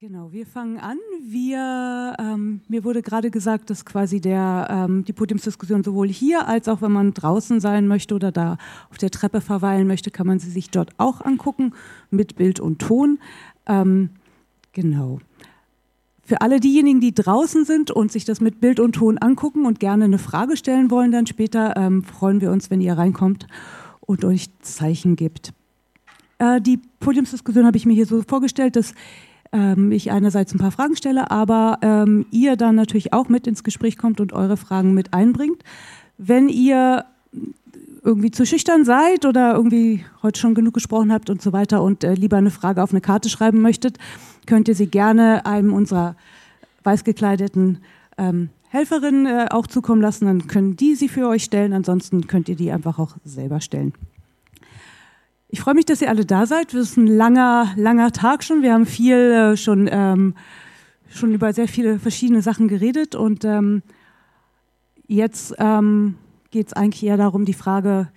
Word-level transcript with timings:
Genau, 0.00 0.30
wir 0.30 0.46
fangen 0.46 0.78
an. 0.78 0.96
Wir, 1.28 2.14
ähm, 2.20 2.60
mir 2.68 2.84
wurde 2.84 3.02
gerade 3.02 3.32
gesagt, 3.32 3.68
dass 3.68 3.84
quasi 3.84 4.20
der, 4.20 4.68
ähm, 4.70 5.04
die 5.04 5.12
Podiumsdiskussion 5.12 5.82
sowohl 5.82 6.06
hier 6.06 6.46
als 6.46 6.68
auch 6.68 6.82
wenn 6.82 6.92
man 6.92 7.14
draußen 7.14 7.58
sein 7.58 7.88
möchte 7.88 8.14
oder 8.14 8.30
da 8.30 8.58
auf 8.90 8.98
der 8.98 9.10
Treppe 9.10 9.40
verweilen 9.40 9.88
möchte, 9.88 10.12
kann 10.12 10.28
man 10.28 10.38
sie 10.38 10.52
sich 10.52 10.70
dort 10.70 10.90
auch 10.98 11.20
angucken 11.22 11.72
mit 12.12 12.36
Bild 12.36 12.60
und 12.60 12.78
Ton. 12.78 13.18
Ähm, 13.66 14.10
genau. 14.72 15.18
Für 16.22 16.42
alle 16.42 16.60
diejenigen, 16.60 17.00
die 17.00 17.12
draußen 17.12 17.64
sind 17.64 17.90
und 17.90 18.12
sich 18.12 18.24
das 18.24 18.40
mit 18.40 18.60
Bild 18.60 18.78
und 18.78 18.92
Ton 18.92 19.18
angucken 19.18 19.66
und 19.66 19.80
gerne 19.80 20.04
eine 20.04 20.18
Frage 20.18 20.56
stellen 20.56 20.92
wollen, 20.92 21.10
dann 21.10 21.26
später 21.26 21.76
ähm, 21.76 22.04
freuen 22.04 22.40
wir 22.40 22.52
uns, 22.52 22.70
wenn 22.70 22.80
ihr 22.80 22.96
reinkommt 22.96 23.48
und 23.98 24.24
euch 24.24 24.46
Zeichen 24.60 25.16
gibt. 25.16 25.52
Äh, 26.38 26.60
die 26.60 26.78
Podiumsdiskussion 27.00 27.66
habe 27.66 27.76
ich 27.76 27.84
mir 27.84 27.94
hier 27.94 28.06
so 28.06 28.22
vorgestellt, 28.22 28.76
dass 28.76 28.94
ähm, 29.52 29.92
ich 29.92 30.10
einerseits 30.10 30.54
ein 30.54 30.58
paar 30.58 30.70
Fragen 30.70 30.96
stelle, 30.96 31.30
aber 31.30 31.78
ähm, 31.82 32.26
ihr 32.30 32.56
dann 32.56 32.74
natürlich 32.74 33.12
auch 33.12 33.28
mit 33.28 33.46
ins 33.46 33.64
Gespräch 33.64 33.96
kommt 33.98 34.20
und 34.20 34.32
eure 34.32 34.56
Fragen 34.56 34.94
mit 34.94 35.14
einbringt. 35.14 35.62
Wenn 36.16 36.48
ihr 36.48 37.04
irgendwie 38.02 38.30
zu 38.30 38.46
schüchtern 38.46 38.84
seid 38.84 39.24
oder 39.26 39.54
irgendwie 39.54 40.04
heute 40.22 40.40
schon 40.40 40.54
genug 40.54 40.74
gesprochen 40.74 41.12
habt 41.12 41.30
und 41.30 41.42
so 41.42 41.52
weiter 41.52 41.82
und 41.82 42.04
äh, 42.04 42.14
lieber 42.14 42.36
eine 42.36 42.50
Frage 42.50 42.82
auf 42.82 42.90
eine 42.90 43.00
Karte 43.00 43.28
schreiben 43.28 43.60
möchtet, 43.60 43.98
könnt 44.46 44.68
ihr 44.68 44.74
sie 44.74 44.86
gerne 44.86 45.46
einem 45.46 45.72
unserer 45.72 46.16
weiß 46.84 47.04
gekleideten 47.04 47.78
ähm, 48.16 48.50
Helferinnen 48.68 49.26
äh, 49.26 49.46
auch 49.50 49.66
zukommen 49.66 50.02
lassen. 50.02 50.26
Dann 50.26 50.46
können 50.46 50.76
die 50.76 50.94
sie 50.94 51.08
für 51.08 51.28
euch 51.28 51.44
stellen. 51.44 51.72
Ansonsten 51.72 52.26
könnt 52.26 52.48
ihr 52.48 52.56
die 52.56 52.70
einfach 52.70 52.98
auch 52.98 53.16
selber 53.24 53.60
stellen. 53.60 53.92
Ich 55.50 55.60
freue 55.60 55.74
mich, 55.74 55.86
dass 55.86 56.02
ihr 56.02 56.10
alle 56.10 56.26
da 56.26 56.44
seid. 56.44 56.74
Das 56.74 56.90
ist 56.90 56.98
ein 56.98 57.06
langer, 57.06 57.72
langer 57.76 58.12
Tag 58.12 58.44
schon. 58.44 58.60
Wir 58.60 58.74
haben 58.74 58.84
viel 58.84 59.16
äh, 59.16 59.56
schon, 59.56 59.88
ähm, 59.90 60.34
schon 61.08 61.32
über 61.32 61.54
sehr 61.54 61.68
viele 61.68 61.98
verschiedene 61.98 62.42
Sachen 62.42 62.68
geredet 62.68 63.14
und 63.14 63.46
ähm, 63.46 63.82
jetzt 65.06 65.54
ähm, 65.58 66.16
geht 66.50 66.66
es 66.66 66.72
eigentlich 66.74 67.02
eher 67.02 67.16
darum, 67.16 67.46
die 67.46 67.54
Frage 67.54 68.10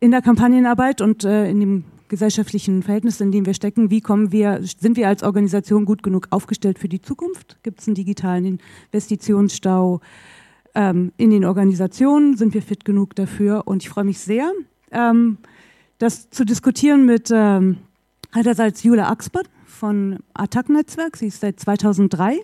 in 0.00 0.10
der 0.10 0.20
Kampagnenarbeit 0.20 1.00
und 1.00 1.22
äh, 1.22 1.48
in 1.48 1.60
dem 1.60 1.84
gesellschaftlichen 2.08 2.82
Verhältnis, 2.82 3.20
in 3.20 3.30
dem 3.30 3.46
wir 3.46 3.54
stecken, 3.54 3.88
wie 3.88 4.00
kommen 4.00 4.32
wir, 4.32 4.58
sind 4.62 4.96
wir 4.96 5.06
als 5.06 5.22
Organisation 5.22 5.84
gut 5.84 6.02
genug 6.02 6.26
aufgestellt 6.30 6.80
für 6.80 6.88
die 6.88 7.02
Zukunft? 7.02 7.56
Gibt 7.62 7.80
es 7.80 7.86
einen 7.86 7.94
digitalen 7.94 8.58
Investitionsstau 8.90 10.00
ähm, 10.74 11.12
in 11.18 11.30
den 11.30 11.44
Organisationen? 11.44 12.36
Sind 12.36 12.52
wir 12.52 12.62
fit 12.62 12.84
genug 12.84 13.14
dafür? 13.14 13.68
Und 13.68 13.84
ich 13.84 13.90
freue 13.90 14.04
mich 14.04 14.18
sehr, 14.18 14.50
ähm, 14.90 15.38
das 15.98 16.30
zu 16.30 16.44
diskutieren 16.44 17.04
mit 17.04 17.30
ähm, 17.32 17.78
einerseits 18.32 18.82
Jule 18.82 19.06
Axbert 19.06 19.48
von 19.66 20.18
Attac-Netzwerk. 20.34 21.16
Sie 21.16 21.26
ist 21.26 21.40
seit 21.40 21.60
2003 21.60 22.38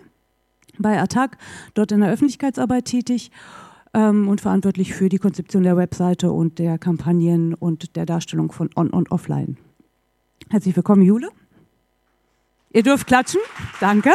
bei 0.79 1.01
Attac, 1.01 1.37
dort 1.73 1.91
in 1.91 2.01
der 2.01 2.11
Öffentlichkeitsarbeit 2.11 2.85
tätig 2.85 3.31
ähm, 3.93 4.27
und 4.27 4.41
verantwortlich 4.41 4.93
für 4.93 5.09
die 5.09 5.17
Konzeption 5.17 5.63
der 5.63 5.77
Webseite 5.77 6.31
und 6.31 6.59
der 6.59 6.77
Kampagnen 6.77 7.53
und 7.53 7.95
der 7.95 8.05
Darstellung 8.05 8.51
von 8.51 8.69
On- 8.75 8.91
und 8.91 9.11
Offline. 9.11 9.57
Herzlich 10.49 10.75
willkommen, 10.75 11.01
Jule. 11.01 11.29
Ihr 12.71 12.83
dürft 12.83 13.07
klatschen. 13.07 13.41
Danke. 13.79 14.11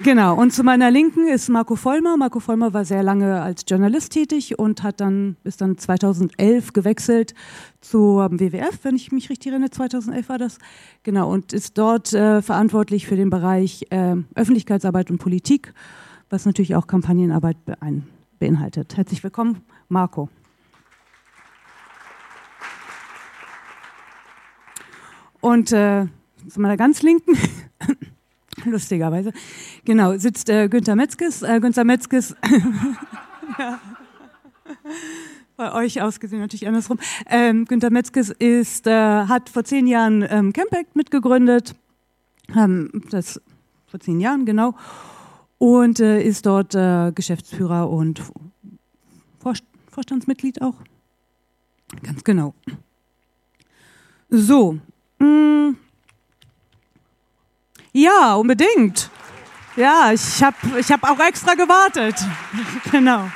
Genau, 0.00 0.40
und 0.40 0.52
zu 0.52 0.62
meiner 0.62 0.92
Linken 0.92 1.26
ist 1.26 1.48
Marco 1.48 1.74
Vollmer. 1.74 2.16
Marco 2.16 2.38
Vollmer 2.38 2.72
war 2.72 2.84
sehr 2.84 3.02
lange 3.02 3.42
als 3.42 3.64
Journalist 3.66 4.12
tätig 4.12 4.56
und 4.56 4.84
hat 4.84 5.00
dann 5.00 5.36
bis 5.42 5.56
dann 5.56 5.76
2011 5.76 6.72
gewechselt 6.72 7.34
zum 7.80 8.38
WWF, 8.38 8.78
wenn 8.84 8.94
ich 8.94 9.10
mich 9.10 9.28
richtig 9.28 9.50
erinnere, 9.50 9.70
2011 9.70 10.28
war 10.28 10.38
das. 10.38 10.58
Genau, 11.02 11.28
und 11.32 11.52
ist 11.52 11.78
dort 11.78 12.12
äh, 12.12 12.42
verantwortlich 12.42 13.08
für 13.08 13.16
den 13.16 13.28
Bereich 13.28 13.86
äh, 13.90 14.14
Öffentlichkeitsarbeit 14.36 15.10
und 15.10 15.18
Politik, 15.18 15.74
was 16.30 16.46
natürlich 16.46 16.76
auch 16.76 16.86
Kampagnenarbeit 16.86 17.56
beinhaltet. 18.38 18.96
Herzlich 18.96 19.24
willkommen, 19.24 19.62
Marco. 19.88 20.28
Und 25.40 25.72
äh, 25.72 26.06
zu 26.48 26.60
meiner 26.60 26.76
ganz 26.76 27.02
Linken 27.02 27.36
lustigerweise. 28.64 29.32
Genau, 29.84 30.16
sitzt 30.16 30.48
äh, 30.48 30.68
Günther 30.68 30.96
Metzges. 30.96 31.42
Äh, 31.42 31.60
Günther 31.60 31.84
Metzges, 31.84 32.36
ja. 33.58 33.80
bei 35.56 35.72
euch 35.72 36.00
ausgesehen 36.00 36.40
natürlich 36.40 36.66
andersrum. 36.66 36.98
Ähm, 37.26 37.64
Günther 37.64 37.90
Metzges 37.90 38.30
ist, 38.30 38.86
äh, 38.86 38.92
hat 38.92 39.48
vor 39.48 39.64
zehn 39.64 39.86
Jahren 39.86 40.26
ähm, 40.28 40.52
Campact 40.52 40.96
mitgegründet, 40.96 41.74
ähm, 42.56 42.90
das 43.10 43.40
vor 43.86 44.00
zehn 44.00 44.20
Jahren 44.20 44.44
genau, 44.44 44.74
und 45.58 46.00
äh, 46.00 46.22
ist 46.22 46.46
dort 46.46 46.74
äh, 46.74 47.12
Geschäftsführer 47.12 47.88
und 47.90 48.22
Vorst 49.38 49.64
Vorstandsmitglied 49.90 50.62
auch. 50.62 50.76
Ganz 52.02 52.22
genau. 52.22 52.54
So. 54.28 54.78
Mh. 55.18 55.74
Ja, 57.98 58.36
unbedingt. 58.36 59.10
Ja, 59.74 60.12
ich 60.14 60.40
habe 60.40 60.56
ich 60.78 60.92
hab 60.92 61.02
auch 61.02 61.18
extra 61.18 61.54
gewartet. 61.54 62.14
genau. 62.92 63.28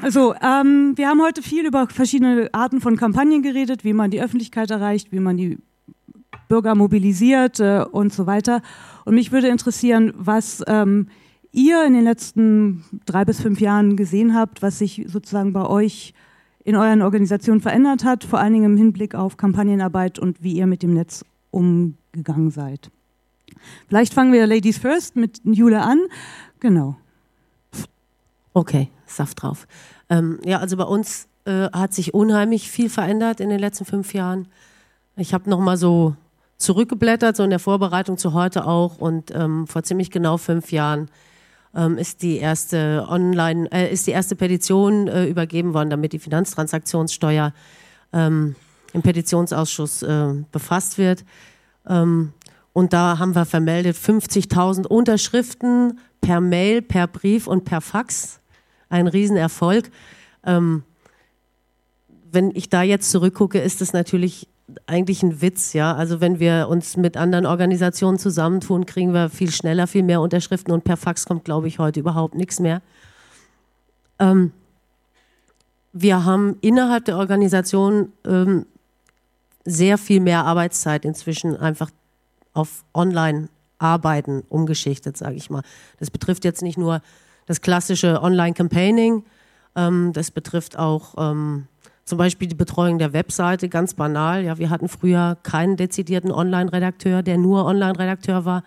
Also, 0.00 0.36
ähm, 0.40 0.92
wir 0.94 1.08
haben 1.08 1.20
heute 1.20 1.42
viel 1.42 1.66
über 1.66 1.88
verschiedene 1.88 2.48
Arten 2.52 2.80
von 2.80 2.96
Kampagnen 2.96 3.42
geredet, 3.42 3.82
wie 3.82 3.92
man 3.92 4.12
die 4.12 4.22
Öffentlichkeit 4.22 4.70
erreicht, 4.70 5.10
wie 5.10 5.18
man 5.18 5.36
die 5.36 5.58
Bürger 6.46 6.76
mobilisiert 6.76 7.58
äh, 7.58 7.84
und 7.90 8.12
so 8.12 8.28
weiter. 8.28 8.62
Und 9.04 9.16
mich 9.16 9.32
würde 9.32 9.48
interessieren, 9.48 10.12
was 10.16 10.62
ähm, 10.68 11.08
ihr 11.50 11.84
in 11.84 11.94
den 11.94 12.04
letzten 12.04 12.84
drei 13.04 13.24
bis 13.24 13.40
fünf 13.40 13.60
Jahren 13.60 13.96
gesehen 13.96 14.32
habt, 14.32 14.62
was 14.62 14.78
sich 14.78 15.06
sozusagen 15.08 15.52
bei 15.52 15.66
euch 15.66 16.14
in 16.62 16.76
euren 16.76 17.02
Organisationen 17.02 17.60
verändert 17.60 18.04
hat, 18.04 18.22
vor 18.22 18.38
allen 18.38 18.52
Dingen 18.52 18.72
im 18.72 18.76
Hinblick 18.76 19.16
auf 19.16 19.36
Kampagnenarbeit 19.36 20.20
und 20.20 20.44
wie 20.44 20.52
ihr 20.52 20.68
mit 20.68 20.84
dem 20.84 20.94
Netz 20.94 21.24
umgeht 21.50 22.05
gegangen 22.16 22.50
seid. 22.50 22.90
Vielleicht 23.88 24.12
fangen 24.12 24.32
wir 24.32 24.46
Ladies 24.46 24.78
First 24.78 25.16
mit 25.16 25.40
Jule 25.44 25.82
an. 25.82 26.00
Genau. 26.60 26.96
Okay, 28.52 28.90
Saft 29.06 29.42
drauf. 29.42 29.66
Ähm, 30.08 30.40
ja, 30.44 30.58
also 30.58 30.76
bei 30.76 30.84
uns 30.84 31.28
äh, 31.44 31.70
hat 31.70 31.94
sich 31.94 32.14
unheimlich 32.14 32.70
viel 32.70 32.90
verändert 32.90 33.40
in 33.40 33.50
den 33.50 33.60
letzten 33.60 33.84
fünf 33.84 34.14
Jahren. 34.14 34.48
Ich 35.16 35.32
habe 35.32 35.48
nochmal 35.48 35.76
so 35.76 36.16
zurückgeblättert, 36.58 37.36
so 37.36 37.44
in 37.44 37.50
der 37.50 37.58
Vorbereitung 37.58 38.18
zu 38.18 38.32
heute 38.32 38.66
auch. 38.66 38.98
Und 38.98 39.30
ähm, 39.34 39.66
vor 39.66 39.82
ziemlich 39.82 40.10
genau 40.10 40.36
fünf 40.38 40.72
Jahren 40.72 41.08
ähm, 41.74 41.98
ist 41.98 42.22
die 42.22 42.38
erste 42.38 43.06
Online, 43.08 43.70
äh, 43.70 43.92
ist 43.92 44.06
die 44.06 44.12
erste 44.12 44.36
Petition 44.36 45.08
äh, 45.08 45.26
übergeben 45.26 45.74
worden, 45.74 45.90
damit 45.90 46.12
die 46.12 46.18
Finanztransaktionssteuer 46.18 47.52
ähm, 48.12 48.56
im 48.92 49.02
Petitionsausschuss 49.02 50.02
äh, 50.02 50.32
befasst 50.50 50.98
wird. 50.98 51.24
Ähm, 51.88 52.32
und 52.72 52.92
da 52.92 53.18
haben 53.18 53.34
wir 53.34 53.44
vermeldet 53.44 53.96
50.000 53.96 54.86
Unterschriften 54.86 55.98
per 56.20 56.40
Mail, 56.40 56.82
per 56.82 57.06
Brief 57.06 57.46
und 57.46 57.64
per 57.64 57.80
Fax. 57.80 58.40
Ein 58.88 59.06
Riesenerfolg. 59.06 59.90
Ähm, 60.44 60.82
wenn 62.30 62.50
ich 62.54 62.68
da 62.68 62.82
jetzt 62.82 63.10
zurückgucke, 63.10 63.58
ist 63.58 63.80
das 63.80 63.92
natürlich 63.92 64.48
eigentlich 64.86 65.22
ein 65.22 65.40
Witz, 65.40 65.72
ja. 65.72 65.94
Also 65.94 66.20
wenn 66.20 66.40
wir 66.40 66.66
uns 66.68 66.96
mit 66.96 67.16
anderen 67.16 67.46
Organisationen 67.46 68.18
zusammentun, 68.18 68.84
kriegen 68.84 69.14
wir 69.14 69.30
viel 69.30 69.50
schneller, 69.50 69.86
viel 69.86 70.02
mehr 70.02 70.20
Unterschriften 70.20 70.72
und 70.72 70.84
per 70.84 70.96
Fax 70.96 71.24
kommt, 71.24 71.44
glaube 71.44 71.68
ich, 71.68 71.78
heute 71.78 72.00
überhaupt 72.00 72.34
nichts 72.34 72.58
mehr. 72.60 72.82
Ähm, 74.18 74.52
wir 75.92 76.24
haben 76.24 76.58
innerhalb 76.60 77.04
der 77.04 77.16
Organisation 77.16 78.12
ähm, 78.26 78.66
sehr 79.66 79.98
viel 79.98 80.20
mehr 80.20 80.44
Arbeitszeit 80.44 81.04
inzwischen 81.04 81.56
einfach 81.56 81.90
auf 82.54 82.84
Online-Arbeiten 82.94 84.42
umgeschichtet, 84.48 85.16
sage 85.16 85.34
ich 85.34 85.50
mal. 85.50 85.62
Das 85.98 86.10
betrifft 86.10 86.44
jetzt 86.44 86.62
nicht 86.62 86.78
nur 86.78 87.02
das 87.46 87.60
klassische 87.60 88.22
Online-Campaigning, 88.22 89.24
ähm, 89.74 90.12
das 90.12 90.30
betrifft 90.30 90.78
auch 90.78 91.14
ähm, 91.18 91.66
zum 92.04 92.18
Beispiel 92.18 92.48
die 92.48 92.54
Betreuung 92.54 92.98
der 92.98 93.12
Webseite, 93.12 93.68
ganz 93.68 93.94
banal. 93.94 94.44
Ja, 94.44 94.58
wir 94.58 94.70
hatten 94.70 94.88
früher 94.88 95.36
keinen 95.42 95.76
dezidierten 95.76 96.30
Online-Redakteur, 96.30 97.22
der 97.22 97.36
nur 97.36 97.66
Online-Redakteur 97.66 98.44
war. 98.44 98.62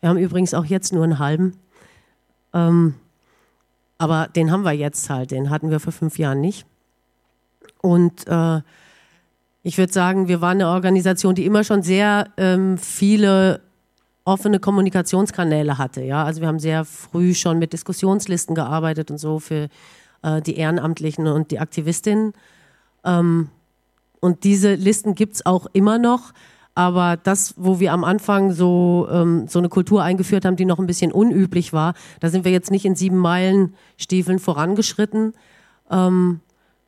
Wir 0.00 0.10
haben 0.10 0.18
übrigens 0.18 0.52
auch 0.52 0.66
jetzt 0.66 0.92
nur 0.92 1.02
einen 1.02 1.18
halben. 1.18 1.58
Ähm, 2.52 2.94
aber 3.96 4.28
den 4.28 4.50
haben 4.50 4.64
wir 4.64 4.72
jetzt 4.72 5.08
halt, 5.08 5.30
den 5.30 5.48
hatten 5.48 5.70
wir 5.70 5.80
vor 5.80 5.92
fünf 5.92 6.18
Jahren 6.18 6.42
nicht. 6.42 6.66
Und 7.80 8.26
äh, 8.26 8.60
ich 9.64 9.78
würde 9.78 9.92
sagen, 9.92 10.28
wir 10.28 10.42
waren 10.42 10.60
eine 10.60 10.68
Organisation, 10.68 11.34
die 11.34 11.46
immer 11.46 11.64
schon 11.64 11.82
sehr 11.82 12.28
ähm, 12.36 12.76
viele 12.76 13.62
offene 14.24 14.60
Kommunikationskanäle 14.60 15.78
hatte. 15.78 16.02
Ja? 16.02 16.22
Also 16.22 16.42
wir 16.42 16.48
haben 16.48 16.58
sehr 16.58 16.84
früh 16.84 17.34
schon 17.34 17.58
mit 17.58 17.72
Diskussionslisten 17.72 18.54
gearbeitet 18.54 19.10
und 19.10 19.16
so 19.18 19.38
für 19.38 19.68
äh, 20.22 20.42
die 20.42 20.56
Ehrenamtlichen 20.56 21.26
und 21.26 21.50
die 21.50 21.58
Aktivistinnen. 21.58 22.34
Ähm, 23.04 23.48
und 24.20 24.44
diese 24.44 24.74
Listen 24.74 25.14
gibt 25.14 25.36
es 25.36 25.46
auch 25.46 25.66
immer 25.72 25.98
noch. 25.98 26.32
Aber 26.74 27.16
das, 27.16 27.54
wo 27.56 27.80
wir 27.80 27.92
am 27.92 28.04
Anfang 28.04 28.52
so, 28.52 29.08
ähm, 29.10 29.46
so 29.48 29.60
eine 29.60 29.70
Kultur 29.70 30.02
eingeführt 30.02 30.44
haben, 30.44 30.56
die 30.56 30.64
noch 30.66 30.78
ein 30.78 30.86
bisschen 30.86 31.10
unüblich 31.10 31.72
war, 31.72 31.94
da 32.20 32.28
sind 32.28 32.44
wir 32.44 32.52
jetzt 32.52 32.70
nicht 32.70 32.84
in 32.84 32.96
sieben 32.96 33.18
Meilen 33.18 33.74
Stiefeln 33.96 34.38
vorangeschritten, 34.38 35.32
ähm, 35.90 36.40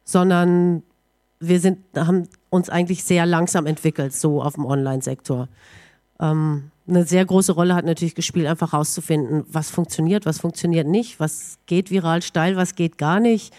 sondern 0.05 0.83
wir 1.41 1.61
sind, 1.61 1.79
haben 1.95 2.29
uns 2.51 2.71
eigentlich 2.71 3.05
sehr 3.05 3.27
langsam 3.27 3.67
entwickelt, 3.67 4.15
so 4.15 4.43
auf 4.43 4.55
dem 4.55 4.65
Online-Sektor. 4.65 5.49
Ähm, 6.21 6.71
eine 6.89 7.05
sehr 7.05 7.25
große 7.25 7.53
Rolle 7.53 7.75
hat 7.75 7.85
natürlich 7.85 8.15
gespielt, 8.15 8.47
einfach 8.47 8.73
herauszufinden, 8.73 9.45
was 9.49 9.71
funktioniert, 9.71 10.25
was 10.25 10.41
funktioniert 10.41 10.87
nicht, 10.87 11.21
was 11.21 11.59
geht 11.67 11.91
viral 11.91 12.23
steil, 12.23 12.57
was 12.57 12.75
geht 12.75 12.97
gar 12.97 13.21
nicht. 13.21 13.53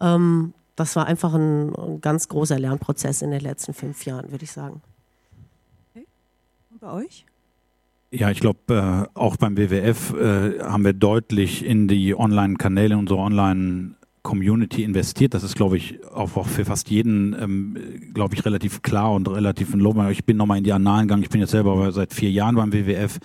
Ähm, 0.00 0.52
das 0.74 0.96
war 0.96 1.06
einfach 1.06 1.32
ein, 1.32 1.74
ein, 1.74 2.00
ganz 2.00 2.28
großer 2.28 2.58
Lernprozess 2.58 3.22
in 3.22 3.30
den 3.30 3.40
letzten 3.40 3.72
fünf 3.72 4.04
Jahren, 4.04 4.30
würde 4.30 4.44
ich 4.44 4.52
sagen. 4.52 4.82
Okay. 5.94 6.06
Und 6.70 6.80
bei 6.80 6.92
euch? 6.92 7.24
Ja, 8.10 8.30
ich 8.30 8.40
glaube, 8.40 9.08
äh, 9.14 9.18
auch 9.18 9.36
beim 9.36 9.56
WWF 9.56 10.12
äh, 10.14 10.60
haben 10.60 10.84
wir 10.84 10.92
deutlich 10.92 11.64
in 11.64 11.88
die 11.88 12.14
Online-Kanäle, 12.14 12.96
unsere 12.96 13.20
Online- 13.20 13.95
Community 14.26 14.82
investiert. 14.82 15.34
Das 15.34 15.44
ist, 15.44 15.54
glaube 15.54 15.76
ich, 15.76 16.04
auch, 16.12 16.36
auch 16.36 16.48
für 16.48 16.64
fast 16.64 16.90
jeden, 16.90 17.36
ähm, 17.40 17.76
glaube 18.12 18.34
ich, 18.34 18.44
relativ 18.44 18.82
klar 18.82 19.12
und 19.12 19.28
relativ 19.28 19.72
ein 19.72 19.78
Lob. 19.78 19.96
Ich 20.10 20.24
bin 20.24 20.36
nochmal 20.36 20.58
in 20.58 20.64
die 20.64 20.72
Annalen 20.72 21.06
gegangen. 21.06 21.22
Ich 21.22 21.30
bin 21.30 21.40
jetzt 21.40 21.52
selber 21.52 21.92
seit 21.92 22.12
vier 22.12 22.32
Jahren 22.32 22.56
beim 22.56 22.72
WWF 22.72 23.20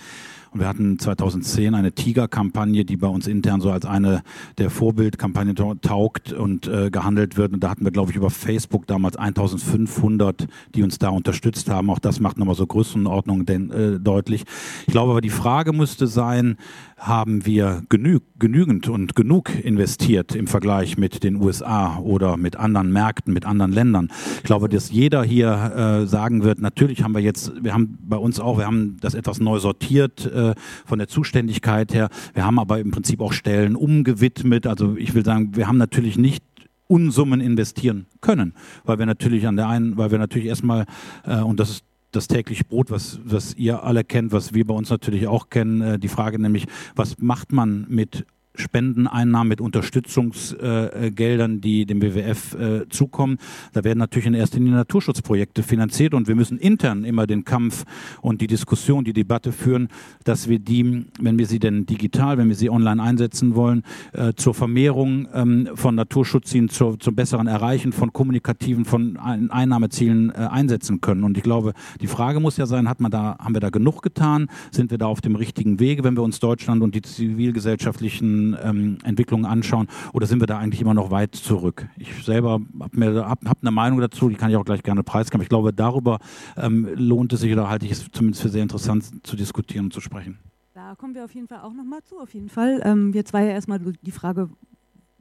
und 0.51 0.59
wir 0.59 0.67
hatten 0.67 0.99
2010 0.99 1.73
eine 1.73 1.93
Tiger-Kampagne, 1.93 2.83
die 2.83 2.97
bei 2.97 3.07
uns 3.07 3.25
intern 3.25 3.61
so 3.61 3.71
als 3.71 3.85
eine 3.85 4.21
der 4.57 4.69
Vorbildkampagnen 4.69 5.55
taugt 5.81 6.33
und 6.33 6.67
äh, 6.67 6.89
gehandelt 6.89 7.37
wird. 7.37 7.53
Und 7.53 7.63
da 7.63 7.69
hatten 7.69 7.85
wir, 7.85 7.91
glaube 7.91 8.11
ich, 8.11 8.17
über 8.17 8.29
Facebook 8.29 8.85
damals 8.85 9.15
1500, 9.15 10.47
die 10.75 10.83
uns 10.83 10.99
da 10.99 11.07
unterstützt 11.07 11.69
haben. 11.69 11.89
Auch 11.89 11.99
das 11.99 12.19
macht 12.19 12.37
nochmal 12.37 12.55
so 12.55 12.67
Größenordnung 12.67 13.45
denn, 13.45 13.71
äh, 13.71 13.99
deutlich. 13.99 14.43
Ich 14.87 14.91
glaube 14.91 15.11
aber, 15.11 15.21
die 15.21 15.29
Frage 15.29 15.71
müsste 15.71 16.07
sein, 16.07 16.57
haben 17.01 17.47
wir 17.47 17.81
genü 17.89 18.19
genügend 18.37 18.87
und 18.87 19.15
genug 19.15 19.49
investiert 19.63 20.35
im 20.35 20.47
Vergleich 20.47 20.97
mit 20.97 21.23
den 21.23 21.35
USA 21.35 21.97
oder 21.97 22.37
mit 22.37 22.55
anderen 22.55 22.91
Märkten, 22.91 23.33
mit 23.33 23.45
anderen 23.45 23.71
Ländern. 23.71 24.09
Ich 24.37 24.43
glaube, 24.43 24.69
dass 24.69 24.91
jeder 24.91 25.23
hier 25.23 26.01
äh, 26.03 26.07
sagen 26.07 26.43
wird, 26.43 26.61
natürlich 26.61 27.03
haben 27.03 27.13
wir 27.13 27.21
jetzt, 27.21 27.51
wir 27.61 27.73
haben 27.73 27.97
bei 28.01 28.17
uns 28.17 28.39
auch, 28.39 28.59
wir 28.59 28.67
haben 28.67 28.97
das 29.01 29.15
etwas 29.15 29.39
neu 29.39 29.59
sortiert 29.59 30.25
äh, 30.25 30.53
von 30.85 30.99
der 30.99 31.07
Zuständigkeit 31.07 31.93
her. 31.93 32.09
Wir 32.33 32.45
haben 32.45 32.59
aber 32.59 32.79
im 32.79 32.91
Prinzip 32.91 33.19
auch 33.21 33.33
Stellen 33.33 33.75
umgewidmet. 33.75 34.67
Also 34.67 34.95
ich 34.95 35.15
will 35.15 35.25
sagen, 35.25 35.55
wir 35.55 35.67
haben 35.67 35.77
natürlich 35.77 36.17
nicht 36.17 36.43
Unsummen 36.87 37.41
investieren 37.41 38.05
können, 38.19 38.53
weil 38.83 38.99
wir 38.99 39.05
natürlich 39.05 39.47
an 39.47 39.55
der 39.55 39.69
einen, 39.69 39.97
weil 39.97 40.11
wir 40.11 40.19
natürlich 40.19 40.47
erstmal, 40.47 40.85
äh, 41.25 41.39
und 41.39 41.59
das 41.59 41.69
ist 41.69 41.83
das 42.11 42.27
tägliche 42.27 42.63
Brot, 42.63 42.91
was, 42.91 43.19
was 43.23 43.53
ihr 43.55 43.83
alle 43.83 44.03
kennt, 44.03 44.31
was 44.31 44.53
wir 44.53 44.65
bei 44.65 44.73
uns 44.73 44.89
natürlich 44.89 45.27
auch 45.27 45.49
kennen, 45.49 45.81
äh, 45.81 45.99
die 45.99 46.07
Frage 46.07 46.39
nämlich, 46.39 46.67
was 46.95 47.17
macht 47.19 47.51
man 47.51 47.85
mit 47.89 48.25
Spendeneinnahmen, 48.55 49.47
mit 49.47 49.61
Unterstützungsgeldern, 49.61 51.61
die 51.61 51.85
dem 51.85 52.01
WWF 52.01 52.53
äh, 52.53 52.89
zukommen. 52.89 53.37
Da 53.73 53.83
werden 53.83 53.99
natürlich 53.99 54.27
in 54.27 54.33
erster 54.33 54.57
Linie 54.57 54.73
Naturschutzprojekte 54.73 55.63
finanziert 55.63 56.13
und 56.13 56.27
wir 56.27 56.35
müssen 56.35 56.57
intern 56.57 57.03
immer 57.03 57.27
den 57.27 57.45
Kampf 57.45 57.85
und 58.21 58.41
die 58.41 58.47
Diskussion, 58.47 59.03
die 59.03 59.13
Debatte 59.13 59.51
führen, 59.51 59.87
dass 60.23 60.49
wir 60.49 60.59
die, 60.59 61.05
wenn 61.19 61.39
wir 61.39 61.45
sie 61.45 61.59
denn 61.59 61.85
digital, 61.85 62.37
wenn 62.37 62.49
wir 62.49 62.55
sie 62.55 62.69
online 62.69 63.01
einsetzen 63.01 63.55
wollen, 63.55 63.83
äh, 64.13 64.33
zur 64.35 64.53
Vermehrung 64.53 65.27
ähm, 65.33 65.69
von 65.75 65.95
Naturschutzzielen, 65.95 66.69
zur, 66.69 66.99
zum 66.99 67.15
besseren 67.15 67.47
Erreichen 67.47 67.93
von 67.93 68.11
kommunikativen, 68.11 68.85
von 68.85 69.17
Einnahmezielen 69.17 70.31
äh, 70.31 70.49
einsetzen 70.51 71.01
können. 71.01 71.23
Und 71.23 71.37
ich 71.37 71.43
glaube, 71.43 71.73
die 72.01 72.07
Frage 72.07 72.39
muss 72.39 72.57
ja 72.57 72.65
sein, 72.65 72.89
hat 72.89 72.99
man 72.99 73.11
da, 73.11 73.37
haben 73.39 73.55
wir 73.55 73.61
da 73.61 73.69
genug 73.69 74.01
getan? 74.01 74.47
Sind 74.71 74.91
wir 74.91 74.97
da 74.97 75.05
auf 75.05 75.21
dem 75.21 75.35
richtigen 75.35 75.79
Wege, 75.79 76.03
wenn 76.03 76.15
wir 76.15 76.23
uns 76.23 76.39
Deutschland 76.39 76.83
und 76.83 76.95
die 76.95 77.01
zivilgesellschaftlichen 77.01 78.40
ähm, 78.61 78.97
Entwicklungen 79.03 79.45
anschauen 79.45 79.87
oder 80.13 80.27
sind 80.27 80.41
wir 80.41 80.47
da 80.47 80.57
eigentlich 80.57 80.81
immer 80.81 80.93
noch 80.93 81.11
weit 81.11 81.35
zurück? 81.35 81.87
Ich 81.97 82.13
selber 82.23 82.59
habe 82.79 83.25
hab, 83.25 83.45
hab 83.45 83.57
eine 83.61 83.71
Meinung 83.71 83.99
dazu, 83.99 84.29
die 84.29 84.35
kann 84.35 84.49
ich 84.49 84.57
auch 84.57 84.65
gleich 84.65 84.83
gerne 84.83 85.03
preisgeben. 85.03 85.41
Ich 85.41 85.49
glaube, 85.49 85.73
darüber 85.73 86.19
ähm, 86.57 86.87
lohnt 86.95 87.33
es 87.33 87.41
sich 87.41 87.51
oder 87.51 87.69
halte 87.69 87.85
ich 87.85 87.91
es 87.93 88.07
zumindest 88.11 88.41
für 88.41 88.49
sehr 88.49 88.63
interessant 88.63 89.25
zu 89.25 89.35
diskutieren 89.35 89.85
und 89.85 89.93
zu 89.93 90.01
sprechen. 90.01 90.39
Da 90.73 90.95
kommen 90.95 91.15
wir 91.15 91.25
auf 91.25 91.33
jeden 91.33 91.47
Fall 91.47 91.59
auch 91.59 91.73
nochmal 91.73 92.01
zu, 92.03 92.19
auf 92.19 92.33
jeden 92.33 92.49
Fall. 92.49 92.81
Ähm, 92.83 93.13
jetzt 93.13 93.33
war 93.33 93.41
ja 93.41 93.51
erstmal 93.51 93.79
die 93.79 94.11
Frage, 94.11 94.49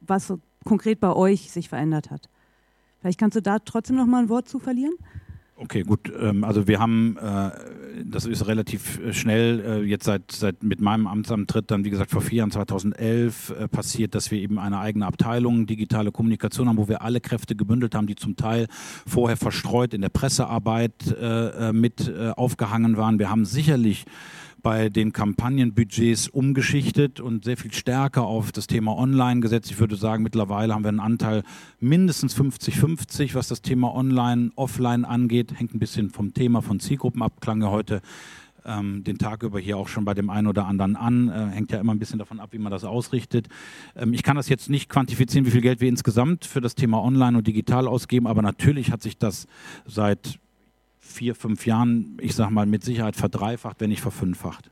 was 0.01 0.33
konkret 0.65 1.01
bei 1.01 1.13
euch 1.13 1.51
sich 1.51 1.69
verändert 1.69 2.11
hat. 2.11 2.29
Vielleicht 3.01 3.19
kannst 3.19 3.37
du 3.37 3.43
da 3.43 3.59
trotzdem 3.59 3.97
noch 3.97 4.07
mal 4.07 4.23
ein 4.23 4.29
Wort 4.29 4.49
zu 4.49 4.59
verlieren? 4.59 4.95
Okay, 5.63 5.83
gut. 5.83 6.11
Ähm, 6.19 6.43
also 6.43 6.67
wir 6.67 6.81
haben, 6.81 7.19
äh, 7.19 7.51
das 8.07 8.25
ist 8.25 8.47
relativ 8.47 8.99
äh, 8.99 9.13
schnell, 9.13 9.61
äh, 9.61 9.83
jetzt 9.83 10.07
seit, 10.07 10.33
seit 10.33 10.63
mit 10.63 10.81
meinem 10.81 11.07
Amtsantritt 11.07 11.71
dann, 11.71 11.85
wie 11.85 11.91
gesagt, 11.91 12.11
vor 12.11 12.23
vier 12.23 12.39
Jahren, 12.39 12.51
2011, 12.51 13.69
passiert, 13.71 14.15
dass 14.15 14.31
wir 14.31 14.41
eben 14.41 14.59
eine 14.59 14.79
eigene 14.79 15.05
Abteilung 15.05 15.67
digitale 15.67 16.13
Kommunikation 16.13 16.67
haben, 16.67 16.79
wo 16.79 16.89
wir 16.89 17.03
alle 17.03 17.21
Kräfte 17.21 17.55
gebündelt 17.55 17.95
haben, 17.95 18.07
die 18.07 18.17
zum 18.17 18.37
Teil 18.37 18.69
vorher 19.07 19.37
verstreut 19.37 19.93
in 19.93 20.01
der 20.01 20.09
Pressearbeit 20.09 20.93
mit 21.73 22.13
aufgehangen 22.37 22.97
waren. 22.97 23.19
Wir 23.19 23.31
haben 23.31 23.45
sicherlich 23.45 24.07
bei 24.63 24.89
den 24.89 25.13
Kampagnenbudgets 25.13 26.29
umgeschichtet 26.29 27.21
und 27.21 27.45
sehr 27.45 27.57
viel 27.57 27.73
stärker 27.73 28.25
auf 28.25 28.53
das 28.53 28.67
Thema 28.67 28.97
Online 28.97 29.41
gesetzt. 29.41 29.71
Ich 29.71 29.79
würde 29.79 29.97
sagen, 29.97 30.23
mittlerweile 30.23 30.75
haben 30.75 30.85
wir 30.85 30.89
einen 30.89 31.01
Anteil 31.01 31.43
mindestens 31.79 32.37
50-50, 32.37 33.35
was 33.35 33.49
das 33.49 33.63
Thema 33.63 33.95
Online, 33.95 34.51
Offline 34.57 35.05
angeht. 35.05 35.59
Hängt 35.59 35.75
ein 35.75 35.79
bisschen 35.79 36.11
vom 36.11 36.35
Thema 36.35 36.63
von 36.63 36.81
Zielgruppen 36.81 37.23
ab. 37.23 37.41
Klang 37.41 37.63
ja 37.63 37.71
heute 37.71 38.03
ähm, 38.65 39.05
den 39.05 39.19
Tag 39.19 39.43
über 39.43 39.59
hier 39.59 39.77
auch 39.77 39.89
schon 39.89 40.05
bei 40.05 40.15
dem 40.15 40.31
einen 40.31 40.47
oder 40.47 40.67
anderen 40.67 40.97
an. 40.97 41.29
Äh, 41.29 41.55
hängt 41.55 41.73
ja 41.73 41.81
immer 41.81 41.95
ein 41.95 41.99
bisschen 41.99 42.19
davon 42.19 42.41
ab, 42.41 42.51
wie 42.53 42.59
man 42.59 42.71
das 42.71 42.85
ausrichtet. 42.85 43.49
Ähm, 43.97 44.13
ich 44.13 44.23
kann 44.23 44.37
das 44.37 44.49
jetzt 44.49 44.71
nicht 44.71 44.89
quantifizieren, 44.89 45.47
wie 45.47 45.51
viel 45.51 45.61
Geld 45.61 45.81
wir 45.81 45.89
insgesamt 45.89 46.45
für 46.45 46.61
das 46.61 46.75
Thema 46.75 47.03
Online 47.03 47.39
und 47.39 47.47
Digital 47.47 47.89
ausgeben, 47.89 48.27
aber 48.27 48.43
natürlich 48.43 48.93
hat 48.93 49.03
sich 49.03 49.19
das 49.19 49.47
seit 49.87 50.39
vier, 51.11 51.35
fünf 51.35 51.67
Jahren, 51.67 52.17
ich 52.21 52.35
sage 52.35 52.53
mal, 52.53 52.67
mit 52.67 52.85
Sicherheit 52.85 53.17
verdreifacht, 53.17 53.81
wenn 53.81 53.91
nicht 53.91 54.01
verfünffacht. 54.01 54.71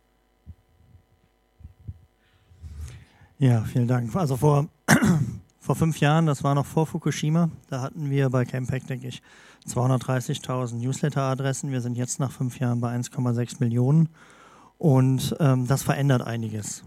Ja, 3.39 3.63
vielen 3.63 3.87
Dank. 3.87 4.15
Also 4.17 4.37
vor, 4.37 4.69
vor 5.61 5.77
fünf 5.77 6.01
Jahren, 6.01 6.27
das 6.27 6.43
war 6.43 6.55
noch 6.55 6.67
vor 6.67 6.87
Fukushima, 6.87 7.51
da 7.69 7.83
hatten 7.83 8.11
wir 8.11 8.31
bei 8.31 8.45
Campact, 8.45 8.91
denke 8.91 9.09
ich, 9.09 9.23
230.000 9.69 10.77
Newsletter-Adressen. 10.77 11.71
Wir 11.71 11.81
sind 11.81 11.97
jetzt 11.97 12.21
nach 12.21 12.33
fünf 12.33 12.59
Jahren 12.59 12.81
bei 12.81 12.95
1,6 12.95 13.57
Millionen. 13.61 14.09
Und 14.79 15.37
ähm, 15.41 15.67
das 15.67 15.83
verändert 15.83 16.23
einiges. 16.23 16.85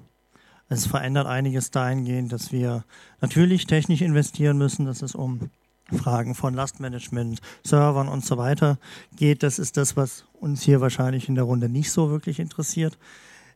Es 0.70 0.86
verändert 0.86 1.27
einiges 1.27 1.72
dahingehend, 1.72 2.31
dass 2.31 2.51
wir 2.51 2.86
natürlich 3.20 3.65
technisch 3.65 4.01
investieren 4.01 4.58
müssen, 4.58 4.86
dass 4.86 5.01
es 5.01 5.15
um 5.15 5.50
Fragen 5.91 6.36
von 6.36 6.53
Lastmanagement, 6.53 7.41
Servern 7.65 8.07
und 8.07 8.25
so 8.25 8.38
weiter 8.38 8.77
geht. 9.15 9.43
Das 9.43 9.60
ist 9.60 9.77
das, 9.77 9.95
was 9.95 10.25
uns 10.39 10.62
hier 10.62 10.81
wahrscheinlich 10.81 11.29
in 11.29 11.36
der 11.36 11.43
Runde 11.43 11.69
nicht 11.69 11.91
so 11.91 12.10
wirklich 12.10 12.39
interessiert. 12.39 12.98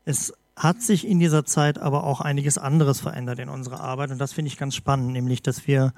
Es 0.03 0.33
hat 0.55 0.81
sich 0.81 1.07
in 1.07 1.19
dieser 1.19 1.45
Zeit 1.45 1.79
aber 1.79 2.03
auch 2.05 2.21
einiges 2.21 2.57
anderes 2.57 3.01
verändert 3.01 3.39
in 3.39 3.49
unserer 3.49 3.81
Arbeit 3.81 4.11
und 4.11 4.19
das 4.19 4.33
finde 4.33 4.47
ich 4.47 4.57
ganz 4.57 4.75
spannend, 4.75 5.11
nämlich 5.11 5.41
dass 5.41 5.67
wir 5.67 5.93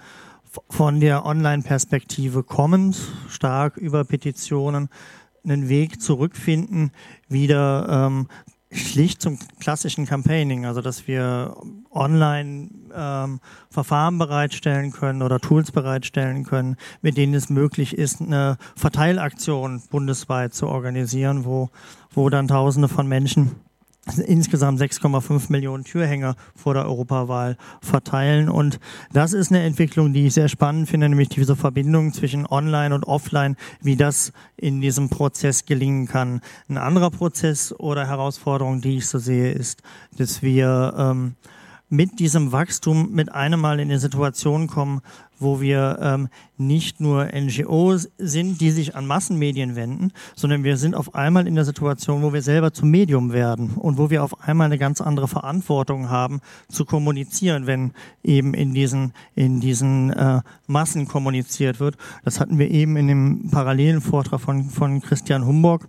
von 0.70 1.00
der 1.00 1.25
Online-Perspektive 1.25 2.44
kommend, 2.44 2.98
stark 3.29 3.77
über 3.77 4.03
Petitionen, 4.06 4.89
einen 5.44 5.70
Weg 5.70 6.01
zurückfinden, 6.01 6.91
wieder 7.27 8.08
ähm, 8.08 8.27
schlicht 8.71 9.21
zum 9.21 9.39
klassischen 9.59 10.05
Campaigning, 10.05 10.65
also 10.65 10.81
dass 10.81 11.07
wir 11.07 11.55
online 11.91 12.69
ähm, 12.93 13.39
Verfahren 13.69 14.17
bereitstellen 14.17 14.91
können 14.91 15.21
oder 15.21 15.39
Tools 15.39 15.71
bereitstellen 15.71 16.43
können, 16.43 16.75
mit 17.01 17.17
denen 17.17 17.33
es 17.33 17.50
möglich 17.50 17.97
ist, 17.97 18.21
eine 18.21 18.57
Verteilaktion 18.75 19.81
bundesweit 19.89 20.53
zu 20.53 20.67
organisieren, 20.67 21.45
wo, 21.45 21.69
wo 22.12 22.29
dann 22.29 22.47
Tausende 22.47 22.88
von 22.88 23.07
Menschen 23.07 23.55
insgesamt 24.18 24.80
6,5 24.82 25.52
Millionen 25.52 25.84
Türhänger 25.84 26.36
vor 26.56 26.74
der 26.74 26.86
Europawahl 26.86 27.58
verteilen. 27.82 28.50
Und 28.50 28.80
das 29.12 29.34
ist 29.34 29.52
eine 29.52 29.64
Entwicklung, 29.64 30.14
die 30.14 30.28
ich 30.28 30.34
sehr 30.34 30.50
spannend 30.50 30.90
finde, 30.90 31.10
nämlich 31.10 31.30
diese 31.30 31.56
Verbindung 31.56 32.14
zwischen 32.14 32.46
Online 32.46 32.94
und 32.96 33.06
Offline, 33.08 33.56
wie 33.82 33.96
das 33.96 34.32
in 34.56 34.82
diesem 34.82 35.10
Prozess 35.10 35.66
gelingen 35.66 36.08
kann. 36.08 36.42
Ein 36.70 36.78
anderer 36.78 37.12
Prozess 37.12 37.74
oder 37.78 38.08
Herausforderung, 38.08 38.82
die 38.82 38.98
ich 38.98 39.08
so 39.08 39.20
sehe, 39.20 39.52
ist, 39.52 39.82
dass 40.18 40.42
wir 40.42 40.94
ähm, 40.98 41.36
mit 41.89 42.20
diesem 42.20 42.51
Wachstum 42.51 43.12
mit 43.12 43.32
einem 43.34 43.62
Mal 43.62 43.79
in 43.79 43.89
eine 43.89 44.00
Situation 44.00 44.67
kommen, 44.67 45.01
wo 45.39 45.62
wir 45.62 46.00
ähm, 46.01 46.29
nicht 46.58 47.00
nur 47.00 47.25
NGOs 47.25 48.10
sind, 48.17 48.60
die 48.60 48.72
sich 48.72 48.96
an 48.96 49.06
Massenmedien 49.06 49.75
wenden, 49.75 50.12
sondern 50.36 50.63
wir 50.63 50.77
sind 50.77 50.96
auf 50.96 51.15
einmal 51.15 51.48
in 51.48 51.56
der 51.56 51.65
Situation, 51.65 52.24
wo 52.24 52.34
wir 52.34 52.41
selber 52.41 52.74
zum 52.74 52.89
Medium 52.89 53.32
werden 53.32 53.75
und 53.75 53.98
wo 53.98 54.10
wir 54.10 54.24
auf 54.24 54.41
einmal 54.41 54.65
eine 54.65 54.77
ganz 54.77 55.00
andere 55.00 55.27
Verantwortung 55.27 56.10
haben, 56.10 56.41
zu 56.70 56.86
kommunizieren, 56.86 57.67
wenn 57.67 57.94
eben 58.24 58.53
in 58.53 58.74
diesen, 58.74 59.13
in 59.36 59.60
diesen 59.60 60.12
äh, 60.12 60.41
Massen 60.65 61.08
kommuniziert 61.08 61.79
wird. 61.79 61.98
Das 62.24 62.39
hatten 62.39 62.58
wir 62.58 62.70
eben 62.70 62.98
in 62.98 63.08
dem 63.08 63.50
parallelen 63.51 64.01
Vortrag 64.01 64.41
von, 64.41 64.70
von 64.70 65.01
Christian 65.01 65.46
Humburg 65.46 65.88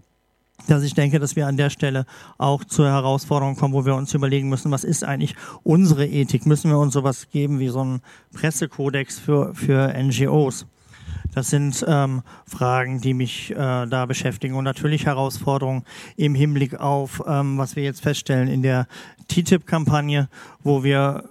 dass 0.66 0.82
ich 0.82 0.94
denke, 0.94 1.18
dass 1.18 1.36
wir 1.36 1.46
an 1.46 1.56
der 1.56 1.70
Stelle 1.70 2.04
auch 2.36 2.64
zur 2.64 2.88
Herausforderung 2.88 3.56
kommen, 3.56 3.74
wo 3.74 3.86
wir 3.86 3.94
uns 3.94 4.12
überlegen 4.14 4.48
müssen, 4.48 4.70
was 4.70 4.84
ist 4.84 5.04
eigentlich 5.04 5.34
unsere 5.62 6.06
Ethik? 6.06 6.46
Müssen 6.46 6.70
wir 6.70 6.78
uns 6.78 6.94
sowas 6.94 7.28
geben 7.30 7.58
wie 7.58 7.68
so 7.68 7.80
einen 7.80 8.02
Pressekodex 8.32 9.18
für, 9.18 9.54
für 9.54 9.94
NGOs? 9.94 10.66
Das 11.34 11.50
sind 11.50 11.84
ähm, 11.86 12.22
Fragen, 12.46 13.00
die 13.00 13.14
mich 13.14 13.50
äh, 13.52 13.54
da 13.54 14.06
beschäftigen 14.06 14.54
und 14.54 14.64
natürlich 14.64 15.06
Herausforderungen 15.06 15.84
im 16.16 16.34
Hinblick 16.34 16.80
auf, 16.80 17.22
ähm, 17.26 17.58
was 17.58 17.76
wir 17.76 17.82
jetzt 17.82 18.02
feststellen 18.02 18.48
in 18.48 18.62
der 18.62 18.86
TTIP-Kampagne, 19.28 20.28
wo 20.62 20.82
wir 20.82 21.24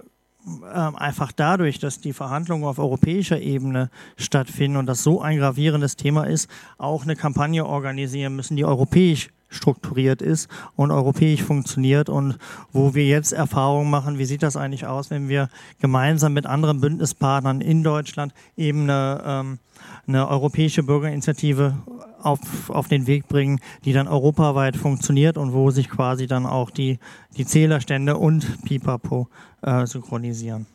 ähm, 0.74 0.96
einfach 0.96 1.32
dadurch, 1.32 1.78
dass 1.78 2.00
die 2.00 2.12
Verhandlungen 2.12 2.64
auf 2.64 2.78
europäischer 2.78 3.40
Ebene 3.40 3.90
stattfinden 4.16 4.76
und 4.76 4.86
das 4.86 5.02
so 5.02 5.20
ein 5.20 5.38
gravierendes 5.38 5.96
Thema 5.96 6.24
ist, 6.24 6.50
auch 6.78 7.04
eine 7.04 7.16
Kampagne 7.16 7.64
organisieren 7.66 8.36
müssen, 8.36 8.56
die 8.56 8.64
europäisch 8.64 9.30
strukturiert 9.48 10.22
ist 10.22 10.48
und 10.76 10.90
europäisch 10.90 11.42
funktioniert 11.42 12.08
und 12.08 12.38
wo 12.72 12.94
wir 12.94 13.06
jetzt 13.06 13.32
Erfahrungen 13.32 13.90
machen, 13.90 14.18
wie 14.18 14.24
sieht 14.24 14.42
das 14.42 14.56
eigentlich 14.56 14.86
aus, 14.86 15.10
wenn 15.10 15.28
wir 15.28 15.48
gemeinsam 15.80 16.34
mit 16.34 16.46
anderen 16.46 16.80
Bündnispartnern 16.80 17.60
in 17.60 17.82
Deutschland 17.82 18.34
eben 18.56 18.82
eine, 18.82 19.22
ähm, 19.24 19.58
eine 20.06 20.28
europäische 20.28 20.82
Bürgerinitiative 20.82 21.74
auf, 22.22 22.70
auf 22.70 22.88
den 22.88 23.06
Weg 23.06 23.28
bringen, 23.28 23.60
die 23.84 23.92
dann 23.92 24.08
europaweit 24.08 24.76
funktioniert 24.76 25.38
und 25.38 25.52
wo 25.52 25.70
sich 25.70 25.88
quasi 25.88 26.26
dann 26.26 26.46
auch 26.46 26.70
die, 26.70 26.98
die 27.36 27.46
Zählerstände 27.46 28.16
und 28.16 28.62
Pipapo 28.64 29.28
äh, 29.62 29.86
synchronisieren. 29.86 30.66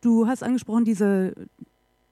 Du 0.00 0.26
hast 0.26 0.42
angesprochen 0.42 0.84
diese 0.84 1.34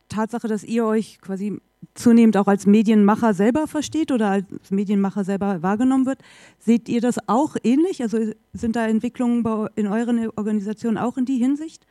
Tatsache, 0.08 0.48
dass 0.48 0.64
ihr 0.64 0.86
euch 0.86 1.18
quasi 1.20 1.60
zunehmend 1.94 2.36
auch 2.36 2.46
als 2.46 2.66
Medienmacher 2.66 3.34
selber 3.34 3.66
versteht 3.66 4.12
oder 4.12 4.30
als 4.30 4.70
Medienmacher 4.70 5.24
selber 5.24 5.62
wahrgenommen 5.62 6.06
wird. 6.06 6.20
Seht 6.58 6.88
ihr 6.88 7.00
das 7.00 7.16
auch 7.28 7.56
ähnlich? 7.62 8.02
Also 8.02 8.18
sind 8.52 8.76
da 8.76 8.86
Entwicklungen 8.86 9.44
in 9.76 9.86
euren 9.86 10.28
Organisationen 10.36 10.98
auch 10.98 11.16
in 11.16 11.24
die 11.24 11.38
Hinsicht? 11.38 11.86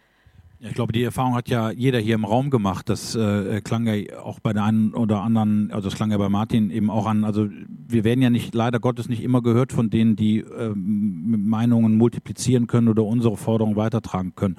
Ich 0.63 0.75
glaube, 0.75 0.93
die 0.93 1.01
Erfahrung 1.01 1.33
hat 1.33 1.49
ja 1.49 1.71
jeder 1.71 1.97
hier 1.97 2.13
im 2.13 2.23
Raum 2.23 2.51
gemacht. 2.51 2.87
Das 2.87 3.15
äh, 3.15 3.61
klang 3.61 3.87
ja 3.87 4.19
auch 4.19 4.39
bei 4.39 4.53
der 4.53 4.63
einen 4.63 4.93
oder 4.93 5.21
anderen, 5.21 5.71
also 5.71 5.89
das 5.89 5.95
klang 5.95 6.11
ja 6.11 6.19
bei 6.19 6.29
Martin 6.29 6.69
eben 6.69 6.91
auch 6.91 7.07
an. 7.07 7.23
Also 7.23 7.49
wir 7.87 8.03
werden 8.03 8.21
ja 8.21 8.29
nicht, 8.29 8.53
leider 8.53 8.79
Gottes, 8.79 9.09
nicht 9.09 9.23
immer 9.23 9.41
gehört 9.41 9.73
von 9.73 9.89
denen, 9.89 10.15
die 10.15 10.39
äh, 10.41 10.71
Meinungen 10.75 11.97
multiplizieren 11.97 12.67
können 12.67 12.89
oder 12.89 13.03
unsere 13.03 13.37
Forderungen 13.37 13.75
weitertragen 13.75 14.33
können. 14.35 14.55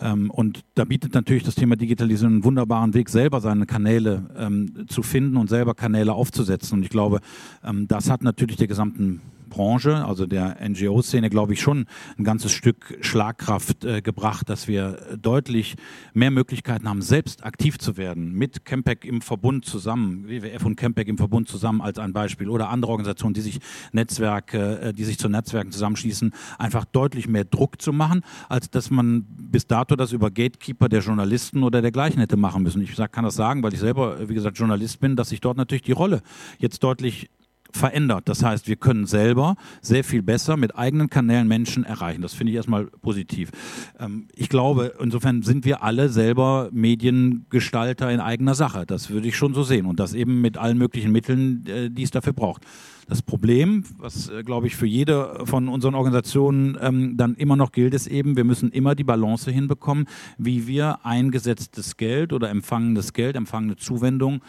Ähm, 0.00 0.30
und 0.30 0.64
da 0.74 0.84
bietet 0.84 1.14
natürlich 1.14 1.42
das 1.42 1.54
Thema 1.54 1.76
Digitalisierung 1.76 2.34
einen 2.34 2.44
wunderbaren 2.44 2.94
Weg, 2.94 3.08
selber 3.08 3.40
seine 3.40 3.66
Kanäle 3.66 4.30
ähm, 4.36 4.86
zu 4.88 5.02
finden 5.02 5.36
und 5.36 5.48
selber 5.48 5.74
Kanäle 5.74 6.12
aufzusetzen. 6.12 6.78
Und 6.78 6.84
ich 6.84 6.90
glaube, 6.90 7.20
ähm, 7.64 7.88
das 7.88 8.10
hat 8.10 8.22
natürlich 8.22 8.56
der 8.56 8.68
gesamten 8.68 9.20
Branche, 9.48 10.04
also 10.04 10.26
der 10.26 10.56
NGO-Szene, 10.66 11.30
glaube 11.30 11.54
ich, 11.54 11.60
schon 11.60 11.86
ein 12.18 12.24
ganzes 12.24 12.52
Stück 12.52 12.98
Schlagkraft 13.00 13.84
äh, 13.84 14.02
gebracht, 14.02 14.48
dass 14.48 14.68
wir 14.68 15.16
deutlich 15.20 15.76
mehr 16.14 16.30
Möglichkeiten 16.30 16.88
haben, 16.88 17.02
selbst 17.02 17.44
aktiv 17.44 17.78
zu 17.78 17.96
werden, 17.96 18.32
mit 18.32 18.64
Campac 18.64 19.04
im 19.04 19.20
Verbund 19.20 19.64
zusammen, 19.64 20.28
WWF 20.28 20.64
und 20.64 20.76
Campac 20.76 21.08
im 21.08 21.18
Verbund 21.18 21.48
zusammen 21.48 21.80
als 21.80 21.98
ein 21.98 22.12
Beispiel 22.12 22.48
oder 22.48 22.68
andere 22.68 22.92
Organisationen, 22.92 23.34
die 23.34 23.40
sich 23.40 23.60
Netzwerke, 23.92 24.80
äh, 24.80 24.92
die 24.92 25.04
sich 25.04 25.18
zu 25.18 25.28
Netzwerken 25.28 25.72
zusammenschließen, 25.72 26.32
einfach 26.58 26.84
deutlich 26.84 27.28
mehr 27.28 27.44
Druck 27.44 27.80
zu 27.80 27.92
machen, 27.92 28.22
als 28.48 28.70
dass 28.70 28.90
man 28.90 29.26
bis 29.28 29.66
dato 29.66 29.96
das 29.96 30.12
über 30.12 30.30
Gatekeeper 30.30 30.88
der 30.88 31.00
Journalisten 31.00 31.62
oder 31.62 31.82
dergleichen 31.82 32.20
hätte 32.20 32.36
machen 32.36 32.62
müssen. 32.62 32.82
Ich 32.82 32.96
kann 33.10 33.24
das 33.24 33.34
sagen, 33.34 33.62
weil 33.62 33.72
ich 33.72 33.80
selber, 33.80 34.28
wie 34.28 34.34
gesagt, 34.34 34.58
Journalist 34.58 35.00
bin, 35.00 35.16
dass 35.16 35.30
sich 35.30 35.40
dort 35.40 35.56
natürlich 35.56 35.82
die 35.82 35.92
Rolle 35.92 36.22
jetzt 36.58 36.82
deutlich 36.82 37.30
verändert. 37.72 38.28
Das 38.28 38.42
heißt, 38.42 38.68
wir 38.68 38.76
können 38.76 39.06
selber 39.06 39.56
sehr 39.80 40.04
viel 40.04 40.22
besser 40.22 40.56
mit 40.56 40.76
eigenen 40.76 41.10
Kanälen 41.10 41.48
Menschen 41.48 41.84
erreichen. 41.84 42.22
Das 42.22 42.34
finde 42.34 42.52
ich 42.52 42.56
erstmal 42.56 42.86
positiv. 42.86 43.50
Ähm, 43.98 44.28
ich 44.34 44.48
glaube, 44.48 44.94
insofern 45.00 45.42
sind 45.42 45.64
wir 45.64 45.82
alle 45.82 46.08
selber 46.08 46.68
Mediengestalter 46.72 48.10
in 48.10 48.20
eigener 48.20 48.54
Sache. 48.54 48.86
Das 48.86 49.10
würde 49.10 49.28
ich 49.28 49.36
schon 49.36 49.54
so 49.54 49.62
sehen. 49.62 49.86
Und 49.86 50.00
das 50.00 50.14
eben 50.14 50.40
mit 50.40 50.56
allen 50.56 50.78
möglichen 50.78 51.12
Mitteln, 51.12 51.64
äh, 51.66 51.90
die 51.90 52.02
es 52.02 52.10
dafür 52.10 52.32
braucht. 52.32 52.64
Das 53.08 53.22
Problem, 53.22 53.84
was, 53.96 54.28
äh, 54.28 54.42
glaube 54.42 54.66
ich, 54.66 54.76
für 54.76 54.86
jede 54.86 55.40
von 55.44 55.68
unseren 55.68 55.94
Organisationen 55.94 56.76
ähm, 56.78 57.16
dann 57.16 57.36
immer 57.36 57.56
noch 57.56 57.72
gilt, 57.72 57.94
ist 57.94 58.06
eben, 58.06 58.36
wir 58.36 58.44
müssen 58.44 58.70
immer 58.70 58.94
die 58.94 59.04
Balance 59.04 59.50
hinbekommen, 59.50 60.06
wie 60.36 60.66
wir 60.66 61.06
eingesetztes 61.06 61.96
Geld 61.96 62.34
oder 62.34 62.50
empfangenes 62.50 63.14
Geld, 63.14 63.36
empfangene 63.36 63.76
Zuwendung 63.76 64.42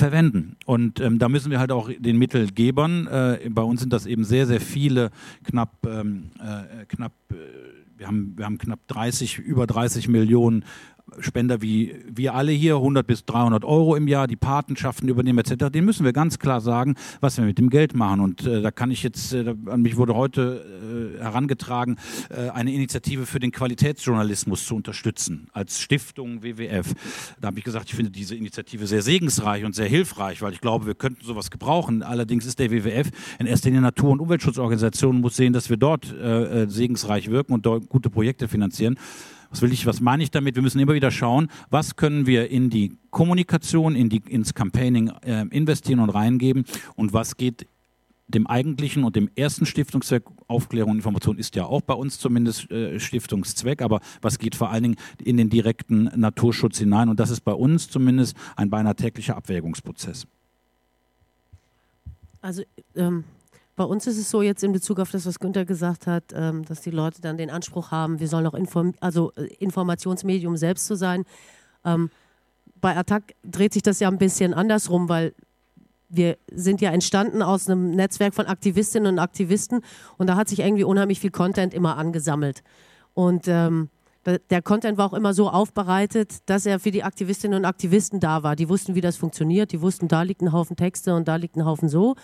verwenden. 0.00 0.56
Und 0.66 1.00
ähm, 1.00 1.18
da 1.18 1.28
müssen 1.28 1.50
wir 1.50 1.60
halt 1.60 1.70
auch 1.70 1.90
den 1.96 2.18
Mittelgebern, 2.18 3.06
äh, 3.06 3.48
bei 3.50 3.62
uns 3.62 3.80
sind 3.80 3.92
das 3.92 4.06
eben 4.06 4.24
sehr, 4.24 4.46
sehr 4.46 4.60
viele, 4.60 5.10
knapp, 5.44 5.86
ähm, 5.86 6.30
äh, 6.40 6.84
knapp 6.86 7.12
äh, 7.30 7.34
wir 8.00 8.06
haben, 8.06 8.32
wir 8.36 8.46
haben 8.46 8.56
knapp 8.56 8.80
30, 8.88 9.38
über 9.38 9.66
30 9.66 10.08
Millionen 10.08 10.64
Spender 11.18 11.62
wie 11.62 11.94
wir 12.08 12.34
alle 12.34 12.52
hier, 12.52 12.76
100 12.76 13.06
bis 13.06 13.24
300 13.24 13.64
Euro 13.64 13.96
im 13.96 14.08
Jahr, 14.08 14.26
die 14.26 14.36
Patenschaften 14.36 15.08
übernehmen 15.08 15.38
etc., 15.38 15.70
den 15.70 15.84
müssen 15.84 16.04
wir 16.04 16.12
ganz 16.12 16.38
klar 16.38 16.60
sagen, 16.60 16.94
was 17.20 17.36
wir 17.36 17.44
mit 17.44 17.58
dem 17.58 17.70
Geld 17.70 17.94
machen. 17.94 18.20
Und 18.20 18.46
äh, 18.46 18.62
da 18.62 18.70
kann 18.70 18.90
ich 18.90 19.02
jetzt, 19.02 19.32
äh, 19.32 19.54
an 19.66 19.82
mich 19.82 19.96
wurde 19.96 20.14
heute 20.14 21.18
äh, 21.18 21.22
herangetragen, 21.22 21.96
äh, 22.30 22.50
eine 22.50 22.72
Initiative 22.72 23.26
für 23.26 23.40
den 23.40 23.50
Qualitätsjournalismus 23.50 24.64
zu 24.64 24.76
unterstützen, 24.76 25.48
als 25.52 25.80
Stiftung 25.80 26.42
WWF. 26.42 26.94
Da 27.40 27.48
habe 27.48 27.58
ich 27.58 27.64
gesagt, 27.64 27.88
ich 27.88 27.94
finde 27.94 28.10
diese 28.10 28.34
Initiative 28.34 28.86
sehr 28.86 29.02
segensreich 29.02 29.64
und 29.64 29.74
sehr 29.74 29.88
hilfreich, 29.88 30.42
weil 30.42 30.52
ich 30.52 30.60
glaube, 30.60 30.86
wir 30.86 30.94
könnten 30.94 31.24
sowas 31.24 31.50
gebrauchen. 31.50 32.02
Allerdings 32.02 32.46
ist 32.46 32.58
der 32.58 32.70
WWF 32.70 33.10
in 33.38 33.46
erster 33.46 33.68
Linie 33.68 33.82
Natur- 33.82 34.10
und 34.10 34.20
Umweltschutzorganisation, 34.20 35.20
muss 35.20 35.36
sehen, 35.36 35.52
dass 35.52 35.70
wir 35.70 35.76
dort 35.76 36.12
äh, 36.12 36.62
äh, 36.62 36.68
segensreich 36.68 37.30
wirken 37.30 37.52
und 37.52 37.66
dort 37.66 37.88
gute 37.88 38.10
Projekte 38.10 38.48
finanzieren. 38.48 38.96
Was 39.50 39.62
will 39.62 39.72
ich, 39.72 39.84
was 39.84 40.00
meine 40.00 40.22
ich 40.22 40.30
damit? 40.30 40.54
Wir 40.54 40.62
müssen 40.62 40.78
immer 40.78 40.94
wieder 40.94 41.10
schauen, 41.10 41.48
was 41.70 41.96
können 41.96 42.26
wir 42.26 42.50
in 42.50 42.70
die 42.70 42.96
Kommunikation, 43.10 43.96
in 43.96 44.08
die, 44.08 44.22
ins 44.28 44.54
Campaigning 44.54 45.10
äh, 45.24 45.46
investieren 45.50 46.00
und 46.00 46.10
reingeben 46.10 46.64
und 46.94 47.12
was 47.12 47.36
geht 47.36 47.66
dem 48.28 48.46
eigentlichen 48.46 49.04
und 49.04 49.16
dem 49.16 49.28
ersten 49.34 49.66
Stiftungszweck 49.66 50.22
Aufklärung 50.46 50.92
und 50.92 50.96
Information 50.98 51.36
ist 51.36 51.56
ja 51.56 51.64
auch 51.64 51.80
bei 51.80 51.94
uns 51.94 52.18
zumindest 52.18 52.70
äh, 52.70 52.98
Stiftungszweck, 53.00 53.82
aber 53.82 54.00
was 54.22 54.38
geht 54.38 54.54
vor 54.54 54.70
allen 54.70 54.82
Dingen 54.84 54.96
in 55.22 55.36
den 55.36 55.50
direkten 55.50 56.04
Naturschutz 56.14 56.78
hinein 56.78 57.08
und 57.08 57.20
das 57.20 57.30
ist 57.30 57.40
bei 57.40 57.52
uns 57.52 57.88
zumindest 57.88 58.36
ein 58.56 58.70
beinahe 58.70 58.94
täglicher 58.94 59.36
Abwägungsprozess. 59.36 60.26
Also 62.40 62.62
ähm, 62.96 63.24
bei 63.80 63.86
uns 63.86 64.06
ist 64.06 64.18
es 64.18 64.28
so 64.28 64.42
jetzt 64.42 64.62
in 64.62 64.72
Bezug 64.72 65.00
auf 65.00 65.10
das, 65.10 65.24
was 65.24 65.38
Günther 65.38 65.64
gesagt 65.64 66.06
hat, 66.06 66.34
ähm, 66.34 66.66
dass 66.66 66.82
die 66.82 66.90
Leute 66.90 67.22
dann 67.22 67.38
den 67.38 67.48
Anspruch 67.48 67.90
haben, 67.90 68.20
wir 68.20 68.28
sollen 68.28 68.46
auch 68.46 68.52
Inform 68.52 68.92
also 69.00 69.32
äh, 69.36 69.46
Informationsmedium 69.58 70.58
selbst 70.58 70.84
zu 70.84 70.96
sein. 70.96 71.24
Ähm, 71.86 72.10
bei 72.78 72.94
Attac 72.94 73.34
dreht 73.42 73.72
sich 73.72 73.82
das 73.82 73.98
ja 73.98 74.08
ein 74.08 74.18
bisschen 74.18 74.52
andersrum, 74.52 75.08
weil 75.08 75.32
wir 76.10 76.36
sind 76.52 76.82
ja 76.82 76.90
entstanden 76.90 77.40
aus 77.40 77.70
einem 77.70 77.92
Netzwerk 77.92 78.34
von 78.34 78.44
Aktivistinnen 78.44 79.14
und 79.14 79.18
Aktivisten 79.18 79.80
und 80.18 80.26
da 80.26 80.36
hat 80.36 80.50
sich 80.50 80.58
irgendwie 80.58 80.84
unheimlich 80.84 81.18
viel 81.18 81.30
Content 81.30 81.72
immer 81.72 81.96
angesammelt. 81.96 82.62
Und 83.14 83.48
ähm, 83.48 83.88
der 84.26 84.60
Content 84.60 84.98
war 84.98 85.06
auch 85.06 85.14
immer 85.14 85.32
so 85.32 85.48
aufbereitet, 85.48 86.40
dass 86.44 86.66
er 86.66 86.80
für 86.80 86.90
die 86.90 87.02
Aktivistinnen 87.02 87.60
und 87.60 87.64
Aktivisten 87.64 88.20
da 88.20 88.42
war. 88.42 88.56
Die 88.56 88.68
wussten, 88.68 88.94
wie 88.94 89.00
das 89.00 89.16
funktioniert, 89.16 89.72
die 89.72 89.80
wussten, 89.80 90.06
da 90.06 90.20
liegt 90.20 90.42
ein 90.42 90.52
Haufen 90.52 90.76
Texte 90.76 91.14
und 91.14 91.28
da 91.28 91.36
liegt 91.36 91.56
ein 91.56 91.64
Haufen 91.64 91.88
so. 91.88 92.16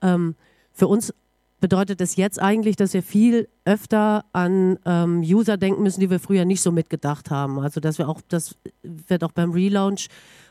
Ähm, 0.00 0.36
für 0.74 0.88
uns 0.88 1.14
bedeutet 1.60 2.02
das 2.02 2.16
jetzt 2.16 2.42
eigentlich, 2.42 2.76
dass 2.76 2.92
wir 2.92 3.02
viel 3.02 3.48
öfter 3.64 4.26
an 4.32 4.78
ähm, 4.84 5.20
User 5.20 5.56
denken 5.56 5.82
müssen, 5.82 6.00
die 6.00 6.10
wir 6.10 6.20
früher 6.20 6.44
nicht 6.44 6.60
so 6.60 6.72
mitgedacht 6.72 7.30
haben. 7.30 7.58
Also 7.58 7.80
dass 7.80 7.96
wir 7.96 8.08
auch, 8.08 8.20
das 8.28 8.56
wird 8.82 9.24
auch 9.24 9.32
beim 9.32 9.52
Relaunch, 9.52 10.08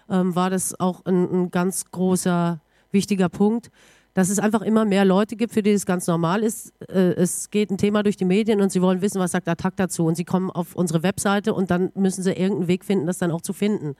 ähm, 0.10 0.36
war 0.36 0.50
das 0.50 0.80
auch 0.80 1.06
ein, 1.06 1.30
ein, 1.32 1.51
ganz 1.51 1.86
großer, 1.92 2.60
wichtiger 2.92 3.30
Punkt, 3.30 3.70
dass 4.15 4.30
es 4.30 4.39
einfach 4.39 4.62
immer 4.62 4.86
mehr 4.86 5.06
Leute 5.06 5.36
gibt, 5.36 5.53
für 5.53 5.62
die 5.62 5.72
es 5.72 5.86
ganz 5.86 6.08
normal 6.08 6.42
ist. 6.42 6.74
Äh, 6.89 7.13
es 7.13 7.51
geht 7.51 7.70
ein 7.70 7.77
Thema 7.77 8.01
durch 8.01 8.18
die 8.18 8.25
Medien 8.25 8.60
und 8.60 8.72
sie 8.72 8.82
wollen 8.82 9.01
wissen, 9.01 9.20
was 9.20 9.34
sagt 9.34 9.48
Attack 9.48 9.75
dazu. 9.75 10.06
Und 10.06 10.15
sie 10.15 10.25
kommen 10.25 10.50
auf 10.50 10.75
unsere 10.75 11.03
Webseite 11.03 11.53
und 11.53 11.70
dann 11.70 11.92
müssen 11.94 12.24
sie 12.24 12.32
irgendeinen 12.32 12.68
Weg 12.68 12.86
finden, 12.86 13.06
das 13.06 13.20
dann 13.20 13.30
auch 13.30 13.42
zu 13.42 13.53
finden. 13.53 13.96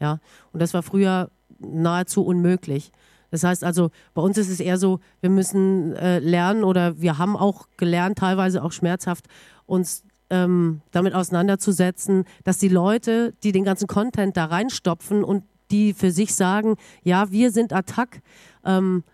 Ja, 0.00 0.18
und 0.52 0.60
das 0.60 0.74
war 0.74 0.82
früher 0.82 1.30
nahezu 1.60 2.24
unmöglich. 2.24 2.90
Das 3.30 3.44
heißt 3.44 3.64
also, 3.64 3.90
bei 4.14 4.22
uns 4.22 4.38
ist 4.38 4.48
es 4.48 4.60
eher 4.60 4.78
so, 4.78 5.00
wir 5.20 5.30
müssen 5.30 5.94
äh, 5.96 6.18
lernen 6.18 6.64
oder 6.64 7.00
wir 7.00 7.18
haben 7.18 7.36
auch 7.36 7.66
gelernt, 7.76 8.18
teilweise 8.18 8.62
auch 8.62 8.72
schmerzhaft, 8.72 9.26
uns 9.66 10.04
ähm, 10.30 10.80
damit 10.90 11.14
auseinanderzusetzen, 11.14 12.24
dass 12.44 12.58
die 12.58 12.68
Leute, 12.68 13.34
die 13.42 13.52
den 13.52 13.64
ganzen 13.64 13.86
Content 13.86 14.36
da 14.36 14.46
reinstopfen 14.46 15.24
und 15.24 15.44
die 15.70 15.92
für 15.92 16.10
sich 16.10 16.34
sagen, 16.34 16.76
ja, 17.02 17.30
wir 17.30 17.50
sind 17.50 17.72
Attack, 17.72 18.20
ähm, 18.64 19.04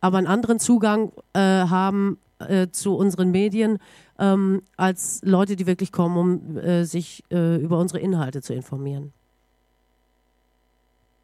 aber 0.00 0.18
einen 0.18 0.26
anderen 0.26 0.58
Zugang 0.58 1.12
äh, 1.32 1.40
haben 1.40 2.18
äh, 2.38 2.68
zu 2.70 2.94
unseren 2.94 3.30
Medien 3.30 3.78
ähm, 4.18 4.62
als 4.76 5.20
Leute, 5.24 5.56
die 5.56 5.66
wirklich 5.66 5.92
kommen, 5.92 6.16
um 6.16 6.56
äh, 6.58 6.84
sich 6.84 7.22
äh, 7.30 7.56
über 7.56 7.78
unsere 7.78 8.00
Inhalte 8.00 8.42
zu 8.42 8.54
informieren. 8.54 9.12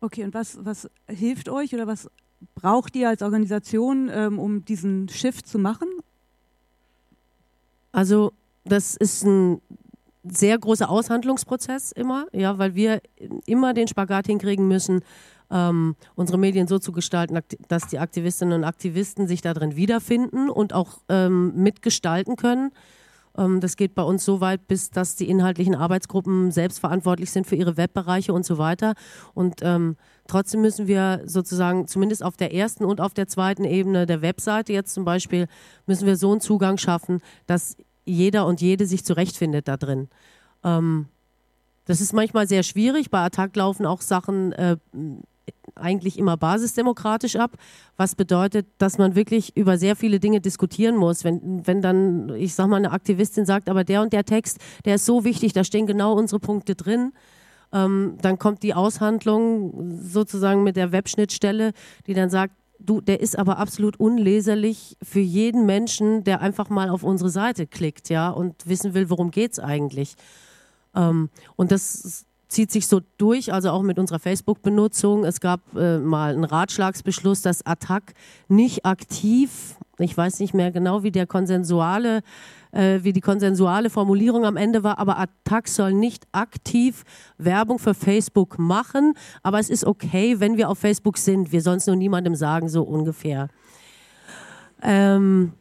Okay, 0.00 0.24
und 0.24 0.32
was, 0.32 0.58
was 0.64 0.88
hilft 1.06 1.48
euch 1.50 1.74
oder 1.74 1.86
was 1.86 2.08
braucht 2.54 2.96
ihr 2.96 3.08
als 3.08 3.22
Organisation, 3.22 4.10
ähm, 4.12 4.38
um 4.38 4.64
diesen 4.64 5.08
Shift 5.08 5.46
zu 5.46 5.58
machen? 5.58 5.88
Also 7.92 8.32
das 8.64 8.96
ist 8.96 9.24
ein 9.24 9.60
sehr 10.24 10.58
großer 10.58 10.90
Aushandlungsprozess 10.90 11.92
immer, 11.92 12.26
ja, 12.32 12.58
weil 12.58 12.74
wir 12.74 13.00
immer 13.46 13.72
den 13.72 13.88
Spagat 13.88 14.26
hinkriegen 14.26 14.68
müssen, 14.68 15.02
ähm, 15.50 15.96
unsere 16.14 16.38
Medien 16.38 16.66
so 16.68 16.78
zu 16.78 16.92
gestalten, 16.92 17.38
dass 17.68 17.86
die 17.88 17.98
Aktivistinnen 17.98 18.54
und 18.54 18.64
Aktivisten 18.64 19.26
sich 19.26 19.40
darin 19.40 19.76
wiederfinden 19.76 20.50
und 20.50 20.72
auch 20.72 20.98
ähm, 21.08 21.54
mitgestalten 21.56 22.36
können. 22.36 22.70
Ähm, 23.36 23.60
das 23.60 23.76
geht 23.76 23.94
bei 23.94 24.02
uns 24.02 24.24
so 24.24 24.40
weit, 24.40 24.68
bis 24.68 24.90
dass 24.90 25.16
die 25.16 25.28
inhaltlichen 25.28 25.74
Arbeitsgruppen 25.74 26.52
selbst 26.52 26.78
verantwortlich 26.78 27.30
sind 27.30 27.46
für 27.46 27.56
ihre 27.56 27.76
Webbereiche 27.76 28.32
und 28.32 28.44
so 28.44 28.58
weiter. 28.58 28.94
Und 29.34 29.60
ähm, 29.62 29.96
trotzdem 30.30 30.60
müssen 30.60 30.86
wir 30.86 31.22
sozusagen 31.26 31.88
zumindest 31.88 32.22
auf 32.22 32.36
der 32.36 32.54
ersten 32.54 32.84
und 32.84 33.00
auf 33.00 33.14
der 33.14 33.26
zweiten 33.26 33.64
Ebene 33.64 34.06
der 34.06 34.22
Webseite 34.22 34.72
jetzt 34.72 34.94
zum 34.94 35.04
Beispiel, 35.04 35.46
müssen 35.86 36.06
wir 36.06 36.16
so 36.16 36.30
einen 36.30 36.40
Zugang 36.40 36.78
schaffen, 36.78 37.20
dass 37.46 37.76
jeder 38.04 38.46
und 38.46 38.60
jede 38.60 38.86
sich 38.86 39.04
zurechtfindet 39.04 39.68
da 39.68 39.76
drin. 39.76 40.08
Ähm, 40.64 41.06
das 41.84 42.00
ist 42.00 42.12
manchmal 42.12 42.46
sehr 42.46 42.62
schwierig. 42.62 43.10
Bei 43.10 43.24
Attack 43.24 43.56
laufen 43.56 43.86
auch 43.86 44.00
Sachen 44.00 44.52
äh, 44.52 44.76
eigentlich 45.74 46.18
immer 46.18 46.36
basisdemokratisch 46.36 47.36
ab, 47.36 47.56
was 47.96 48.14
bedeutet, 48.14 48.66
dass 48.78 48.98
man 48.98 49.16
wirklich 49.16 49.56
über 49.56 49.78
sehr 49.78 49.96
viele 49.96 50.20
Dinge 50.20 50.40
diskutieren 50.40 50.96
muss. 50.96 51.24
Wenn, 51.24 51.66
wenn 51.66 51.82
dann, 51.82 52.34
ich 52.36 52.54
sag 52.54 52.68
mal, 52.68 52.76
eine 52.76 52.92
Aktivistin 52.92 53.46
sagt, 53.46 53.68
aber 53.68 53.82
der 53.82 54.02
und 54.02 54.12
der 54.12 54.24
Text, 54.24 54.58
der 54.84 54.96
ist 54.96 55.06
so 55.06 55.24
wichtig, 55.24 55.52
da 55.52 55.64
stehen 55.64 55.86
genau 55.86 56.12
unsere 56.12 56.38
Punkte 56.38 56.76
drin. 56.76 57.12
Ähm, 57.72 58.16
dann 58.20 58.38
kommt 58.38 58.62
die 58.62 58.74
Aushandlung 58.74 60.00
sozusagen 60.02 60.62
mit 60.62 60.76
der 60.76 60.92
Webschnittstelle, 60.92 61.72
die 62.06 62.14
dann 62.14 62.30
sagt, 62.30 62.54
du, 62.78 63.00
der 63.00 63.20
ist 63.20 63.38
aber 63.38 63.58
absolut 63.58 63.98
unleserlich 64.00 64.96
für 65.02 65.20
jeden 65.20 65.66
Menschen, 65.66 66.24
der 66.24 66.40
einfach 66.40 66.68
mal 66.70 66.90
auf 66.90 67.02
unsere 67.02 67.30
Seite 67.30 67.66
klickt, 67.66 68.08
ja, 68.08 68.30
und 68.30 68.66
wissen 68.66 68.94
will, 68.94 69.10
worum 69.10 69.30
geht's 69.30 69.58
eigentlich. 69.58 70.14
Ähm, 70.94 71.30
und 71.56 71.70
das 71.70 72.26
zieht 72.48 72.72
sich 72.72 72.88
so 72.88 73.00
durch, 73.16 73.52
also 73.52 73.70
auch 73.70 73.82
mit 73.82 73.98
unserer 73.98 74.18
Facebook-Benutzung. 74.18 75.24
Es 75.24 75.40
gab 75.40 75.60
äh, 75.76 75.98
mal 75.98 76.34
einen 76.34 76.44
Ratschlagsbeschluss, 76.44 77.42
dass 77.42 77.64
Attac 77.64 78.14
nicht 78.48 78.84
aktiv, 78.84 79.76
ich 79.98 80.16
weiß 80.16 80.40
nicht 80.40 80.52
mehr 80.52 80.72
genau, 80.72 81.02
wie 81.04 81.12
der 81.12 81.26
konsensuale, 81.26 82.22
äh, 82.72 83.00
wie 83.02 83.12
die 83.12 83.20
konsensuale 83.20 83.90
Formulierung 83.90 84.44
am 84.44 84.56
Ende 84.56 84.82
war, 84.84 84.98
aber 84.98 85.18
Attac 85.18 85.68
soll 85.68 85.92
nicht 85.92 86.26
aktiv 86.32 87.04
Werbung 87.38 87.78
für 87.78 87.94
Facebook 87.94 88.58
machen, 88.58 89.14
aber 89.42 89.58
es 89.58 89.70
ist 89.70 89.84
okay, 89.84 90.40
wenn 90.40 90.56
wir 90.56 90.68
auf 90.68 90.78
Facebook 90.78 91.18
sind. 91.18 91.52
Wir 91.52 91.62
sollen 91.62 91.78
es 91.78 91.86
nur 91.86 91.96
niemandem 91.96 92.34
sagen, 92.34 92.68
so 92.68 92.82
ungefähr. 92.82 93.48
Ähm, 94.82 95.52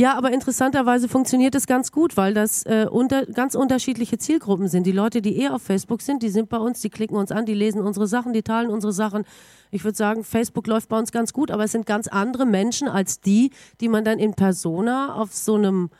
ja, 0.00 0.16
aber 0.16 0.32
interessanterweise 0.32 1.08
funktioniert 1.08 1.56
es 1.56 1.66
ganz 1.66 1.90
gut, 1.90 2.16
weil 2.16 2.32
das 2.32 2.62
äh, 2.66 2.86
unter, 2.88 3.26
ganz 3.26 3.56
unterschiedliche 3.56 4.16
Zielgruppen 4.16 4.68
sind. 4.68 4.86
Die 4.86 4.92
Leute, 4.92 5.20
die 5.20 5.36
eher 5.36 5.56
auf 5.56 5.62
Facebook 5.62 6.02
sind, 6.02 6.22
die 6.22 6.28
sind 6.28 6.48
bei 6.48 6.58
uns, 6.58 6.80
die 6.80 6.88
klicken 6.88 7.16
uns 7.16 7.32
an, 7.32 7.46
die 7.46 7.54
lesen 7.54 7.80
unsere 7.80 8.06
Sachen, 8.06 8.32
die 8.32 8.44
teilen 8.44 8.70
unsere 8.70 8.92
Sachen. 8.92 9.24
Ich 9.72 9.82
würde 9.82 9.98
sagen, 9.98 10.22
Facebook 10.22 10.68
läuft 10.68 10.88
bei 10.88 10.96
uns 10.96 11.10
ganz 11.10 11.32
gut, 11.32 11.50
aber 11.50 11.64
es 11.64 11.72
sind 11.72 11.84
ganz 11.84 12.06
andere 12.06 12.46
Menschen 12.46 12.86
als 12.86 13.20
die, 13.20 13.50
die 13.80 13.88
man 13.88 14.04
dann 14.04 14.20
in 14.20 14.34
Persona 14.34 15.16
auf 15.16 15.34
so 15.34 15.56
einem 15.56 15.90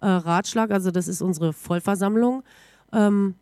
äh, 0.00 0.06
Ratschlag, 0.06 0.70
also 0.70 0.90
das 0.90 1.08
ist 1.08 1.22
unsere 1.22 1.52
Vollversammlung, 1.52 2.42
ähm, 2.92 3.34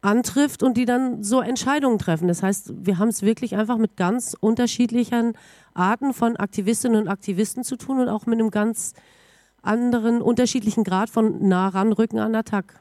antrifft 0.00 0.62
und 0.62 0.76
die 0.76 0.84
dann 0.84 1.22
so 1.22 1.40
Entscheidungen 1.40 1.98
treffen. 1.98 2.28
Das 2.28 2.42
heißt, 2.42 2.72
wir 2.84 2.98
haben 2.98 3.08
es 3.08 3.22
wirklich 3.22 3.56
einfach 3.56 3.78
mit 3.78 3.96
ganz 3.96 4.36
unterschiedlichen 4.38 5.34
Arten 5.74 6.12
von 6.12 6.36
Aktivistinnen 6.36 7.00
und 7.00 7.08
Aktivisten 7.08 7.62
zu 7.62 7.76
tun 7.76 8.00
und 8.00 8.08
auch 8.08 8.26
mit 8.26 8.40
einem 8.40 8.50
ganz 8.50 8.94
anderen 9.62 10.20
unterschiedlichen 10.20 10.82
Grad 10.82 11.08
von 11.08 11.48
nah 11.48 11.68
ranrücken 11.68 12.18
an 12.18 12.34
Attack. 12.34 12.80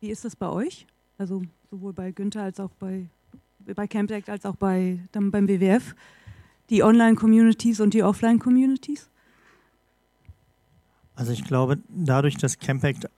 Wie 0.00 0.10
ist 0.10 0.24
das 0.24 0.34
bei 0.34 0.48
euch? 0.48 0.86
Also 1.16 1.42
sowohl 1.70 1.92
bei 1.92 2.10
Günther 2.10 2.42
als 2.42 2.58
auch 2.58 2.72
bei, 2.80 3.06
bei 3.60 3.86
Campact 3.86 4.28
als 4.28 4.44
auch 4.44 4.56
bei, 4.56 4.98
dann 5.12 5.30
beim 5.30 5.46
WWF? 5.46 5.94
Die 6.70 6.82
Online-Communities 6.82 7.80
und 7.80 7.94
die 7.94 8.02
Offline-Communities? 8.02 9.11
Also 11.14 11.32
ich 11.32 11.44
glaube, 11.44 11.78
dadurch, 11.88 12.36
dass 12.36 12.58
Campact 12.58 13.08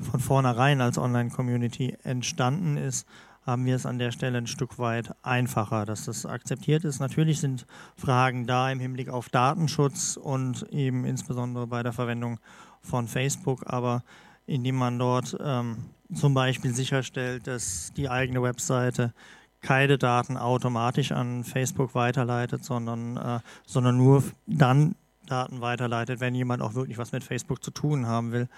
von 0.00 0.20
vornherein 0.20 0.80
als 0.80 0.98
Online-Community 0.98 1.96
entstanden 2.02 2.76
ist, 2.76 3.06
haben 3.46 3.64
wir 3.64 3.74
es 3.74 3.86
an 3.86 3.98
der 3.98 4.12
Stelle 4.12 4.38
ein 4.38 4.46
Stück 4.46 4.78
weit 4.78 5.14
einfacher, 5.22 5.86
dass 5.86 6.04
das 6.04 6.26
akzeptiert 6.26 6.84
ist. 6.84 7.00
Natürlich 7.00 7.40
sind 7.40 7.66
Fragen 7.96 8.46
da 8.46 8.70
im 8.70 8.80
Hinblick 8.80 9.08
auf 9.08 9.28
Datenschutz 9.28 10.16
und 10.16 10.62
eben 10.70 11.04
insbesondere 11.04 11.66
bei 11.66 11.82
der 11.82 11.92
Verwendung 11.92 12.38
von 12.82 13.08
Facebook, 13.08 13.64
aber 13.66 14.04
indem 14.46 14.76
man 14.76 14.98
dort 14.98 15.36
ähm, 15.42 15.78
zum 16.14 16.34
Beispiel 16.34 16.74
sicherstellt, 16.74 17.46
dass 17.46 17.92
die 17.96 18.08
eigene 18.08 18.42
Webseite 18.42 19.14
keine 19.62 19.98
Daten 19.98 20.36
automatisch 20.36 21.12
an 21.12 21.44
Facebook 21.44 21.94
weiterleitet, 21.94 22.64
sondern, 22.64 23.16
äh, 23.16 23.40
sondern 23.66 23.96
nur 23.96 24.22
dann 24.46 24.94
Daten 25.30 25.60
weiterleitet, 25.60 26.20
wenn 26.20 26.34
jemand 26.34 26.62
auch 26.62 26.74
wirklich 26.74 26.98
was 26.98 27.12
mit 27.12 27.24
Facebook 27.24 27.62
zu 27.62 27.70
tun 27.70 28.06
haben 28.06 28.32
will 28.32 28.48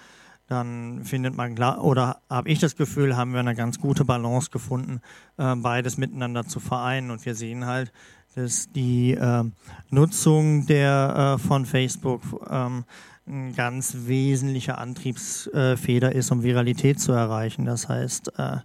dann 0.47 1.03
findet 1.05 1.35
man 1.35 1.55
klar, 1.55 1.83
oder 1.83 2.21
habe 2.29 2.49
ich 2.49 2.59
das 2.59 2.75
Gefühl, 2.75 3.15
haben 3.15 3.33
wir 3.33 3.39
eine 3.39 3.55
ganz 3.55 3.79
gute 3.79 4.03
Balance 4.03 4.49
gefunden, 4.51 5.01
äh, 5.37 5.55
beides 5.55 5.97
miteinander 5.97 6.45
zu 6.45 6.59
vereinen. 6.59 7.11
Und 7.11 7.25
wir 7.25 7.35
sehen 7.35 7.65
halt, 7.65 7.91
dass 8.35 8.71
die 8.71 9.11
äh, 9.13 9.43
Nutzung 9.89 10.65
der 10.65 11.37
äh, 11.37 11.47
von 11.47 11.65
Facebook 11.65 12.21
ähm, 12.49 12.83
ein 13.25 13.55
ganz 13.55 13.95
wesentlicher 14.05 14.79
Antriebsfeder 14.79 16.11
ist, 16.11 16.29
um 16.31 16.43
Viralität 16.43 16.99
zu 16.99 17.13
erreichen. 17.13 17.63
Das 17.65 17.87
heißt, 17.87 18.37
äh, 18.37 18.57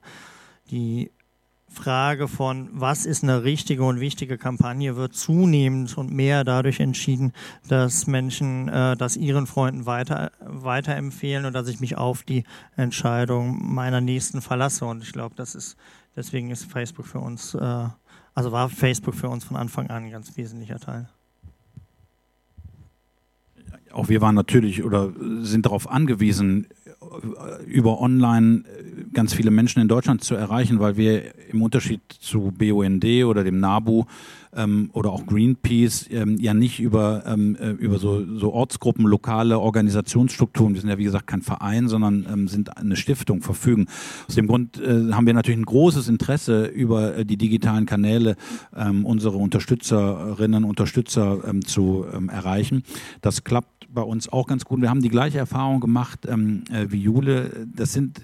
die 0.71 1.12
Frage 1.70 2.28
von, 2.28 2.70
was 2.72 3.07
ist 3.07 3.22
eine 3.22 3.44
richtige 3.44 3.85
und 3.85 4.00
wichtige 4.00 4.38
Kampagne, 4.38 4.96
wird 4.96 5.14
zunehmend 5.14 5.96
und 5.98 6.11
mehr 6.11 6.42
dadurch 6.44 6.81
entschieden, 6.81 7.33
dass 7.68 8.07
Menschen 8.07 8.68
äh, 8.68 8.96
das 8.96 9.16
ihren 9.16 9.46
Freunden 9.46 9.87
weiter, 9.87 10.33
weiterempfehlen 10.40 11.44
und 11.44 11.52
dass 11.52 11.68
ich 11.68 11.81
mich 11.81 11.96
auf 11.96 12.22
die 12.22 12.44
Entscheidung 12.76 13.74
meiner 13.74 14.00
Nächsten 14.00 14.40
verlasse. 14.40 14.87
Und 14.87 15.02
ich 15.02 15.12
glaube, 15.12 15.35
das 15.37 15.54
ist, 15.54 15.76
deswegen 16.16 16.50
ist 16.50 16.64
Facebook 16.64 17.07
für 17.07 17.20
uns, 17.20 17.54
äh, 17.54 17.88
also 18.35 18.52
war 18.52 18.68
Facebook 18.70 19.14
für 19.14 19.28
uns 19.28 19.44
von 19.44 19.57
Anfang 19.57 19.88
an 19.90 20.04
ein 20.04 20.11
ganz 20.11 20.37
wesentlicher 20.37 20.78
Teil. 20.78 21.09
Auch 23.92 24.09
wir 24.09 24.20
waren 24.20 24.35
natürlich 24.35 24.85
oder 24.85 25.12
sind 25.40 25.66
darauf 25.66 25.90
angewiesen, 25.90 26.66
über 27.66 28.01
online 28.01 28.64
ganz 29.12 29.35
viele 29.35 29.51
Menschen 29.51 29.81
in 29.81 29.88
Deutschland 29.88 30.23
zu 30.23 30.35
erreichen, 30.35 30.81
weil 30.81 30.97
wir 30.97 31.23
im 31.51 31.62
Unterschied 31.62 32.01
zu 32.21 32.53
BUND 32.57 33.05
oder 33.25 33.44
dem 33.44 33.61
NABU 33.61 34.05
ähm, 34.55 34.90
oder 34.92 35.11
auch 35.11 35.27
Greenpeace 35.27 36.09
ähm, 36.11 36.38
ja 36.40 36.55
nicht 36.55 36.81
über, 36.81 37.25
ähm, 37.27 37.57
äh, 37.61 37.71
über 37.71 37.99
so, 37.99 38.25
so 38.38 38.53
Ortsgruppen, 38.53 39.07
lokale 39.07 39.59
Organisationsstrukturen, 39.59 40.75
wir 40.75 40.81
sind 40.81 40.90
ja 40.90 40.99
wie 40.99 41.05
gesagt 41.05 41.27
kein 41.27 41.42
Verein, 41.42 41.88
sondern 41.88 42.27
ähm, 42.31 42.49
sind 42.49 42.77
eine 42.77 42.97
Stiftung, 42.97 43.42
verfügen. 43.42 43.87
Aus 44.27 44.35
dem 44.35 44.47
Grund 44.47 44.81
äh, 44.81 45.12
haben 45.12 45.27
wir 45.27 45.35
natürlich 45.35 45.61
ein 45.61 45.66
großes 45.66 46.09
Interesse 46.09 46.66
über 46.66 47.18
äh, 47.18 47.25
die 47.25 47.37
digitalen 47.37 47.87
Kanäle 47.87 48.37
ähm, 48.77 49.05
unsere 49.05 49.37
Unterstützerinnen 49.37 50.64
und 50.64 50.71
Unterstützer 50.71 51.40
ähm, 51.47 51.64
zu 51.64 52.05
erreichen. 52.29 52.83
Das 53.21 53.44
klappt 53.44 53.87
bei 53.92 54.03
uns 54.03 54.31
auch 54.31 54.47
ganz 54.47 54.64
gut. 54.64 54.81
Wir 54.81 54.90
haben 54.90 55.03
die 55.03 55.09
gleiche 55.09 55.38
Erfahrung 55.38 55.81
gemacht 55.81 56.27
äh, 56.27 56.37
wie 56.88 56.97
Jule. 56.98 57.66
Das 57.74 57.92
sind, 57.92 58.20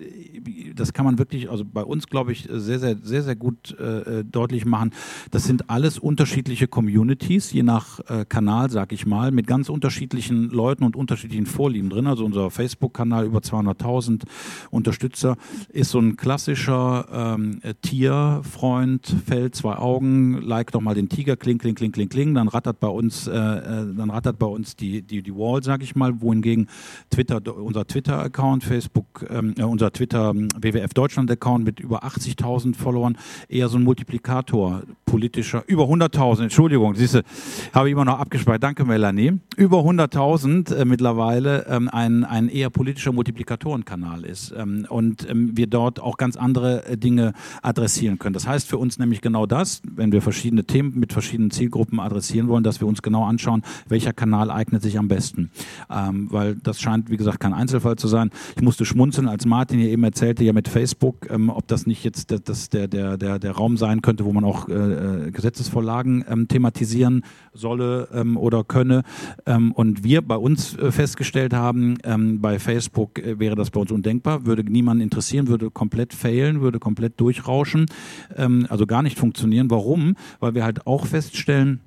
das 0.74 0.92
kann 0.92 1.04
man 1.04 1.18
wirklich, 1.18 1.50
also 1.50 1.64
bei 1.64 1.82
uns 1.82 2.06
glaube 2.06 2.32
ich 2.32 2.48
sehr, 2.50 2.78
sehr, 2.78 2.96
sehr, 3.02 3.22
sehr 3.22 3.36
gut 3.36 3.78
äh, 3.78 4.24
deutlich 4.24 4.64
machen. 4.64 4.90
Das 5.30 5.44
sind 5.44 5.70
alles 5.70 5.98
unterschiedliche 5.98 6.68
Communities, 6.68 7.52
je 7.52 7.62
nach 7.62 8.00
äh, 8.08 8.24
Kanal, 8.24 8.70
sag 8.70 8.92
ich 8.92 9.06
mal, 9.06 9.30
mit 9.30 9.46
ganz 9.46 9.68
unterschiedlichen 9.68 10.50
Leuten 10.50 10.84
und 10.84 10.96
unterschiedlichen 10.96 11.46
Vorlieben 11.46 11.90
drin. 11.90 12.06
Also 12.06 12.24
unser 12.24 12.50
Facebook-Kanal 12.50 13.26
über 13.26 13.40
200.000 13.40 14.22
Unterstützer 14.70 15.36
ist 15.68 15.90
so 15.90 15.98
ein 15.98 16.16
klassischer 16.16 17.06
ähm, 17.12 17.60
Tierfreund, 17.82 19.14
Feld, 19.26 19.54
zwei 19.54 19.76
Augen, 19.76 20.42
like 20.42 20.72
doch 20.72 20.80
mal 20.80 20.94
den 20.94 21.08
Tiger, 21.08 21.36
kling, 21.36 21.58
kling, 21.58 21.74
kling, 21.74 21.92
kling, 21.92 22.08
kling, 22.08 22.34
dann 22.34 22.48
rattert 22.48 22.80
bei 22.80 22.88
uns, 22.88 23.26
äh, 23.26 23.32
äh 23.32 23.94
dann 23.94 24.10
rattert 24.10 24.38
bei 24.38 24.46
uns 24.46 24.76
die, 24.76 25.02
die, 25.02 25.22
die 25.22 25.34
Wall, 25.34 25.62
sag 25.62 25.82
ich 25.82 25.94
mal, 25.94 26.20
wohingegen 26.20 26.68
Twitter, 27.10 27.40
unser 27.56 27.86
Twitter-Account, 27.86 28.63
Facebook, 28.64 29.26
ähm, 29.30 29.54
äh, 29.58 29.62
unser 29.62 29.92
Twitter 29.92 30.30
ähm, 30.30 30.48
WWF 30.58 30.94
Deutschland-Account 30.94 31.64
mit 31.64 31.80
über 31.80 32.04
80.000 32.04 32.74
Followern 32.76 33.16
eher 33.48 33.68
so 33.68 33.78
ein 33.78 33.84
Multiplikator 33.84 34.82
politischer, 35.04 35.62
über 35.66 35.84
100.000, 35.84 36.44
Entschuldigung, 36.44 36.94
siehste, 36.94 37.22
habe 37.72 37.88
ich 37.88 37.92
immer 37.92 38.04
noch 38.04 38.18
abgespeichert, 38.18 38.62
danke 38.62 38.84
Melanie, 38.84 39.38
über 39.56 39.78
100.000 39.78 40.74
äh, 40.74 40.84
mittlerweile 40.84 41.66
ähm, 41.68 41.88
ein, 41.88 42.24
ein 42.24 42.48
eher 42.48 42.70
politischer 42.70 43.12
Multiplikatorenkanal 43.12 44.24
ist 44.24 44.52
ähm, 44.56 44.86
und 44.88 45.28
ähm, 45.30 45.56
wir 45.56 45.66
dort 45.66 46.00
auch 46.00 46.16
ganz 46.16 46.36
andere 46.36 46.84
äh, 46.86 46.96
Dinge 46.96 47.32
adressieren 47.62 48.18
können. 48.18 48.34
Das 48.34 48.46
heißt 48.46 48.68
für 48.68 48.78
uns 48.78 48.98
nämlich 48.98 49.20
genau 49.20 49.46
das, 49.46 49.82
wenn 49.84 50.12
wir 50.12 50.22
verschiedene 50.22 50.64
Themen 50.64 50.98
mit 50.98 51.12
verschiedenen 51.12 51.50
Zielgruppen 51.50 52.00
adressieren 52.00 52.48
wollen, 52.48 52.64
dass 52.64 52.80
wir 52.80 52.88
uns 52.88 53.02
genau 53.02 53.24
anschauen, 53.24 53.62
welcher 53.88 54.12
Kanal 54.12 54.50
eignet 54.50 54.82
sich 54.82 54.98
am 54.98 55.08
besten. 55.08 55.50
Ähm, 55.90 56.28
weil 56.30 56.56
das 56.56 56.80
scheint, 56.80 57.10
wie 57.10 57.16
gesagt, 57.16 57.40
kein 57.40 57.54
Einzelfall 57.54 57.96
zu 57.96 58.08
sein. 58.08 58.30
Ich 58.56 58.62
musste 58.62 58.84
schmunzeln, 58.84 59.28
als 59.28 59.46
Martin 59.46 59.80
hier 59.80 59.90
eben 59.90 60.04
erzählte, 60.04 60.44
ja 60.44 60.52
mit 60.52 60.68
Facebook, 60.68 61.28
ähm, 61.30 61.50
ob 61.50 61.66
das 61.66 61.86
nicht 61.86 62.04
jetzt 62.04 62.30
der, 62.30 62.38
das, 62.38 62.70
der, 62.70 62.86
der, 62.86 63.16
der, 63.16 63.38
der 63.40 63.52
Raum 63.52 63.76
sein 63.76 64.00
könnte, 64.00 64.24
wo 64.24 64.32
man 64.32 64.44
auch 64.44 64.68
äh, 64.68 65.30
Gesetzesvorlagen 65.32 66.24
ähm, 66.28 66.46
thematisieren 66.46 67.24
solle 67.52 68.08
ähm, 68.14 68.36
oder 68.36 68.62
könne. 68.62 69.02
Ähm, 69.44 69.72
und 69.72 70.04
wir 70.04 70.22
bei 70.22 70.36
uns 70.36 70.76
äh, 70.76 70.92
festgestellt 70.92 71.52
haben, 71.52 71.98
ähm, 72.04 72.40
bei 72.40 72.60
Facebook 72.60 73.18
äh, 73.18 73.40
wäre 73.40 73.56
das 73.56 73.70
bei 73.70 73.80
uns 73.80 73.90
undenkbar, 73.90 74.46
würde 74.46 74.62
niemanden 74.62 75.02
interessieren, 75.02 75.48
würde 75.48 75.70
komplett 75.70 76.14
failen, 76.14 76.60
würde 76.60 76.78
komplett 76.78 77.18
durchrauschen, 77.20 77.86
ähm, 78.36 78.66
also 78.68 78.86
gar 78.86 79.02
nicht 79.02 79.18
funktionieren. 79.18 79.68
Warum? 79.70 80.14
Weil 80.38 80.54
wir 80.54 80.62
halt 80.62 80.86
auch 80.86 81.06
feststellen, 81.06 81.80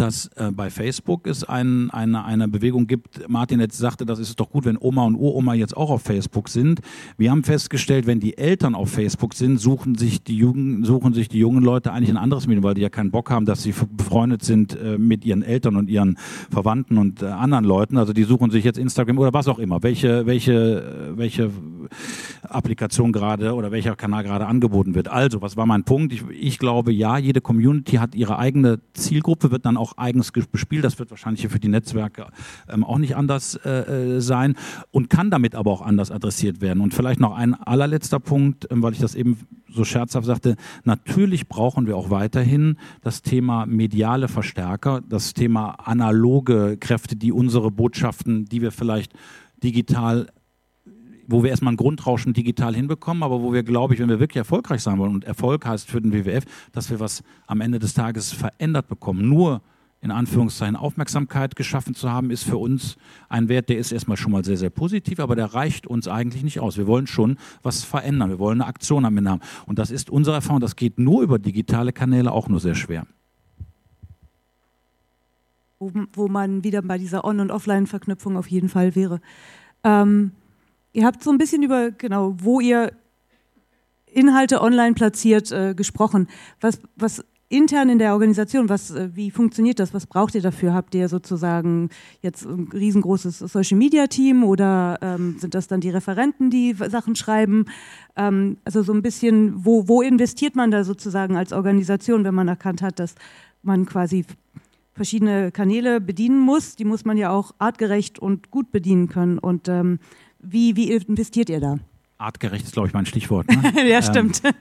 dass 0.00 0.26
äh, 0.36 0.50
bei 0.52 0.70
Facebook 0.70 1.26
es 1.26 1.44
ein, 1.44 1.90
eine, 1.90 2.24
eine 2.24 2.48
Bewegung 2.48 2.86
gibt. 2.86 3.28
Martin 3.28 3.60
jetzt 3.60 3.78
sagte, 3.78 4.06
das 4.06 4.18
ist 4.18 4.38
doch 4.38 4.50
gut, 4.50 4.64
wenn 4.64 4.76
Oma 4.78 5.04
und 5.04 5.16
Uroma 5.16 5.54
jetzt 5.54 5.76
auch 5.76 5.90
auf 5.90 6.02
Facebook 6.02 6.48
sind. 6.48 6.80
Wir 7.18 7.30
haben 7.30 7.44
festgestellt, 7.44 8.06
wenn 8.06 8.20
die 8.20 8.38
Eltern 8.38 8.74
auf 8.74 8.90
Facebook 8.90 9.34
sind, 9.34 9.58
suchen 9.58 9.96
sich 9.96 10.22
die 10.22 10.36
Jugend, 10.36 10.86
suchen 10.86 11.14
sich 11.14 11.28
die 11.28 11.38
jungen 11.38 11.62
Leute 11.62 11.92
eigentlich 11.92 12.10
ein 12.10 12.16
anderes 12.16 12.46
Medium, 12.46 12.64
weil 12.64 12.74
die 12.74 12.82
ja 12.82 12.88
keinen 12.88 13.10
Bock 13.10 13.30
haben, 13.30 13.46
dass 13.46 13.62
sie 13.62 13.74
befreundet 13.96 14.44
sind 14.44 14.76
äh, 14.78 14.98
mit 14.98 15.24
ihren 15.24 15.42
Eltern 15.42 15.76
und 15.76 15.88
ihren 15.88 16.18
Verwandten 16.50 16.98
und 16.98 17.22
äh, 17.22 17.26
anderen 17.26 17.64
Leuten. 17.64 17.96
Also 17.96 18.12
die 18.12 18.24
suchen 18.24 18.50
sich 18.50 18.64
jetzt 18.64 18.78
Instagram 18.78 19.18
oder 19.18 19.32
was 19.32 19.48
auch 19.48 19.58
immer, 19.58 19.82
welche, 19.82 20.26
welche, 20.26 21.14
welche 21.16 21.50
Applikation 22.42 23.12
gerade 23.12 23.54
oder 23.54 23.70
welcher 23.70 23.96
Kanal 23.96 24.24
gerade 24.24 24.46
angeboten 24.46 24.94
wird. 24.94 25.08
Also, 25.08 25.42
was 25.42 25.56
war 25.56 25.66
mein 25.66 25.84
Punkt? 25.84 26.12
Ich, 26.12 26.22
ich 26.30 26.58
glaube, 26.58 26.92
ja, 26.92 27.18
jede 27.18 27.40
Community 27.40 27.96
hat 27.96 28.14
ihre 28.14 28.38
eigene 28.38 28.80
Zielgruppe, 28.94 29.50
wird 29.50 29.66
dann 29.66 29.76
auch 29.76 29.85
eigens 29.96 30.32
bespielt. 30.32 30.84
Das 30.84 30.98
wird 30.98 31.10
wahrscheinlich 31.10 31.46
für 31.48 31.60
die 31.60 31.68
Netzwerke 31.68 32.26
ähm, 32.68 32.84
auch 32.84 32.98
nicht 32.98 33.16
anders 33.16 33.56
äh, 33.64 34.16
äh, 34.16 34.20
sein 34.20 34.56
und 34.90 35.10
kann 35.10 35.30
damit 35.30 35.54
aber 35.54 35.70
auch 35.70 35.82
anders 35.82 36.10
adressiert 36.10 36.60
werden. 36.60 36.80
Und 36.80 36.94
vielleicht 36.94 37.20
noch 37.20 37.36
ein 37.36 37.54
allerletzter 37.54 38.20
Punkt, 38.20 38.66
ähm, 38.70 38.82
weil 38.82 38.92
ich 38.92 38.98
das 38.98 39.14
eben 39.14 39.38
so 39.68 39.84
scherzhaft 39.84 40.26
sagte, 40.26 40.56
natürlich 40.84 41.48
brauchen 41.48 41.86
wir 41.86 41.96
auch 41.96 42.10
weiterhin 42.10 42.76
das 43.02 43.22
Thema 43.22 43.66
mediale 43.66 44.28
Verstärker, 44.28 45.02
das 45.06 45.34
Thema 45.34 45.72
analoge 45.86 46.76
Kräfte, 46.78 47.16
die 47.16 47.32
unsere 47.32 47.70
Botschaften, 47.70 48.46
die 48.46 48.62
wir 48.62 48.72
vielleicht 48.72 49.12
digital 49.62 50.28
wo 51.26 51.42
wir 51.42 51.50
erstmal 51.50 51.74
ein 51.74 51.76
Grundrauschen 51.76 52.32
digital 52.32 52.74
hinbekommen, 52.74 53.22
aber 53.22 53.42
wo 53.42 53.52
wir, 53.52 53.62
glaube 53.62 53.94
ich, 53.94 54.00
wenn 54.00 54.08
wir 54.08 54.20
wirklich 54.20 54.36
erfolgreich 54.36 54.82
sein 54.82 54.98
wollen, 54.98 55.14
und 55.14 55.24
Erfolg 55.24 55.66
heißt 55.66 55.90
für 55.90 56.00
den 56.00 56.12
WWF, 56.12 56.44
dass 56.72 56.90
wir 56.90 57.00
was 57.00 57.22
am 57.46 57.60
Ende 57.60 57.78
des 57.78 57.94
Tages 57.94 58.32
verändert 58.32 58.88
bekommen. 58.88 59.28
Nur 59.28 59.62
in 60.06 60.10
Anführungszeichen 60.10 60.76
Aufmerksamkeit 60.76 61.56
geschaffen 61.56 61.94
zu 61.94 62.10
haben, 62.10 62.30
ist 62.30 62.44
für 62.44 62.56
uns 62.56 62.96
ein 63.28 63.48
Wert, 63.48 63.68
der 63.68 63.78
ist 63.78 63.92
erstmal 63.92 64.16
schon 64.16 64.32
mal 64.32 64.44
sehr, 64.44 64.56
sehr 64.56 64.70
positiv, 64.70 65.20
aber 65.20 65.36
der 65.36 65.52
reicht 65.52 65.86
uns 65.86 66.08
eigentlich 66.08 66.42
nicht 66.42 66.60
aus. 66.60 66.78
Wir 66.78 66.86
wollen 66.86 67.06
schon 67.06 67.36
was 67.62 67.84
verändern, 67.84 68.30
wir 68.30 68.38
wollen 68.38 68.60
eine 68.60 68.68
Aktion 68.68 69.04
am 69.04 69.16
Ende 69.18 69.30
haben. 69.30 69.42
Und 69.66 69.78
das 69.78 69.90
ist 69.90 70.08
unsere 70.08 70.36
Erfahrung, 70.36 70.60
das 70.60 70.76
geht 70.76 70.98
nur 70.98 71.22
über 71.22 71.38
digitale 71.38 71.92
Kanäle 71.92 72.32
auch 72.32 72.48
nur 72.48 72.60
sehr 72.60 72.74
schwer. 72.74 73.06
Wo, 75.78 75.92
wo 76.14 76.28
man 76.28 76.64
wieder 76.64 76.80
bei 76.80 76.96
dieser 76.96 77.24
On- 77.24 77.40
und 77.40 77.50
Offline-Verknüpfung 77.50 78.36
auf 78.36 78.46
jeden 78.46 78.68
Fall 78.68 78.94
wäre. 78.94 79.20
Ähm, 79.84 80.32
Ihr 80.96 81.04
habt 81.04 81.22
so 81.22 81.30
ein 81.30 81.36
bisschen 81.36 81.62
über, 81.62 81.90
genau, 81.90 82.36
wo 82.38 82.58
ihr 82.58 82.90
Inhalte 84.06 84.62
online 84.62 84.94
platziert, 84.94 85.52
äh, 85.52 85.74
gesprochen. 85.74 86.26
Was, 86.58 86.80
was 86.96 87.22
intern 87.48 87.88
in 87.88 87.98
der 87.98 88.12
Organisation, 88.12 88.68
was, 88.68 88.90
äh, 88.90 89.10
wie 89.14 89.30
funktioniert 89.30 89.78
das? 89.78 89.94
Was 89.94 90.06
braucht 90.06 90.34
ihr 90.34 90.42
dafür? 90.42 90.74
Habt 90.74 90.94
ihr 90.94 91.08
sozusagen 91.08 91.90
jetzt 92.20 92.44
ein 92.44 92.68
riesengroßes 92.72 93.38
Social 93.38 93.78
Media 93.78 94.06
Team 94.08 94.44
oder 94.44 94.98
ähm, 95.00 95.36
sind 95.38 95.54
das 95.54 95.68
dann 95.68 95.80
die 95.80 95.90
Referenten, 95.90 96.50
die 96.50 96.74
Sachen 96.74 97.14
schreiben? 97.14 97.66
Ähm, 98.16 98.58
also 98.64 98.82
so 98.82 98.92
ein 98.92 99.02
bisschen, 99.02 99.64
wo, 99.64 99.88
wo 99.88 100.02
investiert 100.02 100.56
man 100.56 100.70
da 100.70 100.84
sozusagen 100.84 101.36
als 101.36 101.52
Organisation, 101.52 102.24
wenn 102.24 102.34
man 102.34 102.48
erkannt 102.48 102.82
hat, 102.82 102.98
dass 102.98 103.14
man 103.62 103.86
quasi 103.86 104.24
verschiedene 104.94 105.52
Kanäle 105.52 106.00
bedienen 106.00 106.40
muss? 106.40 106.74
Die 106.74 106.84
muss 106.84 107.04
man 107.04 107.16
ja 107.16 107.30
auch 107.30 107.54
artgerecht 107.58 108.18
und 108.18 108.50
gut 108.50 108.72
bedienen 108.72 109.08
können. 109.08 109.38
Und 109.38 109.68
ähm, 109.68 110.00
wie, 110.40 110.74
wie 110.74 110.90
investiert 110.90 111.48
ihr 111.48 111.60
da? 111.60 111.76
Artgerecht 112.18 112.64
ist, 112.64 112.72
glaube 112.72 112.88
ich, 112.88 112.94
mein 112.94 113.06
Stichwort. 113.06 113.48
Ne? 113.48 113.72
ja, 113.88 113.98
ähm, 113.98 114.02
stimmt. 114.02 114.42
Ähm, 114.44 114.52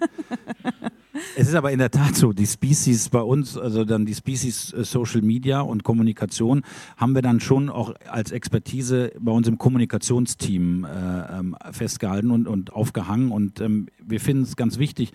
es 1.36 1.48
ist 1.48 1.56
aber 1.56 1.72
in 1.72 1.80
der 1.80 1.92
Tat 1.92 2.16
so, 2.16 2.34
die 2.34 2.46
Species 2.46 3.10
bei 3.10 3.22
uns, 3.22 3.58
also 3.58 3.86
dann 3.86 4.06
die 4.06 4.14
Species 4.14 4.74
äh, 4.74 4.84
Social 4.84 5.22
Media 5.22 5.62
und 5.62 5.84
Kommunikation, 5.84 6.64
haben 6.98 7.16
wir 7.16 7.22
dann 7.22 7.40
schon 7.40 7.70
auch 7.70 7.94
als 8.10 8.32
Expertise 8.32 9.12
bei 9.20 9.32
uns 9.32 9.48
im 9.48 9.58
Kommunikationsteam 9.58 10.86
äh, 10.86 11.40
ähm, 11.40 11.56
festgehalten 11.72 12.32
und, 12.32 12.48
und 12.48 12.74
aufgehangen. 12.74 13.32
Und 13.32 13.62
ähm, 13.62 13.88
wir 14.04 14.20
finden 14.20 14.44
es 14.44 14.56
ganz 14.56 14.78
wichtig, 14.78 15.14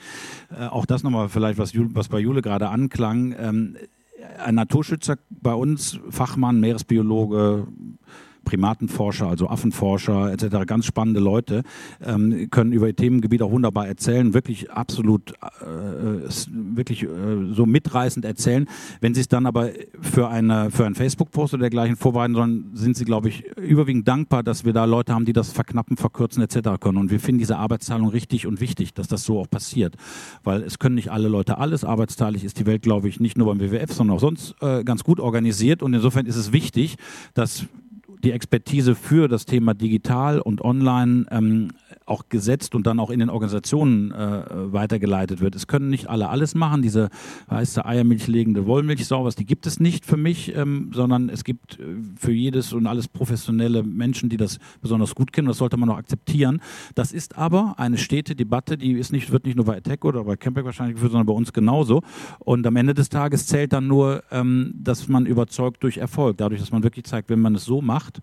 äh, 0.51 0.67
auch 0.67 0.87
das 0.87 1.03
nochmal 1.03 1.29
vielleicht, 1.29 1.59
was, 1.59 1.73
Jule, 1.73 1.91
was 1.93 2.09
bei 2.09 2.19
Jule 2.19 2.43
gerade 2.43 2.69
anklang, 2.69 3.35
ähm, 3.39 3.77
ein 4.39 4.55
Naturschützer 4.55 5.17
bei 5.31 5.55
uns, 5.55 5.99
Fachmann, 6.11 6.61
Meeresbiologe, 6.61 7.67
Primatenforscher, 8.45 9.27
also 9.27 9.49
Affenforscher 9.49 10.33
etc., 10.33 10.67
ganz 10.67 10.87
spannende 10.87 11.21
Leute, 11.21 11.63
ähm, 12.05 12.49
können 12.51 12.73
über 12.73 12.87
ihr 12.87 12.97
Themengebiet 12.97 13.43
auch 13.43 13.51
wunderbar 13.51 13.87
erzählen, 13.87 14.35
wirklich 14.35 14.71
absolut, 14.71 15.33
äh, 15.61 16.29
wirklich 16.49 17.03
äh, 17.03 17.09
so 17.53 17.67
mitreißend 17.67 18.25
erzählen. 18.25 18.69
Wenn 19.01 19.15
sie 19.15 19.21
es 19.21 19.29
dann 19.29 19.47
aber 19.47 19.71
für, 20.01 20.29
eine, 20.29 20.71
für 20.71 20.87
einen 20.87 20.95
Facebook-Post 20.95 21.55
oder 21.55 21.63
dergleichen 21.63 21.97
vorbereiten 21.97 22.35
sollen, 22.35 22.71
sind 22.75 22.97
sie, 22.97 23.05
glaube 23.05 23.29
ich, 23.29 23.45
überwiegend 23.57 24.09
dankbar, 24.09 24.43
dass 24.43 24.65
wir 24.65 24.73
da 24.73 24.85
Leute 24.85 25.15
haben, 25.15 25.25
die 25.25 25.33
das 25.33 25.53
verknappen, 25.53 25.97
verkürzen 25.97 26.43
etc. 26.43 26.81
können. 26.81 26.99
Und 26.99 27.11
wir 27.11 27.21
finden 27.21 27.39
diese 27.39 27.57
Arbeitsteilung 27.57 28.09
richtig 28.09 28.47
und 28.47 28.61
wichtig, 28.61 28.95
dass 28.95 29.09
das 29.09 29.25
so 29.25 29.39
auch 29.39 29.51
passiert. 29.51 29.97
Weil 30.45 30.63
es 30.63 30.79
können 30.79 30.95
nicht 30.95 31.11
alle 31.11 31.29
Leute 31.29 31.59
alles. 31.59 31.85
Arbeitsteilig 31.85 32.45
ist 32.45 32.59
die 32.59 32.67
Welt, 32.67 32.83
glaube 32.83 33.09
ich, 33.09 33.21
nicht 33.21 33.37
nur 33.37 33.47
beim 33.47 33.61
WWF, 33.61 33.93
sondern 33.93 34.17
auch 34.17 34.21
sonst 34.21 34.55
äh, 34.61 34.85
ganz 34.85 35.05
gut 35.05 35.21
organisiert. 35.21 35.83
Und 35.83 35.95
insofern 35.95 36.27
ist 36.27 36.37
es 36.37 36.53
wichtig, 36.53 36.97
dass 37.35 37.67
die 38.23 38.33
Expertise 38.33 38.95
für 38.95 39.29
das 39.29 39.47
Thema 39.47 39.75
digital 39.75 40.41
und 40.41 40.63
online 40.63 41.27
ähm, 41.31 41.73
auch 42.11 42.29
gesetzt 42.29 42.75
und 42.75 42.87
dann 42.87 42.99
auch 42.99 43.11
in 43.11 43.21
den 43.21 43.31
Organisationen 43.31 44.11
äh, 44.11 44.43
weitergeleitet 44.73 45.41
wird. 45.41 45.55
Es 45.55 45.67
können 45.67 45.89
nicht 45.89 46.09
alle 46.09 46.29
alles 46.29 46.55
machen. 46.55 46.83
Diese 46.83 47.09
weiße 47.49 47.85
eiermilchlegende 47.85 48.67
Wollmilchsau, 48.67 49.25
was 49.25 49.37
die 49.37 49.47
gibt 49.47 49.67
es 49.67 49.81
nicht 49.81 50.05
für 50.05 50.17
mich, 50.17 50.55
ähm, 50.57 50.91
sondern 50.93 51.29
es 51.29 51.45
gibt 51.45 51.79
äh, 51.79 51.85
für 52.17 52.33
jedes 52.33 52.73
und 52.73 52.87
alles 52.87 53.09
professionelle 53.09 53.83
Menschen, 53.83 54.29
die 54.29 54.37
das 54.37 54.59
besonders 54.83 55.15
gut 55.15 55.33
kennen. 55.33 55.49
Das 55.49 55.59
sollte 55.59 55.77
man 55.77 55.89
auch 55.89 55.97
akzeptieren. 55.97 56.61
Das 56.95 57.13
ist 57.13 57.39
aber 57.39 57.75
eine 57.79 57.97
stete 57.97 58.35
Debatte, 58.35 58.77
die 58.77 58.93
ist 58.93 59.13
nicht, 59.13 59.31
wird 59.31 59.45
nicht 59.47 59.57
nur 59.57 59.65
bei 59.65 59.77
Attack 59.77 60.05
oder 60.05 60.25
bei 60.25 60.37
Campback 60.37 60.65
wahrscheinlich 60.65 60.97
geführt, 60.97 61.13
sondern 61.13 61.27
bei 61.27 61.33
uns 61.35 61.53
genauso. 61.53 62.03
Und 62.41 62.67
am 62.67 62.77
Ende 62.77 62.95
des 62.95 63.09
Tages 63.09 63.47
zählt 63.47 63.73
dann 63.73 63.87
nur, 63.87 64.25
ähm, 64.31 64.75
dass 64.75 65.09
man 65.09 65.27
überzeugt 65.27 65.83
durch 65.83 65.99
Erfolg, 65.99 66.39
dadurch, 66.39 66.61
dass 66.61 66.73
man 66.73 66.83
wirklich 66.83 67.05
zeigt, 67.05 67.31
wenn 67.31 67.41
man 67.41 67.55
es 67.55 67.65
so 67.65 67.81
macht, 67.81 68.21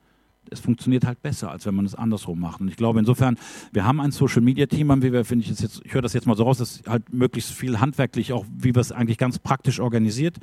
es 0.52 0.60
funktioniert 0.60 1.06
halt 1.06 1.22
besser, 1.22 1.52
als 1.52 1.66
wenn 1.66 1.76
man 1.76 1.86
es 1.86 1.96
andersrum 1.96 2.40
macht. 2.40 2.62
Und 2.62 2.68
ich 2.68 2.76
glaube 2.76 3.00
insofern, 3.00 3.38
wir 3.72 3.86
haben 3.86 4.00
ein 4.00 4.12
Social 4.12 4.42
Media 4.42 4.66
Team 4.66 4.92
am 4.92 5.02
WWF, 5.02 5.28
finde 5.28 5.46
ich 5.46 5.60
jetzt, 5.60 5.82
ich 5.84 5.94
höre 5.94 6.02
das 6.02 6.14
jetzt 6.14 6.28
mal 6.28 6.36
so 6.36 6.44
raus, 6.44 6.58
dass 6.58 6.82
halt 6.88 7.12
möglichst 7.14 7.52
viel 7.52 7.80
handwerklich 7.80 8.34
auch, 8.34 8.46
wie 8.58 8.74
wir 8.76 8.82
es 8.82 8.92
eigentlich 8.92 9.18
ganz 9.18 9.40
praktisch 9.40 9.80
organisiert, 9.80 10.38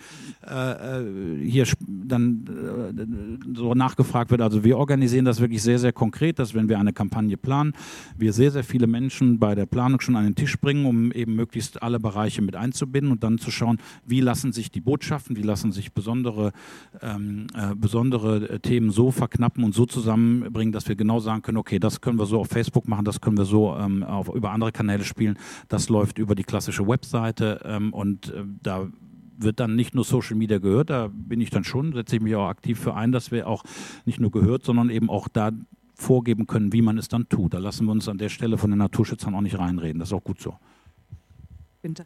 äh, 0.47 1.01
äh 1.01 1.45
hier 1.45 1.67
dann 1.81 2.45
äh, 2.47 3.57
so 3.57 3.75
nachgefragt 3.75 4.31
wird. 4.31 4.41
Also 4.41 4.65
wir 4.65 4.79
organisieren 4.79 5.25
das 5.25 5.41
wirklich 5.41 5.63
sehr, 5.63 5.79
sehr 5.79 5.93
konkret, 5.93 6.39
dass 6.39 6.55
wenn 6.55 6.69
wir 6.69 6.79
eine 6.79 6.93
Kampagne 6.93 7.37
planen, 7.37 7.73
wir 8.17 8.33
sehr, 8.33 8.51
sehr 8.51 8.65
viele 8.65 8.87
Menschen 8.87 9.39
bei 9.39 9.55
der 9.55 9.67
Planung 9.67 10.01
schon 10.01 10.17
an 10.17 10.25
den 10.25 10.35
Tisch 10.35 10.59
bringen, 10.59 10.87
um 10.87 11.13
eben 11.13 11.35
möglichst 11.35 11.83
alle 11.83 12.01
Bereiche 12.01 12.43
mit 12.43 12.57
einzubinden 12.57 13.13
und 13.13 13.23
dann 13.23 13.39
zu 13.39 13.51
schauen, 13.51 13.79
wie 14.07 14.21
lassen 14.21 14.53
sich 14.53 14.71
die 14.71 14.81
Botschaften, 14.81 15.37
wie 15.37 15.43
lassen 15.43 15.73
sich 15.73 15.93
besondere, 15.93 16.53
ähm, 17.01 17.47
äh, 17.55 17.75
besondere 17.75 18.49
äh, 18.49 18.59
Themen 18.61 18.91
so 18.91 19.11
verknappen 19.11 19.65
und 19.65 19.75
so 19.75 19.87
zusammenbringen, 19.95 20.73
dass 20.73 20.89
wir 20.89 20.97
genau 20.97 21.21
sagen 21.21 21.43
können, 21.43 21.59
okay, 21.59 21.79
das 21.79 22.01
können 22.01 22.19
wir 22.19 22.27
so 22.27 22.41
auf 22.41 22.49
Facebook 22.49 22.89
machen, 22.89 23.05
das 23.05 23.21
können 23.21 23.39
wir 23.39 23.45
so 23.45 23.75
ähm, 23.77 24.03
auf, 24.03 24.29
über 24.29 24.51
andere 24.51 24.73
Kanäle 24.73 25.05
spielen, 25.05 25.39
das 25.69 25.89
läuft 25.89 26.19
über 26.19 26.35
die 26.35 26.45
klassische 26.45 26.87
Webseite 26.87 27.61
ähm, 27.65 27.93
und 27.93 28.31
äh, 28.31 28.45
da 28.63 28.89
wird 29.37 29.61
dann 29.61 29.75
nicht 29.75 29.95
nur 29.95 30.05
Social 30.05 30.37
Media 30.37 30.59
gehört, 30.59 30.91
da 30.91 31.11
bin 31.13 31.41
ich 31.41 31.51
dann 31.51 31.65
schon, 31.65 31.93
setze 31.93 32.17
ich 32.17 32.23
mich 32.23 32.37
auch 32.37 32.49
aktiv 32.49 32.79
für 32.79 32.95
ein, 32.95 33.13
dass 33.13 33.31
wir 33.31 33.49
auch 33.49 33.65
nicht 34.05 34.21
nur 34.21 34.31
gehört, 34.31 34.65
sondern 34.65 34.91
eben 34.91 35.11
auch 35.11 35.29
da 35.29 35.51
vorgeben 35.95 36.47
können, 36.47 36.73
wie 36.73 36.83
man 36.83 36.99
es 36.99 37.09
dann 37.09 37.29
tut. 37.29 37.55
Da 37.55 37.59
lassen 37.59 37.87
wir 37.87 37.93
uns 37.93 38.09
an 38.09 38.19
der 38.19 38.29
Stelle 38.29 38.59
von 38.59 38.71
den 38.71 38.79
Naturschützern 38.79 39.35
auch 39.35 39.41
nicht 39.41 39.59
reinreden. 39.59 39.99
Das 40.01 40.09
ist 40.09 40.13
auch 40.13 40.25
gut 40.25 40.41
so. 40.41 40.57
Winter. 41.83 42.05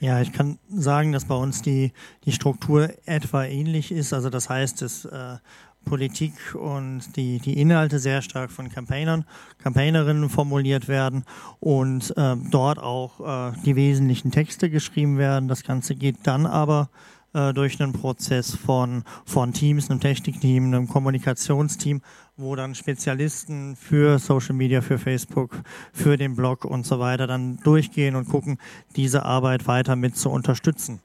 Ja, 0.00 0.20
ich 0.20 0.32
kann 0.32 0.58
sagen, 0.68 1.12
dass 1.12 1.24
bei 1.24 1.34
uns 1.34 1.62
die, 1.62 1.92
die 2.24 2.32
Struktur 2.32 2.90
etwa 3.06 3.44
ähnlich 3.44 3.92
ist. 3.92 4.12
Also 4.12 4.28
das 4.28 4.50
heißt, 4.50 4.82
dass 4.82 5.04
äh, 5.04 5.36
Politik 5.84 6.34
und 6.54 7.16
die, 7.16 7.38
die 7.38 7.60
Inhalte 7.60 7.98
sehr 7.98 8.22
stark 8.22 8.50
von 8.50 8.68
Campaignern, 8.68 9.24
Campaignerinnen 9.62 10.28
formuliert 10.28 10.88
werden 10.88 11.24
und 11.60 12.16
äh, 12.16 12.36
dort 12.50 12.78
auch 12.78 13.52
äh, 13.52 13.56
die 13.64 13.76
wesentlichen 13.76 14.30
Texte 14.30 14.70
geschrieben 14.70 15.18
werden. 15.18 15.48
Das 15.48 15.62
Ganze 15.62 15.94
geht 15.94 16.18
dann 16.24 16.46
aber 16.46 16.88
äh, 17.34 17.52
durch 17.52 17.80
einen 17.80 17.92
Prozess 17.92 18.54
von, 18.54 19.02
von 19.24 19.52
Teams, 19.52 19.90
einem 19.90 20.00
Technikteam, 20.00 20.66
einem 20.66 20.88
Kommunikationsteam, 20.88 22.00
wo 22.36 22.54
dann 22.54 22.74
Spezialisten 22.74 23.76
für 23.76 24.18
Social 24.18 24.54
Media, 24.54 24.80
für 24.80 24.98
Facebook, 24.98 25.58
für 25.92 26.16
den 26.16 26.36
Blog 26.36 26.64
und 26.64 26.86
so 26.86 27.00
weiter 27.00 27.26
dann 27.26 27.58
durchgehen 27.58 28.14
und 28.14 28.28
gucken, 28.28 28.58
diese 28.96 29.24
Arbeit 29.24 29.66
weiter 29.66 29.96
mit 29.96 30.16
zu 30.16 30.30
unterstützen. 30.30 31.00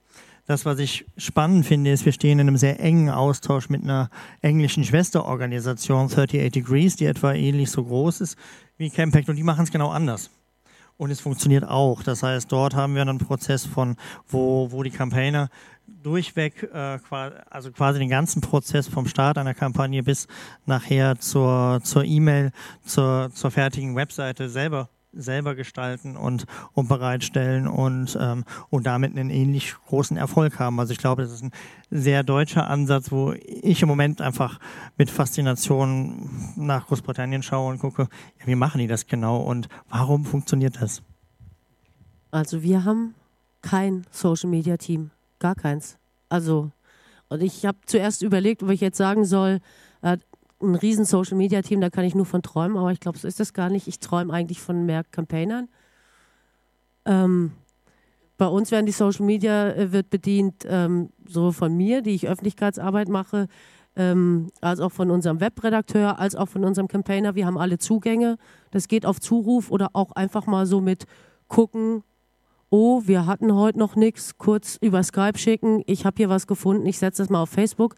Das, 0.50 0.66
was 0.66 0.80
ich 0.80 1.06
spannend 1.16 1.68
finde, 1.68 1.92
ist, 1.92 2.06
wir 2.06 2.12
stehen 2.12 2.40
in 2.40 2.48
einem 2.48 2.58
sehr 2.58 2.80
engen 2.80 3.12
Austausch 3.12 3.70
mit 3.70 3.84
einer 3.84 4.10
englischen 4.42 4.84
Schwesterorganisation, 4.84 6.08
38 6.08 6.52
Degrees, 6.52 6.96
die 6.96 7.06
etwa 7.06 7.34
ähnlich 7.34 7.70
so 7.70 7.84
groß 7.84 8.22
ist 8.22 8.36
wie 8.80 8.90
Campact 8.90 9.30
und 9.30 9.36
die 9.36 9.44
machen 9.44 9.66
es 9.66 9.72
genau 9.72 9.90
anders. 9.92 10.32
Und 10.98 11.12
es 11.12 11.22
funktioniert 11.22 11.66
auch. 11.66 12.02
Das 12.02 12.24
heißt, 12.24 12.52
dort 12.52 12.74
haben 12.74 12.96
wir 12.96 13.04
einen 13.04 13.20
Prozess 13.20 13.68
von, 13.68 13.96
wo, 14.28 14.72
wo 14.72 14.82
die 14.82 14.90
Campaigner 14.90 15.50
durchweg, 15.86 16.68
äh, 16.74 16.98
also 17.52 17.72
quasi 17.72 18.00
den 18.00 18.10
ganzen 18.10 18.42
Prozess 18.42 18.88
vom 18.88 19.06
Start 19.06 19.38
einer 19.38 19.54
Kampagne 19.54 20.02
bis 20.02 20.28
nachher 20.66 21.20
zur, 21.20 21.80
zur 21.84 22.06
E-Mail, 22.06 22.54
zur, 22.84 23.30
zur 23.36 23.52
fertigen 23.52 23.96
Webseite 23.96 24.50
selber 24.50 24.90
selber 25.12 25.56
gestalten 25.56 26.16
und, 26.16 26.46
und 26.74 26.88
bereitstellen 26.88 27.68
und, 27.68 28.18
ähm, 28.20 28.44
und 28.70 28.86
damit 28.86 29.12
einen 29.12 29.30
ähnlich 29.30 29.76
großen 29.88 30.18
Erfolg 30.18 30.60
haben. 30.60 30.80
Also 30.80 30.94
ich 30.94 31.00
glaube, 31.00 31.24
das 31.24 31.32
ist 31.32 31.44
ein 31.44 31.52
sehr 31.90 32.24
deutscher 32.24 32.70
Ansatz, 32.70 33.12
wo 33.12 33.34
ich 33.34 33.82
im 33.82 33.88
Moment 33.88 34.22
einfach 34.22 34.60
mit 34.98 35.10
Faszination 35.10 36.30
nach 36.56 36.88
Großbritannien 36.88 37.44
schaue 37.44 37.72
und 37.72 37.80
gucke, 37.80 38.08
ja, 38.40 38.48
wie 38.48 38.56
machen 38.56 38.80
die 38.80 38.88
das 38.88 39.08
genau 39.08 39.42
und 39.42 39.68
warum 39.90 40.26
funktioniert 40.26 40.82
das? 40.82 41.02
Also 42.32 42.62
wir 42.62 42.86
haben 42.86 43.16
kein 43.62 44.06
Social 44.12 44.50
Media 44.50 44.78
Team. 44.78 45.12
Gar 45.40 45.56
keins. 45.56 45.98
Also, 46.28 46.72
und 47.30 47.42
ich 47.42 47.66
habe 47.66 47.78
zuerst 47.86 48.22
überlegt, 48.22 48.62
ob 48.62 48.70
ich 48.70 48.82
jetzt 48.82 48.98
sagen 48.98 49.26
soll, 49.26 49.60
ein 50.62 50.76
riesen 50.76 51.06
Social 51.06 51.38
Media 51.38 51.62
Team, 51.62 51.82
da 51.82 51.90
kann 51.90 52.06
ich 52.06 52.16
nur 52.16 52.26
von 52.26 52.42
träumen, 52.42 52.78
aber 52.78 52.92
ich 52.92 53.00
glaube, 53.00 53.18
so 53.18 53.28
ist 53.28 53.40
das 53.40 53.54
gar 53.54 53.70
nicht. 53.70 53.88
Ich 53.88 54.00
träume 54.00 54.34
eigentlich 54.34 54.62
von 54.62 54.86
mehr 54.86 55.04
Campaignern. 55.04 55.70
Ähm, 57.06 57.52
bei 58.38 58.48
uns 58.48 58.72
werden 58.72 58.86
die 58.86 58.92
Social 58.92 59.26
Media 59.26 59.72
äh, 59.72 59.92
wird 59.92 60.10
bedient 60.10 60.66
ähm, 60.68 61.10
so 61.28 61.52
von 61.52 61.76
mir, 61.76 62.02
die 62.02 62.12
ich 62.12 62.28
Öffentlichkeitsarbeit 62.28 63.10
mache, 63.10 63.48
ähm, 63.96 64.50
als 64.62 64.80
auch 64.80 64.92
von 64.92 65.12
unserem 65.12 65.40
Webredakteur, 65.40 66.20
als 66.20 66.36
auch 66.36 66.48
von 66.48 66.64
unserem 66.64 66.88
Campaigner. 66.88 67.36
Wir 67.36 67.46
haben 67.46 67.58
alle 67.58 67.78
Zugänge. 67.78 68.38
Das 68.72 68.88
geht 68.88 69.06
auf 69.06 69.20
Zuruf 69.20 69.72
oder 69.72 69.90
auch 69.94 70.12
einfach 70.14 70.46
mal 70.46 70.66
so 70.66 70.80
mit 70.82 71.06
gucken, 71.48 72.04
oh, 72.70 73.02
wir 73.06 73.26
hatten 73.26 73.54
heute 73.54 73.80
noch 73.80 73.96
nichts, 73.96 74.38
kurz 74.38 74.78
über 74.82 75.04
Skype 75.04 75.38
schicken, 75.38 75.84
ich 75.88 76.06
habe 76.06 76.16
hier 76.18 76.30
was 76.30 76.48
gefunden, 76.48 76.86
ich 76.86 77.00
setze 77.00 77.24
das 77.24 77.30
mal 77.30 77.42
auf 77.42 77.50
Facebook. 77.50 77.96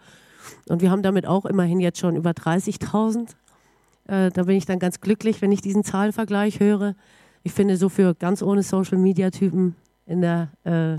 Und 0.68 0.82
wir 0.82 0.92
haben 0.92 1.04
damit 1.04 1.26
auch 1.26 1.46
immerhin 1.46 1.80
jetzt 1.80 2.00
schon 2.00 2.16
über 2.16 2.32
30.000. 2.32 3.30
Äh, 4.08 4.30
da 4.32 4.44
bin 4.44 4.56
ich 4.56 4.66
dann 4.66 4.80
ganz 4.80 5.02
glücklich, 5.02 5.42
wenn 5.42 5.52
ich 5.52 5.62
diesen 5.62 5.84
Zahlenvergleich 5.84 6.60
höre. 6.60 6.96
Ich 7.44 7.54
finde, 7.54 7.78
so 7.78 7.90
für 7.90 8.14
ganz 8.14 8.42
ohne 8.42 8.64
Social-Media-Typen 8.64 9.76
in 10.06 10.22
der 10.22 10.50
äh, 10.64 10.98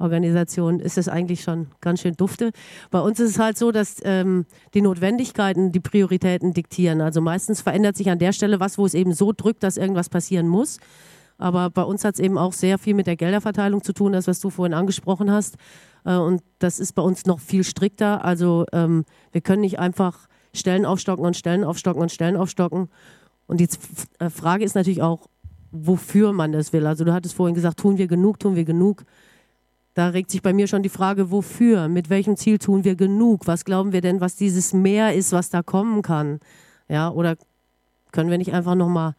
Organisation 0.00 0.80
ist 0.80 0.98
es 0.98 1.08
eigentlich 1.08 1.42
schon 1.42 1.68
ganz 1.80 2.00
schön 2.00 2.14
dufte. 2.14 2.52
Bei 2.90 3.00
uns 3.00 3.20
ist 3.20 3.30
es 3.30 3.38
halt 3.38 3.58
so, 3.58 3.70
dass 3.70 3.96
ähm, 4.02 4.46
die 4.74 4.80
Notwendigkeiten 4.80 5.72
die 5.72 5.80
Prioritäten 5.80 6.52
diktieren. 6.54 7.00
Also 7.00 7.20
meistens 7.20 7.60
verändert 7.60 7.96
sich 7.96 8.10
an 8.10 8.18
der 8.18 8.32
Stelle 8.32 8.60
was, 8.60 8.78
wo 8.78 8.86
es 8.86 8.94
eben 8.94 9.12
so 9.12 9.32
drückt, 9.32 9.62
dass 9.62 9.76
irgendwas 9.76 10.08
passieren 10.08 10.48
muss. 10.48 10.78
Aber 11.40 11.70
bei 11.70 11.82
uns 11.82 12.04
hat 12.04 12.14
es 12.14 12.20
eben 12.20 12.36
auch 12.36 12.52
sehr 12.52 12.78
viel 12.78 12.94
mit 12.94 13.06
der 13.06 13.16
Gelderverteilung 13.16 13.82
zu 13.82 13.94
tun, 13.94 14.12
das, 14.12 14.28
was 14.28 14.40
du 14.40 14.50
vorhin 14.50 14.74
angesprochen 14.74 15.32
hast. 15.32 15.56
Äh, 16.04 16.16
und 16.16 16.42
das 16.58 16.78
ist 16.78 16.94
bei 16.94 17.02
uns 17.02 17.24
noch 17.24 17.40
viel 17.40 17.64
strikter. 17.64 18.24
Also 18.24 18.66
ähm, 18.72 19.04
wir 19.32 19.40
können 19.40 19.62
nicht 19.62 19.78
einfach 19.78 20.28
Stellen 20.52 20.84
aufstocken 20.84 21.24
und 21.24 21.36
Stellen 21.36 21.64
aufstocken 21.64 22.02
und 22.02 22.12
Stellen 22.12 22.36
aufstocken. 22.36 22.88
Und 23.46 23.60
die 23.60 23.68
äh, 24.18 24.28
Frage 24.28 24.64
ist 24.64 24.74
natürlich 24.74 25.00
auch, 25.00 25.28
wofür 25.72 26.32
man 26.32 26.52
das 26.52 26.72
will. 26.74 26.86
Also 26.86 27.04
du 27.04 27.12
hattest 27.14 27.34
vorhin 27.34 27.54
gesagt, 27.54 27.78
tun 27.78 27.96
wir 27.96 28.06
genug, 28.06 28.38
tun 28.38 28.54
wir 28.54 28.64
genug. 28.64 29.04
Da 29.94 30.08
regt 30.08 30.30
sich 30.30 30.42
bei 30.42 30.52
mir 30.52 30.66
schon 30.66 30.82
die 30.82 30.88
Frage, 30.90 31.30
wofür, 31.30 31.88
mit 31.88 32.10
welchem 32.10 32.36
Ziel 32.36 32.58
tun 32.58 32.84
wir 32.84 32.96
genug? 32.96 33.46
Was 33.46 33.64
glauben 33.64 33.92
wir 33.92 34.02
denn, 34.02 34.20
was 34.20 34.36
dieses 34.36 34.74
Mehr 34.74 35.14
ist, 35.14 35.32
was 35.32 35.48
da 35.48 35.62
kommen 35.62 36.02
kann? 36.02 36.38
Ja, 36.88 37.10
oder 37.10 37.36
können 38.12 38.30
wir 38.30 38.38
nicht 38.38 38.52
einfach 38.52 38.74
nochmal 38.74 39.14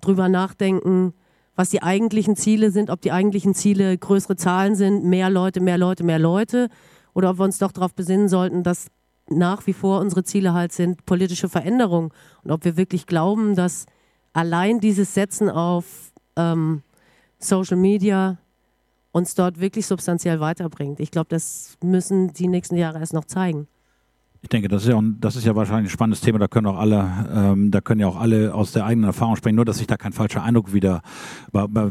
drüber 0.00 0.28
nachdenken, 0.28 1.14
was 1.56 1.70
die 1.70 1.82
eigentlichen 1.82 2.36
Ziele 2.36 2.70
sind, 2.70 2.90
ob 2.90 3.00
die 3.00 3.12
eigentlichen 3.12 3.54
Ziele 3.54 3.96
größere 3.96 4.36
Zahlen 4.36 4.74
sind, 4.74 5.04
mehr 5.04 5.30
Leute, 5.30 5.60
mehr 5.60 5.78
Leute, 5.78 6.04
mehr 6.04 6.18
Leute, 6.18 6.68
oder 7.12 7.30
ob 7.30 7.38
wir 7.38 7.44
uns 7.44 7.58
doch 7.58 7.72
darauf 7.72 7.94
besinnen 7.94 8.28
sollten, 8.28 8.62
dass 8.62 8.88
nach 9.28 9.66
wie 9.66 9.72
vor 9.72 10.00
unsere 10.00 10.24
Ziele 10.24 10.52
halt 10.52 10.72
sind 10.72 11.06
politische 11.06 11.48
Veränderung 11.48 12.12
und 12.42 12.50
ob 12.50 12.64
wir 12.64 12.76
wirklich 12.76 13.06
glauben, 13.06 13.54
dass 13.54 13.86
allein 14.32 14.80
dieses 14.80 15.14
Setzen 15.14 15.48
auf 15.48 16.12
ähm, 16.36 16.82
Social 17.38 17.76
Media 17.76 18.38
uns 19.12 19.34
dort 19.34 19.60
wirklich 19.60 19.86
substanziell 19.86 20.40
weiterbringt. 20.40 20.98
Ich 20.98 21.10
glaube, 21.10 21.28
das 21.28 21.76
müssen 21.82 22.32
die 22.32 22.48
nächsten 22.48 22.76
Jahre 22.76 22.98
erst 22.98 23.12
noch 23.12 23.24
zeigen. 23.24 23.68
Ich 24.44 24.50
denke, 24.50 24.68
das 24.68 24.82
ist 24.82 24.90
ja, 24.90 25.00
das 25.20 25.36
ist 25.36 25.46
ja 25.46 25.56
wahrscheinlich 25.56 25.90
ein 25.90 25.94
spannendes 25.94 26.20
Thema. 26.20 26.38
Da 26.38 26.48
können 26.48 26.66
auch 26.66 26.78
alle, 26.78 27.10
ähm, 27.34 27.70
da 27.70 27.80
können 27.80 28.02
ja 28.02 28.08
auch 28.08 28.20
alle 28.20 28.54
aus 28.54 28.72
der 28.72 28.84
eigenen 28.84 29.06
Erfahrung 29.06 29.36
sprechen. 29.36 29.56
Nur, 29.56 29.64
dass 29.64 29.78
sich 29.78 29.86
da 29.86 29.96
kein 29.96 30.12
falscher 30.12 30.42
Eindruck 30.42 30.74
wieder 30.74 31.00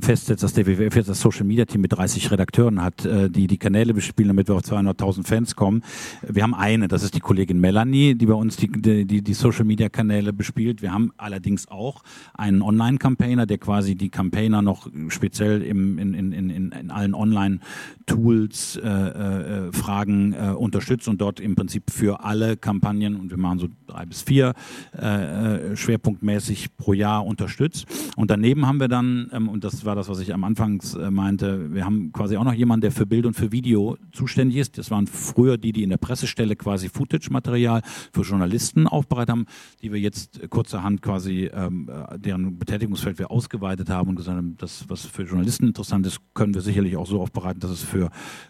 festsetzt, 0.01 0.43
dass 0.43 0.53
der 0.53 0.67
WWF 0.67 0.95
jetzt 0.95 1.09
das 1.09 1.19
Social 1.19 1.45
Media 1.45 1.65
Team 1.65 1.81
mit 1.81 1.93
30 1.93 2.29
Redakteuren 2.29 2.83
hat, 2.83 3.05
äh, 3.05 3.31
die 3.31 3.47
die 3.47 3.57
Kanäle 3.57 3.95
bespielen, 3.95 4.27
damit 4.27 4.49
wir 4.49 4.55
auf 4.55 4.61
200.000 4.61 5.25
Fans 5.25 5.55
kommen. 5.55 5.81
Wir 6.21 6.43
haben 6.43 6.53
eine, 6.53 6.87
das 6.87 7.01
ist 7.01 7.15
die 7.15 7.21
Kollegin 7.21 7.59
Melanie, 7.59 8.13
die 8.13 8.27
bei 8.27 8.35
uns 8.35 8.55
die, 8.55 8.69
die, 8.69 9.23
die 9.23 9.33
Social 9.33 9.65
Media 9.65 9.89
Kanäle 9.89 10.31
bespielt. 10.31 10.83
Wir 10.83 10.93
haben 10.93 11.11
allerdings 11.17 11.67
auch 11.69 12.03
einen 12.35 12.61
Online-Campaigner, 12.61 13.47
der 13.47 13.57
quasi 13.57 13.95
die 13.95 14.09
Campaigner 14.09 14.61
noch 14.61 14.91
speziell 15.07 15.63
im, 15.63 15.97
in, 15.97 16.13
in, 16.13 16.31
in, 16.33 16.71
in 16.71 16.91
allen 16.91 17.15
Online-Tools, 17.15 18.75
äh, 18.75 18.89
äh, 18.89 19.71
Fragen 19.71 20.33
äh, 20.33 20.51
unterstützt 20.51 21.07
und 21.07 21.19
dort 21.19 21.39
im 21.39 21.55
Prinzip 21.55 21.89
für 21.89 22.23
alle 22.23 22.42
alle 22.43 22.57
Kampagnen 22.57 23.15
und 23.15 23.29
wir 23.29 23.37
machen 23.37 23.59
so 23.59 23.67
drei 23.87 24.05
bis 24.05 24.21
vier 24.21 24.53
äh, 24.97 25.71
äh, 25.71 25.75
schwerpunktmäßig 25.75 26.75
pro 26.77 26.93
Jahr 26.93 27.25
unterstützt. 27.25 27.85
Und 28.15 28.29
daneben 28.29 28.65
haben 28.65 28.79
wir 28.79 28.87
dann, 28.87 29.29
ähm, 29.33 29.49
und 29.49 29.63
das 29.63 29.85
war 29.85 29.95
das, 29.95 30.09
was 30.09 30.19
ich 30.19 30.33
am 30.33 30.43
Anfang 30.43 30.81
äh, 30.99 31.09
meinte, 31.09 31.73
wir 31.73 31.85
haben 31.85 32.11
quasi 32.11 32.37
auch 32.37 32.43
noch 32.43 32.53
jemanden, 32.53 32.81
der 32.81 32.91
für 32.91 33.05
Bild 33.05 33.25
und 33.25 33.33
für 33.33 33.51
Video 33.51 33.97
zuständig 34.11 34.57
ist. 34.57 34.77
Das 34.77 34.91
waren 34.91 35.07
früher 35.07 35.57
die, 35.57 35.71
die 35.71 35.83
in 35.83 35.89
der 35.89 35.97
Pressestelle 35.97 36.55
quasi 36.55 36.89
Footage-Material 36.89 37.81
für 38.11 38.21
Journalisten 38.21 38.87
aufbereitet 38.87 39.29
haben, 39.29 39.45
die 39.81 39.91
wir 39.91 39.99
jetzt 39.99 40.49
kurzerhand 40.49 41.01
quasi, 41.01 41.49
ähm, 41.53 41.89
äh, 41.89 42.19
deren 42.19 42.57
Betätigungsfeld 42.57 43.19
wir 43.19 43.31
ausgeweitet 43.31 43.89
haben 43.89 44.09
und 44.09 44.15
gesagt 44.15 44.37
haben, 44.37 44.55
das, 44.57 44.85
was 44.89 45.05
für 45.05 45.23
Journalisten 45.23 45.67
interessant 45.67 46.05
ist, 46.05 46.19
können 46.33 46.53
wir 46.53 46.61
sicherlich 46.61 46.97
auch 46.97 47.07
so 47.07 47.21
aufbereiten, 47.21 47.59
dass 47.59 47.71
es 47.71 47.83
für 47.83 48.09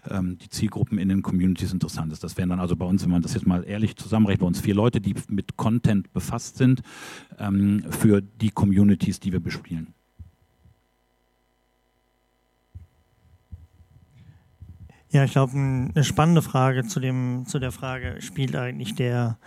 ähm, 0.10 0.38
die 0.38 0.50
Zielgruppen 0.50 0.98
in 0.98 1.10
den 1.10 1.22
Communities 1.22 1.74
interessant 1.74 2.12
ist. 2.12 2.24
Das 2.24 2.38
wären 2.38 2.50
dann 2.50 2.60
also 2.60 2.76
bei 2.76 2.86
uns, 2.86 3.04
wenn 3.04 3.12
man 3.12 3.22
das 3.22 3.34
jetzt 3.34 3.46
mal 3.46 3.64
ehrlich 3.64 3.83
ehrlich 3.84 3.98
zusammenrechnen 3.98 4.44
wir 4.44 4.48
uns 4.48 4.62
vier 4.62 4.76
Leute, 4.76 5.02
die 5.02 5.14
mit 5.28 5.58
Content 5.58 6.14
befasst 6.14 6.58
sind 6.58 6.82
ähm, 7.38 7.84
für 7.90 8.22
die 8.22 8.50
Communities, 8.50 9.20
die 9.20 9.34
wir 9.34 9.42
bespielen. 9.42 9.94
Ja, 15.10 15.26
ich 15.26 15.34
glaube, 15.34 15.54
eine 15.54 16.04
spannende 16.04 16.42
Frage 16.42 16.86
zu, 16.86 17.00
dem, 17.00 17.44
zu 17.46 17.60
der 17.60 17.72
Frage 17.72 18.22
spielt 18.22 18.56
eigentlich 18.56 18.96
der, 18.96 19.38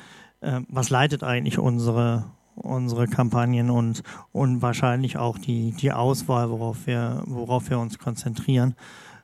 äh, 0.41 0.61
was 0.69 0.91
leitet 0.91 1.25
eigentlich 1.25 1.59
unsere, 1.59 2.27
unsere 2.55 3.09
Kampagnen 3.09 3.71
und, 3.71 4.03
und 4.33 4.61
wahrscheinlich 4.61 5.17
auch 5.17 5.39
die, 5.39 5.73
die 5.73 5.93
Auswahl, 5.93 6.51
worauf 6.51 6.87
wir, 6.87 7.23
worauf 7.27 7.71
wir 7.71 7.79
uns 7.79 7.99
konzentrieren. 7.99 8.75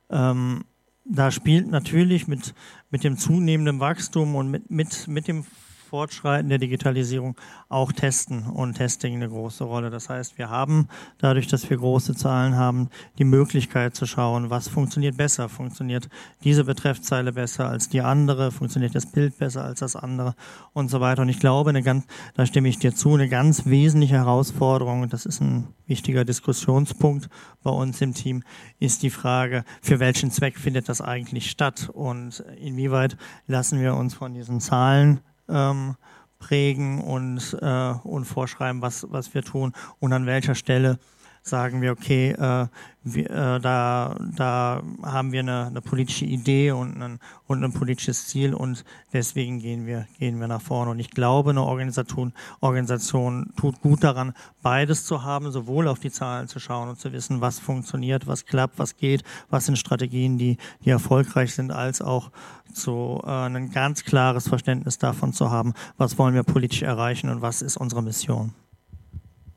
Ähm, 0.09 0.65
da 1.05 1.31
spielt 1.31 1.69
natürlich 1.69 2.27
mit, 2.27 2.53
mit 2.93 3.03
dem 3.03 3.17
zunehmenden 3.17 3.79
Wachstum 3.79 4.35
und 4.35 4.51
mit, 4.51 4.69
mit, 4.69 5.07
mit 5.07 5.27
dem 5.27 5.45
Fortschreiten 5.93 6.49
der 6.49 6.57
Digitalisierung 6.57 7.35
auch 7.69 7.91
Testen 7.91 8.47
und 8.47 8.73
Testing 8.73 9.13
eine 9.13 9.29
große 9.29 9.63
Rolle. 9.63 9.91
Das 9.91 10.09
heißt, 10.09 10.39
wir 10.39 10.49
haben 10.49 10.87
dadurch, 11.19 11.45
dass 11.45 11.69
wir 11.69 11.77
große 11.77 12.15
Zahlen 12.15 12.55
haben, 12.55 12.89
die 13.19 13.23
Möglichkeit 13.25 13.95
zu 13.95 14.07
schauen, 14.07 14.49
was 14.49 14.67
funktioniert 14.67 15.17
besser. 15.17 15.49
Funktioniert 15.49 16.09
diese 16.43 16.63
Betreffzeile 16.63 17.33
besser 17.33 17.69
als 17.69 17.89
die 17.89 18.01
andere? 18.01 18.51
Funktioniert 18.51 18.95
das 18.95 19.05
Bild 19.05 19.37
besser 19.37 19.65
als 19.65 19.81
das 19.81 19.95
andere? 19.95 20.33
Und 20.73 20.89
so 20.89 20.99
weiter. 20.99 21.21
Und 21.21 21.29
ich 21.29 21.39
glaube, 21.39 21.69
eine 21.69 21.83
ganz, 21.83 22.07
da 22.33 22.47
stimme 22.47 22.69
ich 22.69 22.79
dir 22.79 22.95
zu, 22.95 23.13
eine 23.13 23.29
ganz 23.29 23.67
wesentliche 23.67 24.15
Herausforderung, 24.15 25.09
das 25.09 25.27
ist 25.27 25.41
ein 25.41 25.67
wichtiger 25.85 26.25
Diskussionspunkt 26.25 27.29
bei 27.61 27.69
uns 27.69 28.01
im 28.01 28.15
Team, 28.15 28.41
ist 28.79 29.03
die 29.03 29.11
Frage, 29.11 29.63
für 29.83 29.99
welchen 29.99 30.31
Zweck 30.31 30.57
findet 30.57 30.89
das 30.89 31.01
eigentlich 31.01 31.51
statt 31.51 31.91
und 31.93 32.43
inwieweit 32.59 33.15
lassen 33.45 33.79
wir 33.79 33.93
uns 33.93 34.15
von 34.15 34.33
diesen 34.33 34.59
Zahlen 34.59 35.21
ähm, 35.49 35.95
prägen 36.39 37.01
und, 37.01 37.57
äh, 37.61 37.93
und 38.03 38.25
vorschreiben, 38.25 38.81
was, 38.81 39.07
was 39.09 39.33
wir 39.33 39.43
tun. 39.43 39.73
Und 39.99 40.13
an 40.13 40.25
welcher 40.25 40.55
Stelle 40.55 40.99
sagen 41.43 41.81
wir, 41.81 41.91
okay, 41.91 42.31
äh, 42.31 42.67
wir, 43.03 43.29
äh, 43.29 43.59
da, 43.59 44.15
da 44.37 44.81
haben 45.03 45.33
wir 45.33 45.41
eine, 45.41 45.67
eine 45.67 45.81
politische 45.81 46.23
Idee 46.23 46.71
und 46.71 47.01
ein, 47.01 47.19
und 47.47 47.63
ein 47.63 47.73
politisches 47.73 48.27
Ziel 48.27 48.53
und 48.53 48.85
deswegen 49.11 49.59
gehen 49.59 49.85
wir, 49.85 50.07
gehen 50.17 50.39
wir 50.39 50.47
nach 50.47 50.61
vorne. 50.61 50.91
Und 50.91 50.99
ich 50.99 51.11
glaube, 51.11 51.49
eine 51.49 51.63
Organisation, 51.63 52.31
Organisation 52.61 53.51
tut 53.57 53.81
gut 53.81 54.05
daran, 54.05 54.33
beides 54.61 55.05
zu 55.05 55.23
haben, 55.23 55.51
sowohl 55.51 55.89
auf 55.89 55.99
die 55.99 56.11
Zahlen 56.11 56.47
zu 56.47 56.59
schauen 56.59 56.89
und 56.89 56.99
zu 56.99 57.11
wissen, 57.11 57.41
was 57.41 57.59
funktioniert, 57.59 58.25
was 58.25 58.45
klappt, 58.45 58.79
was 58.79 58.95
geht, 58.95 59.23
was 59.49 59.65
sind 59.65 59.77
Strategien, 59.77 60.37
die, 60.37 60.57
die 60.85 60.91
erfolgreich 60.91 61.53
sind, 61.53 61.71
als 61.71 62.01
auch 62.01 62.31
so 62.73 63.21
äh, 63.25 63.29
ein 63.29 63.71
ganz 63.71 64.05
klares 64.05 64.47
Verständnis 64.47 64.97
davon 64.97 65.33
zu 65.33 65.51
haben, 65.51 65.73
was 65.97 66.17
wollen 66.17 66.35
wir 66.35 66.43
politisch 66.43 66.83
erreichen 66.83 67.29
und 67.29 67.41
was 67.41 67.61
ist 67.61 67.75
unsere 67.75 68.01
Mission. 68.01 68.53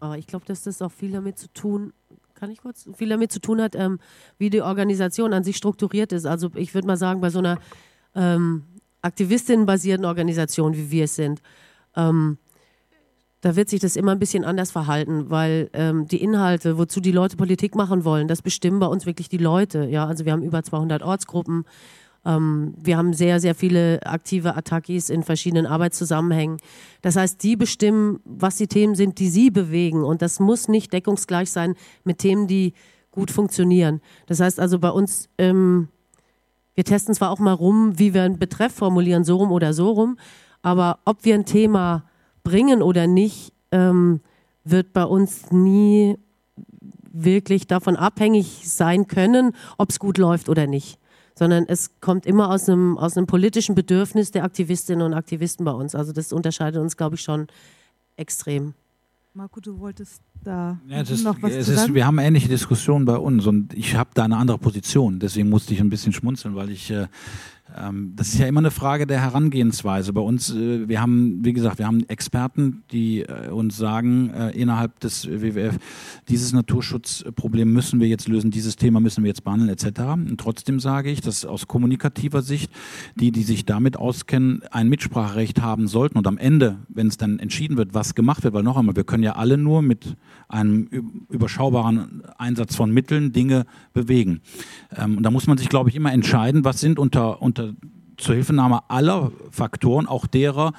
Aber 0.07 0.19
ich 0.19 0.27
glaube, 0.27 0.45
dass 0.47 0.63
das 0.63 0.83
auch 0.83 0.93
viel 0.93 1.13
damit 1.13 1.39
zu 1.39 1.53
tun, 1.53 1.93
kann 2.35 2.51
ich 2.51 2.61
kurz, 2.61 2.89
viel 2.97 3.09
damit 3.09 3.33
zu 3.33 3.41
tun 3.41 3.61
hat, 3.61 3.75
ähm, 3.75 3.99
wie 4.39 4.51
die 4.51 4.63
Organisation 4.63 5.33
an 5.33 5.45
sich 5.45 5.57
strukturiert 5.57 6.13
ist. 6.13 6.27
Also 6.27 6.51
ich 6.55 6.75
würde 6.75 6.87
mal 6.87 6.97
sagen, 6.97 7.21
bei 7.21 7.31
so 7.31 7.39
einer 7.39 7.59
ähm, 8.15 8.65
aktivistinnenbasierten 9.03 10.05
Organisation, 10.05 10.75
wie 10.75 10.91
wir 10.91 11.05
es 11.05 11.17
sind, 11.17 11.41
ähm, 11.97 12.39
da 13.41 13.55
wird 13.55 13.69
sich 13.69 13.81
das 13.81 13.97
immer 13.97 14.13
ein 14.13 14.19
bisschen 14.19 14.45
anders 14.45 14.71
verhalten, 14.71 15.31
weil 15.31 15.71
ähm, 15.73 16.09
die 16.09 16.23
Inhalte, 16.23 16.79
wozu 16.79 17.01
die 17.01 17.13
Leute 17.13 17.37
Politik 17.37 17.75
machen 17.75 18.05
wollen, 18.05 18.29
das 18.29 18.43
bestimmen 18.43 18.81
bei 18.81 18.87
uns 18.87 19.07
wirklich 19.07 19.29
die 19.29 19.39
Leute. 19.39 19.85
Ja, 19.85 20.07
also 20.07 20.25
wir 20.25 20.33
haben 20.33 20.43
über 20.43 20.63
200 20.63 21.03
Ortsgruppen, 21.03 21.65
ähm, 22.27 22.75
wir 22.77 22.97
haben 22.97 23.15
sehr, 23.15 23.41
sehr 23.41 23.55
viele 23.55 24.05
aktive 24.05 24.57
Attackis 24.57 25.09
in 25.09 25.23
verschiedenen 25.23 25.65
Arbeitszusammenhängen. 25.65 26.59
Das 27.01 27.15
heißt, 27.15 27.43
die 27.43 27.57
bestimmen, 27.57 28.21
was 28.25 28.57
die 28.57 28.67
Themen 28.67 28.97
sind, 28.97 29.21
die 29.21 29.29
sie 29.29 29.51
bewegen. 29.51 30.03
Und 30.03 30.23
das 30.23 30.41
muss 30.41 30.67
nicht 30.67 30.93
deckungsgleich 30.93 31.51
sein 31.51 31.77
mit 32.05 32.19
Themen, 32.19 32.49
die 32.49 32.75
gut 33.13 33.31
funktionieren. 33.31 34.01
Das 34.27 34.41
heißt 34.41 34.59
also 34.59 34.79
bei 34.81 34.91
uns, 34.91 35.29
ähm, 35.39 35.89
wir 36.75 36.85
testen 36.85 37.15
zwar 37.15 37.31
auch 37.31 37.39
mal 37.39 37.53
rum, 37.53 37.99
wie 37.99 38.13
wir 38.13 38.25
einen 38.25 38.39
Betreff 38.39 38.75
formulieren, 38.75 39.25
so 39.25 39.37
rum 39.37 39.53
oder 39.53 39.73
so 39.73 39.91
rum, 39.91 40.19
aber 40.61 40.99
ob 41.05 41.25
wir 41.25 41.35
ein 41.35 41.47
Thema 41.47 42.05
bringen 42.43 42.83
oder 42.83 43.07
nicht, 43.07 43.53
ähm, 43.71 44.21
wird 44.65 44.93
bei 44.93 45.05
uns 45.05 45.53
nie 45.53 46.19
wirklich 47.11 47.67
davon 47.67 47.97
abhängig 47.97 48.69
sein 48.69 49.07
können, 49.07 49.53
ob 49.79 49.91
es 49.91 49.99
gut 49.99 50.19
läuft 50.19 50.51
oder 50.51 50.67
nicht 50.67 50.99
sondern 51.39 51.67
es 51.69 52.01
kommt 52.01 52.27
immer 52.27 52.51
aus 52.51 52.69
einem, 52.69 52.97
aus 52.99 53.17
einem 53.17 53.27
politischen 53.27 53.75
Bedürfnis 53.75 54.31
der 54.31 54.45
Aktivistinnen 54.45 55.05
und 55.05 55.15
Aktivisten 55.15 55.65
bei 55.65 55.73
uns. 55.73 55.95
Also 55.95 56.13
das 56.13 56.33
unterscheidet 56.33 56.81
uns, 56.81 56.97
glaube 56.97 57.17
ich, 57.17 57.23
schon 57.23 57.47
extrem. 58.17 58.75
Marco, 59.35 59.61
du 59.61 59.79
wolltest 59.79 60.23
da 60.43 60.81
ja, 60.89 61.03
ist, 61.03 61.23
noch 61.23 61.43
was 61.43 61.53
es 61.53 61.69
ist, 61.69 61.93
Wir 61.93 62.07
haben 62.07 62.19
ähnliche 62.19 62.49
Diskussionen 62.49 63.05
bei 63.05 63.19
uns 63.19 63.47
und 63.47 63.75
ich 63.75 63.95
habe 63.95 64.11
da 64.15 64.25
eine 64.25 64.39
andere 64.39 64.57
Position. 64.57 65.19
Deswegen 65.19 65.51
musste 65.51 65.75
ich 65.75 65.81
ein 65.81 65.91
bisschen 65.91 66.15
schmunzeln, 66.15 66.55
weil 66.55 66.71
ich 66.71 66.91
äh, 66.91 67.07
das 68.15 68.29
ist 68.29 68.39
ja 68.39 68.47
immer 68.47 68.61
eine 68.61 68.71
Frage 68.71 69.07
der 69.07 69.21
Herangehensweise. 69.21 70.13
Bei 70.13 70.21
uns, 70.21 70.55
äh, 70.55 70.89
wir 70.89 71.01
haben, 71.01 71.45
wie 71.45 71.53
gesagt, 71.53 71.79
wir 71.79 71.87
haben 71.87 72.09
Experten, 72.09 72.85
die 72.91 73.23
äh, 73.23 73.51
uns 73.51 73.77
sagen, 73.77 74.31
äh, 74.31 74.51
innerhalb 74.51 74.99
des 75.01 75.29
WWF, 75.29 75.77
dieses 76.29 76.53
Naturschutzproblem 76.53 77.71
müssen 77.71 78.01
wir 78.01 78.09
jetzt 78.09 78.29
lösen, 78.29 78.51
dieses 78.51 78.77
Thema 78.77 79.01
müssen 79.01 79.25
wir 79.25 79.29
jetzt 79.29 79.45
behandeln, 79.45 79.69
etc. 79.69 80.01
Und 80.15 80.39
trotzdem 80.39 80.81
sage 80.81 81.11
ich, 81.11 81.21
dass 81.21 81.45
aus 81.45 81.67
kommunikativer 81.67 82.41
Sicht 82.41 82.71
die, 83.17 83.33
die 83.33 83.43
sich 83.43 83.67
damit 83.67 83.97
auskennen, 83.97 84.63
ein 84.71 84.89
Mitspracherecht 84.89 85.61
haben 85.61 85.89
sollten. 85.89 86.19
Und 86.19 86.27
am 86.27 86.39
Ende, 86.39 86.79
wenn 86.89 87.09
es 87.09 87.17
dann 87.17 87.39
entschieden 87.41 87.77
wird, 87.77 87.95
was 87.95 88.15
gemacht 88.15 88.45
wird, 88.45 88.55
weil 88.55 88.63
noch 88.63 88.77
einmal, 88.77 88.97
wir 88.97 89.05
können 89.05 89.23
ja 89.25 89.35
alle 89.35 89.59
nur 89.59 89.83
mit 89.83 90.17
einem 90.49 90.89
überschaubaren 91.29 92.23
Einsatz 92.39 92.77
von 92.77 92.91
Mitteln 92.93 93.33
Dinge 93.33 93.65
bewegen. 93.93 94.41
Ähm, 94.97 95.19
und 95.19 95.25
da 95.25 95.31
muss 95.31 95.47
man 95.47 95.59
sich, 95.59 95.69
glaube 95.69 95.91
ich, 95.91 95.97
immer 95.97 96.13
entscheiden, 96.13 96.65
was 96.65 96.81
sind 96.81 96.99
unter, 96.99 97.43
unter 97.43 97.56
to 97.57 97.75
Zuhilfenahme 98.17 98.89
aller 98.89 99.33
Faktoren, 99.51 100.07
auch 100.07 100.27
derer, 100.27 100.73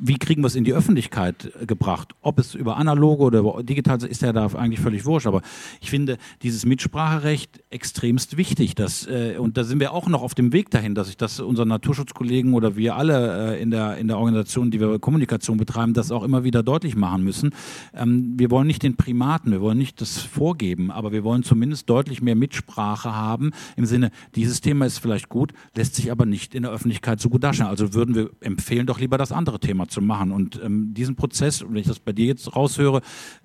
wie 0.00 0.18
kriegen 0.18 0.42
wir 0.42 0.48
es 0.48 0.54
in 0.54 0.64
die 0.64 0.74
Öffentlichkeit 0.74 1.52
gebracht? 1.66 2.14
Ob 2.20 2.38
es 2.38 2.54
über 2.54 2.76
analoge 2.76 3.24
oder 3.24 3.62
digital 3.62 4.02
ist 4.04 4.22
ja 4.22 4.32
da 4.32 4.46
eigentlich 4.46 4.80
völlig 4.80 5.04
wurscht. 5.06 5.26
Aber 5.26 5.40
ich 5.80 5.88
finde 5.88 6.18
dieses 6.42 6.66
Mitspracherecht 6.66 7.62
extremst 7.70 8.36
wichtig. 8.36 8.74
Dass, 8.74 9.06
äh, 9.06 9.36
und 9.38 9.56
da 9.56 9.64
sind 9.64 9.80
wir 9.80 9.92
auch 9.92 10.08
noch 10.08 10.22
auf 10.22 10.34
dem 10.34 10.52
Weg 10.52 10.70
dahin, 10.70 10.94
dass 10.94 11.08
ich 11.08 11.16
das 11.16 11.40
unseren 11.40 11.68
Naturschutzkollegen 11.68 12.54
oder 12.54 12.76
wir 12.76 12.96
alle 12.96 13.54
äh, 13.54 13.62
in, 13.62 13.70
der, 13.70 13.96
in 13.96 14.08
der 14.08 14.18
Organisation, 14.18 14.70
die 14.70 14.80
wir 14.80 14.98
Kommunikation 14.98 15.56
betreiben, 15.56 15.94
das 15.94 16.10
auch 16.10 16.22
immer 16.22 16.44
wieder 16.44 16.62
deutlich 16.62 16.96
machen 16.96 17.22
müssen. 17.22 17.54
Ähm, 17.94 18.34
wir 18.36 18.50
wollen 18.50 18.66
nicht 18.66 18.82
den 18.82 18.96
Primaten, 18.96 19.52
wir 19.52 19.60
wollen 19.60 19.78
nicht 19.78 20.00
das 20.00 20.18
vorgeben, 20.18 20.90
aber 20.90 21.12
wir 21.12 21.24
wollen 21.24 21.44
zumindest 21.44 21.88
deutlich 21.88 22.20
mehr 22.20 22.36
Mitsprache 22.36 23.14
haben 23.14 23.52
im 23.76 23.86
Sinne, 23.86 24.10
dieses 24.34 24.60
Thema 24.60 24.86
ist 24.86 24.98
vielleicht 24.98 25.28
gut, 25.28 25.52
lässt 25.74 25.94
sich 25.94 26.10
aber 26.10 26.26
nicht 26.26 26.54
in 26.54 26.64
der 26.64 26.73
Öffentlichkeit 26.74 27.20
so 27.20 27.28
gut 27.28 27.44
darstellen. 27.44 27.70
Also 27.70 27.94
würden 27.94 28.14
wir 28.14 28.30
empfehlen, 28.40 28.86
doch 28.86 29.00
lieber 29.00 29.18
das 29.18 29.32
andere 29.32 29.60
Thema 29.60 29.88
zu 29.88 30.02
machen. 30.02 30.32
Und 30.32 30.60
ähm, 30.62 30.92
diesen 30.94 31.16
Prozess, 31.16 31.64
wenn 31.66 31.76
ich 31.76 31.86
das 31.86 32.00
bei 32.00 32.12
dir 32.12 32.26
jetzt 32.26 32.54
raushöre, 32.54 33.00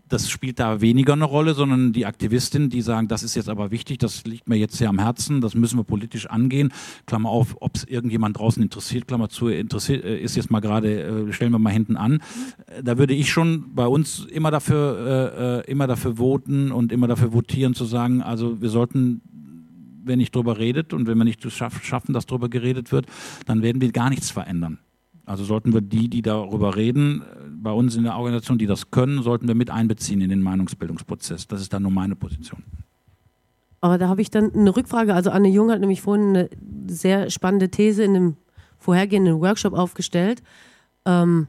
das 0.10 0.30
spielt 0.30 0.60
da 0.60 0.82
weniger 0.82 1.14
eine 1.14 1.26
Rolle, 1.26 1.54
sondern 1.54 1.94
die 1.94 2.06
Aktivistinnen, 2.06 2.70
die 2.70 2.82
sagen, 2.82 3.08
das 3.08 3.24
ist 3.24 3.36
jetzt 3.36 3.48
aber 3.48 3.72
wichtig, 3.72 4.00
das 4.00 4.26
liegt 4.26 4.50
mir 4.50 4.56
jetzt 4.58 4.76
sehr 4.76 4.90
am 4.90 5.00
Herzen, 5.00 5.40
das 5.40 5.54
müssen 5.54 5.78
wir 5.78 5.84
politisch 5.84 6.26
angehen. 6.26 6.74
Klammer 7.06 7.30
auf, 7.30 7.56
ob 7.60 7.76
es 7.76 7.84
irgendjemand 7.84 8.38
draußen 8.38 8.62
interessiert, 8.62 9.08
Klammer 9.08 9.30
zu, 9.30 9.48
interessiert, 9.50 10.04
äh, 10.04 10.20
ist 10.20 10.36
jetzt 10.36 10.50
mal 10.50 10.60
gerade, 10.60 11.28
äh, 11.30 11.34
stellen 11.34 11.52
wir 11.52 11.60
mal 11.60 11.70
hinten 11.70 11.96
an. 11.96 12.22
Da 12.84 12.98
würde 12.98 13.14
ich 13.14 13.30
schon 13.30 13.76
bei 13.76 13.86
uns 13.86 14.26
immer 14.26 14.52
dafür, 14.52 15.64
äh, 15.68 15.72
immer 15.72 15.88
dafür 15.88 16.18
voten 16.18 16.72
und 16.72 16.92
immer 16.92 17.08
dafür 17.08 17.32
votieren, 17.32 17.76
zu 17.76 17.86
sagen, 17.86 18.22
also 18.22 18.62
wir 18.62 18.70
sollten 18.70 19.22
wenn 20.04 20.20
nicht 20.20 20.36
drüber 20.36 20.58
redet 20.58 20.94
und 20.94 21.08
wenn 21.08 21.18
wir 21.18 21.26
nicht 21.26 21.42
schaffen, 21.52 22.14
dass 22.14 22.26
drüber 22.26 22.50
geredet 22.50 22.92
wird, 22.92 23.06
dann 23.46 23.62
werden 23.62 23.82
wir 23.82 23.92
gar 23.92 24.10
nichts 24.10 24.32
verändern. 24.32 24.80
Also 25.26 25.44
sollten 25.44 25.74
wir 25.74 25.82
die, 25.82 26.10
die 26.10 26.22
darüber 26.22 26.76
reden, 26.76 27.22
bei 27.62 27.72
uns 27.72 27.96
in 27.96 28.04
der 28.04 28.16
Organisation, 28.16 28.58
die 28.58 28.66
das 28.66 28.90
können, 28.90 29.22
sollten 29.22 29.48
wir 29.48 29.56
mit 29.56 29.70
einbeziehen 29.70 30.22
in 30.22 30.30
den 30.30 30.42
Meinungsbildungsprozess. 30.42 31.48
Das 31.48 31.62
ist 31.62 31.72
dann 31.72 31.84
nur 31.84 31.92
meine 31.92 32.16
Position. 32.16 32.64
Aber 33.82 33.98
da 33.98 34.10
habe 34.10 34.22
ich 34.22 34.32
dann 34.32 34.54
eine 34.54 34.76
Rückfrage. 34.76 35.14
Also 35.14 35.30
Anne 35.30 35.50
Jung 35.50 35.72
hat 35.72 35.80
nämlich 35.80 36.02
vorhin 36.02 36.30
eine 36.30 36.50
sehr 36.88 37.30
spannende 37.30 37.70
These 37.70 38.04
in 38.04 38.16
einem 38.16 38.38
vorhergehenden 38.80 39.40
Workshop 39.40 39.74
aufgestellt. 39.74 40.42
Ähm, 41.06 41.48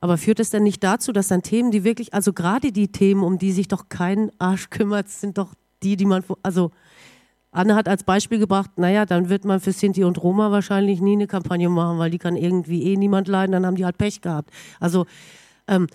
aber 0.00 0.16
führt 0.16 0.40
es 0.40 0.50
denn 0.50 0.62
nicht 0.62 0.82
dazu, 0.82 1.12
dass 1.12 1.28
dann 1.28 1.42
Themen, 1.42 1.70
die 1.70 1.84
wirklich, 1.84 2.14
also 2.14 2.32
gerade 2.32 2.72
die 2.72 2.88
Themen, 2.88 3.22
um 3.22 3.38
die 3.38 3.52
sich 3.52 3.68
doch 3.68 3.88
kein 3.88 4.30
Arsch 4.38 4.70
kümmert, 4.70 5.10
sind 5.10 5.36
doch 5.36 5.54
die, 5.82 5.96
die 5.96 6.06
man, 6.06 6.24
also 6.42 6.70
Anne 7.52 7.74
hat 7.74 7.88
als 7.88 8.04
Beispiel 8.04 8.38
gebracht, 8.38 8.70
naja, 8.76 9.06
dann 9.06 9.28
wird 9.28 9.44
man 9.44 9.60
für 9.60 9.72
Sinti 9.72 10.04
und 10.04 10.22
Roma 10.22 10.52
wahrscheinlich 10.52 11.00
nie 11.00 11.14
eine 11.14 11.26
Kampagne 11.26 11.68
machen, 11.68 11.98
weil 11.98 12.10
die 12.10 12.18
kann 12.18 12.36
irgendwie 12.36 12.84
eh 12.84 12.96
niemand 12.96 13.26
leiden, 13.26 13.52
dann 13.52 13.66
haben 13.66 13.76
die 13.76 13.84
halt 13.84 13.98
Pech 13.98 14.20
gehabt. 14.20 14.50
Also 14.78 15.06
ähm, 15.66 15.88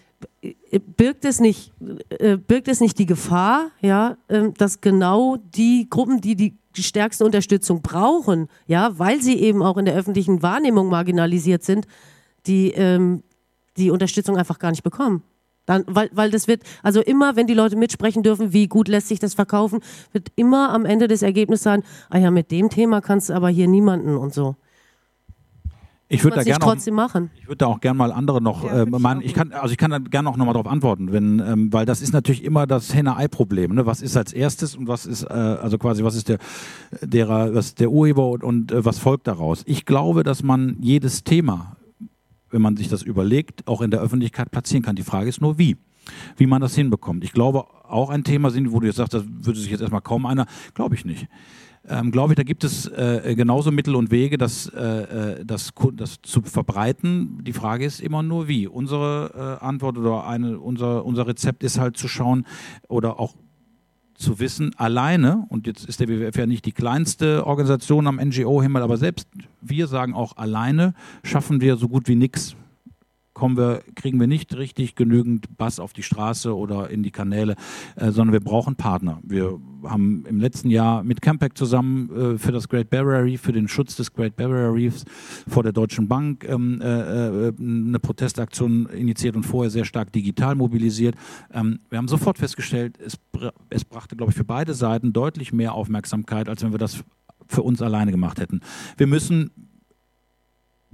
birgt, 0.98 1.24
es 1.24 1.40
nicht, 1.40 1.72
äh, 2.10 2.38
birgt 2.38 2.68
es 2.68 2.82
nicht 2.82 3.00
die 3.00 3.06
Gefahr, 3.06 3.72
ja, 3.82 4.18
äh, 4.28 4.52
dass 4.58 4.82
genau 4.82 5.38
die 5.38 5.88
Gruppen, 5.90 6.20
die 6.20 6.36
die 6.36 6.84
stärkste 6.84 7.24
Unterstützung 7.24 7.82
brauchen, 7.82 8.50
ja, 8.68 8.98
weil 9.00 9.22
sie 9.22 9.40
eben 9.40 9.64
auch 9.64 9.78
in 9.78 9.86
der 9.86 9.96
öffentlichen 9.96 10.42
Wahrnehmung 10.42 10.90
marginalisiert 10.90 11.64
sind, 11.64 11.88
die 12.48 12.72
ähm, 12.72 13.24
die 13.78 13.92
Unterstützung 13.92 14.38
einfach 14.38 14.60
gar 14.60 14.72
nicht 14.72 14.84
bekommen. 14.84 15.24
Dann, 15.66 15.84
weil, 15.88 16.10
weil 16.14 16.32
das 16.32 16.48
wird, 16.48 16.62
also 16.84 17.02
immer, 17.02 17.36
wenn 17.36 17.48
die 17.48 17.54
Leute 17.54 17.76
mitsprechen 17.76 18.24
dürfen, 18.24 18.54
wie 18.54 18.68
gut 18.68 18.88
lässt 18.88 19.08
sich 19.08 19.20
das 19.20 19.34
verkaufen, 19.34 19.80
wird 20.12 20.30
immer 20.36 20.72
am 20.72 20.86
Ende 20.86 21.08
des 21.08 21.22
Ergebnisses 21.22 21.64
sein, 21.64 21.84
ah 22.10 22.18
ja, 22.18 22.32
mit 22.32 22.52
dem 22.52 22.70
Thema 22.70 23.02
kannst 23.02 23.30
du 23.30 23.34
aber 23.34 23.50
hier 23.50 23.68
niemanden 23.68 24.16
und 24.16 24.34
so. 24.34 24.56
Ich 26.08 26.24
würde 26.24 26.38
da 26.38 26.44
gerne 26.44 26.60
trotzdem 26.60 26.94
machen. 26.94 27.32
Ich 27.36 27.48
würde 27.48 27.58
da 27.58 27.66
auch 27.66 27.80
gerne 27.80 27.98
mal 27.98 28.12
andere 28.12 28.40
noch, 28.40 28.64
ja, 28.64 28.84
äh, 28.84 28.86
man, 28.86 29.22
ich, 29.22 29.28
ich 29.28 29.34
kann, 29.34 29.52
also 29.54 29.72
ich 29.72 29.78
kann 29.78 29.90
da 29.90 29.98
gerne 29.98 30.30
auch 30.30 30.38
nochmal 30.38 30.54
darauf 30.54 30.72
antworten, 30.72 31.12
wenn, 31.12 31.40
ähm, 31.40 31.74
weil 31.74 31.88
das 31.88 32.02
ist 32.02 32.14
natürlich 32.14 32.44
immer 32.44 32.68
das 32.68 32.94
Henne-Ei-Problem. 32.94 33.74
Ne? 33.74 33.88
Was 33.88 34.04
ist 34.04 34.16
als 34.16 34.32
erstes 34.32 34.76
und 34.76 34.88
was 34.88 35.08
ist, 35.08 35.24
äh, 35.24 35.34
also 35.34 35.80
quasi, 35.80 36.04
was 36.04 36.16
ist 36.16 36.30
der, 36.30 36.38
derer, 37.02 37.56
was 37.56 37.74
der 37.74 37.90
Urheber 37.90 38.30
und, 38.30 38.44
und 38.44 38.72
äh, 38.72 38.86
was 38.86 39.00
folgt 39.00 39.26
daraus? 39.26 39.64
Ich 39.66 39.86
glaube, 39.86 40.22
dass 40.22 40.44
man 40.44 40.78
jedes 40.80 41.24
Thema, 41.24 41.76
wenn 42.56 42.62
man 42.62 42.78
sich 42.78 42.88
das 42.88 43.02
überlegt, 43.04 43.68
auch 43.68 43.82
in 43.82 43.92
der 43.92 44.00
Öffentlichkeit 44.00 44.50
platzieren 44.50 44.82
kann. 44.82 44.96
Die 44.96 45.04
Frage 45.04 45.28
ist 45.28 45.42
nur, 45.42 45.58
wie 45.58 45.76
wie 46.38 46.46
man 46.46 46.62
das 46.62 46.76
hinbekommt. 46.76 47.24
Ich 47.24 47.34
glaube, 47.34 47.66
auch 47.84 48.12
ein 48.12 48.24
Thema 48.24 48.52
sind, 48.52 48.72
wo 48.72 48.80
du 48.80 48.86
jetzt 48.86 48.98
sagst, 48.98 49.14
das 49.14 49.24
würde 49.28 49.60
sich 49.60 49.72
jetzt 49.72 49.82
erstmal 49.82 50.02
kaum 50.02 50.26
einer, 50.28 50.46
glaube 50.74 50.96
ich 50.96 51.04
nicht 51.04 51.28
ähm, 51.88 52.12
glaube 52.12 52.34
ich, 52.34 52.36
da 52.36 52.44
gibt 52.44 52.64
es 52.64 52.88
äh, 52.88 53.36
genauso 53.36 53.72
Mittel 53.72 53.96
und 53.96 54.12
Wege, 54.12 54.38
das, 54.38 54.68
äh, 54.68 54.82
äh, 54.82 55.46
das, 55.46 55.72
das 55.94 56.18
zu 56.22 56.42
verbreiten. 56.42 57.44
Die 57.44 57.54
Frage 57.54 57.86
ist 57.86 58.02
immer 58.02 58.24
nur, 58.24 58.48
wie. 58.48 58.68
Unsere 58.68 59.60
äh, 59.62 59.64
Antwort 59.64 59.98
oder 59.98 60.26
eine, 60.26 60.60
unser, 60.60 61.06
unser 61.06 61.28
Rezept 61.28 61.64
ist 61.64 61.80
halt 61.80 61.98
zu 61.98 62.08
schauen 62.08 62.46
oder 62.88 63.20
auch 63.20 63.36
zu 64.16 64.40
wissen, 64.40 64.74
alleine, 64.78 65.46
und 65.50 65.68
jetzt 65.68 65.86
ist 65.86 66.00
der 66.00 66.08
WWF 66.08 66.36
ja 66.38 66.46
nicht 66.46 66.66
die 66.66 66.72
kleinste 66.72 67.46
Organisation 67.46 68.08
am 68.08 68.18
NGO-Himmel, 68.18 68.82
aber 68.82 68.98
selbst 68.98 69.28
wir 69.62 69.88
sagen 69.88 70.14
auch 70.14 70.38
alleine, 70.38 70.94
schaffen 71.24 71.62
wir 71.62 71.76
so 71.76 71.88
gut 71.88 72.08
wie 72.08 72.16
nichts 72.16 72.56
kommen 73.36 73.58
wir, 73.58 73.84
kriegen 73.96 74.20
wir 74.20 74.28
nicht 74.28 74.56
richtig 74.56 74.96
genügend 74.96 75.58
Bass 75.58 75.80
auf 75.80 75.94
die 75.94 76.04
Straße 76.04 76.56
oder 76.56 76.90
in 76.90 77.04
die 77.04 77.12
Kanäle, 77.12 77.56
äh, 77.98 78.10
sondern 78.10 78.32
wir 78.32 78.40
brauchen 78.40 78.76
Partner. 78.76 79.20
Wir 79.24 79.60
haben 79.84 80.26
im 80.26 80.40
letzten 80.40 80.70
Jahr 80.70 81.04
mit 81.04 81.22
Campact 81.22 81.58
zusammen 81.58 82.36
äh, 82.36 82.38
für 82.40 82.54
das 82.54 82.70
Great 82.70 82.90
Barrier 82.90 83.26
Reef, 83.26 83.42
für 83.42 83.52
den 83.52 83.68
Schutz 83.68 83.96
des 83.98 84.14
Great 84.14 84.38
Barrier 84.38 84.74
Reefs 84.74 85.04
vor 85.48 85.64
der 85.64 85.74
Deutschen 85.74 86.08
Bank 86.08 86.46
ähm, 86.48 86.82
äh, 86.82 87.48
äh 87.48 87.54
eine 87.60 88.00
Protestaktion 88.00 88.88
initiiert 88.88 89.36
und 89.36 89.44
vorher 89.44 89.70
sehr 89.70 89.86
stark 89.86 90.14
digital 90.14 90.56
mobilisiert. 90.56 91.16
Ähm, 91.54 91.80
wir 91.90 91.98
haben 91.98 92.08
sofort 92.08 92.38
festgestellt, 92.38 92.98
es, 93.06 93.20
es 93.70 93.84
brachte, 93.84 94.16
glaube 94.16 94.32
ich, 94.32 94.38
für 94.38 94.46
beide 94.46 94.74
Seiten 94.74 95.12
deutlich 95.12 95.52
mehr 95.52 95.74
Aufmerksamkeit, 95.74 96.48
als 96.48 96.64
wenn 96.64 96.72
wir 96.72 96.80
das 96.80 97.04
für 97.48 97.64
uns 97.64 97.82
alleine 97.82 98.12
gemacht 98.12 98.40
hätten. 98.40 98.62
Wir 98.98 99.08
müssen 99.08 99.52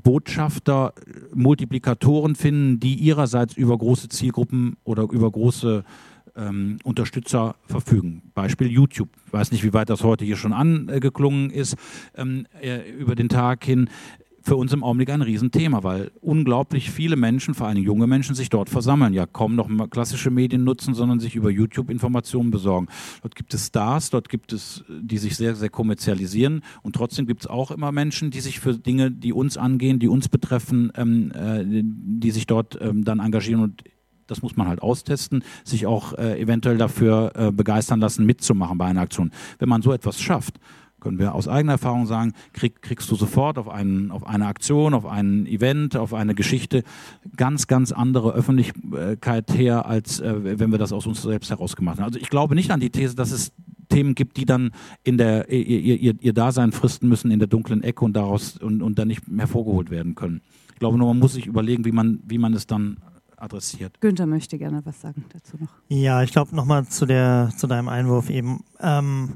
Botschafter, 0.03 0.93
Multiplikatoren 1.33 2.35
finden, 2.35 2.79
die 2.79 2.95
ihrerseits 2.95 3.55
über 3.55 3.77
große 3.77 4.09
Zielgruppen 4.09 4.77
oder 4.83 5.03
über 5.03 5.29
große 5.29 5.83
ähm, 6.35 6.77
Unterstützer 6.83 7.55
verfügen. 7.65 8.31
Beispiel 8.33 8.67
YouTube. 8.67 9.09
Ich 9.27 9.33
weiß 9.33 9.51
nicht, 9.51 9.63
wie 9.63 9.73
weit 9.73 9.89
das 9.89 10.03
heute 10.03 10.25
hier 10.25 10.37
schon 10.37 10.53
angeklungen 10.53 11.49
ist 11.49 11.75
ähm, 12.15 12.47
äh, 12.61 12.89
über 12.91 13.15
den 13.15 13.29
Tag 13.29 13.63
hin 13.63 13.89
für 14.41 14.55
uns 14.55 14.73
im 14.73 14.83
Augenblick 14.83 15.09
ein 15.09 15.21
Riesenthema, 15.21 15.83
weil 15.83 16.11
unglaublich 16.21 16.91
viele 16.91 17.15
Menschen, 17.15 17.53
vor 17.53 17.67
allem 17.67 17.77
junge 17.77 18.07
Menschen, 18.07 18.35
sich 18.35 18.49
dort 18.49 18.69
versammeln. 18.69 19.13
Ja, 19.13 19.25
kaum 19.25 19.55
noch 19.55 19.69
klassische 19.89 20.31
Medien 20.31 20.63
nutzen, 20.63 20.93
sondern 20.93 21.19
sich 21.19 21.35
über 21.35 21.49
YouTube 21.49 21.89
Informationen 21.89 22.51
besorgen. 22.51 22.87
Dort 23.21 23.35
gibt 23.35 23.53
es 23.53 23.67
Stars, 23.67 24.09
dort 24.09 24.29
gibt 24.29 24.53
es, 24.53 24.83
die 24.89 25.17
sich 25.17 25.35
sehr, 25.35 25.55
sehr 25.55 25.69
kommerzialisieren 25.69 26.61
und 26.81 26.95
trotzdem 26.95 27.27
gibt 27.27 27.41
es 27.41 27.47
auch 27.47 27.71
immer 27.71 27.91
Menschen, 27.91 28.31
die 28.31 28.41
sich 28.41 28.59
für 28.59 28.77
Dinge, 28.77 29.11
die 29.11 29.33
uns 29.33 29.57
angehen, 29.57 29.99
die 29.99 30.07
uns 30.07 30.29
betreffen, 30.29 30.91
ähm, 30.95 31.31
äh, 31.31 31.63
die 31.63 32.31
sich 32.31 32.47
dort 32.47 32.79
ähm, 32.81 33.03
dann 33.03 33.19
engagieren 33.19 33.61
und 33.61 33.83
das 34.31 34.41
muss 34.41 34.55
man 34.55 34.67
halt 34.67 34.81
austesten, 34.81 35.43
sich 35.65 35.85
auch 35.85 36.13
äh, 36.13 36.39
eventuell 36.39 36.77
dafür 36.77 37.33
äh, 37.35 37.51
begeistern 37.51 37.99
lassen, 37.99 38.25
mitzumachen 38.25 38.77
bei 38.77 38.85
einer 38.85 39.01
Aktion. 39.01 39.31
Wenn 39.59 39.67
man 39.67 39.81
so 39.81 39.91
etwas 39.91 40.21
schafft, 40.21 40.57
können 41.01 41.19
wir 41.19 41.35
aus 41.35 41.47
eigener 41.49 41.73
Erfahrung 41.73 42.05
sagen, 42.05 42.33
krieg, 42.53 42.81
kriegst 42.81 43.11
du 43.11 43.15
sofort 43.15 43.57
auf, 43.57 43.67
einen, 43.67 44.11
auf 44.11 44.25
eine 44.25 44.47
Aktion, 44.47 44.93
auf 44.93 45.05
ein 45.05 45.45
Event, 45.47 45.97
auf 45.97 46.13
eine 46.13 46.33
Geschichte 46.33 46.83
ganz, 47.35 47.67
ganz 47.67 47.91
andere 47.91 48.31
Öffentlichkeit 48.33 49.53
her, 49.53 49.85
als 49.85 50.21
äh, 50.21 50.59
wenn 50.59 50.71
wir 50.71 50.77
das 50.77 50.93
aus 50.93 51.05
uns 51.05 51.21
selbst 51.21 51.49
herausgemacht 51.49 51.97
haben. 51.97 52.05
Also 52.05 52.19
ich 52.19 52.29
glaube 52.29 52.55
nicht 52.55 52.71
an 52.71 52.79
die 52.79 52.91
These, 52.91 53.15
dass 53.15 53.31
es 53.31 53.51
Themen 53.89 54.15
gibt, 54.15 54.37
die 54.37 54.45
dann 54.45 54.71
in 55.03 55.17
der, 55.17 55.49
ihr, 55.49 55.97
ihr, 55.97 56.15
ihr 56.19 56.33
Dasein 56.33 56.71
fristen 56.71 57.09
müssen 57.09 57.29
in 57.29 57.39
der 57.39 57.47
dunklen 57.47 57.83
Ecke 57.83 58.05
und 58.05 58.13
daraus 58.13 58.57
und, 58.57 58.81
und 58.81 58.97
dann 58.97 59.09
nicht 59.09 59.23
hervorgeholt 59.37 59.89
werden 59.89 60.15
können. 60.15 60.41
Ich 60.73 60.79
glaube 60.79 60.97
nur, 60.97 61.07
man 61.07 61.19
muss 61.19 61.33
sich 61.33 61.45
überlegen, 61.45 61.83
wie 61.83 61.91
man, 61.91 62.21
wie 62.25 62.37
man 62.37 62.53
es 62.53 62.65
dann 62.65 62.97
adressiert. 63.41 63.99
Günther 64.01 64.27
möchte 64.27 64.57
gerne 64.57 64.81
was 64.85 65.01
sagen 65.01 65.25
dazu 65.33 65.57
noch. 65.59 65.69
Ja, 65.89 66.23
ich 66.23 66.31
glaube 66.31 66.55
nochmal 66.55 66.85
zu, 66.87 67.05
zu 67.05 67.67
deinem 67.67 67.89
Einwurf 67.89 68.29
eben. 68.29 68.63
Ähm, 68.79 69.33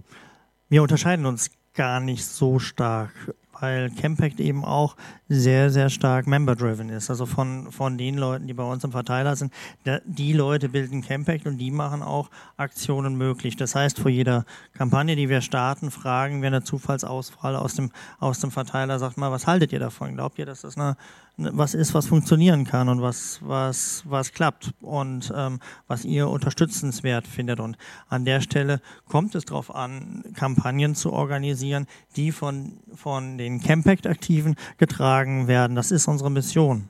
wir 0.70 0.82
unterscheiden 0.82 1.26
uns 1.26 1.52
gar 1.74 2.00
nicht 2.00 2.26
so 2.26 2.60
stark, 2.60 3.12
weil 3.60 3.90
Campact 3.92 4.40
eben 4.40 4.66
auch 4.66 4.96
sehr, 5.30 5.70
sehr 5.70 5.90
stark 5.90 6.28
member-driven 6.28 6.90
ist. 6.90 7.10
Also 7.10 7.26
von, 7.26 7.72
von 7.72 7.98
den 7.98 8.18
Leuten, 8.18 8.48
die 8.48 8.54
bei 8.54 8.64
uns 8.64 8.84
im 8.84 8.92
Verteiler 8.92 9.36
sind, 9.36 9.54
der, 9.86 10.02
die 10.06 10.34
Leute 10.34 10.70
bilden 10.70 11.02
Campact 11.02 11.46
und 11.46 11.58
die 11.58 11.72
machen 11.72 12.02
auch 12.02 12.30
Aktionen 12.58 13.18
möglich. 13.18 13.56
Das 13.56 13.76
heißt, 13.76 14.00
vor 14.00 14.12
jeder 14.12 14.46
Kampagne, 14.74 15.16
die 15.16 15.30
wir 15.30 15.42
starten, 15.42 15.92
fragen 15.92 16.42
wir 16.42 16.48
eine 16.48 16.64
Zufallsauswahl 16.64 17.56
aus 17.56 17.76
dem, 17.76 17.92
aus 18.20 18.40
dem 18.40 18.52
Verteiler, 18.52 19.00
sagt 19.00 19.18
mal, 19.18 19.32
was 19.32 19.48
haltet 19.48 19.72
ihr 19.74 19.80
davon? 19.80 20.16
Glaubt 20.16 20.40
ihr, 20.40 20.46
dass 20.46 20.62
das 20.62 20.78
eine 20.78 20.86
Ne, 20.86 20.98
was 21.38 21.74
ist, 21.74 21.94
was 21.94 22.08
funktionieren 22.08 22.64
kann 22.64 22.88
und 22.88 23.02
was, 23.02 23.40
was, 23.42 24.04
was 24.06 24.32
klappt 24.32 24.74
und 24.82 25.34
ähm, 25.36 25.60
was 25.88 26.06
ihr 26.06 26.30
unterstützenswert 26.30 27.28
findet. 27.28 27.60
Und 27.60 27.78
an 28.08 28.26
der 28.26 28.42
Stelle 28.42 28.82
kommt 29.08 29.36
es 29.36 29.46
darauf 29.46 29.74
an, 29.74 30.24
Kampagnen 30.36 30.96
zu 30.96 31.12
organisieren, 31.12 31.88
die 32.16 32.32
von, 32.32 32.80
von 32.94 33.38
den 33.38 33.62
Campact-Aktiven 33.62 34.56
getragen 34.78 35.48
werden. 35.48 35.76
Das 35.76 35.92
ist 35.92 36.08
unsere 36.08 36.32
Mission. 36.32 36.88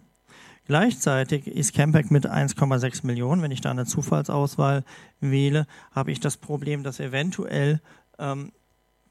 Gleichzeitig 0.68 1.48
ist 1.48 1.74
Campact 1.74 2.10
mit 2.10 2.28
1,6 2.28 3.06
Millionen, 3.06 3.42
wenn 3.42 3.52
ich 3.52 3.62
da 3.62 3.72
eine 3.72 3.86
Zufallsauswahl 3.86 4.84
wähle, 5.20 5.68
habe 5.92 6.12
ich 6.12 6.20
das 6.20 6.38
Problem, 6.38 6.84
dass 6.84 7.00
eventuell 7.00 7.82
ähm, 8.18 8.52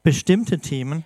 bestimmte 0.03 0.59
Themen 0.59 1.05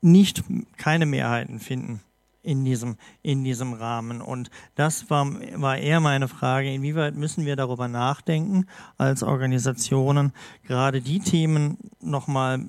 nicht 0.00 0.44
keine 0.76 1.06
Mehrheiten 1.06 1.58
finden 1.58 2.00
in 2.42 2.64
diesem, 2.64 2.96
in 3.22 3.44
diesem 3.44 3.72
Rahmen. 3.72 4.20
Und 4.20 4.50
das 4.74 5.08
war, 5.10 5.26
war 5.54 5.78
eher 5.78 6.00
meine 6.00 6.28
Frage, 6.28 6.72
inwieweit 6.72 7.14
müssen 7.14 7.46
wir 7.46 7.56
darüber 7.56 7.88
nachdenken, 7.88 8.66
als 8.98 9.22
Organisationen 9.22 10.32
gerade 10.64 11.00
die 11.00 11.20
Themen 11.20 11.78
nochmal 12.00 12.66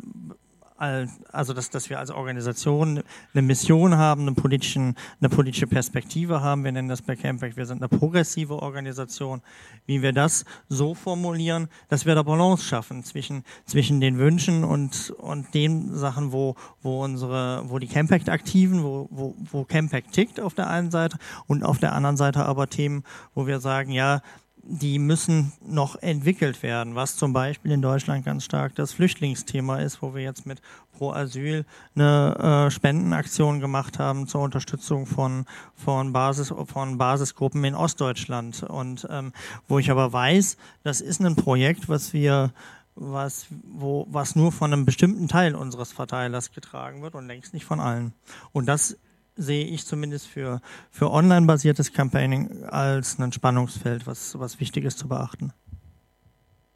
also 0.77 1.53
dass, 1.53 1.69
dass 1.69 1.89
wir 1.89 1.99
als 1.99 2.09
Organisation 2.09 3.03
eine 3.33 3.41
Mission 3.41 3.95
haben, 3.97 4.23
eine, 4.23 4.33
politischen, 4.33 4.95
eine 5.19 5.29
politische 5.29 5.67
Perspektive 5.67 6.41
haben. 6.41 6.63
Wir 6.63 6.71
nennen 6.71 6.89
das 6.89 7.01
bei 7.01 7.15
Campact, 7.15 7.57
wir 7.57 7.65
sind 7.65 7.81
eine 7.81 7.87
progressive 7.87 8.61
Organisation. 8.61 9.41
Wie 9.85 10.01
wir 10.01 10.13
das 10.13 10.45
so 10.69 10.93
formulieren, 10.93 11.69
dass 11.89 12.05
wir 12.05 12.15
da 12.15 12.23
Balance 12.23 12.65
schaffen 12.65 13.03
zwischen, 13.03 13.43
zwischen 13.65 14.01
den 14.01 14.17
Wünschen 14.17 14.63
und, 14.63 15.11
und 15.11 15.53
den 15.53 15.95
Sachen, 15.95 16.31
wo, 16.31 16.55
wo 16.81 17.03
unsere, 17.03 17.63
wo 17.69 17.79
die 17.79 17.87
Campact-Aktiven, 17.87 18.83
wo, 18.83 19.07
wo, 19.11 19.35
wo 19.51 19.63
Campact 19.63 20.11
tickt 20.11 20.39
auf 20.39 20.53
der 20.53 20.69
einen 20.69 20.91
Seite 20.91 21.17
und 21.47 21.63
auf 21.63 21.79
der 21.79 21.93
anderen 21.93 22.17
Seite 22.17 22.45
aber 22.45 22.67
Themen, 22.67 23.03
wo 23.35 23.47
wir 23.47 23.59
sagen, 23.59 23.91
ja, 23.91 24.21
die 24.65 24.97
müssen 24.97 25.51
noch 25.65 25.97
entwickelt 26.01 26.63
werden, 26.63 26.95
was 26.95 27.17
zum 27.17 27.33
Beispiel 27.33 27.71
in 27.71 27.81
Deutschland 27.81 28.23
ganz 28.23 28.45
stark 28.45 28.75
das 28.75 28.93
Flüchtlingsthema 28.93 29.79
ist, 29.79 30.01
wo 30.01 30.15
wir 30.15 30.23
jetzt 30.23 30.45
mit 30.45 30.61
Pro 30.93 31.11
Asyl 31.11 31.65
eine 31.95 32.67
äh, 32.67 32.71
Spendenaktion 32.71 33.59
gemacht 33.59 33.99
haben 33.99 34.25
zur 34.27 34.41
Unterstützung 34.41 35.05
von, 35.05 35.45
von, 35.75 36.13
Basis, 36.13 36.53
von 36.65 36.97
Basisgruppen 36.97 37.63
in 37.65 37.75
Ostdeutschland. 37.75 38.63
Und 38.63 39.05
ähm, 39.09 39.33
wo 39.67 39.79
ich 39.79 39.91
aber 39.91 40.13
weiß, 40.13 40.57
das 40.83 41.01
ist 41.01 41.19
ein 41.19 41.35
Projekt, 41.35 41.89
was 41.89 42.13
wir 42.13 42.53
was, 42.95 43.47
wo, 43.63 44.07
was 44.11 44.35
nur 44.35 44.51
von 44.51 44.71
einem 44.71 44.85
bestimmten 44.85 45.27
Teil 45.27 45.55
unseres 45.55 45.91
Verteilers 45.91 46.51
getragen 46.51 47.01
wird 47.01 47.15
und 47.15 47.27
längst 47.27 47.53
nicht 47.53 47.65
von 47.65 47.79
allen. 47.79 48.13
Und 48.51 48.67
das 48.67 48.97
sehe 49.35 49.65
ich 49.65 49.85
zumindest 49.85 50.27
für, 50.27 50.61
für 50.91 51.11
online-basiertes 51.11 51.93
Campaigning 51.93 52.63
als 52.65 53.19
ein 53.19 53.31
Spannungsfeld, 53.31 54.05
was, 54.05 54.37
was 54.39 54.59
wichtig 54.59 54.85
ist 54.85 54.99
zu 54.99 55.07
beachten. 55.07 55.53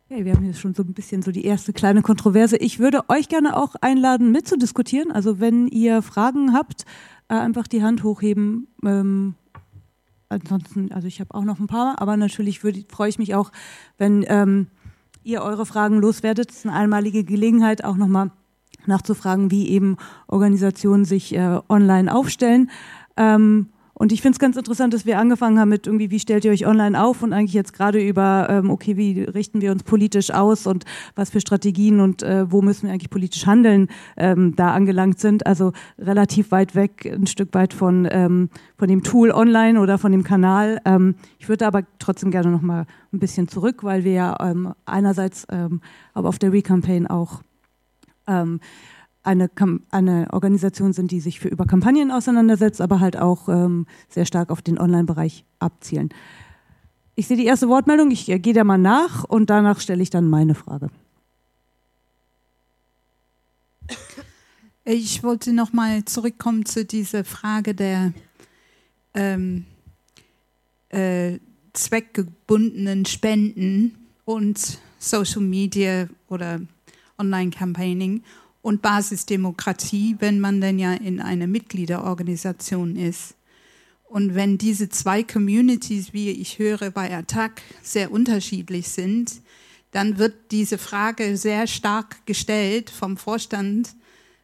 Okay, 0.09 0.23
wir 0.23 0.33
haben 0.33 0.43
hier 0.43 0.53
schon 0.53 0.73
so 0.73 0.83
ein 0.83 0.93
bisschen 0.93 1.21
so 1.21 1.31
die 1.31 1.43
erste 1.43 1.73
kleine 1.73 2.01
Kontroverse. 2.01 2.55
Ich 2.57 2.79
würde 2.79 3.09
euch 3.09 3.27
gerne 3.27 3.57
auch 3.57 3.75
einladen, 3.81 4.31
mitzudiskutieren. 4.31 5.11
Also 5.11 5.41
wenn 5.41 5.67
ihr 5.67 6.01
Fragen 6.01 6.53
habt, 6.53 6.85
äh, 7.27 7.33
einfach 7.33 7.67
die 7.67 7.83
Hand 7.83 8.03
hochheben. 8.03 8.67
Ähm, 8.85 9.35
ansonsten, 10.29 10.93
also 10.93 11.07
ich 11.07 11.19
habe 11.19 11.33
auch 11.33 11.43
noch 11.43 11.59
ein 11.59 11.67
paar, 11.67 12.01
aber 12.01 12.15
natürlich 12.15 12.61
freue 12.61 13.09
ich 13.09 13.19
mich 13.19 13.35
auch, 13.35 13.51
wenn 13.97 14.25
ähm, 14.29 14.67
ihr 15.23 15.41
eure 15.41 15.65
Fragen 15.65 15.99
loswerdet. 15.99 16.49
Das 16.49 16.57
ist 16.57 16.65
eine 16.65 16.75
einmalige 16.75 17.25
Gelegenheit, 17.25 17.83
auch 17.83 17.97
nochmal 17.97 18.31
nachzufragen, 18.87 19.51
wie 19.51 19.69
eben 19.69 19.97
Organisationen 20.27 21.05
sich 21.05 21.35
äh, 21.35 21.59
online 21.69 22.13
aufstellen. 22.13 22.69
Ähm, 23.17 23.67
Und 23.99 24.11
ich 24.11 24.21
finde 24.21 24.35
es 24.35 24.39
ganz 24.39 24.55
interessant, 24.55 24.93
dass 24.93 25.07
wir 25.07 25.17
angefangen 25.17 25.57
haben 25.59 25.69
mit 25.69 25.87
irgendwie, 25.87 26.11
wie 26.11 26.19
stellt 26.19 26.45
ihr 26.45 26.51
euch 26.51 26.67
online 26.67 27.01
auf 27.01 27.23
und 27.23 27.33
eigentlich 27.33 27.55
jetzt 27.55 27.73
gerade 27.73 27.99
über, 27.99 28.45
ähm, 28.47 28.69
okay, 28.69 28.95
wie 28.95 29.23
richten 29.23 29.59
wir 29.59 29.71
uns 29.71 29.81
politisch 29.81 30.29
aus 30.29 30.67
und 30.67 30.85
was 31.15 31.31
für 31.31 31.41
Strategien 31.41 31.99
und 31.99 32.21
äh, 32.21 32.45
wo 32.51 32.61
müssen 32.61 32.85
wir 32.85 32.93
eigentlich 32.93 33.09
politisch 33.09 33.47
handeln, 33.47 33.87
ähm, 34.15 34.53
da 34.55 34.75
angelangt 34.75 35.19
sind. 35.19 35.47
Also 35.47 35.71
relativ 35.97 36.51
weit 36.51 36.75
weg, 36.75 37.11
ein 37.11 37.25
Stück 37.25 37.55
weit 37.55 37.73
von, 37.73 38.07
ähm, 38.11 38.49
von 38.77 38.87
dem 38.87 39.01
Tool 39.01 39.31
online 39.31 39.79
oder 39.79 39.97
von 39.97 40.11
dem 40.11 40.23
Kanal. 40.23 40.79
Ähm, 40.85 41.15
ich 41.39 41.49
würde 41.49 41.65
aber 41.65 41.81
trotzdem 41.97 42.29
gerne 42.29 42.51
noch 42.51 42.61
mal 42.61 42.85
ein 43.11 43.19
bisschen 43.19 43.47
zurück, 43.47 43.83
weil 43.83 44.03
wir 44.03 44.13
ja 44.13 44.37
ähm, 44.39 44.73
einerseits 44.85 45.47
ähm, 45.49 45.81
aber 46.13 46.29
auf 46.29 46.37
der 46.37 46.53
Recampaign 46.53 47.07
auch 47.07 47.41
ähm, 48.27 48.59
eine, 49.23 49.49
eine 49.91 50.27
Organisation 50.31 50.93
sind, 50.93 51.11
die 51.11 51.19
sich 51.19 51.39
für 51.39 51.49
über 51.49 51.65
Kampagnen 51.65 52.11
auseinandersetzt, 52.11 52.79
aber 52.79 52.99
halt 52.99 53.17
auch 53.17 53.49
ähm, 53.49 53.85
sehr 54.07 54.25
stark 54.25 54.51
auf 54.51 54.61
den 54.61 54.79
Online-Bereich 54.79 55.43
abzielen. 55.59 56.09
Ich 57.15 57.27
sehe 57.27 57.35
die 57.35 57.45
erste 57.45 57.67
Wortmeldung, 57.67 58.11
ich 58.11 58.29
äh, 58.29 58.39
gehe 58.39 58.53
da 58.53 58.63
mal 58.63 58.77
nach 58.77 59.23
und 59.23 59.49
danach 59.49 59.79
stelle 59.79 60.01
ich 60.01 60.09
dann 60.09 60.29
meine 60.29 60.55
Frage. 60.55 60.89
Ich 64.85 65.21
wollte 65.23 65.51
noch 65.51 65.73
mal 65.73 66.05
zurückkommen 66.05 66.65
zu 66.65 66.85
dieser 66.85 67.25
Frage 67.25 67.75
der 67.75 68.13
ähm, 69.13 69.65
äh, 70.87 71.39
zweckgebundenen 71.73 73.05
Spenden 73.05 74.07
und 74.23 74.79
Social 74.97 75.41
Media 75.41 76.07
oder 76.29 76.61
Online-Campaigning 77.17 78.23
und 78.61 78.81
Basisdemokratie, 78.81 80.17
wenn 80.19 80.39
man 80.39 80.61
denn 80.61 80.79
ja 80.79 80.93
in 80.93 81.21
einer 81.21 81.47
Mitgliederorganisation 81.47 82.95
ist. 82.95 83.35
Und 84.09 84.35
wenn 84.35 84.57
diese 84.57 84.89
zwei 84.89 85.23
Communities, 85.23 86.13
wie 86.13 86.29
ich 86.31 86.59
höre 86.59 86.91
bei 86.91 87.15
Attac, 87.15 87.61
sehr 87.81 88.11
unterschiedlich 88.11 88.89
sind, 88.89 89.41
dann 89.91 90.17
wird 90.17 90.51
diese 90.51 90.77
Frage 90.77 91.37
sehr 91.37 91.67
stark 91.67 92.25
gestellt 92.25 92.89
vom 92.89 93.17
Vorstand, 93.17 93.95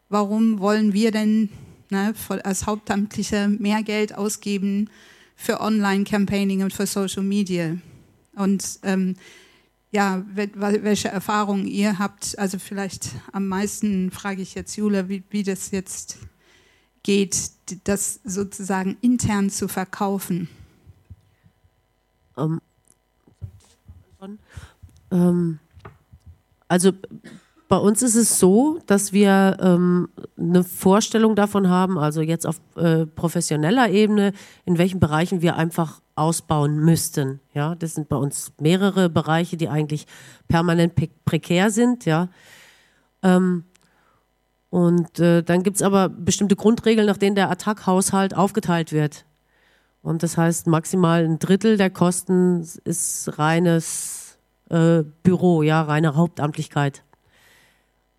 warum 0.10 0.60
wollen 0.60 0.94
wir 0.94 1.12
denn 1.12 1.50
ne, 1.90 2.14
als 2.44 2.66
Hauptamtliche 2.66 3.48
mehr 3.48 3.84
Geld 3.84 4.16
ausgeben 4.16 4.90
für 5.36 5.62
Online-Campaigning 5.62 6.64
und 6.64 6.74
für 6.74 6.86
Social 6.86 7.24
Media? 7.24 7.78
Und 8.36 8.80
ähm, 8.84 9.16
ja, 9.94 10.26
welche 10.34 11.10
Erfahrungen 11.10 11.68
ihr 11.68 12.00
habt. 12.00 12.38
Also 12.40 12.58
vielleicht 12.58 13.10
am 13.32 13.48
meisten 13.48 14.10
frage 14.10 14.42
ich 14.42 14.56
jetzt 14.56 14.76
Jule, 14.76 15.08
wie, 15.08 15.24
wie 15.30 15.44
das 15.44 15.70
jetzt 15.70 16.18
geht, 17.04 17.52
das 17.84 18.20
sozusagen 18.24 18.98
intern 19.02 19.52
zu 19.52 19.68
verkaufen. 19.68 20.50
Um, 22.36 22.60
ähm, 25.12 25.60
also 26.68 26.92
bei 27.68 27.78
uns 27.78 28.02
ist 28.02 28.16
es 28.16 28.40
so, 28.40 28.80
dass 28.88 29.14
wir 29.14 29.58
ähm, 29.60 30.10
eine 30.38 30.64
Vorstellung 30.64 31.36
davon 31.36 31.70
haben, 31.70 32.00
also 32.00 32.22
jetzt 32.22 32.48
auf 32.48 32.60
äh, 32.78 33.06
professioneller 33.06 33.90
Ebene, 33.90 34.34
in 34.66 34.80
welchen 34.80 35.00
Bereichen 35.00 35.44
wir 35.44 35.56
einfach 35.56 36.02
ausbauen 36.16 36.78
müssten. 36.78 37.40
Ja, 37.54 37.76
das 37.76 37.96
sind 37.96 38.10
bei 38.10 38.16
uns 38.16 38.54
mehrere 38.60 39.10
Bereiche, 39.10 39.58
die 39.58 39.70
eigentlich 39.70 40.06
permanent 40.48 40.94
prekär 41.26 41.72
sind. 41.72 42.06
Ja, 42.06 42.30
ähm, 43.24 43.66
und 44.70 45.20
äh, 45.20 45.44
dann 45.44 45.62
gibt 45.62 45.76
es 45.76 45.84
aber 45.84 46.10
bestimmte 46.10 46.56
Grundregeln, 46.56 47.06
nach 47.06 47.18
denen 47.18 47.36
der 47.36 47.52
Attack-Haushalt 47.52 48.36
aufgeteilt 48.36 48.92
wird. 48.92 49.26
Und 50.02 50.24
das 50.24 50.36
heißt, 50.36 50.66
maximal 50.68 51.24
ein 51.24 51.40
Drittel 51.40 51.78
der 51.78 51.90
Kosten 51.90 52.68
ist 52.84 53.38
reines 53.38 54.38
äh, 54.70 55.04
Büro, 55.24 55.62
ja, 55.62 55.82
reine 55.84 56.16
Hauptamtlichkeit 56.16 57.04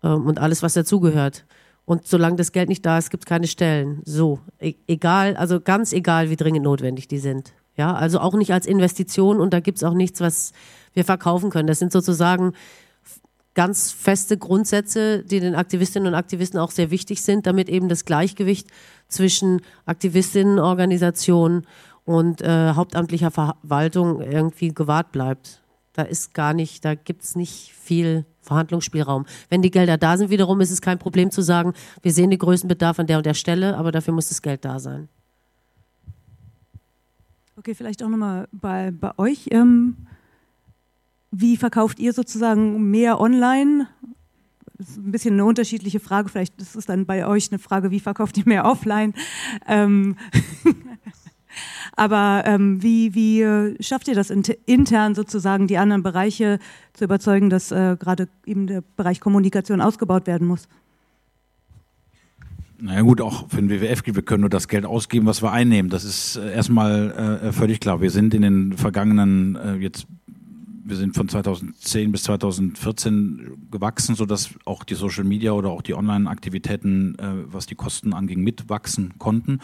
ähm, 0.01 0.25
und 0.25 0.39
alles, 0.39 0.63
was 0.63 0.73
dazugehört. 0.73 1.45
Und 1.83 2.07
solange 2.07 2.37
das 2.37 2.51
Geld 2.51 2.69
nicht 2.69 2.85
da 2.85 2.97
ist, 2.97 3.11
gibt 3.11 3.25
es 3.25 3.27
keine 3.29 3.47
Stellen. 3.47 4.01
So, 4.05 4.39
e 4.59 4.75
egal, 4.87 5.35
also 5.35 5.59
ganz 5.59 5.93
egal, 5.93 6.29
wie 6.29 6.35
dringend 6.35 6.63
notwendig 6.63 7.07
die 7.07 7.19
sind. 7.19 7.53
Ja, 7.77 7.93
also 7.93 8.19
auch 8.19 8.33
nicht 8.33 8.53
als 8.53 8.65
Investition 8.65 9.39
und 9.39 9.53
da 9.53 9.59
gibt 9.59 9.77
es 9.77 9.83
auch 9.83 9.93
nichts, 9.93 10.21
was 10.21 10.53
wir 10.93 11.03
verkaufen 11.03 11.49
können. 11.49 11.67
Das 11.67 11.79
sind 11.79 11.91
sozusagen 11.91 12.53
ganz 13.53 13.91
feste 13.91 14.37
Grundsätze, 14.37 15.23
die 15.23 15.39
den 15.39 15.55
Aktivistinnen 15.55 16.07
und 16.07 16.15
Aktivisten 16.15 16.59
auch 16.59 16.71
sehr 16.71 16.91
wichtig 16.91 17.21
sind, 17.21 17.47
damit 17.47 17.69
eben 17.69 17.89
das 17.89 18.05
Gleichgewicht 18.05 18.67
zwischen 19.07 19.61
Aktivistinnenorganisation 19.85 21.65
und 22.03 22.41
äh, 22.41 22.73
hauptamtlicher 22.73 23.31
Verwaltung 23.31 24.21
irgendwie 24.21 24.69
gewahrt 24.69 25.11
bleibt. 25.11 25.61
Da 25.93 26.03
ist 26.03 26.33
gar 26.33 26.53
nicht, 26.53 26.83
da 26.83 26.93
gibt 26.93 27.23
es 27.23 27.35
nicht 27.35 27.71
viel 27.73 28.25
Verhandlungsspielraum. 28.41 29.25
Wenn 29.49 29.61
die 29.61 29.71
Gelder 29.71 29.97
da 29.97 30.17
sind, 30.17 30.29
wiederum 30.29 30.59
ist 30.61 30.71
es 30.71 30.81
kein 30.81 30.99
Problem 30.99 31.31
zu 31.31 31.41
sagen, 31.41 31.73
wir 32.01 32.11
sehen 32.11 32.29
den 32.29 32.39
größten 32.39 32.67
Bedarf 32.67 32.99
an 32.99 33.07
der 33.07 33.17
und 33.17 33.25
der 33.25 33.33
Stelle, 33.33 33.77
aber 33.77 33.91
dafür 33.91 34.13
muss 34.13 34.29
das 34.29 34.41
Geld 34.41 34.65
da 34.65 34.79
sein. 34.79 35.07
Okay, 37.65 37.73
vielleicht 37.73 38.03
auch 38.03 38.09
nochmal 38.09 38.47
bei, 38.51 38.91
bei 38.91 39.17
euch. 39.17 39.47
Ähm, 39.49 39.95
wie 41.31 41.57
verkauft 41.57 41.97
ihr 41.97 42.13
sozusagen 42.13 42.91
mehr 42.91 43.19
online? 43.19 43.87
Das 44.77 44.89
ist 44.89 44.97
ein 44.97 45.11
bisschen 45.11 45.33
eine 45.33 45.45
unterschiedliche 45.45 45.99
Frage. 45.99 46.29
Vielleicht 46.29 46.61
ist 46.61 46.75
es 46.75 46.85
dann 46.85 47.07
bei 47.07 47.25
euch 47.25 47.51
eine 47.51 47.57
Frage, 47.57 47.89
wie 47.89 47.99
verkauft 47.99 48.37
ihr 48.37 48.43
mehr 48.45 48.65
offline? 48.65 49.15
Ähm 49.65 50.15
Aber 51.95 52.43
ähm, 52.45 52.83
wie, 52.83 53.15
wie 53.15 53.83
schafft 53.83 54.09
ihr 54.09 54.15
das 54.15 54.29
intern 54.29 55.15
sozusagen, 55.15 55.65
die 55.65 55.79
anderen 55.79 56.03
Bereiche 56.03 56.59
zu 56.93 57.05
überzeugen, 57.05 57.49
dass 57.49 57.71
äh, 57.71 57.97
gerade 57.99 58.29
eben 58.45 58.67
der 58.67 58.83
Bereich 58.95 59.19
Kommunikation 59.19 59.81
ausgebaut 59.81 60.27
werden 60.27 60.47
muss? 60.47 60.67
Naja 62.77 63.01
gut, 63.01 63.21
auch 63.21 63.49
für 63.49 63.57
den 63.57 63.69
WWF 63.69 64.01
wir 64.05 64.21
können 64.21 64.41
nur 64.41 64.49
das 64.49 64.67
Geld 64.67 64.85
ausgeben, 64.85 65.25
was 65.25 65.41
wir 65.41 65.51
einnehmen. 65.51 65.89
Das 65.89 66.03
ist 66.03 66.35
äh, 66.35 66.53
erstmal 66.53 67.39
äh, 67.41 67.51
völlig 67.53 67.79
klar. 67.79 68.01
Wir 68.01 68.11
sind 68.11 68.33
in 68.33 68.41
den 68.41 68.73
vergangenen, 68.73 69.55
äh, 69.55 69.75
jetzt, 69.75 70.07
wir 70.83 70.97
sind 70.97 71.15
von 71.15 71.29
2010 71.29 72.11
bis 72.11 72.23
2014 72.23 73.69
gewachsen, 73.71 74.15
sodass 74.15 74.49
auch 74.65 74.83
die 74.83 74.95
Social 74.95 75.23
Media 75.23 75.53
oder 75.53 75.69
auch 75.69 75.81
die 75.81 75.93
Online-Aktivitäten, 75.93 77.17
äh, 77.17 77.45
was 77.45 77.65
die 77.65 77.75
Kosten 77.75 78.13
anging, 78.13 78.41
mitwachsen 78.41 79.13
konnten. 79.19 79.59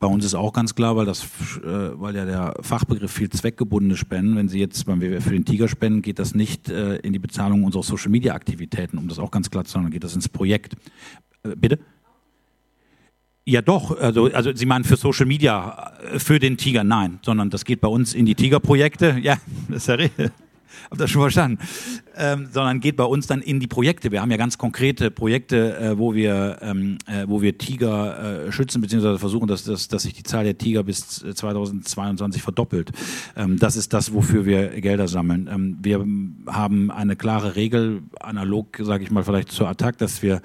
Bei 0.00 0.06
uns 0.06 0.24
ist 0.24 0.34
auch 0.34 0.54
ganz 0.54 0.74
klar, 0.74 0.96
weil 0.96 1.04
das, 1.04 1.24
äh, 1.62 2.00
weil 2.00 2.16
ja 2.16 2.24
der 2.24 2.54
Fachbegriff 2.62 3.12
viel 3.12 3.28
zweckgebundene 3.28 3.96
Spenden, 3.96 4.36
wenn 4.36 4.48
Sie 4.48 4.58
jetzt 4.58 4.86
beim 4.86 5.02
WWF 5.02 5.24
für 5.24 5.30
den 5.30 5.44
Tiger 5.44 5.68
spenden, 5.68 6.00
geht 6.00 6.18
das 6.18 6.34
nicht 6.34 6.70
äh, 6.70 6.96
in 6.96 7.12
die 7.12 7.18
Bezahlung 7.18 7.62
unserer 7.64 7.82
Social 7.82 8.10
Media 8.10 8.34
Aktivitäten, 8.34 8.96
um 8.96 9.06
das 9.06 9.18
auch 9.18 9.30
ganz 9.30 9.50
klar 9.50 9.64
zu 9.66 9.72
sagen, 9.72 9.84
dann 9.84 9.92
geht 9.92 10.04
das 10.04 10.14
ins 10.14 10.30
Projekt. 10.30 10.76
bitte? 11.56 11.78
Ja, 13.46 13.60
doch. 13.60 13.98
Also, 13.98 14.26
also 14.32 14.54
Sie 14.54 14.64
meinen 14.64 14.84
für 14.84 14.96
Social 14.96 15.26
Media, 15.26 15.92
äh, 16.14 16.18
für 16.18 16.38
den 16.38 16.56
Tiger? 16.56 16.82
Nein, 16.82 17.18
sondern 17.22 17.50
das 17.50 17.64
geht 17.64 17.80
bei 17.80 17.88
uns 17.88 18.14
in 18.14 18.24
die 18.26 18.34
Tigerprojekte. 18.34 19.18
Ja, 19.20 19.36
das 19.68 19.82
ist 19.82 19.88
ja 19.88 19.94
richtig. 19.94 20.30
Hab 20.90 20.98
das 20.98 21.10
schon 21.10 21.22
verstanden. 21.22 21.58
Ähm, 22.16 22.48
sondern 22.52 22.80
geht 22.80 22.96
bei 22.96 23.04
uns 23.04 23.26
dann 23.26 23.42
in 23.42 23.60
die 23.60 23.66
Projekte. 23.66 24.10
Wir 24.12 24.20
haben 24.20 24.30
ja 24.30 24.36
ganz 24.36 24.58
konkrete 24.58 25.10
Projekte, 25.10 25.76
äh, 25.76 25.98
wo 25.98 26.14
wir, 26.14 26.58
ähm, 26.62 26.98
äh, 27.06 27.26
wo 27.26 27.42
wir 27.42 27.58
Tiger 27.58 28.46
äh, 28.46 28.52
schützen 28.52 28.80
beziehungsweise 28.80 29.18
versuchen, 29.18 29.46
dass, 29.46 29.64
dass, 29.64 29.88
dass 29.88 30.02
sich 30.02 30.14
die 30.14 30.22
Zahl 30.22 30.44
der 30.44 30.58
Tiger 30.58 30.82
bis 30.82 31.20
2022 31.20 32.42
verdoppelt. 32.42 32.90
Ähm, 33.36 33.58
das 33.58 33.76
ist 33.76 33.92
das, 33.92 34.12
wofür 34.14 34.46
wir 34.46 34.80
Gelder 34.80 35.06
sammeln. 35.08 35.48
Ähm, 35.52 35.78
wir 35.80 36.04
haben 36.52 36.90
eine 36.90 37.16
klare 37.16 37.56
Regel, 37.56 38.02
analog, 38.20 38.76
sage 38.80 39.04
ich 39.04 39.10
mal, 39.10 39.24
vielleicht 39.24 39.52
zur 39.52 39.68
Attack, 39.68 39.98
dass 39.98 40.22
wir, 40.22 40.42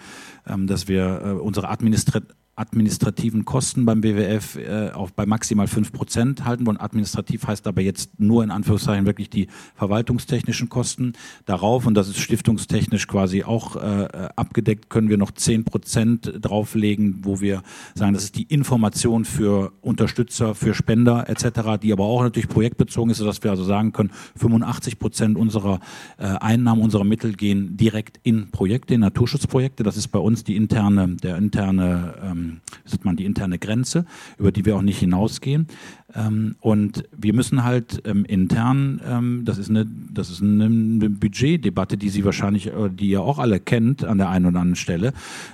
ähm, 0.47 0.67
dass 0.67 0.87
wir 0.87 1.21
äh, 1.23 1.29
unsere 1.31 1.69
Administrat 1.69 2.23
administrativen 2.59 3.45
Kosten 3.45 3.85
beim 3.85 4.01
BWF 4.01 4.57
äh, 4.57 4.91
auf 4.91 5.13
bei 5.13 5.25
maximal 5.25 5.67
fünf 5.67 5.91
Prozent 5.93 6.45
halten 6.45 6.65
wollen. 6.65 6.77
Administrativ 6.77 7.47
heißt 7.47 7.65
aber 7.67 7.81
jetzt 7.81 8.19
nur 8.19 8.43
in 8.43 8.51
Anführungszeichen 8.51 9.05
wirklich 9.05 9.29
die 9.29 9.47
verwaltungstechnischen 9.75 10.69
Kosten 10.69 11.13
darauf 11.45 11.85
und 11.85 11.93
das 11.93 12.09
ist 12.09 12.19
stiftungstechnisch 12.19 13.07
quasi 13.07 13.43
auch 13.43 13.75
äh, 13.77 14.29
abgedeckt, 14.35 14.89
können 14.89 15.09
wir 15.09 15.17
noch 15.17 15.31
zehn 15.31 15.63
Prozent 15.63 16.33
drauflegen, 16.39 17.19
wo 17.23 17.39
wir 17.39 17.63
sagen, 17.95 18.13
das 18.13 18.25
ist 18.25 18.35
die 18.35 18.43
Information 18.43 19.25
für 19.25 19.71
Unterstützer, 19.81 20.53
für 20.53 20.73
Spender 20.73 21.29
etc., 21.29 21.79
die 21.81 21.93
aber 21.93 22.03
auch 22.03 22.23
natürlich 22.23 22.49
projektbezogen 22.49 23.11
ist, 23.11 23.17
sodass 23.17 23.43
wir 23.43 23.51
also 23.51 23.63
sagen 23.63 23.93
können, 23.93 24.11
85 24.35 24.99
Prozent 24.99 25.37
unserer 25.37 25.79
äh, 26.17 26.25
Einnahmen, 26.25 26.81
unserer 26.81 27.03
Mittel 27.05 27.33
gehen 27.33 27.77
direkt 27.77 28.19
in 28.23 28.51
Projekte, 28.51 28.95
in 28.95 29.01
Naturschutzprojekte. 29.01 29.83
Das 29.83 29.97
ist 29.97 30.09
bei 30.09 30.19
uns 30.19 30.43
die 30.43 30.55
interne, 30.55 31.15
der 31.21 31.37
interne 31.37 32.15
ähm, 32.21 32.48
ähm, 32.49 32.61
sagt 32.85 33.05
man, 33.05 33.15
die 33.15 33.25
interne 33.25 33.59
Grenze, 33.59 34.05
über 34.37 34.51
die 34.51 34.65
wir 34.65 34.75
auch 34.75 34.81
nicht 34.81 34.99
hinausgehen. 34.99 35.67
Ähm, 36.15 36.55
und 36.59 37.03
wir 37.15 37.33
müssen 37.33 37.63
halt 37.63 38.01
ähm, 38.05 38.25
intern, 38.25 38.99
ähm, 39.05 39.41
das 39.45 39.57
ist 39.57 39.69
eine, 39.69 39.85
das 39.85 40.31
ist 40.31 40.41
eine, 40.41 40.65
eine 40.65 41.09
Budgetdebatte, 41.09 41.97
die 41.97 42.09
Sie 42.09 42.25
wahrscheinlich, 42.25 42.67
äh, 42.67 42.89
die 42.91 43.09
ihr 43.09 43.21
auch 43.21 43.37
alle 43.37 43.59
kennt 43.59 44.03
an 44.03 44.17
der 44.17 44.29
einen 44.29 44.47
oder 44.47 44.59
anderen 44.59 44.75
Stelle. 44.75 45.13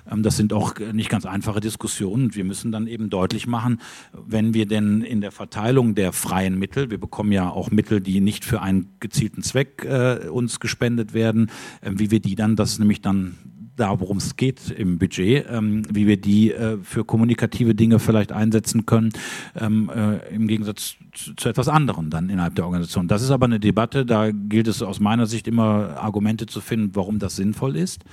Ähm, 0.10 0.24
das 0.24 0.38
sind 0.38 0.54
auch 0.54 0.76
nicht 0.94 1.10
ganz 1.10 1.26
einfache 1.26 1.60
Diskussionen. 1.60 2.36
Wir 2.36 2.46
müssen 2.46 2.72
dann 2.72 2.88
eben 2.88 3.10
deutlich 3.10 3.48
machen, 3.48 3.80
wenn 4.14 4.54
wir 4.54 4.66
denn 4.66 5.02
in 5.02 5.22
der 5.22 5.32
Verteilung 5.32 5.96
der 5.96 6.14
freien 6.14 6.58
Mittel, 6.58 6.90
wir 6.90 7.00
bekommen 7.00 7.32
ja 7.32 7.50
auch 7.50 7.72
Mittel, 7.72 8.00
die 8.00 8.22
nicht 8.22 8.46
für 8.46 8.62
einen 8.62 8.88
gezielten 9.00 9.44
Zweck 9.44 9.84
äh, 9.84 10.30
uns 10.30 10.60
gespendet 10.60 11.14
werden, 11.14 11.52
äh, 11.82 11.92
wie 11.96 12.12
wir 12.12 12.22
die 12.22 12.36
dann, 12.36 12.56
das 12.56 12.80
nämlich 12.80 13.02
dann 13.02 13.36
da, 13.76 14.00
worum 14.00 14.18
es 14.18 14.36
geht 14.36 14.72
im 14.72 14.98
Budget, 14.98 15.46
ähm, 15.50 15.84
wie 15.90 16.08
wir 16.08 16.18
die 16.18 16.52
äh, 16.52 16.78
für 16.82 17.06
kommunikative 17.06 17.76
Dinge 17.76 18.00
vielleicht 18.00 18.32
einsetzen 18.32 18.86
können, 18.86 19.12
ähm, 19.60 19.92
äh, 19.94 20.18
im 20.34 20.48
Gegensatz 20.48 20.96
zu, 21.14 21.36
zu, 21.36 21.50
etwas 21.50 21.68
anderem 21.68 22.10
dann 22.10 22.30
innerhalb 22.30 22.56
der 22.56 22.66
Organisation. 22.66 23.08
Das 23.08 23.22
ist 23.22 23.32
aber 23.32 23.46
eine 23.46 23.60
Debatte, 23.60 24.06
da 24.06 24.32
gilt 24.32 24.68
es 24.68 24.82
aus 24.82 25.00
meiner 25.00 25.26
Sicht 25.26 25.48
immer 25.48 25.98
Argumente 25.98 26.46
zu 26.46 26.62
finden, 26.62 26.92
warum 26.96 27.20
das 27.20 27.36
sinnvoll 27.36 27.76
ist, 27.76 28.04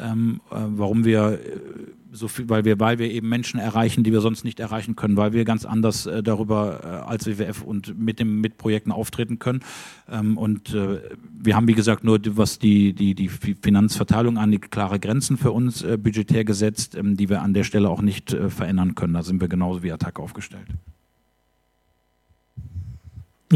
ähm, 0.00 0.40
äh, 0.50 0.56
warum 0.56 1.04
wir 1.04 1.32
äh, 1.32 1.38
so 2.14 2.28
viel, 2.28 2.48
weil 2.48 2.64
wir, 2.64 2.78
weil 2.78 2.98
wir 2.98 3.10
eben 3.10 3.28
Menschen 3.28 3.58
erreichen, 3.58 4.04
die 4.04 4.12
wir 4.12 4.20
sonst 4.20 4.44
nicht 4.44 4.60
erreichen 4.60 4.96
können, 4.96 5.16
weil 5.16 5.32
wir 5.32 5.44
ganz 5.44 5.64
anders 5.64 6.06
äh, 6.06 6.22
darüber 6.22 6.80
äh, 6.82 7.10
als 7.10 7.26
WWF 7.26 7.62
und 7.62 7.98
mit 7.98 8.20
dem 8.20 8.40
mit 8.40 8.56
Projekten 8.56 8.92
auftreten 8.92 9.38
können. 9.38 9.60
Ähm, 10.08 10.38
und 10.38 10.74
äh, 10.74 11.00
wir 11.36 11.56
haben 11.56 11.68
wie 11.68 11.74
gesagt 11.74 12.04
nur 12.04 12.20
was 12.36 12.58
die 12.58 12.92
die 12.92 13.14
die 13.14 13.28
Finanzverteilung 13.28 14.38
an 14.38 14.50
die 14.50 14.58
klare 14.58 15.00
Grenzen 15.00 15.36
für 15.36 15.52
uns 15.52 15.82
äh, 15.82 15.98
budgetär 15.98 16.44
gesetzt, 16.44 16.94
ähm, 16.94 17.16
die 17.16 17.28
wir 17.28 17.42
an 17.42 17.54
der 17.54 17.64
Stelle 17.64 17.90
auch 17.90 18.02
nicht 18.02 18.32
äh, 18.32 18.48
verändern 18.48 18.94
können. 18.94 19.14
Da 19.14 19.22
sind 19.22 19.40
wir 19.40 19.48
genauso 19.48 19.82
wie 19.82 19.92
Attac 19.92 20.20
aufgestellt. 20.20 20.68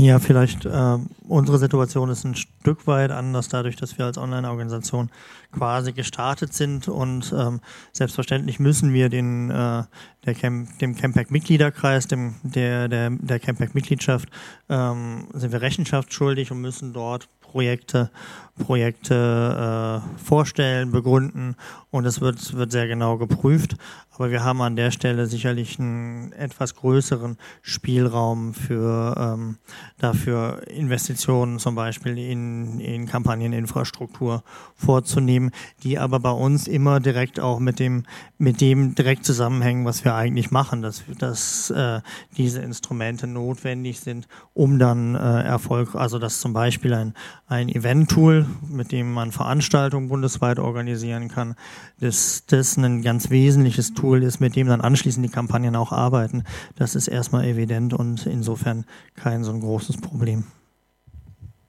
Ja, 0.01 0.21
vielleicht 0.21 0.65
äh, 0.65 0.99
unsere 1.27 1.59
Situation 1.59 2.09
ist 2.09 2.23
ein 2.23 2.37
Stück 2.37 2.87
weit 2.87 3.11
anders, 3.11 3.49
dadurch, 3.49 3.75
dass 3.75 3.99
wir 3.99 4.05
als 4.05 4.17
Online-Organisation 4.17 5.11
quasi 5.51 5.93
gestartet 5.93 6.55
sind 6.55 6.87
und 6.87 7.35
ähm, 7.37 7.61
selbstverständlich 7.93 8.61
müssen 8.61 8.93
wir 8.93 9.09
den 9.09 9.51
äh, 9.51 9.83
der 10.25 10.35
Camp, 10.35 10.79
dem 10.79 10.95
Campact-Mitgliederkreis, 10.95 12.07
dem 12.07 12.37
der 12.45 12.87
der 12.87 13.11
der 13.11 13.41
Campact-Mitgliedschaft 13.41 14.29
ähm, 14.69 15.27
sind 15.33 15.51
wir 15.51 15.63
Rechenschaft 15.63 16.15
schuldig 16.15 16.53
und 16.53 16.61
müssen 16.61 16.93
dort 16.93 17.29
Projekte 17.41 18.13
Projekte 18.59 20.03
äh, 20.05 20.23
vorstellen, 20.23 20.93
begründen 20.93 21.57
und 21.91 22.05
es 22.05 22.21
wird, 22.21 22.55
wird 22.55 22.71
sehr 22.73 22.87
genau 22.89 23.17
geprüft. 23.17 23.77
Aber 24.19 24.33
wir 24.33 24.43
haben 24.43 24.61
an 24.63 24.75
der 24.75 24.91
Stelle 24.91 25.27
sicherlich 25.27 25.79
einen 25.79 26.33
etwas 26.33 26.75
größeren 26.75 27.37
Spielraum 27.63 28.53
für 28.53 29.15
ähm, 29.17 29.59
dafür 29.99 30.67
Investitionen 30.67 31.61
zum 31.61 31.77
Beispiel 31.77 32.19
in, 32.19 32.81
in 32.81 33.07
Kampagneninfrastruktur 33.07 34.43
vorzunehmen, 34.75 35.53
die 35.85 36.01
aber 36.01 36.19
bei 36.19 36.33
uns 36.33 36.67
immer 36.67 36.99
direkt 36.99 37.39
auch 37.39 37.61
mit 37.61 37.79
dem 37.79 38.03
mit 38.39 38.61
dem 38.61 38.95
direkt 38.97 39.25
zusammenhängen, 39.25 39.85
was 39.85 40.05
wir 40.05 40.15
eigentlich 40.15 40.51
machen, 40.51 40.83
dass, 40.83 41.05
dass 41.19 41.71
äh, 41.71 42.01
diese 42.37 42.61
Instrumente 42.61 43.27
notwendig 43.27 44.01
sind, 44.01 44.27
um 44.55 44.79
dann 44.79 45.15
äh, 45.15 45.43
Erfolg, 45.43 45.95
also 45.95 46.19
dass 46.19 46.41
zum 46.41 46.53
Beispiel 46.53 46.95
ein, 46.95 47.15
ein 47.47 47.69
Event-Tool 47.69 48.47
mit 48.69 48.93
dem 48.93 49.13
man 49.13 49.33
Veranstaltungen 49.33 50.09
bundesweit 50.09 50.59
organisieren 50.59 51.29
kann, 51.29 51.55
dass 52.01 52.45
das 52.47 52.77
ein 52.77 53.03
ganz 53.03 53.31
wesentliches 53.31 53.95
Tool 53.95 54.23
ist, 54.23 54.41
mit 54.41 54.57
dem 54.57 54.67
dann 54.67 54.81
anschließend 54.81 55.25
die 55.25 55.31
Kampagnen 55.31 55.77
auch 55.77 55.93
arbeiten. 55.93 56.45
Das 56.77 56.95
ist 56.95 57.09
erstmal 57.09 57.45
evident 57.45 57.95
und 57.95 58.27
insofern 58.27 58.85
kein 59.15 59.45
so 59.45 59.53
ein 59.53 59.61
großes 59.61 59.99
Problem. 59.99 60.45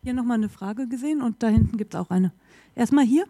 Hier 0.02 0.14
nochmal 0.14 0.38
eine 0.38 0.50
Frage 0.50 0.88
gesehen 0.88 1.22
und 1.22 1.44
da 1.44 1.48
hinten 1.48 1.78
gibt 1.78 1.94
es 1.94 2.00
auch 2.00 2.10
eine. 2.10 2.32
Erstmal 2.76 3.06
hier. 3.06 3.26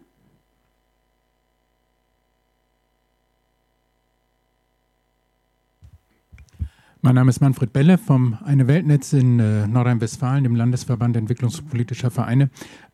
Mein 7.02 7.14
Name 7.14 7.30
ist 7.30 7.40
Manfred 7.40 7.72
Belle 7.72 7.96
vom 7.96 8.36
Eine 8.44 8.68
Weltnetz 8.68 9.14
in 9.14 9.40
äh, 9.40 9.66
Nordrhein-Westfalen, 9.66 10.44
dem 10.44 10.54
Landesverband 10.54 11.16
Entwicklungspolitischer 11.16 12.10
Vereine. 12.10 12.50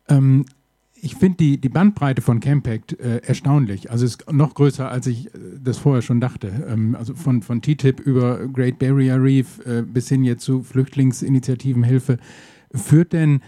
Ähm, 0.07 0.45
ich 0.99 1.15
finde 1.15 1.37
die, 1.37 1.61
die 1.61 1.69
Bandbreite 1.69 2.21
von 2.21 2.39
Campact 2.39 2.99
äh, 2.99 3.17
erstaunlich. 3.17 3.91
Also 3.91 4.05
es 4.05 4.15
ist 4.15 4.31
noch 4.31 4.53
größer, 4.55 4.89
als 4.89 5.07
ich 5.07 5.27
äh, 5.27 5.39
das 5.61 5.77
vorher 5.77 6.01
schon 6.01 6.19
dachte. 6.19 6.51
Ähm, 6.67 6.95
also 6.95 7.13
von, 7.13 7.41
von 7.41 7.61
TTIP 7.61 7.99
über 7.99 8.47
Great 8.47 8.79
Barrier 8.79 9.21
Reef 9.21 9.59
äh, 9.65 9.83
bis 9.83 10.09
hin 10.09 10.23
jetzt 10.23 10.43
zu 10.43 10.63
Flüchtlingsinitiativenhilfe. 10.63 12.17
Führt 12.73 13.13
denn 13.13 13.41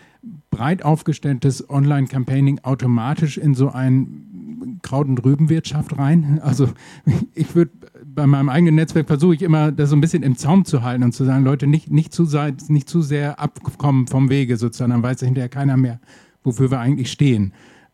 breit 0.51 0.83
aufgestelltes 0.83 1.69
Online-Campaigning 1.69 2.59
automatisch 2.63 3.37
in 3.37 3.53
so 3.55 3.69
ein 3.69 4.79
Kraut- 4.81 5.07
und 5.07 5.23
Rübenwirtschaft 5.23 5.97
rein? 5.97 6.39
Also 6.43 6.69
ich 7.33 7.55
würde 7.55 7.71
bei 8.05 8.27
meinem 8.27 8.49
eigenen 8.49 8.75
Netzwerk 8.75 9.07
versuche 9.07 9.35
ich 9.35 9.41
immer, 9.41 9.71
das 9.71 9.89
so 9.89 9.95
ein 9.95 10.01
bisschen 10.01 10.23
im 10.23 10.35
Zaum 10.35 10.65
zu 10.65 10.83
halten 10.83 11.03
und 11.03 11.13
zu 11.13 11.25
sagen, 11.25 11.43
Leute, 11.43 11.67
nicht, 11.67 11.91
nicht, 11.91 12.13
zu, 12.13 12.27
nicht 12.67 12.89
zu 12.89 13.01
sehr 13.01 13.39
abkommen 13.39 14.07
vom 14.07 14.29
Wege 14.29 14.57
sozusagen, 14.57 14.91
dann 14.91 15.03
weiß 15.03 15.21
hinterher 15.21 15.49
keiner 15.49 15.77
mehr, 15.77 15.99
wofür 16.43 16.71
wir 16.71 16.79
eigentlich 16.79 17.11
stehen. 17.11 17.53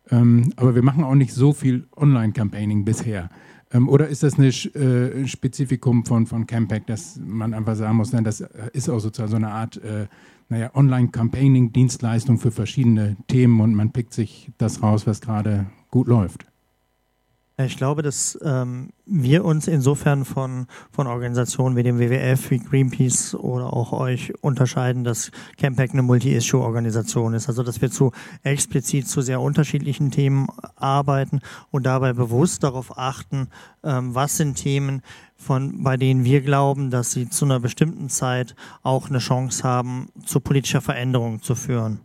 Ähm, 0.09 0.51
aber 0.55 0.75
wir 0.75 0.83
machen 0.83 1.03
auch 1.03 1.15
nicht 1.15 1.33
so 1.33 1.53
viel 1.53 1.87
Online-Campaigning 1.95 2.85
bisher. 2.85 3.29
Ähm, 3.71 3.89
oder 3.89 4.07
ist 4.07 4.23
das 4.23 4.37
ein 4.37 4.45
äh, 4.45 5.27
Spezifikum 5.27 6.05
von, 6.05 6.27
von 6.27 6.45
Campact, 6.45 6.89
dass 6.89 7.19
man 7.23 7.53
einfach 7.53 7.75
sagen 7.75 7.97
muss, 7.97 8.13
nein, 8.13 8.23
das 8.23 8.41
ist 8.73 8.89
auch 8.89 8.99
sozusagen 8.99 9.31
so 9.31 9.37
eine 9.37 9.49
Art 9.49 9.77
äh, 9.77 10.07
naja, 10.49 10.71
Online-Campaigning-Dienstleistung 10.75 12.37
für 12.37 12.51
verschiedene 12.51 13.17
Themen 13.27 13.59
und 13.61 13.73
man 13.73 13.91
pickt 13.91 14.13
sich 14.13 14.51
das 14.57 14.83
raus, 14.83 15.07
was 15.07 15.21
gerade 15.21 15.67
gut 15.89 16.07
läuft? 16.07 16.45
Ich 17.57 17.77
glaube, 17.77 18.01
dass 18.01 18.37
ähm, 18.43 18.89
wir 19.05 19.45
uns 19.45 19.69
insofern 19.69 20.25
von, 20.25 20.67
von 20.91 21.07
Organisationen 21.07 21.77
wie 21.77 21.83
dem 21.83 21.99
WWF, 21.99 22.51
wie 22.51 22.59
Greenpeace 22.59 23.33
oder 23.33 23.71
auch 23.71 23.93
euch 23.93 24.33
unterscheiden, 24.41 25.05
dass 25.05 25.31
Campact 25.57 25.93
eine 25.93 26.01
Multi-Issue-Organisation 26.01 27.33
ist. 27.33 27.47
Also 27.47 27.63
dass 27.63 27.81
wir 27.81 27.89
zu 27.89 28.11
explizit 28.43 29.07
zu 29.07 29.21
sehr 29.21 29.39
unterschiedlichen 29.39 30.11
Themen 30.11 30.47
arbeiten 30.75 31.39
und 31.71 31.85
dabei 31.85 32.11
bewusst 32.11 32.61
darauf 32.63 32.97
achten, 32.97 33.47
ähm, 33.85 34.13
was 34.13 34.35
sind 34.35 34.55
Themen, 34.55 35.01
von, 35.37 35.81
bei 35.81 35.95
denen 35.95 36.25
wir 36.25 36.41
glauben, 36.41 36.91
dass 36.91 37.13
sie 37.13 37.29
zu 37.29 37.45
einer 37.45 37.61
bestimmten 37.61 38.09
Zeit 38.09 38.53
auch 38.83 39.09
eine 39.09 39.19
Chance 39.19 39.63
haben, 39.63 40.09
zu 40.25 40.41
politischer 40.41 40.81
Veränderung 40.81 41.41
zu 41.41 41.55
führen. 41.55 42.04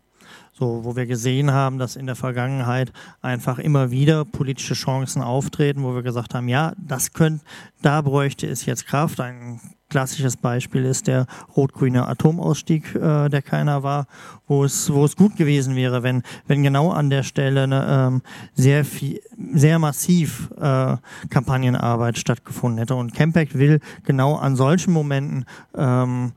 So, 0.61 0.85
wo 0.85 0.95
wir 0.95 1.07
gesehen 1.07 1.53
haben, 1.53 1.79
dass 1.79 1.97
in 1.97 2.05
der 2.05 2.17
Vergangenheit 2.17 2.93
einfach 3.23 3.59
immer 3.59 3.91
wieder 3.91 4.27
politische 4.27 4.75
Chancen 4.75 5.23
auftreten, 5.23 5.83
wo 5.83 5.95
wir 5.95 6.03
gesagt 6.03 6.35
haben, 6.35 6.49
ja, 6.49 6.75
das 6.77 7.15
könnte, 7.15 7.43
da 7.81 8.03
bräuchte 8.03 8.47
es 8.47 8.67
jetzt 8.67 8.87
Kraft. 8.87 9.21
Ein 9.21 9.59
klassisches 9.89 10.37
Beispiel 10.37 10.85
ist 10.85 11.07
der 11.07 11.25
rot-grüne 11.57 12.07
Atomausstieg, 12.07 12.95
äh, 12.95 13.31
der 13.31 13.41
keiner 13.41 13.83
war, 13.83 14.07
wo 14.47 14.63
es, 14.65 14.93
wo 14.93 15.07
es 15.07 15.17
gut 15.17 15.35
gewesen 15.37 15.77
wäre, 15.77 16.03
wenn, 16.03 16.23
wenn 16.47 16.63
genau 16.63 16.91
an 16.91 17.09
der 17.09 17.23
Stelle 17.23 17.63
eine, 17.63 17.87
ähm, 17.89 18.23
sehr 18.53 18.85
viel, 18.85 19.19
sehr 19.55 19.79
massiv 19.79 20.51
äh, 20.61 20.99
Kampagnenarbeit 21.31 22.19
stattgefunden 22.19 22.81
hätte. 22.81 22.97
Und 22.97 23.15
Campact 23.15 23.59
will 23.59 23.81
genau 24.05 24.37
an 24.37 24.57
solchen 24.57 24.93
Momenten 24.93 25.47
ähm, 25.75 26.33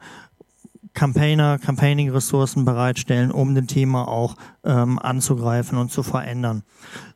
Campaigner, 0.94 1.58
Campaigning-Ressourcen 1.60 2.66
bereitstellen, 2.66 3.32
um 3.32 3.56
den 3.56 3.68
Thema 3.68 4.08
auch 4.08 4.36
ähm, 4.64 5.00
anzugreifen 5.00 5.78
und 5.78 5.92
zu 5.92 6.04
verändern. 6.04 6.64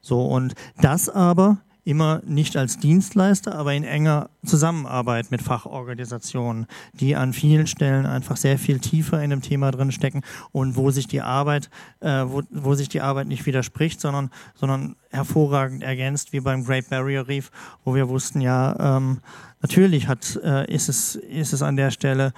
So 0.01 0.25
und 0.25 0.55
das 0.81 1.09
aber 1.09 1.57
immer 1.87 2.21
nicht 2.25 2.57
als 2.57 2.79
Dienstleister, 2.79 3.55
aber 3.55 3.73
in 3.73 3.85
enger 3.85 4.29
Zusammenarbeit 4.45 5.31
mit 5.31 5.41
Fachorganisationen, 5.41 6.67
die 6.91 7.15
an 7.15 7.31
vielen 7.31 7.65
Stellen 7.65 8.05
einfach 8.05 8.35
sehr 8.35 8.59
viel 8.59 8.79
tiefer 8.79 9.23
in 9.23 9.29
dem 9.29 9.41
Thema 9.41 9.71
drin 9.71 9.93
stecken 9.93 10.21
und 10.51 10.75
wo 10.75 10.91
sich 10.91 11.07
die 11.07 11.21
Arbeit, 11.21 11.69
äh, 12.01 12.25
wo, 12.27 12.41
wo 12.49 12.73
sich 12.75 12.89
die 12.89 12.99
Arbeit 12.99 13.27
nicht 13.27 13.45
widerspricht, 13.45 14.01
sondern, 14.01 14.31
sondern 14.53 14.97
hervorragend 15.11 15.81
ergänzt, 15.81 16.33
wie 16.33 16.41
beim 16.41 16.65
Great 16.65 16.89
Barrier 16.89 17.25
Reef, 17.29 17.51
wo 17.85 17.95
wir 17.95 18.09
wussten, 18.09 18.41
ja, 18.41 18.97
ähm, 18.97 19.21
natürlich 19.61 20.09
hat, 20.09 20.37
äh, 20.43 20.69
ist 20.69 20.89
es, 20.89 21.15
ist 21.15 21.53
es 21.53 21.61
an 21.61 21.77
der 21.77 21.91
Stelle 21.91 22.33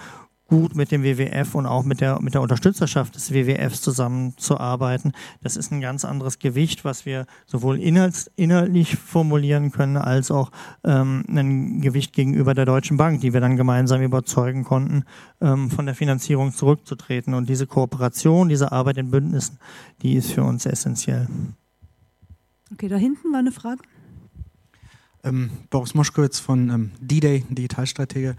gut 0.50 0.76
mit 0.76 0.92
dem 0.92 1.04
WWF 1.04 1.56
und 1.56 1.66
auch 1.66 1.84
mit 1.84 2.02
der, 2.02 2.22
mit 2.22 2.34
der 2.34 2.42
Unterstützerschaft 2.42 3.16
des 3.16 3.32
WWFs 3.32 3.82
zusammenzuarbeiten. 3.82 5.14
Das 5.42 5.56
ist 5.56 5.72
ein 5.72 5.80
ganz 5.80 6.04
anderes 6.04 6.40
Gewicht, 6.40 6.84
was 6.84 7.06
wir 7.06 7.28
sowohl 7.46 7.80
inhalts, 7.80 8.30
inhaltlich 8.36 8.96
formulieren 8.98 9.72
können, 9.72 9.96
als 9.96 10.32
auch 10.32 10.52
ähm, 10.84 11.24
ein 11.30 11.82
Gewicht 11.82 12.14
gegenüber 12.14 12.54
der 12.54 12.66
Deutschen 12.66 12.98
Bank, 12.98 13.22
die 13.22 13.32
wir 13.32 13.42
dann 13.42 13.58
gemeinsam 13.58 14.02
überzeugen 14.02 14.64
konnten, 14.64 15.04
ähm, 15.40 15.70
von 15.70 15.86
der 15.86 15.96
Finanzierung 15.96 16.52
zurückzutreten. 16.52 17.34
Und 17.36 17.48
diese 17.48 17.68
Kooperation, 17.68 18.50
diese 18.50 18.72
Arbeit 18.72 18.98
in 18.98 19.12
Bündnissen, 19.12 19.60
die 20.02 20.16
ist 20.16 20.32
für 20.32 20.44
uns 20.44 20.66
essentiell. 20.66 21.28
Okay, 22.74 22.88
da 22.88 22.98
hinten 22.98 23.32
war 23.32 23.40
eine 23.40 23.52
Frage. 23.52 23.82
Ähm, 25.24 25.52
Boris 25.70 25.94
Moschkowitz 25.94 26.40
von 26.40 26.70
ähm, 26.70 26.92
D-Day, 27.00 27.46
Digitalstratege. 27.50 28.36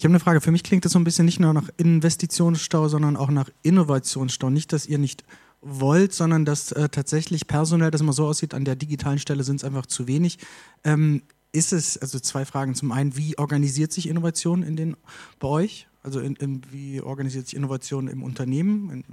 Ich 0.00 0.04
habe 0.04 0.12
eine 0.12 0.20
Frage. 0.20 0.40
Für 0.40 0.50
mich 0.50 0.64
klingt 0.64 0.86
das 0.86 0.92
so 0.92 0.98
ein 0.98 1.04
bisschen 1.04 1.26
nicht 1.26 1.40
nur 1.40 1.52
nach 1.52 1.68
Investitionsstau, 1.76 2.88
sondern 2.88 3.18
auch 3.18 3.28
nach 3.28 3.50
Innovationsstau. 3.62 4.48
Nicht, 4.48 4.72
dass 4.72 4.86
ihr 4.86 4.96
nicht 4.96 5.24
wollt, 5.60 6.14
sondern 6.14 6.46
dass 6.46 6.72
äh, 6.72 6.88
tatsächlich 6.88 7.46
personell 7.46 7.90
das 7.90 8.00
immer 8.00 8.14
so 8.14 8.24
aussieht, 8.24 8.54
an 8.54 8.64
der 8.64 8.76
digitalen 8.76 9.18
Stelle 9.18 9.44
sind 9.44 9.56
es 9.56 9.64
einfach 9.64 9.84
zu 9.84 10.08
wenig. 10.08 10.38
Ähm, 10.84 11.20
ist 11.52 11.74
es, 11.74 11.98
also 11.98 12.18
zwei 12.18 12.46
Fragen. 12.46 12.74
Zum 12.74 12.92
einen, 12.92 13.14
wie 13.18 13.36
organisiert 13.36 13.92
sich 13.92 14.08
Innovation 14.08 14.62
in 14.62 14.74
den, 14.74 14.96
bei 15.38 15.48
euch? 15.48 15.86
Also 16.02 16.20
in, 16.20 16.34
in, 16.36 16.62
wie 16.70 17.02
organisiert 17.02 17.48
sich 17.48 17.56
Innovation 17.56 18.08
im 18.08 18.22
Unternehmen? 18.22 19.04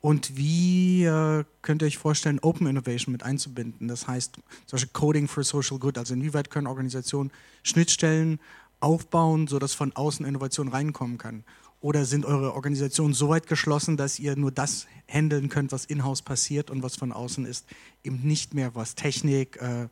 Und 0.00 0.34
wie 0.34 1.04
äh, 1.04 1.44
könnt 1.60 1.82
ihr 1.82 1.86
euch 1.86 1.98
vorstellen, 1.98 2.38
Open 2.40 2.66
Innovation 2.66 3.12
mit 3.12 3.22
einzubinden? 3.22 3.86
Das 3.86 4.08
heißt 4.08 4.36
zum 4.36 4.42
Beispiel 4.76 4.90
Coding 4.94 5.28
for 5.28 5.44
Social 5.44 5.78
Good. 5.78 5.98
Also 5.98 6.14
inwieweit 6.14 6.48
können 6.48 6.66
Organisationen 6.66 7.30
Schnittstellen 7.62 8.40
aufbauen, 8.82 9.46
sodass 9.46 9.74
von 9.74 9.92
außen 9.92 10.26
Innovation 10.26 10.68
reinkommen 10.68 11.18
kann? 11.18 11.44
Oder 11.80 12.04
sind 12.04 12.24
eure 12.24 12.54
Organisationen 12.54 13.12
so 13.12 13.28
weit 13.28 13.48
geschlossen, 13.48 13.96
dass 13.96 14.20
ihr 14.20 14.36
nur 14.36 14.52
das 14.52 14.86
handeln 15.08 15.48
könnt, 15.48 15.72
was 15.72 15.84
in-house 15.84 16.22
passiert 16.22 16.70
und 16.70 16.84
was 16.84 16.94
von 16.94 17.12
außen 17.12 17.44
ist, 17.44 17.66
eben 18.04 18.20
nicht 18.22 18.54
mehr, 18.54 18.76
was 18.76 18.94
Technik 18.94 19.60
äh, 19.60 19.88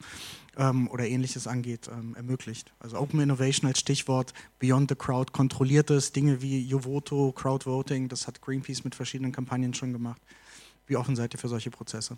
ähm, 0.56 0.88
oder 0.88 1.08
ähnliches 1.08 1.48
angeht, 1.48 1.90
ähm, 1.92 2.14
ermöglicht? 2.14 2.72
Also 2.78 2.96
Open 2.96 3.18
Innovation 3.18 3.66
als 3.66 3.80
Stichwort, 3.80 4.34
Beyond 4.60 4.90
the 4.90 4.94
Crowd 4.94 5.32
kontrolliert 5.32 5.90
es, 5.90 6.12
Dinge 6.12 6.42
wie 6.42 6.60
Yovoto, 6.64 7.32
Crowdvoting, 7.32 8.08
das 8.08 8.28
hat 8.28 8.40
Greenpeace 8.40 8.84
mit 8.84 8.94
verschiedenen 8.94 9.32
Kampagnen 9.32 9.74
schon 9.74 9.92
gemacht. 9.92 10.22
Wie 10.86 10.96
offen 10.96 11.16
seid 11.16 11.34
ihr 11.34 11.38
für 11.38 11.48
solche 11.48 11.70
Prozesse? 11.70 12.16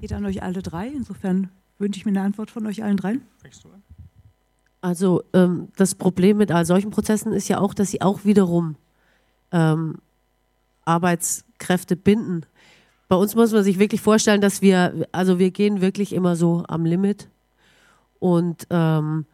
Geht 0.00 0.14
an 0.14 0.24
euch 0.24 0.42
alle 0.42 0.62
drei, 0.62 0.88
insofern 0.88 1.50
wünsche 1.78 1.98
ich 1.98 2.06
mir 2.06 2.12
eine 2.12 2.22
Antwort 2.22 2.50
von 2.50 2.66
euch 2.66 2.82
allen 2.82 2.96
dreien. 2.96 3.22
Fängst 3.42 3.62
du 3.64 3.68
an? 3.68 3.82
Also 4.84 5.22
ähm, 5.32 5.68
das 5.76 5.94
Problem 5.94 6.36
mit 6.36 6.52
all 6.52 6.66
solchen 6.66 6.90
Prozessen 6.90 7.32
ist 7.32 7.48
ja 7.48 7.58
auch, 7.58 7.72
dass 7.72 7.90
sie 7.90 8.02
auch 8.02 8.26
wiederum 8.26 8.76
ähm, 9.50 9.96
Arbeitskräfte 10.84 11.96
binden. 11.96 12.44
Bei 13.08 13.16
uns 13.16 13.34
muss 13.34 13.50
man 13.50 13.64
sich 13.64 13.78
wirklich 13.78 14.02
vorstellen, 14.02 14.42
dass 14.42 14.60
wir, 14.60 15.06
also 15.10 15.38
wir 15.38 15.52
gehen 15.52 15.80
wirklich 15.80 16.12
immer 16.12 16.36
so 16.36 16.64
am 16.68 16.84
Limit 16.84 17.30
und 18.18 18.66
ähm, 18.68 19.24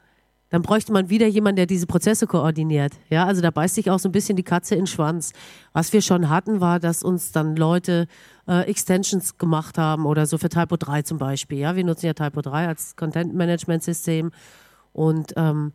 dann 0.50 0.62
bräuchte 0.62 0.92
man 0.92 1.10
wieder 1.10 1.26
jemanden, 1.26 1.56
der 1.56 1.66
diese 1.66 1.88
Prozesse 1.88 2.28
koordiniert. 2.28 2.92
Ja, 3.08 3.24
also 3.26 3.42
da 3.42 3.50
beißt 3.50 3.74
sich 3.74 3.90
auch 3.90 3.98
so 3.98 4.08
ein 4.08 4.12
bisschen 4.12 4.36
die 4.36 4.44
Katze 4.44 4.76
in 4.76 4.82
den 4.82 4.86
Schwanz. 4.86 5.32
Was 5.72 5.92
wir 5.92 6.00
schon 6.00 6.30
hatten, 6.30 6.60
war, 6.60 6.78
dass 6.78 7.02
uns 7.02 7.32
dann 7.32 7.56
Leute 7.56 8.06
äh, 8.46 8.68
Extensions 8.70 9.36
gemacht 9.36 9.78
haben 9.78 10.06
oder 10.06 10.26
so 10.26 10.38
für 10.38 10.48
Typo 10.48 10.76
3 10.76 11.02
zum 11.02 11.18
Beispiel. 11.18 11.58
Ja, 11.58 11.74
wir 11.74 11.84
nutzen 11.84 12.06
ja 12.06 12.14
Typo 12.14 12.40
3 12.40 12.68
als 12.68 12.94
Content 12.94 13.34
Management 13.34 13.82
System 13.82 14.30
und 14.92 15.32
ähm, 15.36 15.72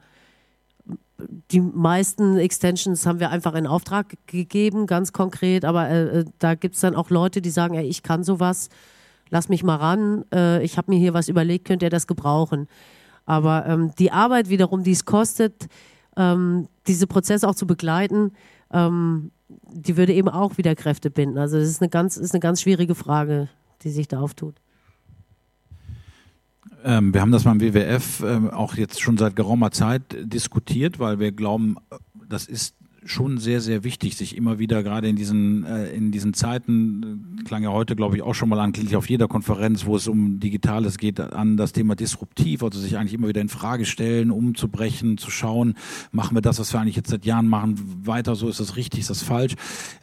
die 1.52 1.62
meisten 1.62 2.38
Extensions 2.38 3.06
haben 3.06 3.20
wir 3.20 3.30
einfach 3.30 3.56
in 3.56 3.68
Auftrag 3.68 4.16
gegeben, 4.28 4.86
ganz 4.86 5.14
konkret. 5.14 5.64
Aber 5.64 5.90
äh, 5.90 6.20
äh 6.20 6.26
da 6.40 6.56
gibt 6.56 6.76
es 6.76 6.82
dann 6.82 6.96
auch 6.96 7.10
Leute, 7.10 7.42
die 7.42 7.50
sagen, 7.50 7.76
ey, 7.76 7.86
ich 7.86 8.04
kann 8.04 8.24
sowas, 8.24 8.70
lass 9.30 9.50
mich 9.50 9.64
mal 9.64 9.78
ran, 9.78 10.26
äh, 10.34 10.64
ich 10.64 10.78
habe 10.78 10.92
mir 10.92 11.00
hier 11.00 11.14
was 11.14 11.30
überlegt, 11.30 11.66
könnt 11.66 11.84
ihr 11.84 11.90
das 11.90 12.08
gebrauchen. 12.08 12.68
Aber 13.26 13.66
ähm, 13.66 13.92
die 13.98 14.12
Arbeit 14.12 14.50
wiederum, 14.50 14.84
die 14.84 14.92
es 14.92 15.06
kostet, 15.06 15.68
ähm, 16.18 16.68
diese 16.88 17.08
Prozesse 17.08 17.48
auch 17.48 17.56
zu 17.56 17.66
begleiten, 17.66 18.34
ähm, 18.72 19.32
die 19.48 19.98
würde 19.98 20.14
eben 20.14 20.30
auch 20.30 20.58
wieder 20.58 20.76
Kräfte 20.76 21.10
binden. 21.10 21.38
Also 21.38 21.58
das 21.58 21.70
ist 21.70 21.82
eine 21.82 21.90
ganz, 21.90 22.18
ist 22.18 22.34
eine 22.34 22.40
ganz 22.40 22.62
schwierige 22.62 22.96
Frage, 22.96 23.48
die 23.84 23.90
sich 23.90 24.08
da 24.08 24.20
auftut. 24.20 24.56
Ähm, 26.86 27.14
wir 27.16 27.22
haben 27.22 27.32
das 27.32 27.46
beim 27.46 27.60
WWF 27.60 28.24
ähm, 28.24 28.52
auch 28.52 28.76
jetzt 28.76 29.02
schon 29.02 29.18
seit 29.18 29.36
geraumer 29.36 29.72
Zeit 29.72 30.04
diskutiert, 30.22 31.00
weil 31.00 31.20
wir 31.20 31.32
glauben, 31.32 31.78
das 32.30 32.46
ist 32.46 32.76
schon 33.06 33.38
sehr, 33.38 33.62
sehr 33.62 33.84
wichtig, 33.84 34.18
sich 34.18 34.36
immer 34.36 34.60
wieder 34.60 34.84
gerade 34.84 35.08
in 35.08 35.16
diesen, 35.16 35.64
äh, 35.64 35.90
in 35.92 36.12
diesen 36.12 36.34
Zeiten, 36.34 37.38
äh, 37.40 37.44
klang 37.44 37.64
ja 37.64 37.70
heute, 37.70 37.96
glaube 37.96 38.16
ich, 38.16 38.24
auch 38.24 38.34
schon 38.34 38.50
mal 38.50 38.60
an, 38.60 38.74
auf 38.96 39.10
jeder 39.10 39.28
Konferenz, 39.28 39.86
wo 39.86 39.96
es 39.96 40.08
um 40.08 40.40
Digitales 40.40 40.98
geht, 40.98 41.20
an 41.20 41.58
das 41.58 41.72
Thema 41.72 41.96
disruptiv, 41.96 42.64
also 42.64 42.80
sich 42.80 42.98
eigentlich 42.98 43.14
immer 43.14 43.28
wieder 43.28 43.42
in 43.42 43.50
Frage 43.50 43.86
stellen, 43.86 44.32
umzubrechen, 44.32 45.18
zu 45.18 45.30
schauen, 45.30 45.76
machen 46.12 46.36
wir 46.36 46.42
das, 46.42 46.60
was 46.60 46.74
wir 46.74 46.82
eigentlich 46.82 46.96
jetzt 46.96 47.10
seit 47.10 47.26
Jahren 47.26 47.48
machen, 47.48 47.80
weiter, 48.06 48.36
so 48.36 48.50
ist 48.50 48.60
das 48.60 48.76
richtig, 48.76 49.02
ist 49.02 49.10
das 49.10 49.24
falsch. 49.24 49.56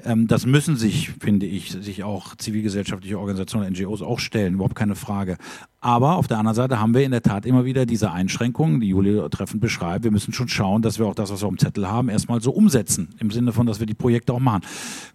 Ähm, 0.04 0.26
das 0.28 0.46
müssen 0.46 0.76
sich, 0.76 1.10
finde 1.10 1.46
ich, 1.46 1.70
sich 1.70 2.04
auch 2.04 2.36
zivilgesellschaftliche 2.36 3.18
Organisationen, 3.18 3.72
NGOs 3.72 4.02
auch 4.02 4.20
stellen, 4.20 4.54
überhaupt 4.54 4.76
keine 4.76 4.94
Frage. 4.94 5.38
Aber 5.84 6.14
auf 6.14 6.28
der 6.28 6.38
anderen 6.38 6.54
Seite 6.54 6.78
haben 6.78 6.94
wir 6.94 7.02
in 7.02 7.10
der 7.10 7.22
Tat 7.22 7.44
immer 7.44 7.64
wieder 7.64 7.86
diese 7.86 8.12
Einschränkungen, 8.12 8.78
die 8.78 8.86
Julia 8.86 9.28
treffend 9.28 9.60
beschreibt. 9.60 10.04
Wir 10.04 10.12
müssen 10.12 10.32
schon 10.32 10.46
schauen, 10.46 10.80
dass 10.80 11.00
wir 11.00 11.06
auch 11.06 11.14
das, 11.16 11.32
was 11.32 11.42
wir 11.42 11.48
auf 11.48 11.54
dem 11.54 11.58
Zettel 11.58 11.90
haben, 11.90 12.08
erstmal 12.08 12.40
so 12.40 12.52
umsetzen. 12.52 13.08
Im 13.18 13.32
Sinne 13.32 13.52
von, 13.52 13.66
dass 13.66 13.80
wir 13.80 13.86
die 13.86 13.94
Projekte 13.94 14.32
auch 14.32 14.38
machen. 14.38 14.62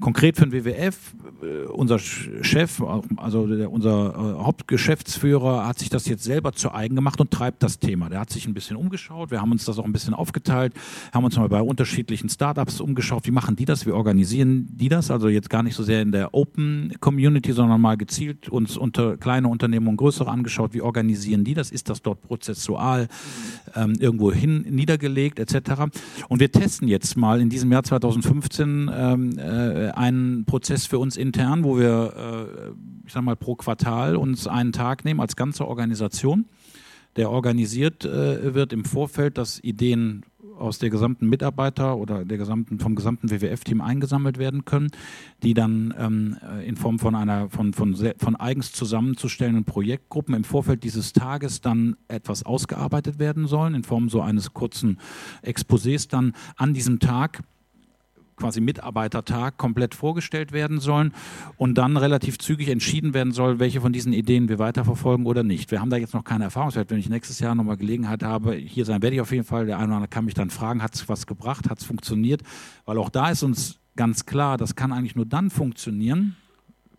Konkret 0.01 0.35
für 0.35 0.45
den 0.45 0.51
WWF, 0.51 1.13
äh, 1.41 1.67
unser 1.67 1.99
Chef, 1.99 2.83
also 3.15 3.47
der, 3.47 3.71
unser 3.71 4.09
äh, 4.09 4.43
Hauptgeschäftsführer 4.43 5.65
hat 5.65 5.79
sich 5.79 5.87
das 5.87 6.05
jetzt 6.05 6.25
selber 6.25 6.51
zu 6.51 6.73
eigen 6.73 6.97
gemacht 6.97 7.21
und 7.21 7.31
treibt 7.31 7.63
das 7.63 7.79
Thema. 7.79 8.09
Der 8.09 8.19
hat 8.19 8.29
sich 8.29 8.45
ein 8.45 8.53
bisschen 8.53 8.75
umgeschaut. 8.75 9.31
Wir 9.31 9.39
haben 9.39 9.53
uns 9.53 9.63
das 9.63 9.79
auch 9.79 9.85
ein 9.85 9.93
bisschen 9.93 10.13
aufgeteilt, 10.13 10.73
haben 11.13 11.23
uns 11.23 11.37
mal 11.37 11.47
bei 11.47 11.61
unterschiedlichen 11.61 12.27
Startups 12.27 12.81
umgeschaut. 12.81 13.25
Wie 13.25 13.31
machen 13.31 13.55
die 13.55 13.63
das? 13.63 13.85
Wie 13.85 13.91
organisieren 13.91 14.67
die 14.69 14.89
das? 14.89 15.11
Also 15.11 15.29
jetzt 15.29 15.49
gar 15.49 15.63
nicht 15.63 15.75
so 15.75 15.83
sehr 15.83 16.01
in 16.01 16.11
der 16.11 16.33
Open 16.33 16.91
Community, 16.99 17.53
sondern 17.53 17.79
mal 17.79 17.95
gezielt 17.95 18.49
uns 18.49 18.75
unter 18.75 19.15
kleine 19.15 19.47
Unternehmen 19.47 19.87
und 19.87 19.95
größere 19.95 20.29
angeschaut 20.29 20.56
angeschaut, 20.57 20.73
wie 20.73 20.81
organisieren 20.81 21.43
die 21.43 21.53
das? 21.53 21.71
Ist 21.71 21.89
das 21.89 22.01
dort 22.01 22.21
prozessual 22.21 23.07
ähm, 23.75 23.93
irgendwo 23.99 24.31
hin 24.31 24.65
niedergelegt 24.69 25.39
etc. 25.39 25.83
Und 26.27 26.39
wir 26.39 26.51
testen 26.51 26.87
jetzt 26.87 27.17
mal 27.17 27.41
in 27.41 27.49
diesem 27.49 27.71
Jahr 27.71 27.83
2015 27.83 28.91
ähm, 28.93 29.37
äh, 29.37 29.89
einen 29.91 30.45
Prozess 30.45 30.85
für 30.85 30.99
uns 30.99 31.17
intern, 31.17 31.63
wo 31.63 31.77
wir, 31.77 32.13
äh, 32.15 33.05
ich 33.05 33.13
sag 33.13 33.23
mal, 33.23 33.35
pro 33.35 33.55
Quartal 33.55 34.15
uns 34.15 34.47
einen 34.47 34.71
Tag 34.71 35.05
nehmen 35.05 35.19
als 35.19 35.35
ganze 35.35 35.67
Organisation 35.67 36.45
der 37.15 37.31
organisiert 37.31 38.05
äh, 38.05 38.53
wird 38.53 38.73
im 38.73 38.85
Vorfeld, 38.85 39.39
dass 39.39 39.59
Ideen 39.63 40.23
aus 40.59 40.79
der 40.79 40.89
gesamten 40.89 41.27
Mitarbeiter 41.27 41.97
oder 41.97 42.25
der 42.25 42.37
gesamten, 42.37 42.79
vom 42.79 42.95
gesamten 42.95 43.29
WWF-Team 43.29 43.81
eingesammelt 43.81 44.37
werden 44.37 44.65
können, 44.65 44.89
die 45.43 45.53
dann 45.53 45.93
ähm, 45.97 46.37
in 46.65 46.75
Form 46.75 46.99
von 46.99 47.15
einer 47.15 47.49
von, 47.49 47.73
von, 47.73 47.95
von 47.95 48.35
eigens 48.35 48.71
zusammenzustellenden 48.71 49.65
Projektgruppen 49.65 50.33
im 50.33 50.43
Vorfeld 50.43 50.83
dieses 50.83 51.13
Tages 51.13 51.61
dann 51.61 51.95
etwas 52.07 52.43
ausgearbeitet 52.43 53.19
werden 53.19 53.47
sollen, 53.47 53.75
in 53.75 53.83
Form 53.83 54.09
so 54.09 54.21
eines 54.21 54.53
kurzen 54.53 54.99
Exposés 55.43 56.09
dann 56.09 56.33
an 56.55 56.73
diesem 56.73 56.99
Tag 56.99 57.43
quasi 58.37 58.61
Mitarbeitertag 58.61 59.57
komplett 59.57 59.95
vorgestellt 59.95 60.51
werden 60.51 60.79
sollen 60.79 61.13
und 61.57 61.77
dann 61.77 61.97
relativ 61.97 62.37
zügig 62.37 62.69
entschieden 62.69 63.13
werden 63.13 63.33
soll, 63.33 63.59
welche 63.59 63.81
von 63.81 63.91
diesen 63.91 64.13
Ideen 64.13 64.47
wir 64.47 64.59
weiterverfolgen 64.59 65.25
oder 65.25 65.43
nicht. 65.43 65.71
Wir 65.71 65.81
haben 65.81 65.89
da 65.89 65.97
jetzt 65.97 66.13
noch 66.13 66.23
keine 66.23 66.45
Erfahrungswert. 66.45 66.89
Wenn 66.89 66.99
ich 66.99 67.09
nächstes 67.09 67.39
Jahr 67.39 67.55
nochmal 67.55 67.77
Gelegenheit 67.77 68.23
habe, 68.23 68.53
hier 68.53 68.85
sein 68.85 69.01
werde 69.01 69.15
ich 69.15 69.21
auf 69.21 69.31
jeden 69.31 69.43
Fall. 69.43 69.65
Der 69.65 69.77
eine 69.77 69.87
oder 69.87 69.95
andere 69.95 70.09
kann 70.09 70.25
mich 70.25 70.35
dann 70.35 70.49
fragen, 70.49 70.81
hat 70.81 70.95
es 70.95 71.09
was 71.09 71.27
gebracht, 71.27 71.69
hat 71.69 71.79
es 71.79 71.85
funktioniert? 71.85 72.43
Weil 72.85 72.97
auch 72.97 73.09
da 73.09 73.29
ist 73.31 73.43
uns 73.43 73.79
ganz 73.95 74.25
klar, 74.25 74.57
das 74.57 74.75
kann 74.75 74.93
eigentlich 74.93 75.15
nur 75.15 75.25
dann 75.25 75.49
funktionieren, 75.49 76.37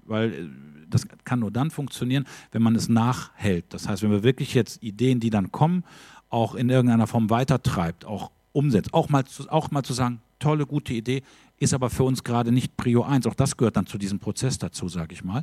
weil 0.05 0.32
äh, 0.32 0.49
das 0.91 1.07
kann 1.24 1.41
nur 1.41 1.51
dann 1.51 1.70
funktionieren, 1.70 2.24
wenn 2.51 2.62
man 2.62 2.74
es 2.74 2.89
nachhält. 2.89 3.66
Das 3.70 3.89
heißt, 3.89 4.03
wenn 4.03 4.11
wir 4.11 4.22
wirklich 4.22 4.55
jetzt 4.55 4.82
Ideen, 4.82 5.20
die 5.20 5.30
dann 5.30 5.53
kommen, 5.53 5.84
auch 6.30 6.55
in 6.55 6.68
irgendeiner 6.68 7.07
Form 7.07 7.30
weitertreibt, 7.30 8.05
auch 8.05 8.30
umsetzt, 8.53 8.93
auch 8.93 9.09
mal 9.09 9.24
zu, 9.24 9.49
auch 9.51 9.70
mal 9.70 9.82
zu 9.82 9.93
sagen, 9.93 10.20
tolle, 10.39 10.66
gute 10.66 10.95
Idee, 10.95 11.22
ist 11.59 11.74
aber 11.74 11.91
für 11.91 12.05
uns 12.05 12.24
gerade 12.24 12.53
nicht 12.53 12.76
Prio 12.76 13.03
1. 13.03 13.26
Auch 13.26 13.34
das 13.34 13.57
gehört 13.57 13.76
dann 13.76 13.86
zu 13.86 13.99
diesem 13.99 14.18
Prozess 14.18 14.59
dazu, 14.59 14.89
sage 14.89 15.14
ich 15.14 15.24
mal. 15.24 15.43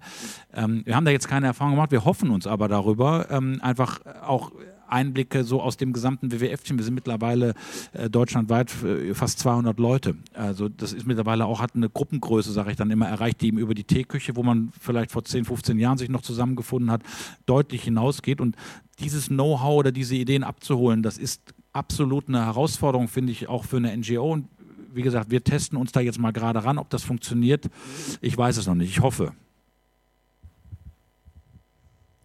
Ähm, 0.53 0.81
wir 0.85 0.95
haben 0.95 1.05
da 1.05 1.11
jetzt 1.11 1.27
keine 1.27 1.47
Erfahrung 1.47 1.73
gemacht, 1.73 1.91
wir 1.91 2.05
hoffen 2.05 2.31
uns 2.31 2.47
aber 2.47 2.67
darüber, 2.67 3.29
ähm, 3.29 3.59
einfach 3.61 3.99
auch 4.25 4.51
Einblicke 4.87 5.43
so 5.43 5.61
aus 5.61 5.77
dem 5.77 5.93
gesamten 5.93 6.31
WWF-Team. 6.31 6.77
Wir 6.77 6.85
sind 6.85 6.93
mittlerweile 6.93 7.53
äh, 7.93 8.09
deutschlandweit 8.09 8.71
äh, 8.83 9.13
fast 9.13 9.39
200 9.39 9.79
Leute. 9.79 10.15
Also 10.33 10.69
das 10.69 10.93
ist 10.93 11.05
mittlerweile 11.05 11.45
auch, 11.45 11.59
hat 11.61 11.75
eine 11.75 11.89
Gruppengröße, 11.89 12.51
sage 12.51 12.71
ich 12.71 12.77
dann 12.77 12.91
immer, 12.91 13.07
erreicht, 13.07 13.41
die 13.41 13.47
eben 13.47 13.57
über 13.57 13.73
die 13.73 13.83
Teeküche, 13.83 14.35
wo 14.35 14.43
man 14.43 14.71
vielleicht 14.79 15.11
vor 15.11 15.23
10, 15.23 15.45
15 15.45 15.79
Jahren 15.79 15.97
sich 15.97 16.09
noch 16.09 16.21
zusammengefunden 16.21 16.91
hat, 16.91 17.01
deutlich 17.45 17.83
hinausgeht. 17.83 18.41
Und 18.41 18.55
dieses 18.99 19.27
Know-how 19.27 19.79
oder 19.79 19.91
diese 19.91 20.15
Ideen 20.15 20.43
abzuholen, 20.43 21.03
das 21.03 21.17
ist 21.17 21.53
absolut 21.73 22.29
eine 22.29 22.45
Herausforderung, 22.45 23.07
finde 23.07 23.31
ich, 23.31 23.49
auch 23.49 23.65
für 23.65 23.77
eine 23.77 23.95
NGO. 23.95 24.31
Und 24.31 24.47
wie 24.95 25.01
gesagt, 25.01 25.29
wir 25.29 25.43
testen 25.43 25.77
uns 25.77 25.91
da 25.91 25.99
jetzt 25.99 26.19
mal 26.19 26.31
gerade 26.31 26.63
ran, 26.63 26.77
ob 26.77 26.89
das 26.89 27.03
funktioniert. 27.03 27.69
Ich 28.21 28.37
weiß 28.37 28.57
es 28.57 28.67
noch 28.67 28.75
nicht. 28.75 28.89
Ich 28.89 29.01
hoffe. 29.01 29.33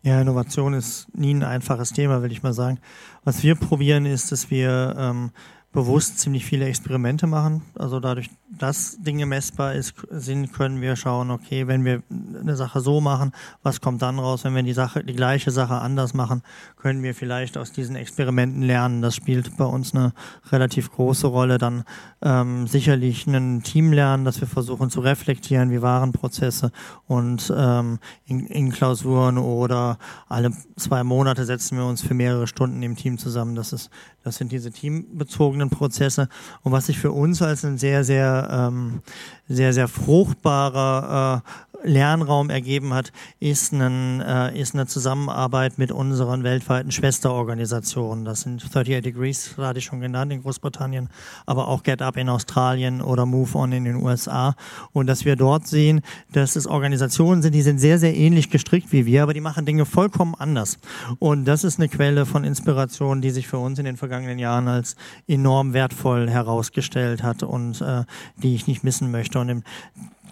Ja, 0.03 0.21
Innovation 0.21 0.73
ist 0.73 1.15
nie 1.15 1.35
ein 1.35 1.43
einfaches 1.43 1.93
Thema, 1.93 2.23
will 2.23 2.33
ich 2.33 2.43
mal 2.43 2.55
sagen. 2.55 2.79
Was 3.23 3.43
wir 3.43 3.55
probieren, 3.55 4.07
ist, 4.07 4.33
dass 4.33 4.51
wir 4.51 4.95
ähm, 4.99 5.31
bewusst 5.73 6.19
ziemlich 6.19 6.45
viele 6.45 6.67
Experimente 6.67 7.29
machen. 7.29 7.63
Also 7.79 8.01
dadurch, 8.01 8.29
dass 8.51 8.99
Dinge 9.01 9.25
messbar 9.25 9.75
ist, 9.75 9.95
sind, 10.11 10.53
können 10.53 10.81
wir 10.81 10.97
schauen, 10.97 11.31
okay, 11.31 11.69
wenn 11.69 11.85
wir 11.85 12.03
eine 12.11 12.57
Sache 12.57 12.81
so 12.81 13.01
machen, 13.01 13.31
was 13.63 13.81
kommt 13.81 14.03
dann 14.03 14.19
raus? 14.19 14.43
Wenn 14.43 14.57
wir 14.57 14.65
die 14.65 14.73
Sache, 14.73 15.05
die 15.05 15.15
gleiche 15.15 15.53
Sache 15.53 15.75
anders 15.75 16.13
machen, 16.13 16.43
können 16.77 17.05
wir 17.05 17.15
vielleicht 17.15 17.57
aus 17.57 17.71
diesen 17.71 17.95
Experimenten 17.95 18.63
lernen. 18.63 19.01
Das 19.01 19.15
spielt 19.15 19.57
bei 19.57 19.65
uns 19.65 19.95
eine 19.95 20.13
relativ 20.51 20.91
große 20.91 21.29
Rolle. 21.29 21.59
Dann 21.59 21.85
ähm, 22.21 22.67
sicherlich 22.67 23.29
ein 23.29 23.63
Team 23.63 23.93
lernen, 23.93 24.25
dass 24.25 24.41
wir 24.41 24.49
versuchen 24.49 24.91
zu 24.91 25.01
reflektieren, 25.01 25.71
wie 25.71 25.83
waren 25.83 26.13
Prozesse 26.13 26.73
und 27.07 27.53
ähm, 27.57 28.01
in, 28.27 28.47
in 28.47 28.73
Klausuren 28.73 29.39
oder 29.39 29.99
alle 30.29 30.51
zwei 30.77 31.05
Monate 31.05 31.45
setzen 31.45 31.79
wir 31.79 31.85
uns 31.85 32.03
für 32.03 32.15
mehrere 32.15 32.47
Stunden 32.49 32.83
im 32.83 32.97
Team 32.97 33.19
zusammen. 33.19 33.55
Das 33.55 33.73
ist, 33.73 33.91
das 34.25 34.37
sind 34.37 34.51
diese 34.51 34.71
teambezogenen 34.71 35.60
Prozesse. 35.69 36.29
Und 36.63 36.73
was 36.73 36.87
sich 36.87 36.99
für 36.99 37.13
uns 37.13 37.43
als 37.43 37.65
ein 37.65 37.77
sehr, 37.77 38.05
sehr, 38.05 38.49
ähm, 38.51 39.03
sehr, 39.49 39.75
sehr 39.75 39.89
fruchtbarer 39.89 41.43
äh, 41.70 41.70
Lernraum 41.83 42.51
ergeben 42.51 42.95
hat, 42.95 43.13
ist, 43.39 43.73
ein, 43.73 44.21
äh, 44.21 44.59
ist 44.59 44.75
eine 44.75 44.87
Zusammenarbeit 44.87 45.79
mit 45.79 45.93
unseren 45.93 46.43
weltweiten 46.43 46.91
Schwesterorganisationen. 46.91 48.25
Das 48.25 48.43
sind 48.43 48.63
38 48.63 49.03
Degrees, 49.03 49.57
hatte 49.57 49.79
ich 49.79 49.85
schon 49.85 50.01
genannt, 50.01 50.33
in 50.33 50.43
Großbritannien, 50.43 51.09
aber 51.47 51.69
auch 51.69 51.83
Get 51.83 52.03
Up 52.03 52.17
in 52.17 52.29
Australien 52.29 53.01
oder 53.01 53.27
Move 53.27 53.57
On 53.57 53.73
in 53.73 53.85
den 53.85 53.97
USA. 53.97 54.55
Und 54.93 55.07
dass 55.07 55.25
wir 55.25 55.37
dort 55.37 55.67
sehen, 55.67 56.03
dass 56.33 56.57
es 56.57 56.67
Organisationen 56.67 57.43
sind, 57.43 57.55
die 57.55 57.63
sind 57.63 57.79
sehr, 57.79 57.99
sehr 57.99 58.15
ähnlich 58.15 58.51
gestrickt 58.51 58.93
wie 58.93 59.07
wir, 59.07 59.23
aber 59.23 59.35
die 59.35 59.41
machen 59.41 59.67
Dinge 59.67 59.87
vollkommen 59.87 60.35
anders. 60.39 60.79
Und 61.19 61.45
das 61.45 61.65
ist 61.65 61.79
eine 61.79 61.89
Quelle 61.89 62.27
von 62.27 62.45
Inspiration, 62.45 63.21
die 63.21 63.31
sich 63.31 63.49
für 63.49 63.59
uns 63.59 63.79
in 63.79 63.85
den 63.85 63.97
vergangenen 63.97 64.39
Jahren 64.39 64.69
als 64.69 64.97
enorm 65.27 65.73
wertvoll 65.73 66.29
herausgestellt 66.29 67.23
hat 67.23 67.43
und 67.43 67.81
äh, 67.81 68.05
die 68.37 68.55
ich 68.55 68.67
nicht 68.67 68.85
missen 68.85 69.11
möchte. 69.11 69.39
Und 69.41 69.49
im 69.49 69.63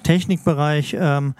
Technikbereich 0.03 0.97
ähm, 0.99 1.35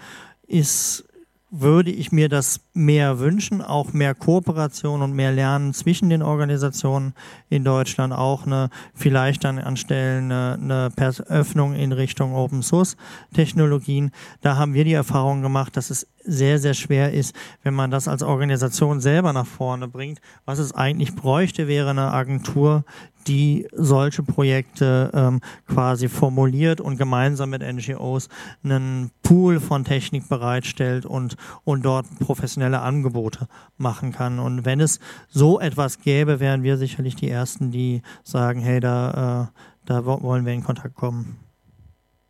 ist, 0.47 1.05
würde 1.51 1.89
ich 1.89 2.11
mir 2.11 2.29
das 2.29 2.61
mehr 2.73 3.19
wünschen, 3.19 3.61
auch 3.61 3.91
mehr 3.91 4.13
Kooperation 4.13 5.01
und 5.01 5.13
mehr 5.13 5.31
Lernen 5.31 5.73
zwischen 5.73 6.09
den 6.09 6.21
Organisationen 6.21 7.13
in 7.49 7.63
Deutschland, 7.63 8.13
auch 8.13 8.45
eine, 8.45 8.69
vielleicht 8.93 9.43
dann 9.43 9.57
anstellen 9.57 10.31
eine, 10.31 10.91
eine 10.95 11.19
Öffnung 11.27 11.73
in 11.73 11.91
Richtung 11.91 12.35
Open 12.35 12.61
Source 12.61 12.97
Technologien. 13.33 14.11
Da 14.41 14.57
haben 14.57 14.75
wir 14.75 14.83
die 14.83 14.93
Erfahrung 14.93 15.41
gemacht, 15.41 15.75
dass 15.75 15.89
es 15.89 16.07
sehr, 16.23 16.59
sehr 16.59 16.75
schwer 16.75 17.13
ist, 17.13 17.35
wenn 17.63 17.73
man 17.73 17.89
das 17.89 18.07
als 18.07 18.21
Organisation 18.21 18.99
selber 18.99 19.33
nach 19.33 19.47
vorne 19.47 19.87
bringt. 19.87 20.21
Was 20.45 20.59
es 20.59 20.73
eigentlich 20.73 21.15
bräuchte, 21.15 21.67
wäre 21.67 21.89
eine 21.89 22.11
Agentur, 22.11 22.83
die 23.29 23.67
solche 23.71 24.23
Projekte 24.23 25.11
ähm, 25.13 25.39
quasi 25.67 26.09
formuliert 26.09 26.81
und 26.81 26.97
gemeinsam 26.97 27.51
mit 27.51 27.61
NGOs 27.61 28.27
einen 28.63 29.11
Pool 29.21 29.59
von 29.59 29.85
Technik 29.85 30.27
bereitstellt 30.27 31.05
und, 31.05 31.37
und 31.63 31.85
dort 31.85 32.07
professionelle 32.19 32.81
Angebote 32.81 33.47
machen 33.77 34.11
kann. 34.11 34.39
Und 34.39 34.65
wenn 34.65 34.79
es 34.79 34.99
so 35.29 35.59
etwas 35.59 36.01
gäbe, 36.01 36.39
wären 36.39 36.63
wir 36.63 36.77
sicherlich 36.77 37.15
die 37.15 37.29
Ersten, 37.29 37.69
die 37.69 38.01
sagen, 38.23 38.59
hey, 38.59 38.79
da, 38.79 39.51
äh, 39.53 39.59
da 39.85 40.05
wollen 40.05 40.45
wir 40.45 40.53
in 40.53 40.63
Kontakt 40.63 40.95
kommen 40.95 41.37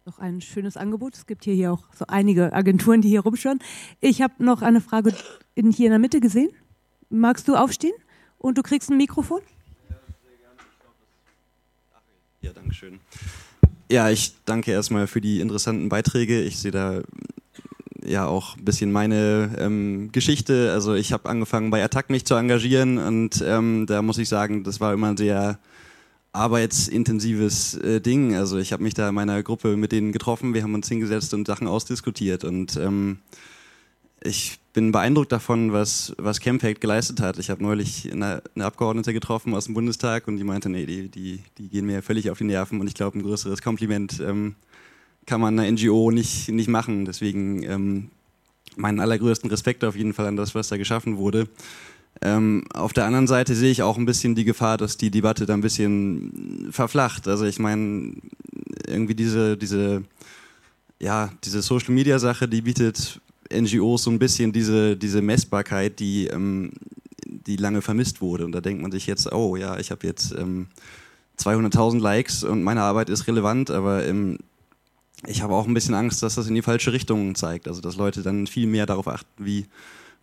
noch 0.06 0.18
ein 0.18 0.42
schönes 0.42 0.76
Angebot. 0.76 1.14
Es 1.14 1.28
gibt 1.28 1.44
hier, 1.44 1.54
hier 1.54 1.72
auch 1.72 1.84
so 1.94 2.04
einige 2.08 2.52
Agenturen, 2.52 3.02
die 3.02 3.10
hier 3.10 3.20
rumschauen. 3.20 3.60
Ich 4.00 4.24
habe 4.24 4.44
noch 4.44 4.64
eine 4.64 4.82
Frage 4.82 5.14
in, 5.54 5.72
hier 5.72 5.86
in 5.86 5.92
der 5.92 6.00
Mitte 6.00 6.20
gesehen. 6.20 6.50
Magst 7.10 7.48
du 7.48 7.56
aufstehen? 7.56 7.94
Und 8.40 8.58
du 8.58 8.64
kriegst 8.64 8.90
ein 8.90 8.98
Mikrofon? 8.98 9.42
Ja, 12.42 12.52
danke 12.54 12.74
schön. 12.74 13.00
Ja, 13.92 14.10
ich 14.10 14.34
danke 14.46 14.72
erstmal 14.72 15.08
für 15.08 15.20
die 15.20 15.42
interessanten 15.42 15.90
Beiträge. 15.90 16.42
Ich 16.42 16.60
sehe 16.60 16.72
da 16.72 17.02
ja 18.06 18.26
auch 18.28 18.56
ein 18.56 18.66
bisschen 18.66 18.92
meine 18.92 19.56
ähm, 19.58 20.12
Geschichte. 20.12 20.72
Also 20.72 20.94
ich 20.94 21.12
habe 21.12 21.28
angefangen 21.28 21.70
bei 21.70 21.84
Attack 21.84 22.10
mich 22.10 22.26
zu 22.26 22.36
engagieren 22.36 22.98
und 22.98 23.44
ähm, 23.46 23.86
da 23.88 24.02
muss 24.02 24.18
ich 24.18 24.30
sagen, 24.30 24.64
das 24.64 24.80
war 24.80 24.94
immer 24.94 25.10
ein 25.10 25.18
sehr 25.18 25.60
arbeitsintensives 26.32 27.76
äh, 27.76 28.00
Ding. 28.00 28.36
Also 28.36 28.58
ich 28.58 28.72
habe 28.72 28.84
mich 28.84 28.94
da 28.94 29.10
in 29.10 29.16
meiner 29.16 29.42
Gruppe 29.44 29.76
mit 29.76 29.92
denen 29.92 30.12
getroffen, 30.12 30.54
wir 30.54 30.64
haben 30.64 30.76
uns 30.76 30.88
hingesetzt 30.88 31.34
und 31.34 31.48
Sachen 31.48 31.68
ausdiskutiert 31.68 32.44
und 32.44 32.78
ähm, 32.78 33.20
ich 34.22 34.59
bin 34.74 34.92
beeindruckt 34.92 35.32
davon, 35.32 35.74
was, 35.74 36.14
was 36.18 36.40
Campact 36.40 36.82
geleistet 36.82 37.22
hat. 37.22 37.40
Ich 37.40 37.50
habe 37.50 37.64
neulich 37.64 38.12
eine, 38.12 38.44
eine, 38.56 38.66
Abgeordnete 38.66 39.14
getroffen 39.14 39.56
aus 39.56 39.66
dem 39.66 39.74
Bundestag 39.74 40.28
und 40.28 40.38
die 40.38 40.44
meinte, 40.44 40.70
nee, 40.70 40.86
die, 40.86 41.10
die, 41.10 41.42
die 41.58 41.70
gehen 41.70 41.86
mir 41.86 42.04
völlig 42.04 42.30
auf 42.30 42.38
die 42.38 42.44
Nerven 42.44 42.80
und 42.80 42.88
ich 42.88 42.94
glaube, 42.94 43.18
ein 43.18 43.24
größeres 43.24 43.62
Kompliment 43.62 44.20
ähm, 44.20 44.56
kann 45.26 45.42
man 45.42 45.60
einer 45.60 45.72
NGO 45.72 46.12
nicht, 46.12 46.50
nicht 46.50 46.70
machen. 46.70 47.06
Deswegen 47.06 47.64
ähm, 47.64 48.10
meinen 48.76 49.00
allergrößten 49.00 49.50
Respekt 49.50 49.84
auf 49.84 49.96
jeden 49.96 50.14
Fall 50.14 50.28
an 50.28 50.36
das, 50.36 50.56
was 50.56 50.70
da 50.70 50.78
geschaffen 50.78 51.18
wurde. 51.18 51.48
Ähm, 52.22 52.66
auf 52.74 52.94
der 52.94 53.06
anderen 53.06 53.28
Seite 53.28 53.56
sehe 53.56 53.72
ich 53.72 53.82
auch 53.82 53.98
ein 53.98 54.06
bisschen 54.06 54.36
die 54.36 54.44
Gefahr, 54.44 54.78
dass 54.78 54.98
die 54.98 55.12
Debatte 55.12 55.46
da 55.46 55.54
ein 55.54 55.62
bisschen 55.62 56.70
verflacht. 56.72 57.28
Also 57.28 57.46
ich 57.46 57.60
meine, 57.60 58.14
irgendwie 58.88 59.16
diese, 59.16 59.58
diese, 59.58 60.04
ja, 61.00 61.32
diese 61.44 61.62
Social 61.62 61.94
Media 61.94 62.20
Sache, 62.20 62.48
die 62.48 62.62
bietet 62.62 63.22
NGOs 63.54 64.04
so 64.04 64.12
ein 64.12 64.20
bisschen 64.20 64.52
diese, 64.52 64.96
diese 64.98 65.22
Messbarkeit, 65.22 66.00
die, 66.00 66.28
ähm, 66.28 66.72
die 67.26 67.56
lange 67.56 67.82
vermisst 67.82 68.22
wurde. 68.22 68.46
Und 68.46 68.52
da 68.52 68.62
denkt 68.62 68.82
man 68.82 68.92
sich 68.92 69.08
jetzt, 69.08 69.32
oh 69.32 69.56
ja, 69.56 69.78
ich 69.78 69.92
habe 69.92 70.06
jetzt 70.06 70.34
ähm, 70.38 70.68
200.000 71.40 72.00
Likes 72.00 72.44
und 72.44 72.64
meine 72.64 72.82
Arbeit 72.82 73.10
ist 73.10 73.28
relevant, 73.28 73.72
aber 73.72 74.06
ähm, 74.06 74.38
ich 75.28 75.42
habe 75.42 75.54
auch 75.54 75.68
ein 75.68 75.74
bisschen 75.74 75.96
Angst, 75.96 76.24
dass 76.24 76.36
das 76.36 76.48
in 76.48 76.56
die 76.56 76.62
falsche 76.62 76.94
Richtung 76.94 77.36
zeigt. 77.36 77.68
Also 77.68 77.82
dass 77.82 77.98
Leute 77.98 78.22
dann 78.22 78.48
viel 78.48 78.68
mehr 78.68 78.86
darauf 78.86 79.08
achten, 79.08 79.46
wie 79.46 79.66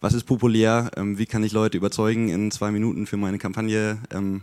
was 0.00 0.14
ist 0.14 0.24
populär, 0.24 0.90
ähm, 0.96 1.18
wie 1.18 1.26
kann 1.26 1.42
ich 1.42 1.52
Leute 1.52 1.76
überzeugen, 1.76 2.28
in 2.28 2.50
zwei 2.50 2.70
Minuten 2.70 3.06
für 3.06 3.16
meine 3.16 3.38
Kampagne 3.38 3.98
ähm, 4.12 4.42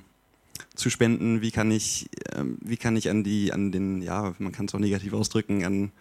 zu 0.75 0.89
spenden, 0.89 1.41
wie 1.41 1.51
kann 1.51 1.71
ich, 1.71 2.09
ähm, 2.35 2.57
wie 2.61 2.77
kann 2.77 2.95
ich 2.97 3.09
an 3.09 3.23
die, 3.23 3.53
an 3.53 3.71
den, 3.71 4.01
ja, 4.01 4.33
man 4.39 4.51
kann 4.51 4.65
es 4.65 4.73
auch 4.73 4.79
negativ 4.79 5.13
ausdrücken, 5.13 5.63
an 5.63 5.91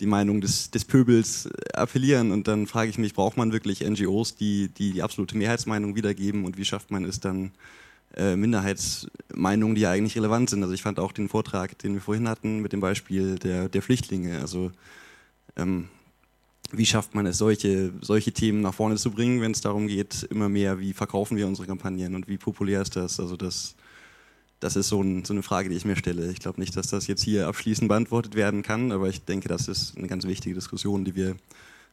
die 0.00 0.06
Meinung 0.06 0.40
des, 0.40 0.70
des 0.70 0.84
Pöbels 0.84 1.48
appellieren 1.74 2.32
und 2.32 2.48
dann 2.48 2.66
frage 2.66 2.90
ich 2.90 2.98
mich, 2.98 3.14
braucht 3.14 3.36
man 3.36 3.52
wirklich 3.52 3.80
NGOs, 3.80 4.34
die, 4.34 4.68
die 4.68 4.92
die 4.92 5.02
absolute 5.02 5.36
Mehrheitsmeinung 5.36 5.94
wiedergeben 5.94 6.44
und 6.44 6.56
wie 6.56 6.64
schafft 6.64 6.90
man 6.90 7.04
es 7.04 7.20
dann, 7.20 7.52
äh, 8.16 8.34
Minderheitsmeinungen, 8.34 9.74
die 9.74 9.82
ja 9.82 9.90
eigentlich 9.92 10.16
relevant 10.16 10.50
sind. 10.50 10.62
Also 10.62 10.74
ich 10.74 10.82
fand 10.82 10.98
auch 10.98 11.12
den 11.12 11.28
Vortrag, 11.28 11.78
den 11.78 11.94
wir 11.94 12.00
vorhin 12.00 12.28
hatten, 12.28 12.60
mit 12.60 12.72
dem 12.72 12.80
Beispiel 12.80 13.38
der, 13.38 13.68
der 13.68 13.82
Flüchtlinge. 13.82 14.40
Also 14.40 14.72
ähm, 15.56 15.88
wie 16.72 16.86
schafft 16.86 17.14
man 17.14 17.26
es, 17.26 17.38
solche, 17.38 17.92
solche 18.00 18.32
Themen 18.32 18.62
nach 18.62 18.74
vorne 18.74 18.96
zu 18.96 19.10
bringen, 19.10 19.40
wenn 19.40 19.52
es 19.52 19.60
darum 19.60 19.86
geht, 19.86 20.24
immer 20.24 20.48
mehr, 20.48 20.80
wie 20.80 20.92
verkaufen 20.92 21.36
wir 21.36 21.46
unsere 21.46 21.66
Kampagnen 21.66 22.14
und 22.14 22.28
wie 22.28 22.38
populär 22.38 22.82
ist 22.82 22.96
das? 22.96 23.20
Also 23.20 23.36
das, 23.36 23.74
das 24.60 24.76
ist 24.76 24.88
so, 24.88 25.02
ein, 25.02 25.24
so 25.24 25.32
eine 25.32 25.42
Frage, 25.42 25.70
die 25.70 25.76
ich 25.76 25.84
mir 25.84 25.96
stelle. 25.96 26.30
Ich 26.30 26.38
glaube 26.38 26.60
nicht, 26.60 26.76
dass 26.76 26.88
das 26.88 27.06
jetzt 27.06 27.22
hier 27.22 27.48
abschließend 27.48 27.88
beantwortet 27.88 28.34
werden 28.34 28.62
kann, 28.62 28.92
aber 28.92 29.08
ich 29.08 29.24
denke, 29.24 29.48
das 29.48 29.68
ist 29.68 29.96
eine 29.96 30.06
ganz 30.06 30.26
wichtige 30.26 30.54
Diskussion, 30.54 31.04
die 31.04 31.14
wir, 31.14 31.36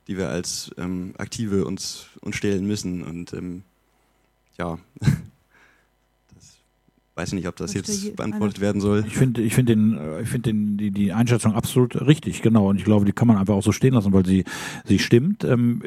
die 0.08 0.18
wir 0.18 0.30
als 0.30 0.72
ähm, 0.78 1.14
Aktive 1.18 1.66
uns, 1.66 2.08
uns 2.22 2.36
stellen 2.36 2.68
müssen. 2.68 3.04
Und 3.04 3.34
ähm, 3.34 3.64
ja, 4.58 4.78
weiß 7.18 7.34
nicht, 7.34 7.48
ob 7.48 7.56
das 7.56 7.74
jetzt 7.74 8.16
beantwortet 8.16 8.62
werden 8.62 8.82
soll. 8.82 9.04
Ich 9.08 9.18
finde 9.18 9.42
ich 9.42 9.54
find 9.56 9.70
den, 9.70 9.98
äh, 9.98 10.22
ich 10.22 10.30
find 10.30 10.46
den, 10.46 10.78
die, 10.78 10.92
die 10.92 11.14
Einschätzung 11.14 11.54
absolut 11.54 12.08
richtig, 12.08 12.42
genau. 12.42 12.70
Und 12.70 12.78
ich 12.78 12.86
glaube, 12.86 13.06
die 13.06 13.12
kann 13.12 13.28
man 13.28 13.38
einfach 13.38 13.56
auch 13.56 13.64
so 13.64 13.72
stehen 13.72 13.94
lassen, 13.94 14.14
weil 14.14 14.26
sie, 14.26 14.44
sie 14.86 15.00
stimmt. 15.00 15.44
Ähm, 15.44 15.82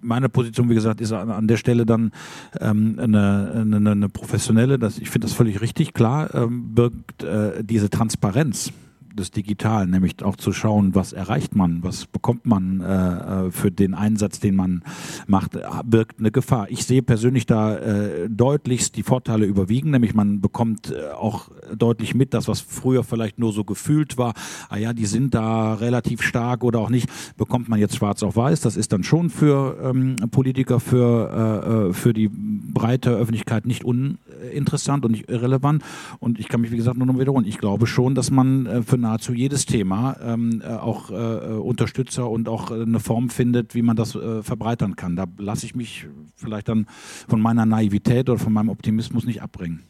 meine 0.00 0.28
Position, 0.28 0.70
wie 0.70 0.74
gesagt, 0.74 1.00
ist 1.00 1.12
an, 1.12 1.30
an 1.30 1.46
der 1.46 1.56
Stelle 1.56 1.86
dann 1.86 2.12
ähm, 2.60 2.98
eine, 2.98 3.66
eine, 3.76 3.90
eine 3.90 4.08
professionelle, 4.08 4.78
das, 4.78 4.98
ich 4.98 5.10
finde 5.10 5.26
das 5.26 5.36
völlig 5.36 5.60
richtig, 5.60 5.94
klar, 5.94 6.34
ähm, 6.34 6.74
birgt 6.74 7.22
äh, 7.22 7.62
diese 7.62 7.90
Transparenz 7.90 8.72
des 9.14 9.30
Digitalen, 9.30 9.90
nämlich 9.90 10.22
auch 10.22 10.36
zu 10.36 10.52
schauen, 10.52 10.94
was 10.94 11.12
erreicht 11.12 11.54
man, 11.54 11.82
was 11.82 12.06
bekommt 12.06 12.46
man 12.46 12.80
äh, 12.80 13.46
äh 13.46 13.50
für 13.50 13.70
den 13.70 13.94
Einsatz, 13.94 14.40
den 14.40 14.56
man 14.56 14.82
macht, 15.26 15.58
birgt 15.84 16.18
eine 16.18 16.30
Gefahr. 16.30 16.66
Ich 16.70 16.84
sehe 16.84 17.02
persönlich 17.02 17.46
da 17.46 17.76
äh, 17.76 18.28
deutlichst 18.28 18.96
die 18.96 19.02
Vorteile 19.02 19.46
überwiegen, 19.46 19.90
nämlich 19.90 20.14
man 20.14 20.40
bekommt 20.40 20.90
äh, 20.90 21.12
auch 21.12 21.48
deutlich 21.76 22.14
mit, 22.14 22.34
das 22.34 22.48
was 22.48 22.60
früher 22.60 23.04
vielleicht 23.04 23.38
nur 23.38 23.52
so 23.52 23.64
gefühlt 23.64 24.18
war, 24.18 24.34
ah 24.68 24.76
ja, 24.76 24.92
die 24.92 25.06
sind 25.06 25.34
da 25.34 25.74
relativ 25.74 26.22
stark 26.22 26.64
oder 26.64 26.80
auch 26.80 26.90
nicht, 26.90 27.08
bekommt 27.36 27.68
man 27.68 27.78
jetzt 27.78 27.96
schwarz 27.96 28.22
auf 28.22 28.36
weiß. 28.36 28.60
Das 28.60 28.76
ist 28.76 28.92
dann 28.92 29.04
schon 29.04 29.30
für 29.30 29.78
ähm, 29.82 30.16
Politiker, 30.30 30.80
für, 30.80 31.90
äh, 31.90 31.92
für 31.92 32.12
die 32.12 32.28
breite 32.28 33.10
Öffentlichkeit 33.10 33.66
nicht 33.66 33.84
uninteressant 33.84 35.04
und 35.04 35.12
nicht 35.12 35.30
irrelevant. 35.30 35.82
Und 36.18 36.38
ich 36.38 36.48
kann 36.48 36.60
mich, 36.60 36.70
wie 36.70 36.76
gesagt, 36.76 36.98
nur 36.98 37.06
noch 37.06 37.18
wiederholen. 37.18 37.46
Ich 37.46 37.58
glaube 37.58 37.86
schon, 37.86 38.14
dass 38.14 38.30
man 38.30 38.84
für 38.84 38.96
nahezu 39.04 39.32
jedes 39.32 39.66
Thema 39.66 40.16
ähm, 40.20 40.62
äh, 40.64 40.66
auch 40.66 41.10
äh, 41.10 41.14
Unterstützer 41.14 42.28
und 42.28 42.48
auch 42.48 42.70
äh, 42.70 42.82
eine 42.82 43.00
Form 43.00 43.30
findet, 43.30 43.74
wie 43.74 43.82
man 43.82 43.96
das 43.96 44.14
äh, 44.14 44.42
verbreitern 44.42 44.96
kann. 44.96 45.16
Da 45.16 45.26
lasse 45.38 45.66
ich 45.66 45.74
mich 45.74 46.06
vielleicht 46.36 46.68
dann 46.68 46.86
von 47.28 47.40
meiner 47.40 47.66
Naivität 47.66 48.28
oder 48.28 48.38
von 48.38 48.52
meinem 48.52 48.68
Optimismus 48.68 49.24
nicht 49.24 49.42
abbringen. 49.42 49.84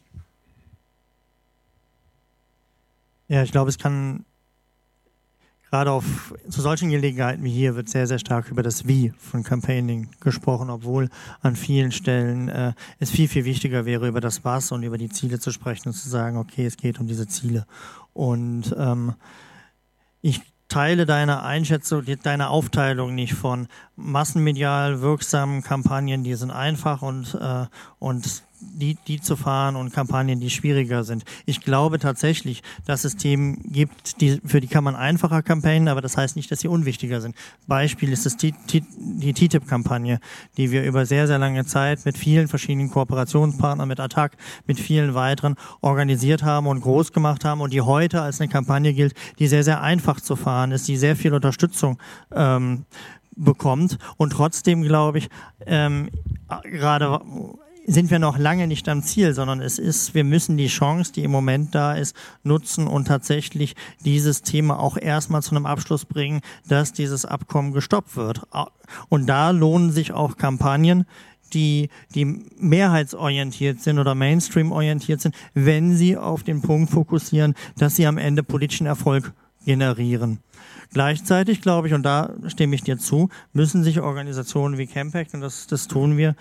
Ja, 3.27 3.41
ich 3.41 3.51
glaube, 3.51 3.69
es 3.69 3.79
kann 3.79 4.23
gerade 5.75 5.91
auf 5.91 6.33
zu 6.47 6.61
solchen 6.61 6.89
Gelegenheiten 6.89 7.43
wie 7.43 7.51
hier 7.51 7.75
wird 7.75 7.89
sehr, 7.89 8.07
sehr 8.07 8.19
stark 8.19 8.49
über 8.49 8.63
das 8.63 8.87
Wie 8.87 9.11
von 9.17 9.43
Campaigning 9.43 10.09
gesprochen, 10.19 10.69
obwohl 10.69 11.09
an 11.41 11.55
vielen 11.55 11.91
Stellen 11.91 12.49
äh, 12.49 12.73
es 12.99 13.11
viel, 13.11 13.27
viel 13.27 13.45
wichtiger 13.45 13.85
wäre, 13.85 14.07
über 14.07 14.21
das 14.21 14.45
Was 14.45 14.71
und 14.71 14.83
über 14.83 14.97
die 14.97 15.09
Ziele 15.09 15.39
zu 15.39 15.51
sprechen 15.51 15.89
und 15.89 15.93
zu 15.93 16.07
sagen, 16.07 16.37
okay, 16.37 16.65
es 16.65 16.77
geht 16.77 16.99
um 16.99 17.07
diese 17.07 17.27
Ziele. 17.27 17.65
Und 18.15 18.73
ähm, 18.77 19.13
ich 20.21 20.41
teile 20.69 21.05
deine 21.05 21.43
Einschätzung, 21.43 22.05
deine 22.23 22.49
Aufteilung 22.49 23.13
nicht 23.13 23.33
von 23.33 23.67
massenmedial 23.97 25.01
wirksamen 25.01 25.61
Kampagnen, 25.61 26.23
die 26.23 26.35
sind 26.35 26.49
einfach 26.49 27.01
und, 27.01 27.35
äh, 27.35 27.65
und 27.99 28.43
die, 28.59 28.97
die 29.07 29.21
zu 29.21 29.35
fahren 29.35 29.75
und 29.75 29.93
Kampagnen, 29.93 30.39
die 30.39 30.49
schwieriger 30.49 31.03
sind. 31.03 31.23
Ich 31.45 31.61
glaube 31.61 31.99
tatsächlich, 31.99 32.63
dass 32.85 33.03
es 33.03 33.15
Themen 33.15 33.61
gibt, 33.71 34.21
die, 34.21 34.41
für 34.45 34.61
die 34.61 34.67
kann 34.67 34.83
man 34.83 34.95
einfacher 34.95 35.41
campaignen, 35.43 35.87
aber 35.87 36.01
das 36.01 36.17
heißt 36.17 36.35
nicht, 36.35 36.51
dass 36.51 36.59
sie 36.59 36.67
unwichtiger 36.67 37.21
sind. 37.21 37.35
Beispiel 37.67 38.11
ist 38.11 38.25
es 38.25 38.37
die, 38.37 38.53
die 38.69 39.33
TTIP-Kampagne, 39.33 40.19
die 40.57 40.71
wir 40.71 40.83
über 40.83 41.05
sehr, 41.05 41.27
sehr 41.27 41.39
lange 41.39 41.65
Zeit 41.65 42.05
mit 42.05 42.17
vielen 42.17 42.47
verschiedenen 42.47 42.89
Kooperationspartnern, 42.89 43.87
mit 43.87 43.99
Attac, 43.99 44.37
mit 44.67 44.79
vielen 44.79 45.13
weiteren 45.13 45.55
organisiert 45.81 46.43
haben 46.43 46.67
und 46.67 46.81
groß 46.81 47.13
gemacht 47.13 47.45
haben 47.45 47.61
und 47.61 47.73
die 47.73 47.81
heute 47.81 48.21
als 48.21 48.41
eine 48.41 48.49
Kampagne 48.49 48.93
gilt, 48.93 49.13
die 49.39 49.47
sehr, 49.47 49.63
sehr 49.63 49.81
einfach 49.81 50.21
zu 50.21 50.35
fahren 50.35 50.71
ist, 50.71 50.87
die 50.87 50.97
sehr 50.97 51.15
viel 51.15 51.33
Unterstützung 51.33 51.97
ähm, 52.31 52.85
bekommt 53.35 53.97
und 54.17 54.31
trotzdem 54.31 54.81
glaube 54.81 55.17
ich 55.17 55.29
ähm, 55.65 56.09
gerade 56.63 57.19
sind 57.87 58.09
wir 58.09 58.19
noch 58.19 58.37
lange 58.37 58.67
nicht 58.67 58.89
am 58.89 59.03
Ziel, 59.03 59.33
sondern 59.33 59.61
es 59.61 59.79
ist, 59.79 60.15
wir 60.15 60.23
müssen 60.23 60.57
die 60.57 60.67
Chance, 60.67 61.11
die 61.13 61.23
im 61.23 61.31
Moment 61.31 61.75
da 61.75 61.93
ist, 61.93 62.15
nutzen 62.43 62.87
und 62.87 63.05
tatsächlich 63.07 63.75
dieses 64.03 64.41
Thema 64.41 64.79
auch 64.79 64.97
erstmal 64.97 65.43
zu 65.43 65.55
einem 65.55 65.65
Abschluss 65.65 66.05
bringen, 66.05 66.41
dass 66.67 66.93
dieses 66.93 67.25
Abkommen 67.25 67.73
gestoppt 67.73 68.15
wird. 68.15 68.41
Und 69.09 69.27
da 69.27 69.51
lohnen 69.51 69.91
sich 69.91 70.11
auch 70.13 70.37
Kampagnen, 70.37 71.05
die, 71.53 71.89
die 72.15 72.25
mehrheitsorientiert 72.57 73.81
sind 73.81 73.99
oder 73.99 74.15
Mainstream-orientiert 74.15 75.21
sind, 75.21 75.35
wenn 75.53 75.95
sie 75.95 76.17
auf 76.17 76.43
den 76.43 76.61
Punkt 76.61 76.91
fokussieren, 76.91 77.53
dass 77.77 77.95
sie 77.95 78.07
am 78.07 78.17
Ende 78.17 78.43
politischen 78.43 78.87
Erfolg 78.87 79.33
generieren. 79.65 80.39
Gleichzeitig 80.93 81.61
glaube 81.61 81.87
ich, 81.87 81.93
und 81.93 82.03
da 82.03 82.33
stimme 82.47 82.75
ich 82.75 82.83
dir 82.83 82.97
zu, 82.97 83.29
müssen 83.53 83.83
sich 83.83 83.99
Organisationen 83.99 84.77
wie 84.77 84.87
Campact, 84.87 85.33
und 85.33 85.41
das, 85.41 85.67
das 85.67 85.87
tun 85.87 86.17
wir, 86.17 86.35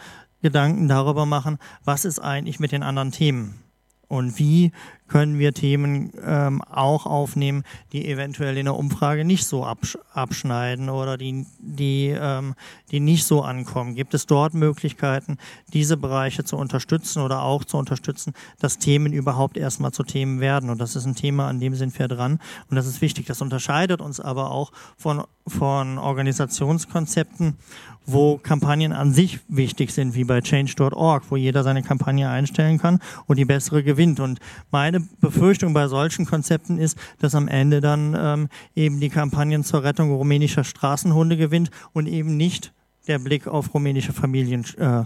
Gedanken 0.45 0.89
darüber 0.89 1.25
machen, 1.25 1.57
was 1.85 2.05
ist 2.05 2.19
eigentlich 2.19 2.61
mit 2.61 2.71
den 2.71 2.83
anderen 2.83 3.13
Themen 3.13 3.65
und 4.09 4.39
wie 4.39 4.73
können 5.07 5.39
wir 5.39 5.53
Themen 5.53 6.13
ähm, 6.25 6.63
auch 6.63 7.05
aufnehmen, 7.05 7.63
die 7.93 8.09
eventuell 8.09 8.57
in 8.57 8.65
der 8.65 8.77
Umfrage 8.77 9.25
nicht 9.25 9.45
so 9.47 9.65
absch 9.65 9.99
abschneiden 10.13 10.89
oder 10.89 11.19
die, 11.19 11.47
die, 11.59 12.15
ähm, 12.19 12.55
die 12.91 13.01
nicht 13.01 13.25
so 13.25 13.43
ankommen? 13.43 13.95
Gibt 13.95 14.15
es 14.15 14.27
dort 14.27 14.55
Möglichkeiten, 14.55 15.37
diese 15.73 15.97
Bereiche 15.97 16.45
zu 16.45 16.57
unterstützen 16.57 17.23
oder 17.23 17.43
auch 17.43 17.65
zu 17.65 17.77
unterstützen, 17.77 18.35
dass 18.61 18.79
Themen 18.79 19.13
überhaupt 19.13 19.57
erstmal 19.57 19.93
zu 19.93 20.05
Themen 20.05 20.41
werden? 20.41 20.71
Und 20.71 20.81
das 20.81 20.97
ist 20.97 21.07
ein 21.07 21.15
Thema, 21.15 21.49
an 21.49 21.61
dem 21.61 21.75
sind 21.75 21.99
wir 21.99 22.09
dran. 22.09 22.39
Und 22.71 22.77
das 22.77 22.87
ist 22.87 23.01
wichtig. 23.03 23.27
Das 23.27 23.43
unterscheidet 23.43 24.01
uns 24.01 24.21
aber 24.21 24.51
auch 24.51 24.73
von, 24.97 25.25
von 25.47 25.99
Organisationskonzepten 25.99 27.59
wo 28.07 28.39
Kampagnen 28.39 28.93
an 28.93 29.13
sich 29.13 29.41
wichtig 29.49 29.91
sind, 29.91 30.15
wie 30.15 30.25
bei 30.25 30.41
change.org, 30.41 31.25
wo 31.31 31.37
jeder 31.37 31.63
seine 31.63 31.83
Kampagne 31.83 32.29
einstellen 32.29 32.79
kann 32.79 33.01
und 33.27 33.39
die 33.39 33.45
bessere 33.45 33.83
gewinnt. 33.83 34.21
Und 34.21 34.41
meine 34.71 35.01
Befürchtung 35.21 35.73
bei 35.75 35.89
solchen 35.89 36.27
Konzepten 36.27 36.79
ist, 36.79 36.99
dass 37.21 37.35
am 37.35 37.49
Ende 37.49 37.81
dann 37.81 38.17
ähm, 38.19 38.49
eben 38.75 39.01
die 39.01 39.09
Kampagnen 39.09 39.65
zur 39.65 39.85
Rettung 39.85 40.13
rumänischer 40.13 40.65
Straßenhunde 40.65 41.37
gewinnt 41.37 41.71
und 41.93 42.07
eben 42.07 42.37
nicht 42.37 42.73
der 43.07 43.19
Blick 43.19 43.47
auf 43.47 43.73
rumänische 43.75 44.13
Familien 44.13 44.65
äh, 44.79 45.05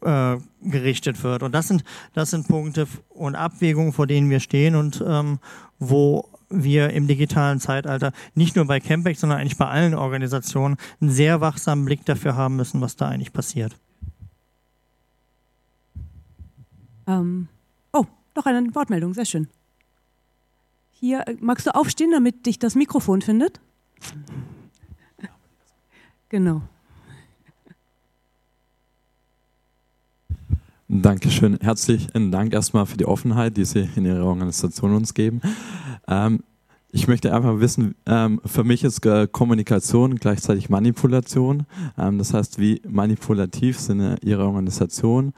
äh, 0.00 0.38
gerichtet 0.62 1.22
wird. 1.22 1.42
Und 1.42 1.54
das 1.54 1.68
sind, 1.68 1.84
das 2.14 2.30
sind 2.30 2.48
Punkte 2.48 2.86
und 3.08 3.34
Abwägungen, 3.34 3.92
vor 3.92 4.06
denen 4.06 4.30
wir 4.30 4.40
stehen 4.40 4.74
und 4.74 5.02
ähm, 5.06 5.38
wo 5.78 6.28
wir 6.50 6.90
im 6.90 7.06
digitalen 7.06 7.60
Zeitalter 7.60 8.12
nicht 8.34 8.56
nur 8.56 8.66
bei 8.66 8.80
Campact, 8.80 9.18
sondern 9.18 9.40
eigentlich 9.40 9.58
bei 9.58 9.66
allen 9.66 9.94
Organisationen 9.94 10.76
einen 11.00 11.10
sehr 11.10 11.40
wachsamen 11.40 11.84
Blick 11.84 12.04
dafür 12.06 12.36
haben 12.36 12.56
müssen, 12.56 12.80
was 12.80 12.96
da 12.96 13.08
eigentlich 13.08 13.32
passiert. 13.32 13.76
Ähm, 17.06 17.48
noch 18.38 18.46
eine 18.46 18.72
Wortmeldung, 18.72 19.14
sehr 19.14 19.24
schön. 19.24 19.48
Hier, 20.92 21.26
äh, 21.26 21.36
magst 21.40 21.66
du 21.66 21.74
aufstehen, 21.74 22.12
damit 22.12 22.46
dich 22.46 22.60
das 22.60 22.76
Mikrofon 22.76 23.20
findet? 23.20 23.60
Genau. 26.28 26.62
Dankeschön. 30.86 31.58
Herzlichen 31.60 32.30
Dank 32.30 32.54
erstmal 32.54 32.86
für 32.86 32.96
die 32.96 33.06
Offenheit, 33.06 33.56
die 33.56 33.64
Sie 33.64 33.88
in 33.96 34.04
Ihrer 34.06 34.24
Organisation 34.24 34.94
uns 34.94 35.14
geben. 35.14 35.40
Ähm, 36.08 36.42
ich 36.90 37.06
möchte 37.06 37.34
einfach 37.34 37.60
wissen, 37.60 37.94
ähm, 38.06 38.40
für 38.46 38.64
mich 38.64 38.82
ist 38.82 39.04
äh, 39.04 39.28
Kommunikation 39.30 40.16
gleichzeitig 40.16 40.70
Manipulation. 40.70 41.66
Ähm, 41.98 42.16
das 42.16 42.32
heißt, 42.32 42.58
wie 42.58 42.80
manipulativ 42.88 43.78
sind 43.78 44.00
äh, 44.00 44.16
Ihre 44.22 44.44
Organisation 44.46 45.34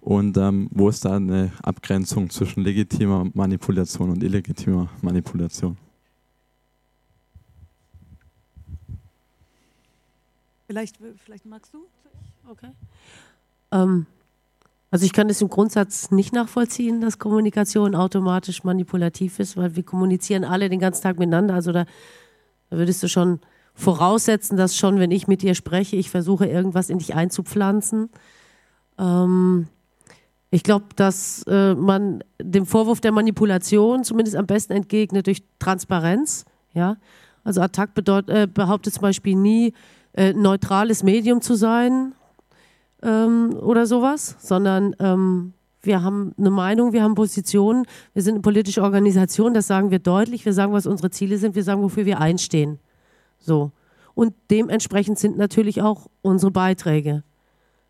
und 0.00 0.38
ähm, 0.38 0.68
wo 0.72 0.88
ist 0.88 1.04
da 1.04 1.16
eine 1.16 1.52
Abgrenzung 1.62 2.30
zwischen 2.30 2.64
legitimer 2.64 3.26
Manipulation 3.34 4.10
und 4.10 4.22
illegitimer 4.22 4.88
Manipulation? 5.02 5.76
Vielleicht, 10.66 10.96
vielleicht 11.22 11.44
magst 11.44 11.74
du? 11.74 11.86
Okay. 12.50 12.70
Also 14.94 15.06
ich 15.06 15.12
kann 15.12 15.26
das 15.26 15.42
im 15.42 15.48
Grundsatz 15.48 16.12
nicht 16.12 16.32
nachvollziehen, 16.32 17.00
dass 17.00 17.18
Kommunikation 17.18 17.96
automatisch 17.96 18.62
manipulativ 18.62 19.40
ist, 19.40 19.56
weil 19.56 19.74
wir 19.74 19.82
kommunizieren 19.82 20.44
alle 20.44 20.68
den 20.68 20.78
ganzen 20.78 21.02
Tag 21.02 21.18
miteinander. 21.18 21.54
Also 21.54 21.72
da, 21.72 21.84
da 22.70 22.76
würdest 22.76 23.02
du 23.02 23.08
schon 23.08 23.40
voraussetzen, 23.74 24.56
dass 24.56 24.76
schon, 24.76 25.00
wenn 25.00 25.10
ich 25.10 25.26
mit 25.26 25.42
dir 25.42 25.56
spreche, 25.56 25.96
ich 25.96 26.10
versuche 26.10 26.46
irgendwas 26.46 26.90
in 26.90 26.98
dich 26.98 27.16
einzupflanzen. 27.16 28.08
Ähm, 28.96 29.66
ich 30.52 30.62
glaube, 30.62 30.84
dass 30.94 31.42
äh, 31.48 31.74
man 31.74 32.22
dem 32.40 32.64
Vorwurf 32.64 33.00
der 33.00 33.10
Manipulation 33.10 34.04
zumindest 34.04 34.36
am 34.36 34.46
besten 34.46 34.74
entgegnet 34.74 35.26
durch 35.26 35.42
Transparenz. 35.58 36.44
Ja? 36.72 36.98
Also 37.42 37.62
Attac 37.62 37.94
bedeut, 37.94 38.28
äh, 38.28 38.46
behauptet 38.46 38.94
zum 38.94 39.02
Beispiel 39.02 39.34
nie, 39.34 39.74
äh, 40.12 40.32
neutrales 40.34 41.02
Medium 41.02 41.40
zu 41.40 41.56
sein 41.56 42.14
ähm, 43.04 43.56
oder 43.60 43.86
sowas, 43.86 44.36
sondern 44.40 44.96
ähm, 44.98 45.52
wir 45.82 46.02
haben 46.02 46.34
eine 46.38 46.50
Meinung, 46.50 46.92
wir 46.92 47.02
haben 47.02 47.14
Positionen, 47.14 47.86
wir 48.14 48.22
sind 48.22 48.34
eine 48.34 48.42
politische 48.42 48.82
Organisation, 48.82 49.54
das 49.54 49.66
sagen 49.66 49.90
wir 49.90 49.98
deutlich, 49.98 50.44
wir 50.44 50.52
sagen, 50.52 50.72
was 50.72 50.86
unsere 50.86 51.10
Ziele 51.10 51.36
sind, 51.36 51.54
wir 51.54 51.62
sagen, 51.62 51.82
wofür 51.82 52.06
wir 52.06 52.20
einstehen. 52.20 52.78
So. 53.38 53.70
Und 54.14 54.34
dementsprechend 54.50 55.18
sind 55.18 55.36
natürlich 55.36 55.82
auch 55.82 56.06
unsere 56.22 56.50
Beiträge. 56.50 57.22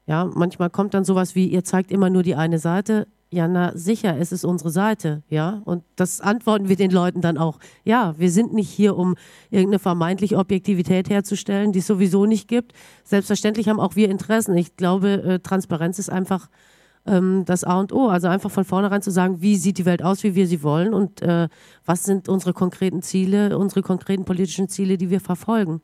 Ja, 0.07 0.29
manchmal 0.35 0.71
kommt 0.71 0.95
dann 0.95 1.05
sowas 1.05 1.35
wie, 1.35 1.47
ihr 1.47 1.65
zeigt 1.65 1.91
immer 1.91 2.11
nur 2.11 2.23
die 2.23 2.35
eine 2.35 2.59
Seite 2.59 3.07
ja, 3.35 3.49
na 3.49 3.77
sicher, 3.77 4.17
es 4.19 4.31
ist 4.31 4.45
unsere 4.45 4.71
Seite, 4.71 5.23
ja. 5.29 5.61
Und 5.65 5.83
das 5.97 6.21
antworten 6.21 6.69
wir 6.69 6.77
den 6.77 6.93
Leuten 6.93 7.21
dann 7.21 7.37
auch. 7.37 7.59
Ja, 7.85 8.15
wir 8.17 8.31
sind 8.31 8.55
nicht 8.55 8.71
hier, 8.71 8.97
um 8.97 9.17
irgendeine 9.51 9.81
vermeintliche 9.81 10.39
Objektivität 10.39 11.11
herzustellen, 11.11 11.73
die 11.73 11.81
es 11.81 11.87
sowieso 11.89 12.27
nicht 12.27 12.47
gibt. 12.47 12.73
Selbstverständlich 13.03 13.69
haben 13.69 13.81
auch 13.81 13.97
wir 13.97 14.09
Interessen. 14.09 14.57
Ich 14.57 14.77
glaube, 14.77 15.23
äh, 15.23 15.39
Transparenz 15.41 15.99
ist 15.99 16.11
einfach 16.11 16.49
ähm, 17.07 17.45
das 17.45 17.65
A 17.65 17.81
und 17.81 17.93
O. 17.93 18.09
Also 18.09 18.29
einfach 18.29 18.53
von 18.53 18.65
vornherein 18.65 19.03
zu 19.03 19.11
sagen, 19.11 19.43
wie 19.43 19.57
sieht 19.57 19.79
die 19.79 19.85
Welt 19.85 20.05
aus, 20.05 20.23
wie 20.23 20.37
wir 20.37 20.47
sie 20.47 20.63
wollen 20.63 20.95
und 20.95 21.21
äh, 21.21 21.49
was 21.85 22.05
sind 22.05 22.29
unsere 22.29 22.53
konkreten 22.53 23.03
Ziele, 23.03 23.59
unsere 23.59 23.83
konkreten 23.83 24.25
politischen 24.25 24.69
Ziele, 24.69 24.97
die 24.97 25.11
wir 25.11 25.21
verfolgen. 25.21 25.81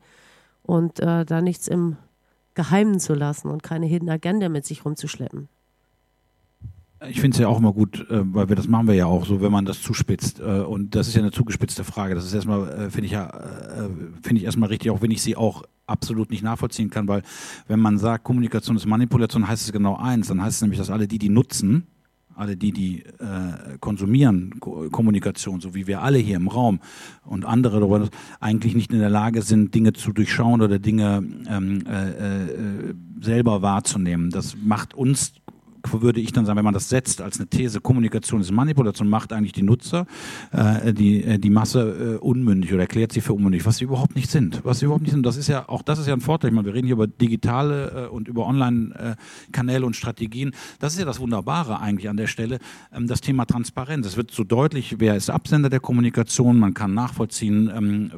Und 0.63 1.01
äh, 1.01 1.25
da 1.25 1.41
nichts 1.41 1.67
im 1.67 1.97
Geheimen 2.53 2.99
zu 3.01 3.13
lassen 3.13 3.49
und 3.49 3.61
keine 3.61 3.87
Hidden 3.87 4.09
Agenda 4.09 4.47
mit 4.47 4.65
sich 4.65 4.85
rumzuschleppen. 4.85 5.49
Ich 7.09 7.19
finde 7.19 7.35
es 7.35 7.39
ja 7.39 7.47
auch 7.47 7.57
immer 7.57 7.73
gut, 7.73 8.07
äh, 8.11 8.21
weil 8.33 8.49
wir 8.49 8.55
das 8.55 8.67
machen 8.67 8.87
wir 8.87 8.93
ja 8.93 9.07
auch 9.07 9.25
so, 9.25 9.41
wenn 9.41 9.51
man 9.51 9.65
das 9.65 9.81
zuspitzt. 9.81 10.39
Äh, 10.39 10.61
und 10.61 10.93
das 10.95 11.07
ist 11.07 11.15
ja 11.15 11.21
eine 11.21 11.31
zugespitzte 11.31 11.83
Frage. 11.83 12.13
Das 12.13 12.25
ist 12.25 12.33
erstmal, 12.33 12.69
äh, 12.69 12.89
finde 12.91 13.05
ich 13.05 13.13
ja, 13.13 13.31
finde 14.21 14.39
ich 14.39 14.45
erstmal 14.45 14.69
richtig, 14.69 14.91
auch 14.91 15.01
wenn 15.01 15.11
ich 15.11 15.21
sie 15.21 15.35
auch 15.35 15.63
absolut 15.87 16.29
nicht 16.29 16.43
nachvollziehen 16.43 16.89
kann, 16.89 17.07
weil 17.07 17.23
wenn 17.67 17.79
man 17.79 17.97
sagt, 17.97 18.23
Kommunikation 18.23 18.77
ist 18.77 18.85
Manipulation, 18.85 19.47
heißt 19.47 19.65
es 19.65 19.71
genau 19.73 19.97
eins. 19.97 20.27
Dann 20.27 20.41
heißt 20.41 20.57
es 20.57 20.61
nämlich, 20.61 20.79
dass 20.79 20.89
alle 20.89 21.07
die, 21.07 21.17
die 21.17 21.29
nutzen, 21.29 21.87
alle 22.35 22.55
die, 22.55 22.71
die 22.71 23.03
äh, 23.03 23.77
konsumieren 23.79 24.59
Ko 24.59 24.89
Kommunikation, 24.89 25.59
so 25.59 25.75
wie 25.75 25.87
wir 25.87 26.01
alle 26.01 26.17
hier 26.17 26.37
im 26.37 26.47
Raum 26.47 26.79
und 27.23 27.45
andere 27.45 27.79
darüber, 27.79 28.09
eigentlich 28.39 28.73
nicht 28.75 28.91
in 28.93 28.99
der 28.99 29.09
Lage 29.09 29.41
sind, 29.41 29.75
Dinge 29.75 29.93
zu 29.93 30.13
durchschauen 30.13 30.61
oder 30.61 30.79
Dinge 30.79 31.23
ähm, 31.47 31.83
äh, 31.85 32.09
äh, 32.09 32.93
selber 33.21 33.61
wahrzunehmen. 33.61 34.29
Das 34.29 34.55
macht 34.63 34.93
uns 34.93 35.33
würde 35.91 36.19
ich 36.19 36.31
dann 36.31 36.45
sagen, 36.45 36.57
wenn 36.57 36.65
man 36.65 36.73
das 36.73 36.89
setzt 36.89 37.21
als 37.21 37.39
eine 37.39 37.47
These, 37.47 37.81
Kommunikation 37.81 38.41
ist 38.41 38.51
Manipulation, 38.51 39.09
macht 39.09 39.33
eigentlich 39.33 39.51
die 39.51 39.63
Nutzer, 39.63 40.05
äh, 40.51 40.93
die, 40.93 41.23
äh, 41.23 41.39
die 41.39 41.49
Masse 41.49 42.15
äh, 42.15 42.17
unmündig 42.17 42.73
oder 42.73 42.81
erklärt 42.81 43.11
sie 43.11 43.21
für 43.21 43.33
unmündig, 43.33 43.65
was 43.65 43.77
sie 43.77 43.85
überhaupt 43.85 44.15
nicht 44.15 44.29
sind. 44.29 44.63
Was 44.63 44.79
sie 44.79 44.85
überhaupt 44.85 45.03
nicht 45.03 45.11
sind. 45.11 45.25
Das 45.25 45.37
ist 45.37 45.47
ja, 45.47 45.67
auch 45.67 45.81
das 45.81 45.99
ist 45.99 46.07
ja 46.07 46.13
ein 46.13 46.21
Vorteil. 46.21 46.49
Ich 46.49 46.55
meine, 46.55 46.67
wir 46.67 46.73
reden 46.73 46.87
hier 46.87 46.95
über 46.95 47.07
digitale 47.07 48.07
äh, 48.07 48.07
und 48.07 48.27
über 48.27 48.45
Online-Kanäle 48.45 49.85
und 49.85 49.95
Strategien. 49.95 50.51
Das 50.79 50.93
ist 50.93 50.99
ja 50.99 51.05
das 51.05 51.19
Wunderbare 51.19 51.79
eigentlich 51.79 52.09
an 52.09 52.17
der 52.17 52.27
Stelle. 52.27 52.59
Ähm, 52.93 53.07
das 53.07 53.21
Thema 53.21 53.45
Transparenz. 53.45 54.05
Es 54.05 54.17
wird 54.17 54.31
so 54.31 54.43
deutlich, 54.43 54.95
wer 54.99 55.15
ist 55.15 55.29
Absender 55.29 55.69
der 55.69 55.79
Kommunikation. 55.79 56.59
Man 56.59 56.73
kann 56.73 56.93
nachvollziehen, 56.93 57.71
ähm, 57.75 58.11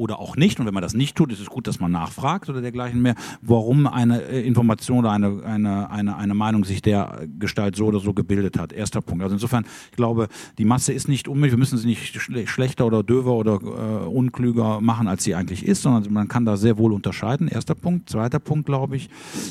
oder 0.00 0.18
auch 0.18 0.34
nicht. 0.34 0.58
Und 0.58 0.66
wenn 0.66 0.72
man 0.72 0.82
das 0.82 0.94
nicht 0.94 1.14
tut, 1.14 1.30
ist 1.30 1.40
es 1.40 1.46
gut, 1.50 1.66
dass 1.66 1.78
man 1.78 1.92
nachfragt 1.92 2.48
oder 2.48 2.62
dergleichen 2.62 3.02
mehr, 3.02 3.14
warum 3.42 3.86
eine 3.86 4.22
äh, 4.22 4.40
Information 4.46 5.00
oder 5.00 5.10
eine, 5.10 5.44
eine, 5.44 5.90
eine, 5.90 6.16
eine 6.16 6.34
Meinung 6.34 6.64
sich 6.64 6.80
der 6.80 7.26
Gestalt 7.38 7.76
so 7.76 7.86
oder 7.86 8.00
so 8.00 8.14
gebildet 8.14 8.58
hat. 8.58 8.72
Erster 8.72 9.02
Punkt. 9.02 9.22
Also 9.22 9.34
insofern, 9.34 9.66
ich 9.90 9.96
glaube, 9.96 10.28
die 10.56 10.64
Masse 10.64 10.94
ist 10.94 11.06
nicht 11.06 11.28
unmöglich. 11.28 11.52
Wir 11.52 11.58
müssen 11.58 11.76
sie 11.76 11.86
nicht 11.86 12.18
schlechter 12.48 12.86
oder 12.86 13.02
döver 13.02 13.34
oder 13.34 13.60
äh, 13.60 14.06
unklüger 14.06 14.80
machen, 14.80 15.06
als 15.06 15.22
sie 15.22 15.34
eigentlich 15.34 15.66
ist, 15.66 15.82
sondern 15.82 16.10
man 16.10 16.28
kann 16.28 16.46
da 16.46 16.56
sehr 16.56 16.78
wohl 16.78 16.94
unterscheiden. 16.94 17.46
Erster 17.48 17.74
Punkt. 17.74 18.08
Zweiter 18.08 18.38
Punkt, 18.38 18.64
glaube 18.64 18.96
ich, 18.96 19.10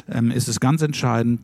ähm, 0.10 0.32
ist 0.32 0.48
es 0.48 0.60
ganz 0.60 0.82
entscheidend, 0.82 1.42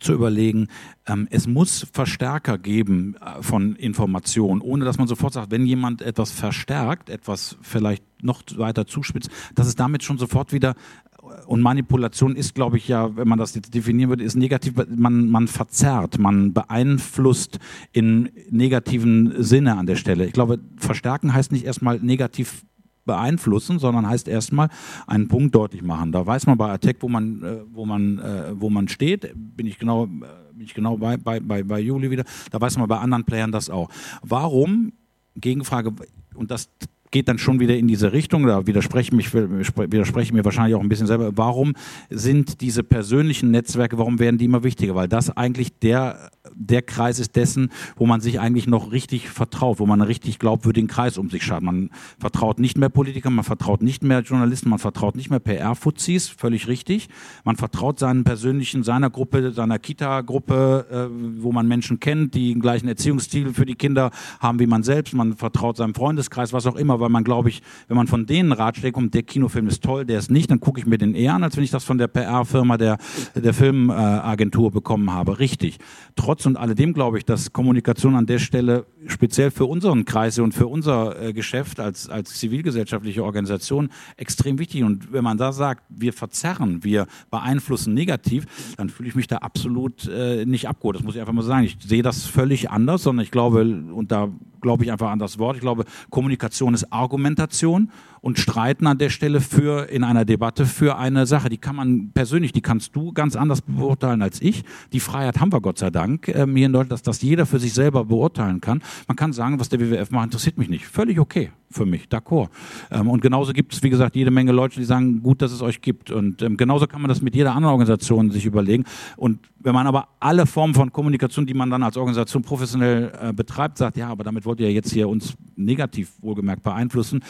zu 0.00 0.12
überlegen, 0.12 0.68
ähm, 1.06 1.26
es 1.30 1.46
muss 1.46 1.86
Verstärker 1.92 2.58
geben 2.58 3.16
äh, 3.16 3.42
von 3.42 3.76
Informationen, 3.76 4.60
ohne 4.60 4.84
dass 4.84 4.98
man 4.98 5.08
sofort 5.08 5.34
sagt, 5.34 5.50
wenn 5.50 5.66
jemand 5.66 6.02
etwas 6.02 6.30
verstärkt, 6.30 7.10
etwas 7.10 7.56
vielleicht 7.62 8.04
noch 8.22 8.42
weiter 8.56 8.86
zuspitzt, 8.86 9.30
dass 9.54 9.66
es 9.66 9.74
damit 9.74 10.02
schon 10.02 10.18
sofort 10.18 10.52
wieder 10.52 10.74
äh, 11.22 11.44
und 11.46 11.60
Manipulation 11.60 12.36
ist, 12.36 12.54
glaube 12.54 12.76
ich, 12.76 12.88
ja, 12.88 13.16
wenn 13.16 13.28
man 13.28 13.38
das 13.38 13.54
jetzt 13.54 13.74
definieren 13.74 14.10
würde, 14.10 14.24
ist 14.24 14.36
negativ, 14.36 14.74
man, 14.88 15.28
man 15.30 15.48
verzerrt, 15.48 16.18
man 16.18 16.52
beeinflusst 16.52 17.58
in 17.92 18.30
negativen 18.50 19.42
Sinne 19.42 19.76
an 19.76 19.86
der 19.86 19.96
Stelle. 19.96 20.26
Ich 20.26 20.32
glaube, 20.32 20.58
verstärken 20.76 21.32
heißt 21.32 21.52
nicht 21.52 21.64
erstmal 21.64 21.98
negativ 22.00 22.64
beeinflussen, 23.06 23.78
sondern 23.78 24.08
heißt 24.08 24.28
erstmal 24.28 24.68
einen 25.06 25.28
Punkt 25.28 25.54
deutlich 25.54 25.82
machen. 25.82 26.12
Da 26.12 26.26
weiß 26.26 26.46
man 26.46 26.58
bei 26.58 26.70
Attack, 26.70 26.96
wo 27.00 27.08
man, 27.08 27.42
äh, 27.42 27.60
wo 27.72 27.86
man, 27.86 28.18
äh, 28.18 28.60
wo 28.60 28.68
man 28.68 28.88
steht. 28.88 29.32
Bin 29.34 29.66
ich 29.66 29.78
genau, 29.78 30.04
äh, 30.04 30.08
bin 30.52 30.64
ich 30.64 30.74
genau 30.74 30.96
bei, 30.98 31.16
bei, 31.16 31.40
bei, 31.40 31.62
bei 31.62 31.80
Juli 31.80 32.10
wieder. 32.10 32.24
Da 32.50 32.60
weiß 32.60 32.76
man 32.76 32.88
bei 32.88 32.98
anderen 32.98 33.24
Playern 33.24 33.52
das 33.52 33.70
auch. 33.70 33.88
Warum? 34.22 34.92
Gegenfrage, 35.36 35.92
und 36.34 36.50
das 36.50 36.70
geht 37.10 37.28
dann 37.28 37.38
schon 37.38 37.60
wieder 37.60 37.76
in 37.76 37.88
diese 37.88 38.12
Richtung, 38.12 38.46
da 38.46 38.66
widerspreche, 38.66 39.14
mich, 39.14 39.32
widerspreche 39.34 40.26
ich 40.26 40.32
mir 40.32 40.44
wahrscheinlich 40.44 40.74
auch 40.74 40.80
ein 40.80 40.88
bisschen 40.88 41.06
selber, 41.06 41.32
warum 41.36 41.74
sind 42.10 42.60
diese 42.60 42.82
persönlichen 42.82 43.50
Netzwerke, 43.50 43.98
warum 43.98 44.18
werden 44.18 44.38
die 44.38 44.44
immer 44.44 44.64
wichtiger? 44.64 44.94
Weil 44.94 45.08
das 45.08 45.36
eigentlich 45.36 45.78
der 45.78 46.30
der 46.54 46.82
Kreis 46.82 47.18
ist 47.18 47.36
dessen, 47.36 47.70
wo 47.96 48.06
man 48.06 48.20
sich 48.20 48.40
eigentlich 48.40 48.66
noch 48.66 48.92
richtig 48.92 49.28
vertraut, 49.28 49.78
wo 49.78 49.86
man 49.86 50.00
einen 50.00 50.08
richtig 50.08 50.38
glaubwürdigen 50.38 50.88
Kreis 50.88 51.18
um 51.18 51.30
sich 51.30 51.44
schaut. 51.44 51.62
Man 51.62 51.90
vertraut 52.18 52.58
nicht 52.58 52.78
mehr 52.78 52.88
Politikern, 52.88 53.34
man 53.34 53.44
vertraut 53.44 53.82
nicht 53.82 54.02
mehr 54.02 54.20
Journalisten, 54.20 54.70
man 54.70 54.78
vertraut 54.78 55.16
nicht 55.16 55.30
mehr 55.30 55.40
PR-Fuzis, 55.40 56.28
völlig 56.28 56.68
richtig. 56.68 57.08
Man 57.44 57.56
vertraut 57.56 57.98
seinen 57.98 58.24
persönlichen, 58.24 58.82
seiner 58.82 59.10
Gruppe, 59.10 59.52
seiner 59.52 59.78
Kita-Gruppe, 59.78 60.86
äh, 60.90 61.42
wo 61.42 61.52
man 61.52 61.68
Menschen 61.68 62.00
kennt, 62.00 62.34
die 62.34 62.52
den 62.52 62.60
gleichen 62.60 62.88
Erziehungsstil 62.88 63.52
für 63.52 63.66
die 63.66 63.74
Kinder 63.74 64.10
haben 64.40 64.58
wie 64.58 64.66
man 64.66 64.82
selbst. 64.82 65.14
Man 65.14 65.34
vertraut 65.34 65.76
seinem 65.76 65.94
Freundeskreis, 65.94 66.52
was 66.52 66.66
auch 66.66 66.76
immer, 66.76 66.95
weil 67.00 67.08
man, 67.08 67.24
glaube 67.24 67.48
ich, 67.48 67.62
wenn 67.88 67.96
man 67.96 68.06
von 68.06 68.26
denen 68.26 68.52
Ratschläge 68.52 68.92
kommt, 68.92 69.14
der 69.14 69.22
Kinofilm 69.22 69.66
ist 69.68 69.82
toll, 69.82 70.04
der 70.04 70.18
ist 70.18 70.30
nicht, 70.30 70.50
dann 70.50 70.60
gucke 70.60 70.80
ich 70.80 70.86
mir 70.86 70.98
den 70.98 71.14
eher 71.14 71.34
an, 71.34 71.42
als 71.42 71.56
wenn 71.56 71.64
ich 71.64 71.70
das 71.70 71.84
von 71.84 71.98
der 71.98 72.08
PR-Firma 72.08 72.76
der, 72.76 72.98
der 73.34 73.54
Filmagentur 73.54 74.70
bekommen 74.70 75.12
habe. 75.12 75.38
Richtig. 75.38 75.78
Trotz 76.14 76.46
und 76.46 76.56
alledem 76.56 76.92
glaube 76.92 77.18
ich, 77.18 77.24
dass 77.24 77.52
Kommunikation 77.52 78.16
an 78.16 78.26
der 78.26 78.38
Stelle 78.38 78.86
speziell 79.06 79.50
für 79.50 79.66
unseren 79.66 80.04
Kreise 80.04 80.42
und 80.42 80.52
für 80.52 80.66
unser 80.66 81.20
äh, 81.20 81.32
Geschäft 81.32 81.80
als, 81.80 82.08
als 82.08 82.34
zivilgesellschaftliche 82.34 83.24
Organisation 83.24 83.90
extrem 84.16 84.58
wichtig. 84.58 84.82
Und 84.82 85.12
wenn 85.12 85.24
man 85.24 85.38
da 85.38 85.52
sagt, 85.52 85.84
wir 85.88 86.12
verzerren, 86.12 86.82
wir 86.82 87.06
beeinflussen 87.30 87.94
negativ, 87.94 88.46
dann 88.76 88.88
fühle 88.88 89.08
ich 89.08 89.14
mich 89.14 89.26
da 89.26 89.38
absolut 89.38 90.08
äh, 90.08 90.44
nicht 90.44 90.68
abgeholt. 90.68 90.96
Das 90.96 91.04
muss 91.04 91.14
ich 91.14 91.20
einfach 91.20 91.32
mal 91.32 91.42
sagen. 91.42 91.64
Ich 91.64 91.78
sehe 91.80 92.02
das 92.02 92.26
völlig 92.26 92.70
anders, 92.70 93.02
sondern 93.02 93.24
ich 93.24 93.30
glaube, 93.30 93.62
und 93.62 94.10
da 94.10 94.28
glaube 94.60 94.84
ich 94.84 94.92
einfach 94.92 95.10
an 95.10 95.18
das 95.18 95.38
Wort, 95.38 95.56
ich 95.56 95.62
glaube, 95.62 95.84
Kommunikation 96.10 96.74
ist 96.74 96.92
Argumentation 96.92 97.90
und 98.26 98.40
streiten 98.40 98.88
an 98.88 98.98
der 98.98 99.08
Stelle 99.08 99.40
für 99.40 99.88
in 99.88 100.02
einer 100.02 100.24
Debatte 100.24 100.66
für 100.66 100.96
eine 100.98 101.26
Sache. 101.26 101.48
Die 101.48 101.58
kann 101.58 101.76
man 101.76 102.10
persönlich, 102.12 102.50
die 102.50 102.60
kannst 102.60 102.96
du 102.96 103.12
ganz 103.12 103.36
anders 103.36 103.62
beurteilen 103.62 104.20
als 104.20 104.42
ich. 104.42 104.64
Die 104.92 104.98
Freiheit 104.98 105.38
haben 105.38 105.52
wir 105.52 105.60
Gott 105.60 105.78
sei 105.78 105.90
Dank 105.90 106.26
ähm, 106.26 106.56
hier 106.56 106.66
in 106.66 106.72
Deutschland, 106.72 106.90
dass 106.90 107.02
das 107.02 107.22
jeder 107.22 107.46
für 107.46 107.60
sich 107.60 107.72
selber 107.72 108.04
beurteilen 108.04 108.60
kann. 108.60 108.82
Man 109.06 109.16
kann 109.16 109.32
sagen, 109.32 109.60
was 109.60 109.68
der 109.68 109.78
WWF 109.78 110.10
macht, 110.10 110.24
interessiert 110.24 110.58
mich 110.58 110.68
nicht. 110.68 110.86
Völlig 110.86 111.20
okay 111.20 111.52
für 111.70 111.86
mich, 111.86 112.06
d'accord. 112.08 112.48
Ähm, 112.90 113.08
und 113.08 113.20
genauso 113.20 113.52
gibt 113.52 113.74
es, 113.74 113.82
wie 113.82 113.90
gesagt, 113.90 114.16
jede 114.16 114.30
Menge 114.30 114.52
Leute, 114.52 114.76
die 114.76 114.84
sagen, 114.84 115.22
gut, 115.22 115.42
dass 115.42 115.52
es 115.52 115.62
euch 115.62 115.80
gibt. 115.80 116.10
Und 116.10 116.42
ähm, 116.42 116.56
genauso 116.56 116.86
kann 116.86 117.02
man 117.02 117.08
das 117.08 117.22
mit 117.22 117.34
jeder 117.34 117.54
anderen 117.54 117.72
Organisation 117.72 118.30
sich 118.30 118.46
überlegen. 118.46 118.84
Und 119.16 119.40
wenn 119.58 119.74
man 119.74 119.86
aber 119.86 120.08
alle 120.20 120.46
Formen 120.46 120.74
von 120.74 120.92
Kommunikation, 120.92 121.46
die 121.46 121.54
man 121.54 121.70
dann 121.70 121.82
als 121.82 121.96
Organisation 121.96 122.42
professionell 122.42 123.12
äh, 123.20 123.32
betreibt, 123.32 123.78
sagt, 123.78 123.96
ja, 123.96 124.08
aber 124.08 124.24
damit 124.24 124.44
wollt 124.44 124.60
ihr 124.60 124.72
jetzt 124.72 124.92
hier 124.92 125.08
uns 125.08 125.34
negativ 125.56 126.12
wohlgemerkt 126.20 126.62
beeinflussen, 126.62 127.22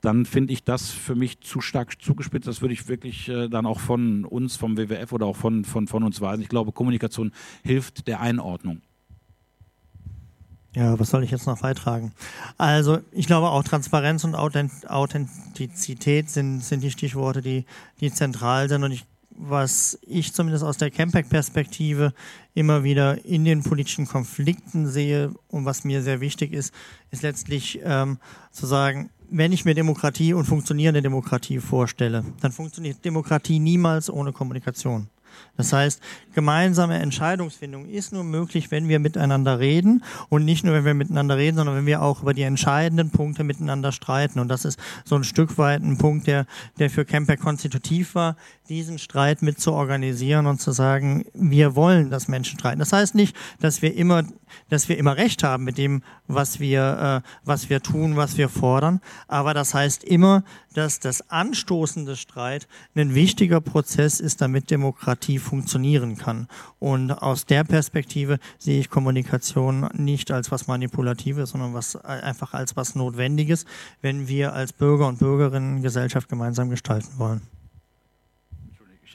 dann 0.00 0.24
finde 0.44 0.52
ich 0.52 0.64
das 0.64 0.90
für 0.90 1.14
mich 1.14 1.40
zu 1.40 1.62
stark 1.62 2.02
zugespitzt. 2.02 2.46
Das 2.46 2.60
würde 2.60 2.74
ich 2.74 2.86
wirklich 2.86 3.30
äh, 3.30 3.48
dann 3.48 3.64
auch 3.64 3.80
von 3.80 4.26
uns, 4.26 4.56
vom 4.56 4.76
WWF 4.76 5.10
oder 5.12 5.24
auch 5.24 5.36
von, 5.36 5.64
von, 5.64 5.88
von 5.88 6.02
uns 6.02 6.20
weisen. 6.20 6.42
Ich 6.42 6.50
glaube, 6.50 6.70
Kommunikation 6.70 7.32
hilft 7.62 8.06
der 8.08 8.20
Einordnung. 8.20 8.82
Ja, 10.74 11.00
was 11.00 11.08
soll 11.08 11.24
ich 11.24 11.30
jetzt 11.30 11.46
noch 11.46 11.62
beitragen? 11.62 12.12
Also, 12.58 12.98
ich 13.10 13.26
glaube 13.26 13.48
auch 13.48 13.64
Transparenz 13.64 14.22
und 14.24 14.34
Authentizität 14.34 16.28
sind, 16.28 16.62
sind 16.62 16.82
die 16.82 16.90
Stichworte, 16.90 17.40
die, 17.40 17.64
die 18.02 18.12
zentral 18.12 18.68
sind. 18.68 18.84
Und 18.84 18.92
ich, 18.92 19.06
was 19.30 19.98
ich 20.02 20.34
zumindest 20.34 20.62
aus 20.62 20.76
der 20.76 20.90
Campact-Perspektive 20.90 22.12
immer 22.52 22.84
wieder 22.84 23.24
in 23.24 23.46
den 23.46 23.62
politischen 23.62 24.06
Konflikten 24.06 24.88
sehe 24.88 25.32
und 25.48 25.64
was 25.64 25.84
mir 25.84 26.02
sehr 26.02 26.20
wichtig 26.20 26.52
ist, 26.52 26.74
ist 27.10 27.22
letztlich 27.22 27.80
ähm, 27.82 28.18
zu 28.50 28.66
sagen, 28.66 29.08
wenn 29.30 29.52
ich 29.52 29.64
mir 29.64 29.74
Demokratie 29.74 30.34
und 30.34 30.44
funktionierende 30.44 31.02
Demokratie 31.02 31.58
vorstelle, 31.58 32.24
dann 32.40 32.52
funktioniert 32.52 33.04
Demokratie 33.04 33.58
niemals 33.58 34.10
ohne 34.10 34.32
Kommunikation. 34.32 35.08
Das 35.56 35.72
heißt, 35.72 36.00
gemeinsame 36.34 36.98
Entscheidungsfindung 36.98 37.86
ist 37.86 38.12
nur 38.12 38.24
möglich, 38.24 38.70
wenn 38.70 38.88
wir 38.88 38.98
miteinander 38.98 39.58
reden 39.60 40.02
und 40.28 40.44
nicht 40.44 40.64
nur, 40.64 40.74
wenn 40.74 40.84
wir 40.84 40.94
miteinander 40.94 41.36
reden, 41.36 41.56
sondern 41.56 41.76
wenn 41.76 41.86
wir 41.86 42.02
auch 42.02 42.22
über 42.22 42.34
die 42.34 42.42
entscheidenden 42.42 43.10
Punkte 43.10 43.44
miteinander 43.44 43.92
streiten. 43.92 44.40
Und 44.40 44.48
das 44.48 44.64
ist 44.64 44.78
so 45.04 45.14
ein 45.14 45.24
Stück 45.24 45.56
weit 45.58 45.82
ein 45.82 45.98
Punkt, 45.98 46.26
der, 46.26 46.46
der 46.78 46.90
für 46.90 47.04
Camper 47.04 47.36
konstitutiv 47.36 48.14
war, 48.14 48.36
diesen 48.68 48.98
Streit 48.98 49.42
mit 49.42 49.60
zu 49.60 49.72
organisieren 49.72 50.46
und 50.46 50.60
zu 50.60 50.72
sagen, 50.72 51.24
wir 51.34 51.76
wollen, 51.76 52.10
dass 52.10 52.28
Menschen 52.28 52.58
streiten. 52.58 52.78
Das 52.78 52.92
heißt 52.92 53.14
nicht, 53.14 53.36
dass 53.60 53.82
wir 53.82 53.94
immer, 53.94 54.24
dass 54.70 54.88
wir 54.88 54.98
immer 54.98 55.16
recht 55.16 55.42
haben 55.44 55.64
mit 55.64 55.78
dem, 55.78 56.02
was 56.26 56.60
wir, 56.60 57.22
äh, 57.24 57.28
was 57.44 57.68
wir 57.68 57.80
tun, 57.80 58.16
was 58.16 58.38
wir 58.38 58.48
fordern. 58.48 59.00
Aber 59.28 59.54
das 59.54 59.74
heißt 59.74 60.04
immer, 60.04 60.44
dass 60.74 61.00
das 61.00 61.30
Anstoßen 61.30 62.04
des 62.04 62.20
Streit 62.20 62.68
ein 62.94 63.14
wichtiger 63.14 63.60
Prozess 63.60 64.20
ist, 64.20 64.40
damit 64.40 64.70
Demokratie 64.70 65.38
funktionieren 65.38 66.16
kann. 66.16 66.48
Und 66.78 67.10
aus 67.10 67.46
der 67.46 67.64
Perspektive 67.64 68.38
sehe 68.58 68.80
ich 68.80 68.90
Kommunikation 68.90 69.88
nicht 69.94 70.30
als 70.30 70.50
was 70.50 70.66
Manipulatives, 70.66 71.50
sondern 71.50 71.74
was 71.74 71.96
einfach 71.96 72.52
als 72.52 72.76
was 72.76 72.94
Notwendiges, 72.94 73.64
wenn 74.02 74.28
wir 74.28 74.52
als 74.52 74.72
Bürger 74.72 75.08
und 75.08 75.18
Bürgerinnen 75.18 75.82
Gesellschaft 75.82 76.28
gemeinsam 76.28 76.70
gestalten 76.70 77.18
wollen 77.18 77.53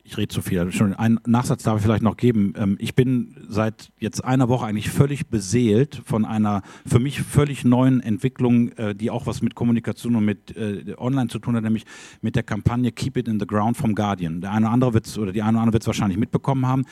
ich 0.09 0.17
rede 0.17 0.33
zu 0.33 0.41
viel. 0.41 0.71
Schon 0.71 0.93
einen 0.93 1.19
Nachsatz 1.27 1.63
darf 1.63 1.77
ich 1.77 1.83
vielleicht 1.83 2.03
noch 2.03 2.17
geben. 2.17 2.53
Ähm, 2.57 2.77
ich 2.79 2.95
bin 2.95 3.35
seit 3.47 3.91
jetzt 3.99 4.23
einer 4.23 4.49
Woche 4.49 4.65
eigentlich 4.65 4.89
völlig 4.89 5.27
beseelt 5.27 6.01
von 6.03 6.25
einer 6.25 6.63
für 6.85 6.99
mich 6.99 7.21
völlig 7.21 7.63
neuen 7.63 8.01
Entwicklung, 8.01 8.69
äh, 8.73 8.95
die 8.95 9.11
auch 9.11 9.27
was 9.27 9.41
mit 9.41 9.55
Kommunikation 9.55 10.15
und 10.15 10.25
mit 10.25 10.57
äh, 10.57 10.95
Online 10.97 11.29
zu 11.29 11.39
tun 11.39 11.55
hat, 11.55 11.63
nämlich 11.63 11.85
mit 12.21 12.35
der 12.35 12.43
Kampagne 12.43 12.91
Keep 12.91 13.17
It 13.17 13.27
in 13.27 13.39
the 13.39 13.45
Ground 13.45 13.77
vom 13.77 13.93
Guardian. 13.93 14.41
Der 14.41 14.51
eine 14.51 14.65
oder 14.65 14.73
andere 14.73 14.93
wird 14.95 15.17
oder 15.17 15.31
die 15.31 15.41
eine 15.41 15.57
oder 15.57 15.61
andere 15.61 15.73
wird 15.73 15.83
es 15.83 15.87
wahrscheinlich 15.87 16.17
mitbekommen 16.17 16.65
haben. 16.65 16.85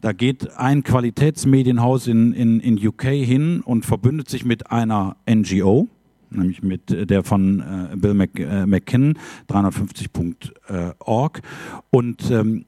Da 0.00 0.12
geht 0.12 0.56
ein 0.56 0.82
Qualitätsmedienhaus 0.82 2.06
in, 2.06 2.32
in, 2.32 2.60
in 2.60 2.86
UK 2.86 3.02
hin 3.02 3.60
und 3.60 3.84
verbündet 3.84 4.30
sich 4.30 4.44
mit 4.44 4.70
einer 4.70 5.16
NGO, 5.28 5.88
nämlich 6.30 6.62
mit 6.62 6.90
äh, 6.90 7.06
der 7.06 7.24
von 7.24 7.60
äh, 7.60 7.96
Bill 7.96 8.14
Mc, 8.14 8.38
äh, 8.38 8.66
McKinnon, 8.66 9.18
350.org 9.48 11.40
und 11.90 12.30
ähm, 12.30 12.64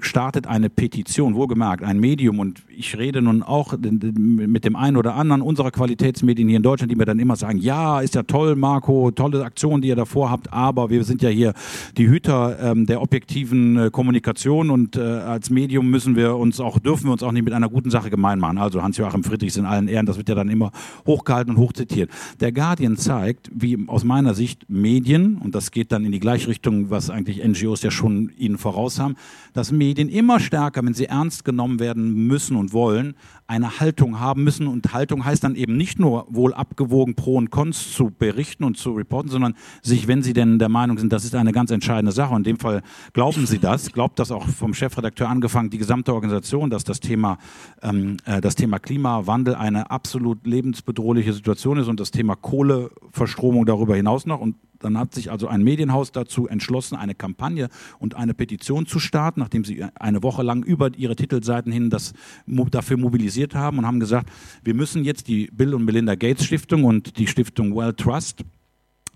startet 0.00 0.46
eine 0.46 0.68
Petition, 0.70 1.34
wohlgemerkt, 1.34 1.82
ein 1.82 1.98
Medium 1.98 2.38
und 2.38 2.62
ich 2.76 2.96
rede 2.96 3.22
nun 3.22 3.42
auch 3.42 3.74
mit 3.78 4.64
dem 4.64 4.76
einen 4.76 4.96
oder 4.96 5.14
anderen 5.14 5.42
unserer 5.42 5.70
Qualitätsmedien 5.70 6.48
hier 6.48 6.58
in 6.58 6.62
Deutschland, 6.62 6.92
die 6.92 6.96
mir 6.96 7.04
dann 7.04 7.18
immer 7.18 7.36
sagen, 7.36 7.58
ja, 7.58 8.00
ist 8.00 8.14
ja 8.14 8.22
toll, 8.22 8.54
Marco, 8.56 9.10
tolle 9.10 9.44
Aktion, 9.44 9.80
die 9.80 9.88
ihr 9.88 9.96
davor 9.96 10.30
habt, 10.30 10.52
aber 10.52 10.90
wir 10.90 11.04
sind 11.04 11.22
ja 11.22 11.28
hier 11.28 11.54
die 11.96 12.08
Hüter 12.08 12.58
ähm, 12.60 12.86
der 12.86 13.00
objektiven 13.02 13.78
äh, 13.78 13.90
Kommunikation 13.90 14.70
und 14.70 14.96
äh, 14.96 15.00
als 15.00 15.50
Medium 15.50 15.88
müssen 15.90 16.16
wir 16.16 16.36
uns 16.36 16.60
auch, 16.60 16.78
dürfen 16.78 17.06
wir 17.06 17.12
uns 17.12 17.22
auch 17.22 17.32
nicht 17.32 17.44
mit 17.44 17.54
einer 17.54 17.68
guten 17.68 17.90
Sache 17.90 18.10
gemein 18.10 18.38
machen. 18.38 18.58
Also 18.58 18.82
Hans-Joachim 18.82 19.24
Friedrichs 19.24 19.56
in 19.56 19.64
allen 19.64 19.88
Ehren, 19.88 20.06
das 20.06 20.18
wird 20.18 20.28
ja 20.28 20.34
dann 20.34 20.48
immer 20.48 20.70
hochgehalten 21.06 21.54
und 21.54 21.60
hochzitiert. 21.60 22.10
Der 22.40 22.52
Guardian 22.52 22.96
zeigt, 22.96 23.50
wie 23.54 23.78
aus 23.86 24.04
meiner 24.04 24.34
Sicht 24.34 24.68
Medien, 24.68 25.38
und 25.38 25.54
das 25.54 25.70
geht 25.70 25.92
dann 25.92 26.04
in 26.04 26.12
die 26.12 26.20
gleiche 26.20 26.48
Richtung, 26.48 26.90
was 26.90 27.10
eigentlich 27.10 27.42
NGOs 27.42 27.82
ja 27.82 27.90
schon 27.90 28.32
ihnen 28.36 28.58
voraus 28.58 28.98
haben, 29.00 29.16
dass 29.54 29.72
Medien 29.72 30.08
immer 30.08 30.40
stärker, 30.40 30.84
wenn 30.84 30.94
sie 30.94 31.06
ernst 31.06 31.44
genommen 31.44 31.80
werden 31.80 32.26
müssen 32.26 32.56
und 32.56 32.65
wollen, 32.72 33.14
eine 33.46 33.80
Haltung 33.80 34.18
haben 34.20 34.44
müssen. 34.44 34.66
Und 34.66 34.92
Haltung 34.92 35.24
heißt 35.24 35.44
dann 35.44 35.54
eben 35.54 35.76
nicht 35.76 35.98
nur 35.98 36.26
wohl 36.28 36.52
abgewogen 36.54 37.14
Pro 37.14 37.36
und 37.36 37.50
Cons 37.50 37.92
zu 37.92 38.10
berichten 38.10 38.64
und 38.64 38.76
zu 38.76 38.92
reporten, 38.92 39.30
sondern 39.30 39.54
sich, 39.82 40.08
wenn 40.08 40.22
sie 40.22 40.32
denn 40.32 40.58
der 40.58 40.68
Meinung 40.68 40.98
sind, 40.98 41.12
das 41.12 41.24
ist 41.24 41.34
eine 41.34 41.52
ganz 41.52 41.70
entscheidende 41.70 42.12
Sache, 42.12 42.34
und 42.34 42.46
in 42.46 42.54
dem 42.54 42.60
Fall 42.60 42.82
glauben 43.12 43.46
sie 43.46 43.58
das, 43.58 43.92
glaubt 43.92 44.18
das 44.18 44.30
auch 44.30 44.46
vom 44.48 44.74
Chefredakteur 44.74 45.28
angefangen, 45.28 45.70
die 45.70 45.78
gesamte 45.78 46.14
Organisation, 46.14 46.70
dass 46.70 46.84
das 46.84 47.00
Thema, 47.00 47.38
ähm, 47.82 48.16
äh, 48.24 48.40
das 48.40 48.54
Thema 48.54 48.78
Klimawandel 48.78 49.54
eine 49.54 49.90
absolut 49.90 50.46
lebensbedrohliche 50.46 51.32
Situation 51.32 51.78
ist 51.78 51.88
und 51.88 52.00
das 52.00 52.10
Thema 52.10 52.36
Kohleverstromung 52.36 53.66
darüber 53.66 53.96
hinaus 53.96 54.26
noch. 54.26 54.40
Und 54.40 54.56
dann 54.78 54.98
hat 54.98 55.14
sich 55.14 55.30
also 55.30 55.48
ein 55.48 55.62
Medienhaus 55.62 56.12
dazu 56.12 56.46
entschlossen, 56.46 56.96
eine 56.96 57.14
Kampagne 57.14 57.68
und 57.98 58.14
eine 58.14 58.34
Petition 58.34 58.86
zu 58.86 58.98
starten, 58.98 59.40
nachdem 59.40 59.64
sie 59.64 59.84
eine 59.94 60.22
Woche 60.22 60.42
lang 60.42 60.62
über 60.62 60.90
ihre 60.96 61.16
Titelseiten 61.16 61.72
hin 61.72 61.90
das 61.90 62.12
dafür 62.46 62.96
mobilisiert 62.96 63.54
haben 63.54 63.78
und 63.78 63.86
haben 63.86 64.00
gesagt, 64.00 64.30
wir 64.64 64.74
müssen 64.74 65.04
jetzt 65.04 65.28
die 65.28 65.48
Bill 65.52 65.74
und 65.74 65.84
Melinda 65.84 66.14
Gates 66.14 66.44
Stiftung 66.44 66.84
und 66.84 67.18
die 67.18 67.26
Stiftung 67.26 67.76
Well 67.76 67.94
Trust 67.94 68.44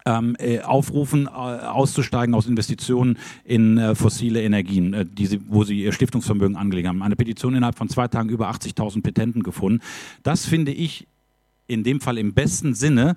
ähm, 0.07 0.37
äh, 0.39 0.61
aufrufen, 0.61 1.27
äh, 1.27 1.31
auszusteigen 1.31 2.35
aus 2.35 2.47
Investitionen 2.47 3.19
in 3.45 3.79
äh, 3.79 3.95
fossile 3.95 4.43
Energien, 4.43 4.95
äh, 4.95 5.07
die 5.07 5.27
sie, 5.27 5.41
wo 5.49 5.65
sie 5.65 5.81
ihr 5.81 5.93
Stiftungsvermögen 5.93 6.57
angelegt 6.57 6.89
haben. 6.89 7.03
Eine 7.03 7.17
Petition 7.17 7.55
innerhalb 7.55 7.77
von 7.77 7.89
zwei 7.89 8.09
Tagen 8.09 8.29
über 8.29 8.51
80.000 8.51 9.03
Petenten 9.03 9.43
gefunden. 9.43 9.81
Das 10.23 10.47
finde 10.47 10.73
ich 10.73 11.07
in 11.67 11.85
dem 11.85 12.01
Fall 12.01 12.19
im 12.19 12.35
besten 12.35 12.75
Sinne 12.75 13.15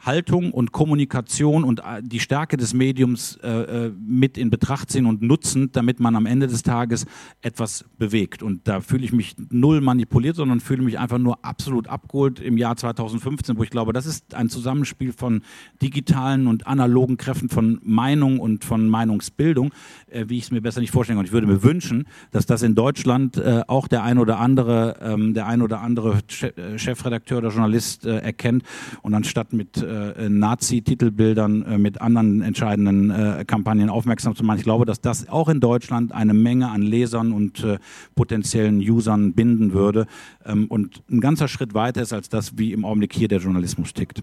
Haltung 0.00 0.52
und 0.52 0.72
Kommunikation 0.72 1.64
und 1.64 1.80
äh, 1.80 2.02
die 2.02 2.20
Stärke 2.20 2.56
des 2.56 2.74
Mediums 2.74 3.36
äh, 3.42 3.48
äh, 3.86 3.92
mit 3.98 4.38
in 4.38 4.50
Betracht 4.50 4.90
ziehen 4.90 5.06
und 5.06 5.22
nutzen, 5.22 5.70
damit 5.72 6.00
man 6.00 6.16
am 6.16 6.26
Ende 6.26 6.46
des 6.46 6.62
Tages 6.62 7.06
etwas 7.42 7.84
bewegt. 7.98 8.42
Und 8.42 8.66
da 8.66 8.80
fühle 8.80 9.04
ich 9.04 9.12
mich 9.12 9.36
null 9.50 9.80
manipuliert, 9.80 10.36
sondern 10.36 10.60
fühle 10.60 10.82
mich 10.82 10.98
einfach 10.98 11.18
nur 11.18 11.44
absolut 11.44 11.88
abgeholt 11.88 12.40
im 12.40 12.56
Jahr 12.56 12.76
2015, 12.76 13.58
wo 13.58 13.62
ich 13.62 13.70
glaube, 13.70 13.92
das 13.92 14.06
ist 14.06 14.34
ein 14.34 14.48
Zusammenspiel 14.48 15.12
von 15.12 15.42
digitalen 15.82 16.46
und 16.46 16.66
analogen 16.66 17.16
Kräften 17.16 17.48
von 17.48 17.80
Meinung 17.82 18.40
und 18.40 18.64
von 18.64 18.88
Meinungsbildung, 18.88 19.72
äh, 20.10 20.24
wie 20.28 20.38
ich 20.38 20.44
es 20.44 20.50
mir 20.50 20.60
besser 20.60 20.80
nicht 20.80 20.90
vorstellen 20.90 21.18
kann. 21.18 21.26
Ich 21.26 21.32
würde 21.32 21.46
mir 21.46 21.62
wünschen, 21.62 22.06
dass 22.30 22.46
das 22.46 22.62
in 22.62 22.74
Deutschland 22.74 23.36
äh, 23.36 23.62
auch 23.66 23.88
der 23.88 24.02
ein 24.02 24.18
oder 24.18 24.38
andere, 24.38 24.96
ähm, 25.02 25.34
der 25.34 25.46
ein 25.46 25.62
oder 25.62 25.80
andere 25.80 26.18
äh, 26.40 26.78
Chefredakteur 26.78 27.38
oder 27.38 27.50
Journalist 27.50 28.06
erkennt 28.06 28.64
und 29.02 29.14
anstatt 29.14 29.52
mit 29.52 29.84
äh, 29.90 30.28
Nazi-Titelbildern 30.28 31.62
äh, 31.62 31.78
mit 31.78 32.00
anderen 32.00 32.42
entscheidenden 32.42 33.10
äh, 33.10 33.44
Kampagnen 33.46 33.90
aufmerksam 33.90 34.34
zu 34.34 34.44
machen. 34.44 34.58
Ich 34.58 34.64
glaube, 34.64 34.84
dass 34.84 35.00
das 35.00 35.28
auch 35.28 35.48
in 35.48 35.60
Deutschland 35.60 36.12
eine 36.12 36.34
Menge 36.34 36.70
an 36.70 36.82
Lesern 36.82 37.32
und 37.32 37.64
äh, 37.64 37.78
potenziellen 38.14 38.78
Usern 38.78 39.32
binden 39.32 39.72
würde 39.72 40.06
ähm, 40.44 40.66
und 40.68 41.02
ein 41.10 41.20
ganzer 41.20 41.48
Schritt 41.48 41.74
weiter 41.74 42.02
ist 42.02 42.12
als 42.12 42.28
das, 42.28 42.58
wie 42.58 42.72
im 42.72 42.84
Augenblick 42.84 43.12
hier 43.12 43.28
der 43.28 43.40
Journalismus 43.40 43.92
tickt. 43.92 44.22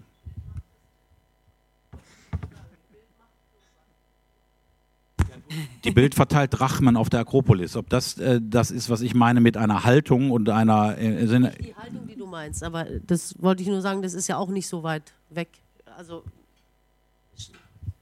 Die 5.88 5.94
Bild 5.94 6.14
verteilt 6.14 6.50
Drachmen 6.52 6.96
auf 6.96 7.08
der 7.08 7.20
Akropolis. 7.20 7.74
Ob 7.76 7.88
das 7.88 8.18
äh, 8.18 8.40
das 8.42 8.70
ist, 8.70 8.90
was 8.90 9.00
ich 9.00 9.14
meine 9.14 9.40
mit 9.40 9.56
einer 9.56 9.84
Haltung 9.84 10.30
und 10.30 10.48
einer 10.50 10.98
äh, 10.98 11.26
Sinne. 11.26 11.52
Die 11.58 11.74
Haltung, 11.74 12.06
die 12.06 12.16
du 12.16 12.26
meinst, 12.26 12.62
aber 12.62 12.84
das 13.06 13.34
wollte 13.38 13.62
ich 13.62 13.68
nur 13.68 13.80
sagen, 13.80 14.02
das 14.02 14.12
ist 14.12 14.28
ja 14.28 14.36
auch 14.36 14.50
nicht 14.50 14.68
so 14.68 14.82
weit 14.82 15.14
weg. 15.30 15.48
Also 15.96 16.22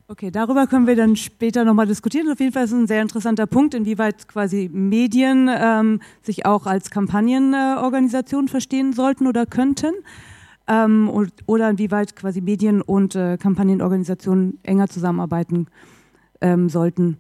Okay, 0.09 0.31
darüber 0.31 0.69
können 0.69 0.87
wir 0.87 0.95
dann 0.95 1.17
später 1.17 1.65
nochmal 1.65 1.89
diskutieren. 1.89 2.31
Auf 2.31 2.39
jeden 2.39 2.53
Fall 2.53 2.65
ist 2.65 2.71
es 2.71 2.79
ein 2.79 2.87
sehr 2.87 3.03
interessanter 3.03 3.47
Punkt, 3.49 3.75
inwieweit 3.75 4.29
quasi 4.29 4.71
Medien 4.73 5.51
ähm, 5.53 6.01
sich 6.23 6.47
auch 6.47 6.67
als 6.67 6.91
Kampagnenorganisation 6.91 8.47
äh, 8.47 8.49
verstehen 8.49 8.93
sollten 8.93 9.27
oder 9.27 9.47
könnten. 9.47 9.95
Ähm, 10.69 11.09
und, 11.09 11.33
oder 11.47 11.69
inwieweit 11.71 12.15
quasi 12.15 12.41
Medien 12.41 12.83
und 12.83 13.17
äh, 13.17 13.37
Kampagnenorganisationen 13.37 14.61
enger 14.63 14.89
zusammenarbeiten 14.89 15.67
ähm, 16.41 16.69
sollten. 16.69 17.19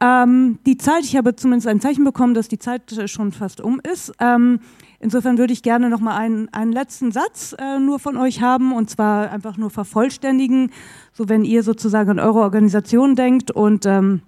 Ähm, 0.00 0.58
die 0.66 0.76
Zeit, 0.76 1.04
ich 1.04 1.16
habe 1.16 1.36
zumindest 1.36 1.66
ein 1.66 1.80
Zeichen 1.80 2.04
bekommen, 2.04 2.34
dass 2.34 2.48
die 2.48 2.58
Zeit 2.58 2.82
schon 3.06 3.32
fast 3.32 3.60
um 3.60 3.80
ist. 3.80 4.12
Ähm, 4.20 4.60
insofern 5.00 5.38
würde 5.38 5.52
ich 5.52 5.62
gerne 5.62 5.88
noch 5.88 6.00
mal 6.00 6.16
einen, 6.16 6.48
einen 6.52 6.72
letzten 6.72 7.12
Satz 7.12 7.54
äh, 7.58 7.78
nur 7.78 7.98
von 7.98 8.16
euch 8.16 8.40
haben 8.40 8.72
und 8.72 8.90
zwar 8.90 9.30
einfach 9.30 9.56
nur 9.56 9.70
vervollständigen, 9.70 10.70
so 11.12 11.28
wenn 11.28 11.44
ihr 11.44 11.62
sozusagen 11.62 12.10
an 12.10 12.18
eure 12.18 12.40
Organisation 12.40 13.16
denkt 13.16 13.50
und 13.50 13.86
ähm, 13.86 14.22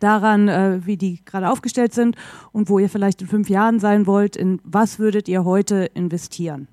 daran, 0.00 0.48
äh, 0.48 0.80
wie 0.84 0.96
die 0.96 1.24
gerade 1.24 1.50
aufgestellt 1.50 1.94
sind 1.94 2.16
und 2.52 2.68
wo 2.68 2.78
ihr 2.78 2.88
vielleicht 2.88 3.22
in 3.22 3.28
fünf 3.28 3.48
Jahren 3.48 3.80
sein 3.80 4.06
wollt, 4.06 4.36
in 4.36 4.60
was 4.64 4.98
würdet 4.98 5.28
ihr 5.28 5.44
heute 5.44 5.90
investieren? 5.94 6.68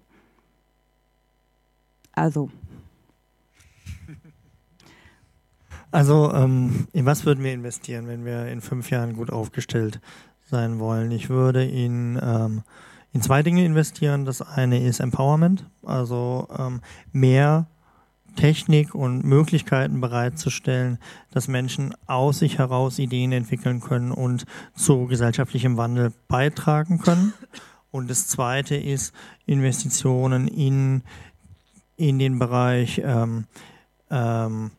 Also 2.13 2.49
Also, 5.95 6.29
ähm, 6.33 6.89
in 6.91 7.05
was 7.05 7.25
würden 7.25 7.41
wir 7.41 7.53
investieren, 7.53 8.09
wenn 8.09 8.25
wir 8.25 8.47
in 8.47 8.59
fünf 8.59 8.89
Jahren 8.89 9.13
gut 9.15 9.31
aufgestellt 9.31 10.01
sein 10.43 10.77
wollen? 10.77 11.09
Ich 11.11 11.29
würde 11.29 11.63
in, 11.63 12.19
ähm, 12.21 12.63
in 13.13 13.21
zwei 13.21 13.43
Dinge 13.43 13.63
investieren. 13.63 14.25
Das 14.25 14.41
eine 14.41 14.83
ist 14.83 14.99
Empowerment, 14.99 15.65
also 15.83 16.49
ähm, 16.59 16.81
mehr 17.13 17.67
Technik 18.35 18.93
und 18.93 19.23
Möglichkeiten 19.23 20.01
bereitzustellen, 20.01 20.99
dass 21.31 21.47
Menschen 21.47 21.95
aus 22.07 22.39
sich 22.39 22.57
heraus 22.57 22.99
Ideen 22.99 23.31
entwickeln 23.31 23.79
können 23.79 24.11
und 24.11 24.43
zu 24.75 25.05
gesellschaftlichem 25.05 25.77
Wandel 25.77 26.11
beitragen 26.27 26.99
können. 26.99 27.33
Und 27.91 28.09
das 28.09 28.27
zweite 28.27 28.75
ist 28.75 29.13
Investitionen 29.45 30.49
in, 30.49 31.03
in 31.95 32.19
den 32.19 32.37
Bereich 32.37 33.01
ähm, 33.01 33.45
ähm, 34.11 34.71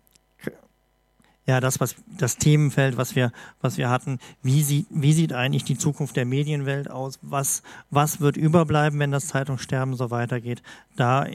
ja, 1.46 1.60
das, 1.60 1.78
was 1.78 1.94
das 2.18 2.38
Themenfeld, 2.38 2.96
was 2.96 3.14
wir, 3.14 3.32
was 3.60 3.78
wir 3.78 3.88
hatten, 3.88 4.18
wie 4.42 4.62
sieht, 4.62 4.86
wie 4.90 5.12
sieht 5.12 5.32
eigentlich 5.32 5.64
die 5.64 5.78
Zukunft 5.78 6.16
der 6.16 6.26
Medienwelt 6.26 6.90
aus? 6.90 7.20
Was, 7.22 7.62
was 7.90 8.20
wird 8.20 8.36
überbleiben, 8.36 8.98
wenn 8.98 9.12
das 9.12 9.28
Zeitungssterben 9.28 9.94
so 9.94 10.10
weitergeht? 10.10 10.62
Da 10.96 11.26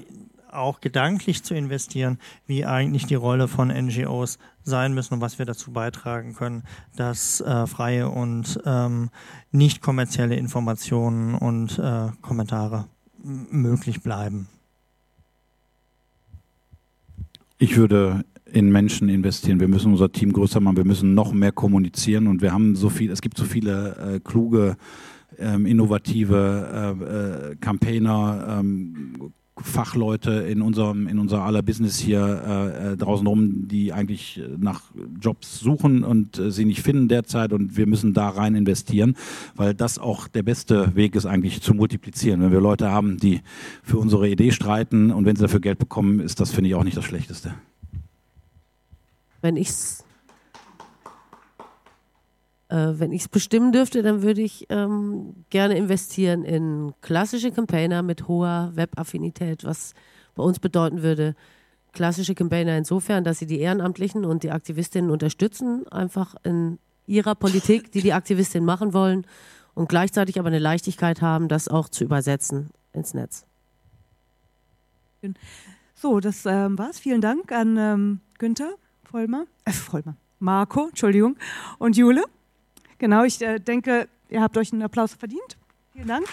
auch 0.52 0.82
gedanklich 0.82 1.44
zu 1.44 1.54
investieren, 1.54 2.20
wie 2.46 2.66
eigentlich 2.66 3.06
die 3.06 3.16
Rolle 3.16 3.48
von 3.48 3.70
NGOs 3.70 4.38
sein 4.64 4.94
müssen 4.94 5.16
und 5.16 5.22
was 5.22 5.40
wir 5.40 5.46
dazu 5.46 5.72
beitragen 5.72 6.36
können, 6.36 6.64
dass 6.98 7.40
äh, 7.40 7.66
freie 7.68 8.10
und 8.10 8.60
ähm, 8.66 9.12
nicht 9.52 9.82
kommerzielle 9.82 10.36
Informationen 10.36 11.36
und 11.36 11.80
äh, 11.80 12.10
Kommentare 12.22 12.86
möglich 13.24 14.02
bleiben. 14.02 14.50
Ich 17.58 17.78
würde 17.78 18.26
in 18.52 18.72
Menschen 18.72 19.10
investieren. 19.10 19.60
Wir 19.60 19.68
müssen 19.68 19.92
unser 19.92 20.12
Team 20.12 20.34
größer 20.34 20.60
machen. 20.60 20.78
Wir 20.78 20.86
müssen 20.86 21.14
noch 21.14 21.34
mehr 21.34 21.52
kommunizieren 21.52 22.28
und 22.28 22.42
wir 22.42 22.52
haben 22.52 22.76
so 22.76 22.90
viel. 22.90 23.12
Es 23.12 23.22
gibt 23.22 23.38
so 23.38 23.46
viele 23.46 24.16
äh, 24.16 24.20
kluge, 24.20 24.78
ähm, 25.38 25.66
innovative 25.66 26.98
äh, 27.02 27.52
äh, 27.52 27.56
Campaigner. 27.58 28.60
Ähm, 28.60 29.34
Fachleute 29.64 30.32
in 30.32 30.62
unserem 30.62 31.08
in 31.08 31.20
unser 31.20 31.44
aller 31.44 31.62
Business 31.62 32.00
hier 32.00 32.20
äh, 32.20 32.94
äh 32.94 32.98
draußen 32.98 33.28
rum, 33.28 33.68
die 33.68 33.94
eigentlich 33.94 34.42
nach 34.58 34.82
Jobs 35.20 35.60
suchen 35.60 36.04
und 36.04 36.40
äh, 36.40 36.52
sie 36.52 36.66
nicht 36.66 36.82
finden 36.82 37.08
derzeit 37.08 37.54
und 37.54 37.78
wir 37.78 37.86
müssen 37.86 38.14
da 38.14 38.30
rein 38.30 38.56
investieren, 38.56 39.16
weil 39.56 39.74
das 39.74 40.00
auch 40.00 40.28
der 40.28 40.44
beste 40.44 40.96
Weg 40.96 41.16
ist 41.16 41.26
eigentlich 41.26 41.62
zu 41.62 41.74
multiplizieren. 41.74 42.42
Wenn 42.42 42.52
wir 42.52 42.62
Leute 42.62 42.92
haben, 42.92 43.18
die 43.18 43.42
für 43.84 43.98
unsere 43.98 44.30
Idee 44.30 44.52
streiten 44.52 45.12
und 45.12 45.26
wenn 45.26 45.36
sie 45.36 45.44
dafür 45.44 45.60
Geld 45.60 45.80
bekommen, 45.80 46.20
ist 46.20 46.40
das 46.40 46.52
finde 46.52 46.70
ich 46.70 46.76
auch 46.76 46.84
nicht 46.84 46.98
das 46.98 47.06
Schlechteste. 47.06 47.54
Wenn 49.42 49.56
ich 49.56 49.70
es 49.70 50.04
äh, 52.72 53.00
wenn 53.00 53.12
ich 53.12 53.24
es 53.24 53.28
bestimmen 53.28 53.74
dürfte, 53.74 54.02
dann 54.02 54.22
würde 54.22 54.42
ich 54.42 54.66
ähm, 54.70 55.46
gerne 55.50 55.76
investieren 55.76 56.44
in 56.44 56.94
klassische 57.02 57.52
Campaigner 57.52 58.02
mit 58.02 58.28
hoher 58.30 58.72
Webaffinität, 58.76 59.66
was 59.66 59.94
bei 60.36 60.44
uns 60.44 60.60
bedeuten 60.60 61.04
würde, 61.04 61.36
klassische 61.92 62.34
Campaigner 62.34 62.78
insofern, 62.78 63.26
dass 63.26 63.40
sie 63.40 63.46
die 63.46 63.60
Ehrenamtlichen 63.60 64.24
und 64.24 64.44
die 64.44 64.52
Aktivistinnen 64.52 65.12
unterstützen, 65.12 65.86
einfach 65.90 66.36
in 66.44 66.80
ihrer 67.08 67.36
Politik, 67.36 67.92
die 67.92 68.02
die 68.02 68.14
Aktivistinnen 68.14 68.66
machen 68.66 68.94
wollen 68.94 69.26
und 69.74 69.90
gleichzeitig 69.90 70.40
aber 70.40 70.48
eine 70.48 70.60
Leichtigkeit 70.60 71.22
haben, 71.22 71.50
das 71.50 71.68
auch 71.68 71.90
zu 71.90 72.06
übersetzen 72.06 72.70
ins 72.94 73.14
Netz. 73.14 73.46
So, 75.94 76.22
das 76.22 76.46
ähm, 76.46 76.80
war's. 76.80 77.00
Vielen 77.00 77.22
Dank 77.22 77.52
an 77.52 77.78
ähm, 77.78 78.20
Günther 78.40 78.76
Vollmer, 79.12 79.46
äh, 79.66 79.74
Vollmer, 79.74 80.16
Marco, 80.40 80.88
Entschuldigung, 80.88 81.36
und 81.80 81.98
Jule. 81.98 82.24
Genau, 82.98 83.24
ich 83.26 83.42
äh, 83.42 83.60
denke, 83.60 84.08
ihr 84.30 84.42
habt 84.42 84.58
euch 84.58 84.72
einen 84.72 84.84
Applaus 84.84 85.14
verdient. 85.14 85.58
Vielen 85.92 86.08
Dank. 86.08 86.26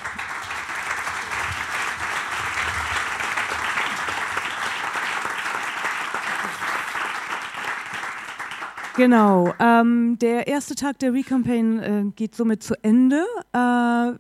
Genau, 8.97 9.55
ähm, 9.59 10.17
der 10.21 10.47
erste 10.47 10.77
Tag 10.77 11.01
der 11.01 11.13
Recampaign 11.13 11.79
äh, 11.81 12.05
geht 12.15 12.37
somit 12.37 12.63
zu 12.63 12.75
Ende. 12.83 13.25
Äh, 13.53 14.13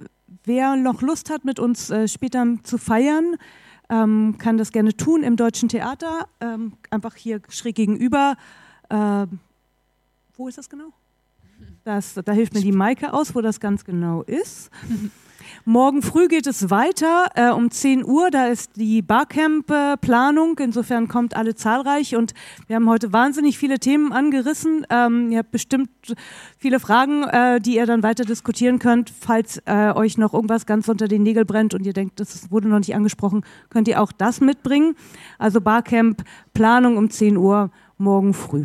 wer 0.44 0.76
noch 0.76 1.01
Lust 1.02 1.30
hat, 1.30 1.44
mit 1.44 1.60
uns 1.60 1.90
äh, 1.90 2.09
später 2.09 2.44
zu 2.64 2.78
feiern, 2.78 3.36
ähm, 3.89 4.36
kann 4.39 4.59
das 4.59 4.73
gerne 4.73 4.97
tun 4.97 5.23
im 5.23 5.36
Deutschen 5.36 5.69
Theater, 5.69 6.28
ähm, 6.40 6.73
einfach 6.90 7.15
hier 7.15 7.40
schräg 7.48 7.77
gegenüber. 7.77 8.36
Ähm, 8.90 9.39
wo 10.36 10.48
ist 10.48 10.59
das 10.59 10.69
genau? 10.69 10.93
Das, 11.85 12.15
da 12.15 12.32
hilft 12.32 12.55
mir 12.55 12.60
die 12.60 12.73
Maike 12.73 13.12
aus, 13.12 13.35
wo 13.35 13.40
das 13.40 13.60
ganz 13.60 13.85
genau 13.85 14.23
ist. 14.23 14.70
Morgen 15.64 16.02
früh 16.02 16.28
geht 16.28 16.46
es 16.46 16.70
weiter 16.70 17.26
äh, 17.34 17.50
um 17.50 17.70
10 17.70 18.04
Uhr. 18.04 18.30
Da 18.30 18.46
ist 18.46 18.72
die 18.76 19.02
Barcamp-Planung. 19.02 20.58
Insofern 20.58 21.08
kommt 21.08 21.36
alle 21.36 21.54
zahlreich. 21.54 22.16
Und 22.16 22.34
wir 22.66 22.76
haben 22.76 22.88
heute 22.88 23.12
wahnsinnig 23.12 23.58
viele 23.58 23.78
Themen 23.78 24.12
angerissen. 24.12 24.86
Ähm, 24.90 25.30
ihr 25.30 25.38
habt 25.38 25.50
bestimmt 25.50 25.90
viele 26.58 26.80
Fragen, 26.80 27.24
äh, 27.24 27.60
die 27.60 27.76
ihr 27.76 27.86
dann 27.86 28.02
weiter 28.02 28.24
diskutieren 28.24 28.78
könnt. 28.78 29.12
Falls 29.20 29.62
äh, 29.66 29.92
euch 29.94 30.18
noch 30.18 30.34
irgendwas 30.34 30.66
ganz 30.66 30.88
unter 30.88 31.08
den 31.08 31.22
Nägeln 31.22 31.46
brennt 31.46 31.74
und 31.74 31.84
ihr 31.86 31.92
denkt, 31.92 32.20
das 32.20 32.50
wurde 32.50 32.68
noch 32.68 32.78
nicht 32.78 32.94
angesprochen, 32.94 33.44
könnt 33.70 33.88
ihr 33.88 34.02
auch 34.02 34.12
das 34.12 34.40
mitbringen. 34.40 34.94
Also 35.38 35.60
Barcamp-Planung 35.60 36.96
um 36.96 37.10
10 37.10 37.36
Uhr 37.36 37.70
morgen 37.96 38.34
früh. 38.34 38.64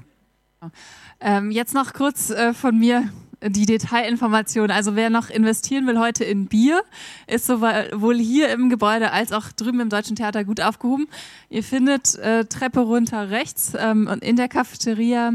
Ähm, 1.19 1.51
jetzt 1.51 1.73
noch 1.73 1.93
kurz 1.93 2.29
äh, 2.29 2.53
von 2.53 2.77
mir 2.77 3.09
die 3.49 3.65
Detailinformation. 3.65 4.71
Also 4.71 4.95
wer 4.95 5.09
noch 5.09 5.29
investieren 5.29 5.87
will 5.87 5.99
heute 5.99 6.23
in 6.23 6.47
Bier, 6.47 6.83
ist 7.27 7.45
sowohl 7.45 8.17
hier 8.17 8.49
im 8.49 8.69
Gebäude 8.69 9.11
als 9.11 9.31
auch 9.31 9.51
drüben 9.51 9.79
im 9.79 9.89
Deutschen 9.89 10.15
Theater 10.15 10.43
gut 10.43 10.61
aufgehoben. 10.61 11.07
Ihr 11.49 11.63
findet 11.63 12.15
äh, 12.15 12.45
Treppe 12.45 12.81
runter 12.81 13.29
rechts 13.29 13.73
ähm, 13.77 14.07
und 14.07 14.23
in 14.23 14.35
der 14.35 14.47
Cafeteria 14.47 15.33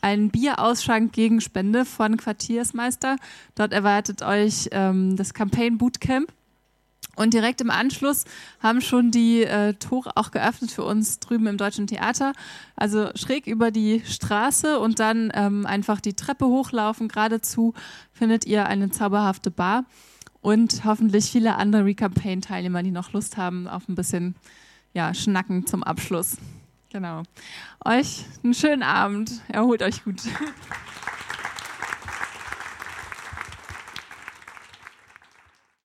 einen 0.00 0.30
Bierausschank 0.30 1.12
gegen 1.12 1.40
Spende 1.40 1.84
von 1.84 2.16
Quartiersmeister. 2.16 3.16
Dort 3.54 3.72
erwartet 3.72 4.22
euch 4.22 4.68
ähm, 4.72 5.16
das 5.16 5.34
Campaign 5.34 5.78
Bootcamp. 5.78 6.32
Und 7.18 7.34
direkt 7.34 7.60
im 7.60 7.70
Anschluss 7.70 8.24
haben 8.60 8.80
schon 8.80 9.10
die 9.10 9.42
äh, 9.42 9.74
Tore 9.74 10.12
auch 10.14 10.30
geöffnet 10.30 10.70
für 10.70 10.84
uns 10.84 11.18
drüben 11.18 11.48
im 11.48 11.56
Deutschen 11.56 11.88
Theater. 11.88 12.32
Also 12.76 13.10
schräg 13.16 13.48
über 13.48 13.72
die 13.72 14.02
Straße 14.06 14.78
und 14.78 15.00
dann 15.00 15.32
ähm, 15.34 15.66
einfach 15.66 16.00
die 16.00 16.14
Treppe 16.14 16.46
hochlaufen. 16.46 17.08
Geradezu 17.08 17.74
findet 18.12 18.46
ihr 18.46 18.66
eine 18.66 18.90
zauberhafte 18.90 19.50
Bar 19.50 19.84
und 20.42 20.84
hoffentlich 20.84 21.24
viele 21.24 21.56
andere 21.56 21.84
Recampaign-Teilnehmer, 21.84 22.84
die 22.84 22.92
noch 22.92 23.12
Lust 23.12 23.36
haben 23.36 23.66
auf 23.66 23.88
ein 23.88 23.96
bisschen 23.96 24.36
ja, 24.94 25.12
Schnacken 25.12 25.66
zum 25.66 25.82
Abschluss. 25.82 26.36
Genau. 26.90 27.24
Euch 27.84 28.24
einen 28.44 28.54
schönen 28.54 28.84
Abend. 28.84 29.42
Erholt 29.48 29.82
euch 29.82 30.04
gut. 30.04 30.22